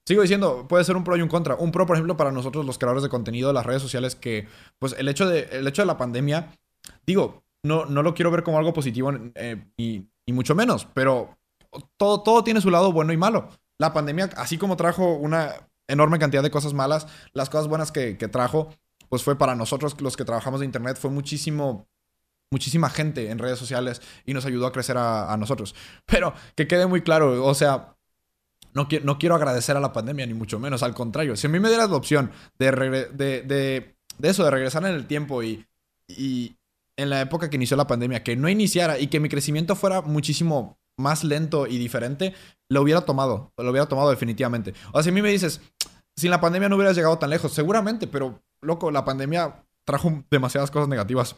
Sigo 0.06 0.22
diciendo, 0.22 0.66
puede 0.68 0.84
ser 0.84 0.96
un 0.96 1.04
pro 1.04 1.16
y 1.16 1.22
un 1.22 1.28
contra. 1.28 1.56
Un 1.56 1.72
pro, 1.72 1.84
por 1.86 1.96
ejemplo, 1.96 2.16
para 2.16 2.30
nosotros 2.30 2.64
los 2.64 2.78
creadores 2.78 3.02
de 3.02 3.08
contenido, 3.08 3.52
las 3.52 3.66
redes 3.66 3.82
sociales, 3.82 4.14
que 4.14 4.46
pues 4.78 4.94
el 4.98 5.08
hecho 5.08 5.28
de, 5.28 5.48
el 5.52 5.66
hecho 5.66 5.82
de 5.82 5.86
la 5.86 5.98
pandemia, 5.98 6.52
digo, 7.06 7.42
no, 7.64 7.86
no 7.86 8.02
lo 8.02 8.14
quiero 8.14 8.30
ver 8.30 8.44
como 8.44 8.58
algo 8.58 8.72
positivo 8.72 9.12
eh, 9.34 9.66
y, 9.76 10.06
mucho 10.32 10.54
menos, 10.54 10.86
pero 10.92 11.36
todo, 11.96 12.22
todo 12.22 12.44
tiene 12.44 12.60
su 12.60 12.70
lado 12.70 12.92
bueno 12.92 13.12
y 13.12 13.16
malo. 13.16 13.48
La 13.78 13.92
pandemia, 13.92 14.30
así 14.36 14.58
como 14.58 14.76
trajo 14.76 15.14
una 15.14 15.68
enorme 15.88 16.18
cantidad 16.18 16.42
de 16.42 16.50
cosas 16.50 16.72
malas, 16.72 17.06
las 17.32 17.50
cosas 17.50 17.68
buenas 17.68 17.92
que, 17.92 18.16
que 18.16 18.28
trajo, 18.28 18.70
pues 19.08 19.22
fue 19.22 19.36
para 19.36 19.54
nosotros 19.54 20.00
los 20.00 20.16
que 20.16 20.24
trabajamos 20.24 20.60
de 20.60 20.66
Internet, 20.66 20.98
fue 21.00 21.10
muchísimo 21.10 21.88
muchísima 22.50 22.90
gente 22.90 23.30
en 23.30 23.38
redes 23.38 23.58
sociales 23.58 24.00
y 24.24 24.34
nos 24.34 24.46
ayudó 24.46 24.66
a 24.66 24.72
crecer 24.72 24.96
a, 24.98 25.36
nosotros. 25.38 25.74
Pero 26.06 26.34
que 26.54 26.66
quede 26.66 26.86
muy 26.86 27.02
claro, 27.02 27.44
o 27.44 27.54
sea, 27.54 27.96
no, 28.74 28.88
no, 29.02 29.18
quiero 29.18 29.34
agradecer 29.34 29.76
a 29.76 29.80
la 29.80 29.92
pandemia, 29.92 30.26
ni 30.26 30.34
mucho 30.34 30.58
menos, 30.58 30.82
al 30.82 30.94
contrario. 30.94 31.36
Si 31.36 31.46
a 31.46 31.50
mí 31.50 31.58
me 31.58 31.68
dieras 31.68 31.90
la 31.90 31.96
opción 31.96 32.30
de, 32.58 32.70
de, 33.14 33.42
de, 33.42 34.28
eso, 34.28 34.44
de 34.44 34.50
regresar 34.50 34.84
en 34.84 34.94
el 34.94 35.06
tiempo 35.06 35.42
y, 35.42 35.66
y 36.08 36.56
en 36.96 37.10
la 37.10 37.20
época 37.20 37.50
que 37.50 37.56
inició 37.56 37.76
la 37.76 37.86
pandemia, 37.86 38.22
que 38.22 38.36
no 38.36 38.48
iniciara 38.48 38.98
y 38.98 39.08
que 39.08 39.20
mi 39.20 39.28
crecimiento 39.28 39.76
fuera 39.76 40.02
muchísimo 40.02 40.78
más 40.98 41.24
lento 41.24 41.66
y 41.66 41.78
diferente, 41.78 42.34
lo 42.68 42.82
hubiera 42.82 43.02
tomado, 43.02 43.52
lo 43.56 43.70
hubiera 43.70 43.86
tomado 43.86 44.10
definitivamente. 44.10 44.72
O 44.88 44.92
sea, 44.94 45.02
si 45.02 45.08
a 45.10 45.12
mí 45.12 45.22
me 45.22 45.30
dices, 45.30 45.60
sin 46.16 46.30
la 46.30 46.40
pandemia 46.40 46.68
no 46.68 46.76
hubieras 46.76 46.96
llegado 46.96 47.18
tan 47.18 47.30
lejos, 47.30 47.52
seguramente, 47.52 48.06
pero 48.06 48.42
loco, 48.62 48.90
la 48.90 49.04
pandemia 49.04 49.62
trajo 49.84 50.24
demasiadas 50.30 50.70
cosas 50.70 50.88
negativas 50.88 51.36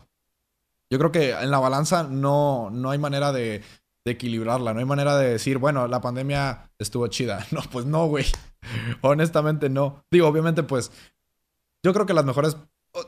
yo 0.90 0.98
creo 0.98 1.12
que 1.12 1.30
en 1.32 1.50
la 1.50 1.58
balanza 1.58 2.04
no, 2.04 2.70
no 2.70 2.90
hay 2.90 2.98
manera 2.98 3.32
de, 3.32 3.62
equilibrarla, 4.04 4.72
no 4.72 4.78
hay 4.78 4.86
manera 4.86 5.18
de 5.18 5.28
decir, 5.28 5.58
bueno, 5.58 5.86
la 5.86 6.00
pandemia 6.00 6.70
estuvo 6.78 7.06
chida. 7.08 7.46
No, 7.52 7.60
pues 7.70 7.84
no, 7.84 8.06
güey. 8.06 8.24
Honestamente 9.02 9.68
no. 9.68 10.02
Digo, 10.10 10.26
obviamente, 10.26 10.62
pues 10.62 10.90
yo 11.82 11.92
creo 11.92 12.06
que 12.06 12.14
las 12.14 12.24
mejores... 12.24 12.56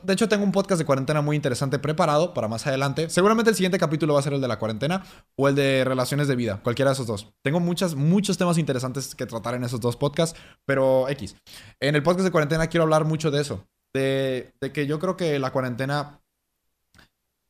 De 0.03 0.13
hecho, 0.13 0.29
tengo 0.29 0.43
un 0.43 0.51
podcast 0.51 0.77
de 0.77 0.85
cuarentena 0.85 1.23
muy 1.23 1.35
interesante 1.35 1.79
preparado 1.79 2.35
para 2.35 2.47
más 2.47 2.67
adelante. 2.67 3.09
Seguramente 3.09 3.49
el 3.49 3.55
siguiente 3.55 3.79
capítulo 3.79 4.13
va 4.13 4.19
a 4.19 4.23
ser 4.23 4.33
el 4.33 4.41
de 4.41 4.47
la 4.47 4.59
cuarentena 4.59 5.03
o 5.35 5.49
el 5.49 5.55
de 5.55 5.83
relaciones 5.83 6.27
de 6.27 6.35
vida, 6.35 6.61
cualquiera 6.61 6.91
de 6.91 6.93
esos 6.93 7.07
dos. 7.07 7.33
Tengo 7.41 7.59
muchas, 7.59 7.95
muchos 7.95 8.37
temas 8.37 8.59
interesantes 8.59 9.15
que 9.15 9.25
tratar 9.25 9.55
en 9.55 9.63
esos 9.63 9.81
dos 9.81 9.97
podcasts, 9.97 10.39
pero 10.65 11.09
X. 11.09 11.35
En 11.79 11.95
el 11.95 12.03
podcast 12.03 12.25
de 12.25 12.31
cuarentena 12.31 12.67
quiero 12.67 12.83
hablar 12.83 13.05
mucho 13.05 13.31
de 13.31 13.41
eso. 13.41 13.65
De, 13.91 14.53
de 14.61 14.71
que 14.71 14.85
yo 14.85 14.99
creo 14.99 15.17
que 15.17 15.39
la 15.39 15.51
cuarentena 15.51 16.20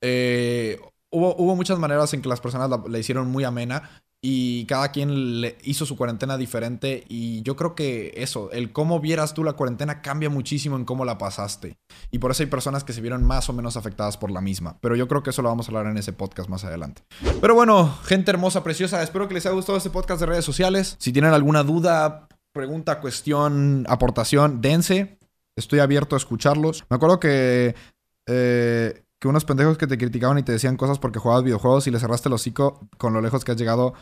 eh, 0.02 0.80
hubo, 1.10 1.36
hubo 1.38 1.56
muchas 1.56 1.80
maneras 1.80 2.14
en 2.14 2.22
que 2.22 2.30
las 2.30 2.42
personas 2.42 2.70
la, 2.70 3.00
hicieron 3.00 3.30
muy 3.30 3.44
amena 3.44 4.02
y 4.24 4.66
cada 4.66 4.92
quien 4.92 5.42
le 5.42 5.58
hizo 5.64 5.86
su 5.88 5.98
cuarentena 5.98 6.38
diferente 6.38 7.04
y 7.10 7.42
yo 7.42 7.56
creo 7.56 7.74
que 7.74 8.14
eso, 8.18 8.52
el 8.52 8.72
cómo 8.72 9.00
vieras 9.00 9.34
tú 9.34 9.44
la 9.44 9.54
cuarentena 9.54 10.04
cambia 10.04 10.30
muchísimo 10.30 10.76
en 10.76 10.86
cómo 10.86 11.06
la 11.06 11.18
pasaste. 11.18 11.78
Y 12.12 12.20
por 12.20 12.30
eso 12.30 12.44
hay 12.44 12.50
personas 12.50 12.84
que 12.84 12.94
se 12.94 13.02
vieron 13.02 13.24
más 13.24 13.50
o 13.50 13.54
menos 13.54 13.78
afectadas 13.78 14.18
por 14.18 14.30
la 14.30 14.42
misma. 14.42 14.78
Pero 14.80 14.96
yo 14.96 15.08
creo 15.08 15.24
que 15.24 15.32
eso 15.32 15.42
lo 15.42 15.50
vamos 15.50 15.68
a 15.68 15.72
hablar 15.72 15.88
en 15.88 15.98
ese 15.98 16.14
podcast 16.14 16.50
más 16.50 16.64
adelante. 16.64 17.02
Pero 17.42 17.56
bueno, 17.56 17.98
gente 18.04 18.30
hermosa, 18.30 18.64
preciosa, 18.64 19.02
espero 19.02 19.28
que 19.28 19.34
les 19.34 19.46
haya 19.48 19.56
gustado 19.56 19.78
este 19.80 19.90
podcast 19.90 20.20
de 20.20 20.28
redes 20.28 20.46
sociales. 20.46 20.98
Si 21.00 21.12
tienen 21.12 21.34
alguna 21.34 21.64
duda, 21.64 22.28
pregunta, 22.54 23.02
cuestión, 23.02 23.86
aportación, 23.90 24.62
dense. 24.62 25.18
Estoy 25.56 25.80
abierto 25.80 26.16
a 26.16 26.18
escucharlos. 26.18 26.86
Me 26.90 26.96
acuerdo 26.96 27.20
que... 27.20 27.74
Eh, 28.28 29.04
que 29.22 29.28
unos 29.28 29.46
pendejos 29.46 29.78
que 29.78 29.86
te 29.86 30.00
criticaban 30.00 30.40
y 30.40 30.44
te 30.44 30.52
decían 30.52 30.78
cosas 30.78 30.98
porque 30.98 31.20
jugabas 31.20 31.44
videojuegos 31.44 31.86
y 31.86 31.92
le 31.92 32.00
cerraste 32.00 32.28
el 32.28 32.34
hocico 32.34 32.90
con 32.98 33.14
lo 33.14 33.22
lejos 33.22 33.46
que 33.46 33.52
has 33.52 33.58
llegado 33.58 33.94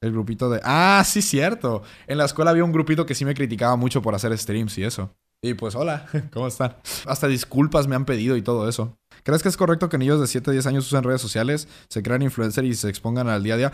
el 0.00 0.12
grupito 0.12 0.48
de... 0.48 0.60
Ah, 0.62 1.02
sí, 1.04 1.20
cierto. 1.20 1.82
En 2.06 2.16
la 2.16 2.24
escuela 2.24 2.52
había 2.52 2.62
un 2.62 2.70
grupito 2.70 3.04
que 3.04 3.16
sí 3.16 3.24
me 3.24 3.34
criticaba 3.34 3.74
mucho 3.74 4.00
por 4.02 4.14
hacer 4.14 4.38
streams 4.38 4.78
y 4.78 4.84
eso. 4.84 5.10
Y 5.42 5.54
pues 5.54 5.74
hola, 5.74 6.06
¿cómo 6.32 6.46
están? 6.46 6.76
Hasta 7.06 7.26
disculpas 7.26 7.88
me 7.88 7.96
han 7.96 8.04
pedido 8.04 8.36
y 8.36 8.42
todo 8.42 8.68
eso. 8.68 8.96
¿Crees 9.24 9.42
que 9.42 9.48
es 9.48 9.56
correcto 9.56 9.88
que 9.88 9.98
niños 9.98 10.20
de 10.20 10.28
7 10.28 10.48
a 10.48 10.52
10 10.52 10.66
años 10.68 10.86
usen 10.86 11.02
redes 11.02 11.20
sociales, 11.20 11.66
se 11.88 12.04
crean 12.04 12.22
influencer 12.22 12.64
y 12.64 12.72
se 12.76 12.88
expongan 12.88 13.28
al 13.28 13.42
día 13.42 13.54
a 13.54 13.56
día? 13.56 13.72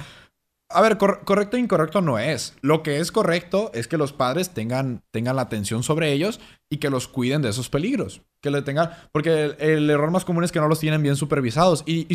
A 0.75 0.81
ver, 0.81 0.99
correcto 0.99 1.57
e 1.57 1.61
incorrecto 1.61 2.01
no 2.01 2.19
es. 2.19 2.57
Lo 2.61 2.83
que 2.83 2.99
es 2.99 3.13
correcto 3.13 3.71
es 3.75 3.87
que 3.87 3.97
los 3.97 4.13
padres 4.13 4.51
tengan, 4.51 5.05
tengan 5.13 5.37
la 5.37 5.43
atención 5.43 5.85
sobre 5.85 6.13
ellos 6.13 6.41
y 6.69 6.79
que 6.79 6.91
los 6.91 7.07
cuiden 7.07 7.43
de 7.43 7.51
esos 7.51 7.69
peligros. 7.69 8.23
Que 8.43 8.51
le 8.51 8.61
tengan. 8.61 8.91
Porque 9.13 9.55
el, 9.61 9.89
error 9.89 10.11
más 10.11 10.25
común 10.25 10.43
es 10.43 10.51
que 10.51 10.59
no 10.59 10.67
los 10.67 10.81
tienen 10.81 11.01
bien 11.01 11.15
supervisados. 11.15 11.85
Y, 11.87 12.09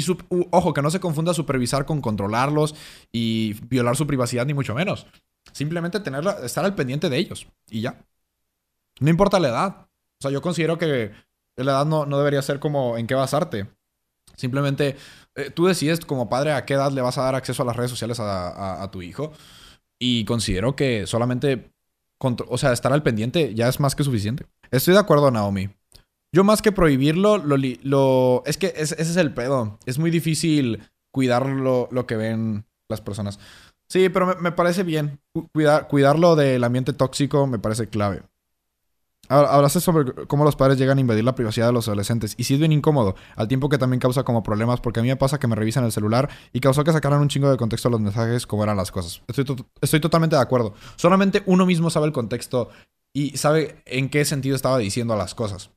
ojo, 0.52 0.74
que 0.74 0.82
no 0.82 0.92
se 0.92 1.00
confunda 1.00 1.34
supervisar 1.34 1.86
con 1.86 2.02
controlarlos 2.02 2.76
y 3.14 3.54
violar 3.70 3.96
su 3.96 4.06
privacidad, 4.06 4.46
ni 4.46 4.54
mucho 4.54 4.76
menos. 4.76 5.08
Simplemente 5.54 6.02
tenerla, 6.02 6.40
estar 6.44 6.66
al 6.66 6.76
pendiente 6.76 7.10
de 7.10 7.18
ellos. 7.18 7.48
Y 7.70 7.80
ya. 7.80 8.06
No 9.00 9.10
importa 9.10 9.40
la 9.40 9.48
edad. 9.48 9.88
O 10.20 10.22
sea, 10.22 10.32
yo 10.32 10.42
considero 10.42 10.78
que 10.78 11.14
la 11.56 11.72
edad 11.72 11.86
no, 11.86 12.06
no 12.06 12.18
debería 12.18 12.42
ser 12.42 12.60
como 12.60 12.98
en 12.98 13.08
qué 13.08 13.16
basarte. 13.16 13.70
Simplemente 14.40 14.96
eh, 15.36 15.52
tú 15.52 15.66
decides 15.66 16.00
como 16.00 16.30
padre 16.30 16.54
a 16.54 16.64
qué 16.64 16.76
edad 16.76 16.94
le 16.94 17.02
vas 17.02 17.18
a 17.18 17.24
dar 17.24 17.36
acceso 17.36 17.64
a 17.64 17.66
las 17.66 17.76
redes 17.76 17.92
sociales 17.92 18.20
a, 18.22 18.90
tu 18.90 19.02
hijo. 19.02 19.34
Y 20.00 20.24
considero 20.24 20.78
que 20.78 21.06
solamente, 21.08 21.74
o 22.22 22.58
sea, 22.58 22.72
estar 22.72 22.94
al 22.94 23.04
pendiente 23.04 23.54
ya 23.54 23.68
es 23.68 23.82
más 23.82 23.96
que 23.96 24.06
suficiente. 24.06 24.46
Estoy 24.72 24.94
de 24.94 25.02
acuerdo, 25.02 25.30
Naomi. 25.30 25.70
Yo 26.34 26.46
más 26.46 26.62
que 26.62 26.72
prohibirlo, 26.72 27.38
lo, 27.38 27.58
lo 27.84 28.44
es 28.46 28.58
que 28.58 28.74
ese 28.78 29.02
es 29.02 29.18
el 29.18 29.34
pedo. 29.34 29.78
Es 29.86 30.00
muy 30.00 30.10
difícil 30.10 30.82
cuidar 31.12 31.46
lo, 31.46 31.90
que 32.08 32.16
ven 32.16 32.66
las 32.88 33.02
personas. 33.02 33.40
Sí, 33.90 34.08
pero 34.08 34.26
me, 34.26 34.36
me 34.36 34.52
parece 34.54 34.84
bien. 34.84 35.20
Cuidar, 35.52 35.90
cuidarlo 35.90 36.38
del 36.38 36.64
ambiente 36.64 36.94
tóxico 36.94 37.46
me 37.46 37.60
parece 37.60 37.90
clave. 37.90 38.22
Hablaste 39.30 39.80
sobre 39.80 40.26
cómo 40.26 40.44
los 40.44 40.56
padres 40.56 40.80
llegan 40.80 40.98
a 40.98 41.02
invadir 41.02 41.24
la 41.24 41.36
privacidad 41.36 41.68
de 41.68 41.74
los 41.74 41.88
adolescentes 41.88 42.34
y 42.36 42.46
si 42.46 42.56
es 42.56 42.60
bien 42.60 42.72
incómodo, 42.72 43.16
al 43.36 43.48
tiempo 43.48 43.70
que 43.70 43.78
también 43.78 44.00
causa 44.00 44.24
como 44.24 44.42
problemas, 44.42 44.82
porque 44.82 45.02
a 45.02 45.04
mí 45.04 45.10
me 45.10 45.18
pasa 45.18 45.40
que 45.40 45.46
me 45.46 45.56
revisan 45.56 45.86
el 45.86 45.92
celular 45.92 46.30
y 46.52 46.60
causó 46.60 46.84
que 46.84 46.92
sacaran 46.92 47.22
un 47.22 47.30
chingo 47.30 47.52
de 47.52 47.58
contexto 47.58 47.92
los 47.92 48.02
mensajes 48.02 48.48
como 48.48 48.64
eran 48.64 48.76
las 48.76 48.92
cosas. 48.92 49.22
Estoy, 49.28 49.46
estoy 49.82 50.00
totalmente 50.00 50.36
de 50.36 50.42
acuerdo. 50.42 50.74
Solamente 50.96 51.44
uno 51.46 51.68
mismo 51.68 51.92
sabe 51.92 52.08
el 52.08 52.12
contexto 52.12 52.70
y 53.14 53.38
sabe 53.38 53.84
en 53.86 54.10
qué 54.10 54.26
sentido 54.26 54.56
estaba 54.56 54.80
diciendo 54.80 55.16
las 55.16 55.36
cosas. 55.36 55.70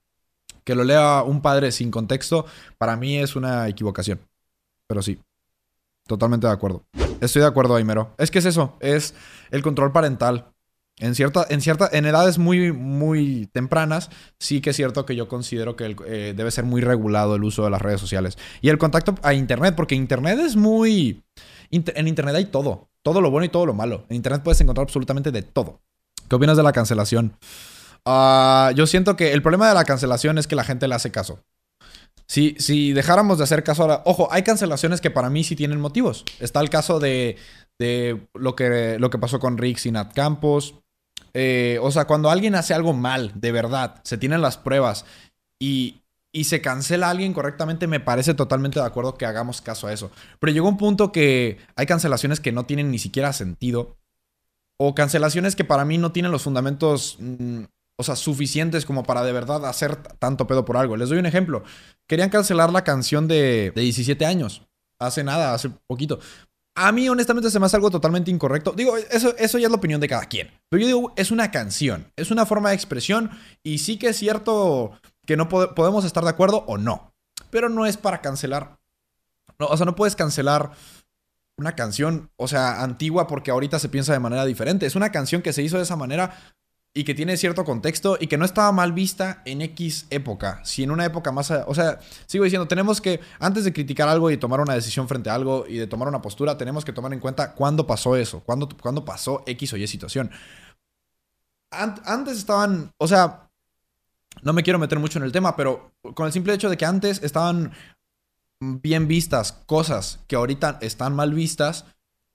Que 0.65 0.74
lo 0.74 0.85
lea 0.85 1.23
un 1.23 1.43
padre 1.43 1.73
sin 1.73 1.91
contexto, 1.91 2.47
para 2.79 2.97
mí 2.97 3.19
es 3.19 3.37
una 3.37 3.69
equivocación. 3.69 4.20
Pero 4.87 5.03
sí, 5.03 5.20
totalmente 6.07 6.47
de 6.47 6.53
acuerdo. 6.55 6.85
Estoy 7.20 7.43
de 7.43 7.49
acuerdo, 7.49 7.77
Aimero. 7.77 8.15
Es 8.16 8.31
que 8.31 8.39
es 8.39 8.47
eso, 8.47 8.77
es 8.81 9.15
el 9.51 9.62
control 9.62 9.93
parental. 9.93 10.52
En 10.98 11.14
cierta, 11.14 11.47
en 11.48 11.60
cierta, 11.60 11.89
en 11.93 12.05
edades 12.05 12.39
muy, 12.39 12.70
muy 12.70 13.48
tempranas, 13.52 14.10
sí 14.39 14.60
que 14.60 14.70
es 14.70 14.77
cierto 14.77 15.06
que 15.06 15.16
yo 15.16 15.27
considero 15.27 15.74
que 15.74 15.97
eh, 16.06 16.35
debe 16.36 16.51
ser 16.51 16.64
muy 16.64 16.81
regulado 16.81 17.35
el 17.35 17.44
uso 17.44 17.64
de 17.64 17.70
las 17.70 17.82
redes 17.82 18.01
sociales. 18.01 18.39
Y 18.60 18.69
el 18.69 18.78
contacto 18.78 19.14
a 19.23 19.35
internet, 19.35 19.74
porque 19.74 19.94
internet 19.94 20.39
es 20.39 20.55
muy. 20.55 21.24
en 21.70 22.09
internet 22.09 22.36
hay 22.36 22.44
todo. 22.47 22.90
Todo 23.02 23.20
lo 23.20 23.31
bueno 23.31 23.44
y 23.44 23.48
todo 23.48 23.66
lo 23.66 23.74
malo. 23.74 24.06
En 24.10 24.16
internet 24.16 24.43
puedes 24.44 24.60
encontrar 24.60 24.85
absolutamente 24.85 25.32
de 25.32 25.43
todo. 25.43 25.81
¿Qué 26.28 26.36
opinas 26.36 26.56
de 26.56 26.62
la 26.62 26.73
cancelación? 26.73 27.36
Ah, 28.05 28.73
yo 28.74 28.86
siento 28.86 29.16
que 29.16 29.32
el 29.32 29.43
problema 29.43 29.69
de 29.69 29.74
la 29.74 29.85
cancelación 29.85 30.39
es 30.39 30.47
que 30.47 30.56
la 30.56 30.64
gente 30.64 30.89
le 30.89 30.94
hace 30.94 31.10
caso. 31.10 31.40
Si, 32.27 32.55
si 32.59 32.93
dejáramos 32.93 33.39
de 33.39 33.44
hacer 33.44 33.64
caso 33.64 33.82
ahora. 33.82 34.02
Ojo, 34.05 34.28
hay 34.31 34.43
cancelaciones 34.43 35.01
que 35.01 35.10
para 35.10 35.31
mí 35.31 35.44
sí 35.44 35.56
tienen 35.56 35.81
motivos. 35.81 36.24
Está 36.39 36.60
el 36.60 36.70
caso 36.70 37.01
de, 37.01 37.36
de 37.78 38.27
lo, 38.35 38.56
que, 38.56 38.97
lo 38.98 39.10
que 39.10 39.19
pasó 39.19 39.39
con 39.39 39.59
Rick 39.59 39.85
y 39.85 39.90
Nat 39.90 40.14
Campos. 40.14 40.82
Eh, 41.35 41.79
o 41.83 41.91
sea, 41.91 42.07
cuando 42.07 42.31
alguien 42.31 42.55
hace 42.55 42.75
algo 42.75 42.93
mal, 42.93 43.33
de 43.35 43.53
verdad, 43.53 44.01
se 44.05 44.19
tienen 44.19 44.43
las 44.43 44.59
pruebas 44.59 45.05
y, 45.59 46.03
y 46.33 46.45
se 46.45 46.61
cancela 46.61 47.09
a 47.09 47.11
alguien 47.11 47.33
correctamente, 47.33 47.87
me 47.87 48.01
parece 48.01 48.35
totalmente 48.35 48.81
de 48.81 48.87
acuerdo 48.87 49.17
que 49.17 49.27
hagamos 49.27 49.61
caso 49.61 49.87
a 49.87 49.93
eso. 49.93 50.11
Pero 50.41 50.53
llegó 50.53 50.69
un 50.69 50.79
punto 50.79 51.13
que 51.13 51.59
hay 51.77 51.87
cancelaciones 51.87 52.41
que 52.41 52.53
no 52.53 52.65
tienen 52.65 52.91
ni 52.91 52.99
siquiera 52.99 53.33
sentido. 53.33 53.97
O 54.79 54.95
cancelaciones 54.95 55.55
que 55.55 55.65
para 55.65 55.85
mí 55.85 55.99
no 55.99 56.13
tienen 56.13 56.33
los 56.33 56.43
fundamentos, 56.43 57.17
mm, 57.21 57.65
o 57.97 58.03
sea, 58.03 58.17
suficientes 58.17 58.85
como 58.85 59.05
para 59.05 59.23
de 59.23 59.33
verdad 59.33 59.65
hacer 59.67 59.97
tanto 59.97 60.47
pedo 60.47 60.65
por 60.65 60.77
algo. 60.77 60.97
Les 60.97 61.09
doy 61.09 61.19
un 61.19 61.27
ejemplo. 61.27 61.63
Querían 62.07 62.31
cancelar 62.31 62.73
la 62.73 62.83
canción 62.83 63.29
de, 63.29 63.73
de 63.75 63.83
17 63.83 64.25
años. 64.27 64.63
Hace 64.99 65.25
nada, 65.25 65.55
hace 65.55 65.71
poquito. 65.87 66.19
A 66.74 66.90
mí, 66.90 67.09
honestamente, 67.09 67.51
se 67.51 67.61
me 67.61 67.66
hace 67.66 67.77
algo 67.77 67.90
totalmente 67.90 68.31
incorrecto. 68.31 68.73
Digo, 68.73 68.97
eso, 68.97 69.36
eso 69.36 69.59
ya 69.59 69.66
es 69.66 69.70
la 69.70 69.77
opinión 69.77 70.01
de 70.01 70.09
cada 70.09 70.24
quien. 70.24 70.51
Pero 70.70 70.81
yo 70.81 70.86
digo, 70.86 71.12
es 71.16 71.31
una 71.31 71.51
canción, 71.51 72.11
es 72.16 72.31
una 72.31 72.47
forma 72.47 72.70
de 72.70 72.77
expresión 72.77 73.31
y 73.62 73.78
sí 73.78 73.99
que 73.99 74.09
es 74.09 74.16
cierto 74.16 74.93
que 75.27 75.36
no 75.36 75.49
podemos 75.49 76.05
estar 76.05 76.24
de 76.24 76.31
acuerdo 76.31 76.65
o 76.66 76.78
no. 76.78 77.12
Pero 77.51 77.69
no 77.69 77.85
es 77.85 77.97
para 77.99 78.23
cancelar. 78.23 78.78
No, 79.59 79.66
o 79.66 79.77
sea, 79.77 79.85
no 79.85 79.94
puedes 79.94 80.16
cancelar 80.16 80.73
una 81.59 81.74
canción, 81.77 82.31
o 82.36 82.49
sea, 82.49 82.82
antigua 82.82 83.27
porque 83.27 83.51
ahorita 83.51 83.78
se 83.78 83.90
piensa 83.90 84.15
de 84.15 84.19
manera 84.19 84.47
diferente. 84.47 84.86
Es 84.86 84.97
una 84.97 85.12
canción 85.12 85.43
que 85.43 85.53
se 85.53 85.62
hizo 85.62 85.77
de 85.77 85.82
esa 85.82 85.97
manera 85.97 86.35
y 86.94 87.05
que 87.05 87.14
tiene 87.14 87.36
cierto 87.36 87.64
contexto 87.64 88.19
y 88.20 88.27
que 88.27 88.36
no 88.36 88.44
estaba 88.44 88.70
mal 88.70 88.93
vista 88.93 89.43
en 89.47 89.62
X 89.62 90.06
época. 90.10 90.60
Si 90.64 90.82
en 90.82 90.90
una 90.90 91.06
época 91.06 91.32
más... 91.32 91.51
O 91.51 91.74
sea, 91.74 91.98
sigo 92.27 92.44
diciendo, 92.44 92.69
tenemos 92.69 93.01
que, 93.01 93.20
antes 93.39 93.64
de 93.64 93.73
criticar 93.73 94.09
algo 94.09 94.31
y 94.31 94.36
tomar 94.36 94.60
una 94.60 94.74
decisión 94.74 95.09
frente 95.09 95.31
a 95.31 95.35
algo 95.35 95.64
y 95.66 95.78
de 95.78 95.86
tomar 95.86 96.09
una 96.09 96.20
postura, 96.20 96.59
tenemos 96.59 96.85
que 96.85 96.93
tomar 96.93 97.12
en 97.12 97.20
cuenta 97.20 97.55
cuándo 97.55 97.86
pasó 97.86 98.16
eso, 98.16 98.40
cuándo, 98.40 98.69
cuándo 98.81 99.05
pasó 99.05 99.43
X 99.47 99.73
o 99.73 99.77
Y 99.78 99.86
situación. 99.86 100.31
antes 101.70 102.36
estaban, 102.36 102.93
o 102.98 103.09
sea, 103.09 103.51
no 104.43 104.52
me 104.52 104.62
quiero 104.62 104.78
meter 104.78 104.98
mucho 104.98 105.19
en 105.19 105.24
el 105.24 105.32
tema, 105.32 105.56
pero 105.56 105.94
con 106.14 106.27
el 106.27 106.32
simple 106.32 106.52
hecho 106.52 106.69
de 106.69 106.77
que 106.77 106.85
antes 106.85 107.23
estaban 107.23 107.73
bien 108.60 109.09
vistas 109.09 109.52
cosas 109.66 110.20
que 110.28 110.36
ahorita 110.36 110.78
están 110.82 111.14
mal 111.14 111.32
vistas, 111.32 111.86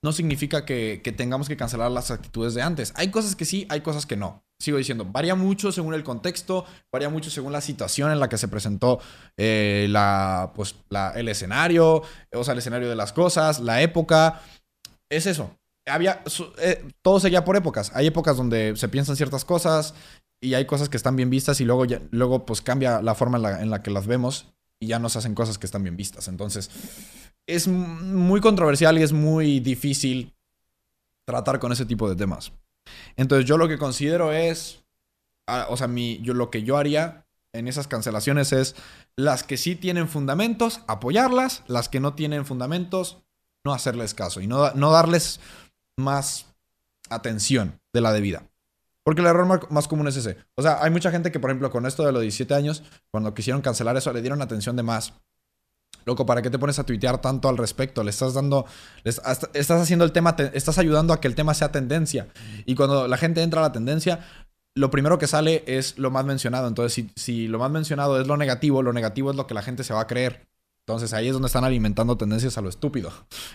no 0.04 0.12
significa 0.12 0.66
que, 0.66 1.02
tengamos 1.18 1.48
que 1.48 1.58
cancelar 1.58 1.92
las 1.92 2.12
actitudes 2.12 2.54
de 2.54 2.62
antes. 2.62 2.94
Hay 2.96 3.12
cosas 3.12 3.36
que 3.36 3.46
sí, 3.46 3.66
hay 3.70 3.82
cosas 3.82 4.06
que 4.06 4.18
no. 4.18 4.44
Sigo 4.60 4.78
diciendo, 4.78 5.06
varía 5.06 5.36
mucho 5.36 5.72
según 5.72 5.94
el 5.94 6.04
contexto, 6.04 6.66
varía 6.92 7.10
mucho 7.10 7.30
según 7.30 7.52
la 7.52 7.62
situación 7.62 8.12
en 8.12 8.20
la 8.20 8.28
que 8.28 8.40
se 8.40 8.48
presentó 8.48 9.00
eh, 9.38 9.88
la, 9.90 10.52
pues, 10.56 10.76
el 11.16 11.30
escenario, 11.30 12.02
o 12.34 12.44
sea, 12.44 12.54
el 12.54 12.60
escenario 12.60 12.90
de 12.90 12.96
las 12.96 13.14
cosas, 13.14 13.60
la 13.60 13.82
época. 13.82 14.42
Es 15.10 15.28
eso. 15.28 15.56
Había, 15.86 16.24
eh, 16.58 16.84
todo 17.02 17.20
seguía 17.20 17.46
por 17.46 17.56
épocas. 17.56 17.92
Hay 17.94 18.08
épocas 18.08 18.36
donde 18.36 18.76
se 18.76 18.90
piensan 18.90 19.16
ciertas 19.16 19.46
cosas 19.46 19.94
y 20.42 20.56
hay 20.56 20.66
cosas 20.66 20.90
que 20.90 20.98
están 20.98 21.16
bien 21.16 21.30
vistas 21.30 21.62
y 21.62 21.66
luego, 21.66 21.86
ya, 21.86 22.02
luego 22.10 22.46
pues 22.46 22.62
cambia 22.62 23.02
la 23.02 23.16
forma 23.16 23.38
en 23.38 23.44
la, 23.44 23.62
en 23.62 23.70
la 23.70 23.84
que 23.84 23.92
las 23.92 24.08
vemos 24.08 24.48
y 24.80 24.88
ya 24.88 25.00
nos 25.00 25.16
hacen 25.16 25.36
cosas 25.36 25.58
que 25.58 25.68
están 25.68 25.84
bien 25.84 25.98
vistas. 25.98 26.28
Entonces, 26.28 26.70
es 27.48 27.68
muy 27.68 28.42
controversial 28.42 28.98
y 28.98 29.04
es 29.04 29.14
muy 29.14 29.60
difícil 29.60 30.34
tratar 31.26 31.60
con 31.60 31.72
ese 31.72 31.86
tipo 31.86 32.10
de 32.10 32.16
temas. 32.16 32.52
Entonces 33.16 33.48
yo 33.48 33.58
lo 33.58 33.68
que 33.68 33.78
considero 33.78 34.32
es, 34.32 34.84
ah, 35.48 35.68
o 35.70 35.78
sea, 35.78 35.88
mi, 35.88 36.20
yo, 36.22 36.34
lo 36.34 36.50
que 36.50 36.64
yo 36.64 36.78
haría 36.78 37.26
en 37.54 37.68
esas 37.68 37.88
cancelaciones 37.88 38.52
es 38.52 38.76
las 39.16 39.44
que 39.44 39.58
sí 39.58 39.76
tienen 39.76 40.08
fundamentos, 40.08 40.82
apoyarlas, 40.88 41.64
las 41.68 41.90
que 41.90 42.00
no 42.00 42.14
tienen 42.14 42.46
fundamentos, 42.46 43.18
no 43.64 43.74
hacerles 43.74 44.14
caso 44.14 44.42
y 44.42 44.48
no, 44.48 44.72
no 44.72 44.92
darles 44.92 45.40
más 45.98 46.46
atención 47.10 47.80
de 47.94 48.02
la 48.02 48.14
debida. 48.14 48.44
Porque 49.04 49.22
el 49.22 49.28
error 49.28 49.72
más 49.72 49.88
común 49.88 50.08
es 50.10 50.18
ese. 50.18 50.38
O 50.56 50.62
sea, 50.62 50.84
hay 50.84 50.92
mucha 50.92 51.12
gente 51.12 51.32
que, 51.32 51.40
por 51.40 51.50
ejemplo, 51.50 51.72
con 51.72 51.86
esto 51.86 52.06
de 52.06 52.12
los 52.12 52.22
17 52.22 52.54
años, 52.54 52.84
cuando 53.10 53.34
quisieron 53.34 53.62
cancelar 53.62 53.96
eso, 53.96 54.12
le 54.12 54.22
dieron 54.22 54.42
atención 54.42 54.76
de 54.76 54.84
más. 54.84 55.14
Loco, 56.08 56.26
¿para 56.26 56.42
qué 56.42 56.50
te 56.50 56.58
pones 56.58 56.80
a 56.80 56.86
tuitear 56.86 57.20
tanto 57.20 57.50
al 57.50 57.58
respecto? 57.58 58.02
Le 58.02 58.12
estás 58.12 58.34
dando, 58.34 58.66
estás 59.04 59.82
haciendo 59.82 60.06
el 60.06 60.14
tema, 60.14 60.38
estás 60.54 60.78
ayudando 60.78 61.12
a 61.12 61.20
que 61.20 61.28
el 61.28 61.36
tema 61.36 61.54
sea 61.54 61.74
tendencia. 61.74 62.30
Y 62.66 62.76
cuando 62.76 63.10
la 63.10 63.18
gente 63.18 63.44
entra 63.44 63.60
a 63.60 63.64
la 63.64 63.74
tendencia, 63.74 64.22
lo 64.74 64.90
primero 64.90 65.20
que 65.20 65.28
sale 65.28 65.66
es 65.68 65.98
lo 65.98 66.10
más 66.10 66.24
mencionado. 66.24 66.70
Entonces, 66.70 66.94
si, 66.94 67.12
si 67.18 67.50
lo 67.50 67.60
más 67.60 67.72
mencionado 67.72 68.22
es 68.22 68.26
lo 68.26 68.38
negativo, 68.38 68.82
lo 68.84 68.94
negativo 68.94 69.32
es 69.32 69.36
lo 69.36 69.48
que 69.48 69.54
la 69.54 69.62
gente 69.62 69.84
se 69.84 69.94
va 69.94 70.00
a 70.00 70.08
creer. 70.08 70.48
Entonces 70.80 71.12
ahí 71.12 71.28
es 71.28 71.34
donde 71.34 71.48
están 71.48 71.66
alimentando 71.66 72.16
tendencias 72.16 72.58
a 72.58 72.62
lo 72.62 72.70
estúpido. 72.70 73.12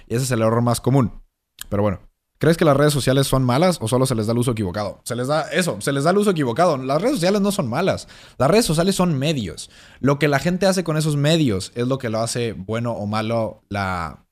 Y 0.07 0.15
ese 0.15 0.25
es 0.25 0.31
el 0.31 0.43
error 0.43 0.61
más 0.61 0.83
común. 0.83 1.23
Pero 1.71 1.83
bueno. 1.83 2.12
¿Crees 2.43 2.57
que 2.57 2.65
las 2.65 2.77
redes 2.77 2.93
sociales 2.93 3.29
son 3.29 3.45
malas 3.45 3.79
o 3.81 3.87
solo 3.87 4.05
se 4.05 4.17
les 4.17 4.27
da 4.27 4.33
el 4.33 4.39
uso 4.41 4.51
equivocado? 4.51 5.01
Se 5.05 5.15
les 5.15 5.29
da 5.29 5.43
eso, 5.53 5.81
se 5.81 5.93
les 5.93 6.03
da 6.03 6.11
el 6.11 6.19
uso 6.19 6.31
equivocado. 6.31 6.77
Las 6.77 7.01
redes 7.01 7.15
sociales 7.15 7.41
no 7.41 7.53
son 7.53 7.69
malas. 7.69 8.09
Las 8.37 8.51
redes 8.51 8.65
sociales 8.65 8.97
son 8.97 9.17
medios. 9.17 9.71
Lo 10.01 10.19
que 10.19 10.27
la 10.27 10.41
gente 10.41 10.67
hace 10.67 10.83
con 10.83 10.97
esos 10.97 11.15
medios 11.15 11.71
es 11.77 11.87
lo 11.87 11.99
que 11.99 12.09
lo 12.09 12.19
hace 12.19 12.55
bueno 12.55 12.95
o 12.95 13.07
malo 13.07 13.63
la, 13.69 14.27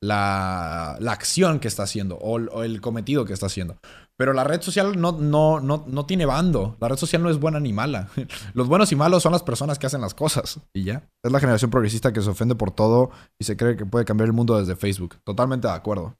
la, 0.00 0.96
la 0.98 1.12
acción 1.12 1.60
que 1.60 1.68
está 1.68 1.82
haciendo 1.82 2.16
o, 2.16 2.62
el 2.62 2.80
cometido 2.80 3.26
que 3.26 3.34
está 3.34 3.44
haciendo. 3.44 3.76
Pero 4.16 4.32
la 4.32 4.44
red 4.44 4.62
social 4.62 4.98
no, 4.98 5.12
no, 5.12 5.60
no, 5.60 5.84
no 5.86 6.06
tiene 6.06 6.24
bando. 6.24 6.78
La 6.80 6.88
red 6.88 6.96
social 6.96 7.22
no 7.22 7.28
es 7.28 7.38
buena 7.38 7.60
ni 7.60 7.74
mala. 7.74 8.08
Los 8.54 8.68
buenos 8.68 8.90
y 8.90 8.96
malos 8.96 9.22
son 9.22 9.32
las 9.32 9.42
personas 9.42 9.78
que 9.78 9.86
hacen 9.86 10.00
las 10.00 10.14
cosas. 10.14 10.60
Y 10.72 10.84
ya. 10.84 11.10
Es 11.22 11.30
la 11.30 11.40
generación 11.40 11.70
progresista 11.70 12.10
que 12.10 12.22
se 12.22 12.30
ofende 12.30 12.54
por 12.54 12.70
todo 12.70 13.10
y 13.38 13.44
se 13.44 13.58
cree 13.58 13.76
que 13.76 13.84
puede 13.84 14.06
cambiar 14.06 14.28
el 14.28 14.32
mundo 14.32 14.58
desde 14.58 14.76
Facebook. 14.76 15.16
Totalmente 15.24 15.68
de 15.68 15.74
acuerdo. 15.74 16.16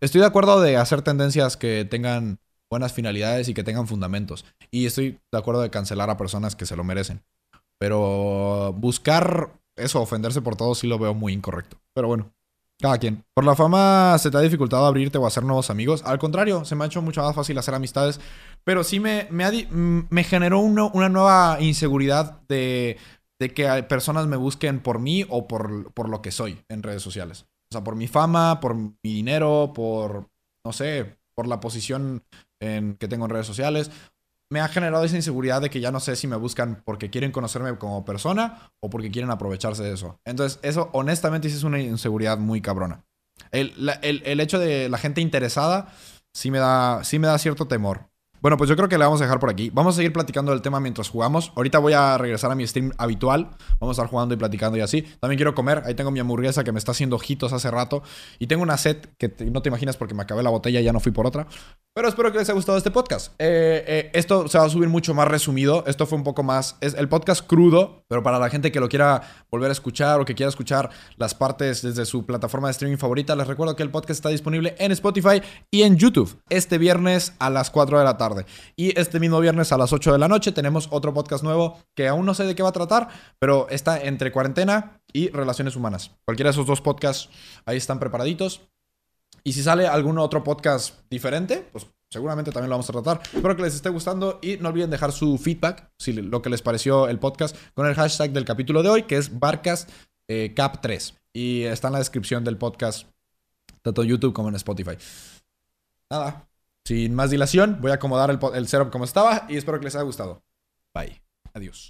Estoy 0.00 0.20
de 0.20 0.26
acuerdo 0.26 0.60
de 0.60 0.76
hacer 0.76 1.02
tendencias 1.02 1.56
que 1.56 1.84
tengan 1.84 2.38
buenas 2.70 2.92
finalidades 2.92 3.48
y 3.48 3.54
que 3.54 3.64
tengan 3.64 3.86
fundamentos. 3.86 4.44
Y 4.70 4.86
estoy 4.86 5.18
de 5.32 5.38
acuerdo 5.38 5.60
de 5.60 5.70
cancelar 5.70 6.10
a 6.10 6.16
personas 6.16 6.56
que 6.56 6.66
se 6.66 6.76
lo 6.76 6.84
merecen. 6.84 7.22
Pero 7.78 8.74
buscar 8.76 9.52
eso, 9.76 10.00
ofenderse 10.00 10.42
por 10.42 10.56
todo, 10.56 10.74
sí 10.74 10.86
lo 10.86 10.98
veo 10.98 11.14
muy 11.14 11.32
incorrecto. 11.32 11.78
Pero 11.94 12.08
bueno, 12.08 12.32
cada 12.80 12.98
quien. 12.98 13.24
¿Por 13.34 13.44
la 13.44 13.56
fama 13.56 14.16
se 14.18 14.30
te 14.30 14.36
ha 14.36 14.40
dificultado 14.40 14.86
abrirte 14.86 15.18
o 15.18 15.26
hacer 15.26 15.44
nuevos 15.44 15.70
amigos? 15.70 16.02
Al 16.04 16.18
contrario, 16.18 16.64
se 16.64 16.74
me 16.76 16.84
ha 16.84 16.86
hecho 16.86 17.02
mucho 17.02 17.22
más 17.22 17.34
fácil 17.34 17.58
hacer 17.58 17.74
amistades. 17.74 18.20
Pero 18.64 18.84
sí 18.84 19.00
me, 19.00 19.28
me, 19.30 20.24
generó 20.24 20.60
una 20.60 21.08
nueva 21.08 21.58
inseguridad 21.60 22.40
de, 22.48 22.98
de 23.38 23.54
que 23.54 23.82
personas 23.84 24.26
me 24.26 24.36
busquen 24.36 24.80
por 24.80 24.98
mí 24.98 25.26
o 25.28 25.48
por, 25.48 25.92
por 25.92 26.08
lo 26.08 26.22
que 26.22 26.30
soy 26.30 26.62
en 26.68 26.82
redes 26.82 27.02
sociales. 27.02 27.46
O 27.70 27.74
sea, 27.74 27.84
por 27.84 27.96
mi 27.96 28.08
fama, 28.08 28.60
por 28.60 28.74
mi 28.74 28.92
dinero, 29.02 29.72
por, 29.74 30.28
no 30.64 30.72
sé, 30.72 31.18
por 31.34 31.46
la 31.46 31.60
posición 31.60 32.24
en, 32.60 32.96
que 32.96 33.08
tengo 33.08 33.26
en 33.26 33.30
redes 33.30 33.46
sociales 33.46 33.90
me 34.52 34.60
ha 34.60 34.68
generado 34.68 35.04
esa 35.04 35.16
inseguridad 35.16 35.60
de 35.60 35.70
que 35.70 35.80
ya 35.80 35.92
no 35.92 36.00
sé 36.00 36.16
si 36.16 36.26
me 36.26 36.36
buscan 36.36 36.82
porque 36.84 37.08
quieren 37.08 37.30
conocerme 37.30 37.78
como 37.78 38.04
persona 38.04 38.72
o 38.80 38.90
porque 38.90 39.10
quieren 39.10 39.30
aprovecharse 39.30 39.82
de 39.84 39.92
eso. 39.92 40.20
Entonces, 40.24 40.58
eso 40.62 40.90
honestamente 40.92 41.48
es 41.48 41.62
una 41.62 41.78
inseguridad 41.78 42.38
muy 42.38 42.60
cabrona. 42.60 43.04
El, 43.52 43.72
el 44.02 44.40
hecho 44.40 44.58
de 44.58 44.88
la 44.88 44.98
gente 44.98 45.20
interesada 45.20 45.92
sí 46.34 46.50
me 46.50 46.58
da, 46.58 47.04
sí 47.04 47.18
me 47.18 47.28
da 47.28 47.38
cierto 47.38 47.68
temor. 47.68 48.09
Bueno, 48.40 48.56
pues 48.56 48.70
yo 48.70 48.76
creo 48.76 48.88
que 48.88 48.96
le 48.96 49.04
vamos 49.04 49.20
a 49.20 49.24
dejar 49.24 49.38
por 49.38 49.50
aquí. 49.50 49.68
Vamos 49.70 49.94
a 49.94 49.96
seguir 49.96 50.14
platicando 50.14 50.52
del 50.52 50.62
tema 50.62 50.80
mientras 50.80 51.10
jugamos. 51.10 51.52
Ahorita 51.56 51.78
voy 51.78 51.92
a 51.92 52.16
regresar 52.16 52.50
a 52.50 52.54
mi 52.54 52.66
stream 52.66 52.90
habitual. 52.96 53.50
Vamos 53.78 53.98
a 53.98 54.02
estar 54.02 54.10
jugando 54.10 54.34
y 54.34 54.38
platicando 54.38 54.78
y 54.78 54.80
así. 54.80 55.02
También 55.20 55.36
quiero 55.36 55.54
comer. 55.54 55.82
Ahí 55.84 55.94
tengo 55.94 56.10
mi 56.10 56.20
hamburguesa 56.20 56.64
que 56.64 56.72
me 56.72 56.78
está 56.78 56.92
haciendo 56.92 57.16
ojitos 57.16 57.52
hace 57.52 57.70
rato. 57.70 58.02
Y 58.38 58.46
tengo 58.46 58.62
una 58.62 58.78
set 58.78 59.14
que 59.18 59.30
no 59.50 59.60
te 59.60 59.68
imaginas 59.68 59.98
porque 59.98 60.14
me 60.14 60.22
acabé 60.22 60.42
la 60.42 60.48
botella 60.48 60.80
y 60.80 60.84
ya 60.84 60.92
no 60.92 61.00
fui 61.00 61.12
por 61.12 61.26
otra. 61.26 61.46
Pero 61.92 62.08
espero 62.08 62.32
que 62.32 62.38
les 62.38 62.48
haya 62.48 62.54
gustado 62.54 62.78
este 62.78 62.90
podcast. 62.90 63.32
Eh, 63.38 63.84
eh, 63.86 64.10
esto 64.14 64.48
se 64.48 64.56
va 64.56 64.64
a 64.64 64.70
subir 64.70 64.88
mucho 64.88 65.12
más 65.12 65.28
resumido. 65.28 65.84
Esto 65.86 66.06
fue 66.06 66.16
un 66.16 66.24
poco 66.24 66.42
más... 66.42 66.76
Es 66.80 66.94
el 66.94 67.08
podcast 67.10 67.46
crudo, 67.46 68.04
pero 68.08 68.22
para 68.22 68.38
la 68.38 68.48
gente 68.48 68.72
que 68.72 68.80
lo 68.80 68.88
quiera 68.88 69.20
volver 69.50 69.68
a 69.68 69.72
escuchar 69.72 70.18
o 70.18 70.24
que 70.24 70.34
quiera 70.34 70.48
escuchar 70.48 70.88
las 71.16 71.34
partes 71.34 71.82
desde 71.82 72.06
su 72.06 72.24
plataforma 72.24 72.68
de 72.68 72.72
streaming 72.72 72.96
favorita, 72.96 73.36
les 73.36 73.46
recuerdo 73.46 73.76
que 73.76 73.82
el 73.82 73.90
podcast 73.90 74.10
está 74.10 74.30
disponible 74.30 74.76
en 74.78 74.92
Spotify 74.92 75.42
y 75.70 75.82
en 75.82 75.96
YouTube 75.96 76.40
este 76.48 76.78
viernes 76.78 77.34
a 77.38 77.50
las 77.50 77.70
4 77.70 77.98
de 77.98 78.04
la 78.04 78.16
tarde. 78.16 78.29
Y 78.76 78.98
este 78.98 79.20
mismo 79.20 79.40
viernes 79.40 79.72
a 79.72 79.78
las 79.78 79.92
8 79.92 80.12
de 80.12 80.18
la 80.18 80.28
noche 80.28 80.52
tenemos 80.52 80.88
otro 80.90 81.12
podcast 81.14 81.44
nuevo 81.44 81.78
que 81.94 82.08
aún 82.08 82.26
no 82.26 82.34
sé 82.34 82.44
de 82.44 82.54
qué 82.54 82.62
va 82.62 82.70
a 82.70 82.72
tratar, 82.72 83.08
pero 83.38 83.68
está 83.70 84.00
entre 84.00 84.32
cuarentena 84.32 85.00
y 85.12 85.28
relaciones 85.30 85.76
humanas. 85.76 86.12
Cualquiera 86.24 86.48
de 86.48 86.52
esos 86.52 86.66
dos 86.66 86.80
podcasts 86.80 87.28
ahí 87.66 87.76
están 87.76 87.98
preparaditos. 87.98 88.62
Y 89.42 89.52
si 89.52 89.62
sale 89.62 89.86
algún 89.86 90.18
otro 90.18 90.44
podcast 90.44 90.98
diferente, 91.08 91.66
pues 91.72 91.86
seguramente 92.10 92.50
también 92.50 92.70
lo 92.70 92.74
vamos 92.74 92.90
a 92.90 92.92
tratar. 92.92 93.20
Espero 93.32 93.56
que 93.56 93.62
les 93.62 93.74
esté 93.74 93.88
gustando 93.88 94.38
y 94.42 94.56
no 94.58 94.68
olviden 94.68 94.90
dejar 94.90 95.12
su 95.12 95.38
feedback, 95.38 95.90
si 95.98 96.12
lo 96.12 96.42
que 96.42 96.50
les 96.50 96.62
pareció 96.62 97.08
el 97.08 97.18
podcast, 97.18 97.56
con 97.74 97.86
el 97.86 97.94
hashtag 97.94 98.32
del 98.32 98.44
capítulo 98.44 98.82
de 98.82 98.90
hoy, 98.90 99.02
que 99.04 99.16
es 99.16 99.32
BarcasCap3. 99.38 101.14
y 101.32 101.62
está 101.62 101.88
en 101.88 101.92
la 101.92 102.00
descripción 102.00 102.44
del 102.44 102.58
podcast, 102.58 103.06
tanto 103.82 104.02
en 104.02 104.08
YouTube 104.08 104.34
como 104.34 104.48
en 104.48 104.56
Spotify. 104.56 104.96
Nada, 106.10 106.49
sin 106.84 107.14
más 107.14 107.30
dilación, 107.30 107.78
voy 107.80 107.90
a 107.90 107.94
acomodar 107.94 108.30
el, 108.30 108.38
el 108.54 108.68
setup 108.68 108.90
como 108.90 109.04
estaba 109.04 109.46
y 109.48 109.56
espero 109.56 109.78
que 109.78 109.84
les 109.84 109.94
haya 109.94 110.04
gustado. 110.04 110.42
Bye. 110.94 111.20
Adiós. 111.54 111.88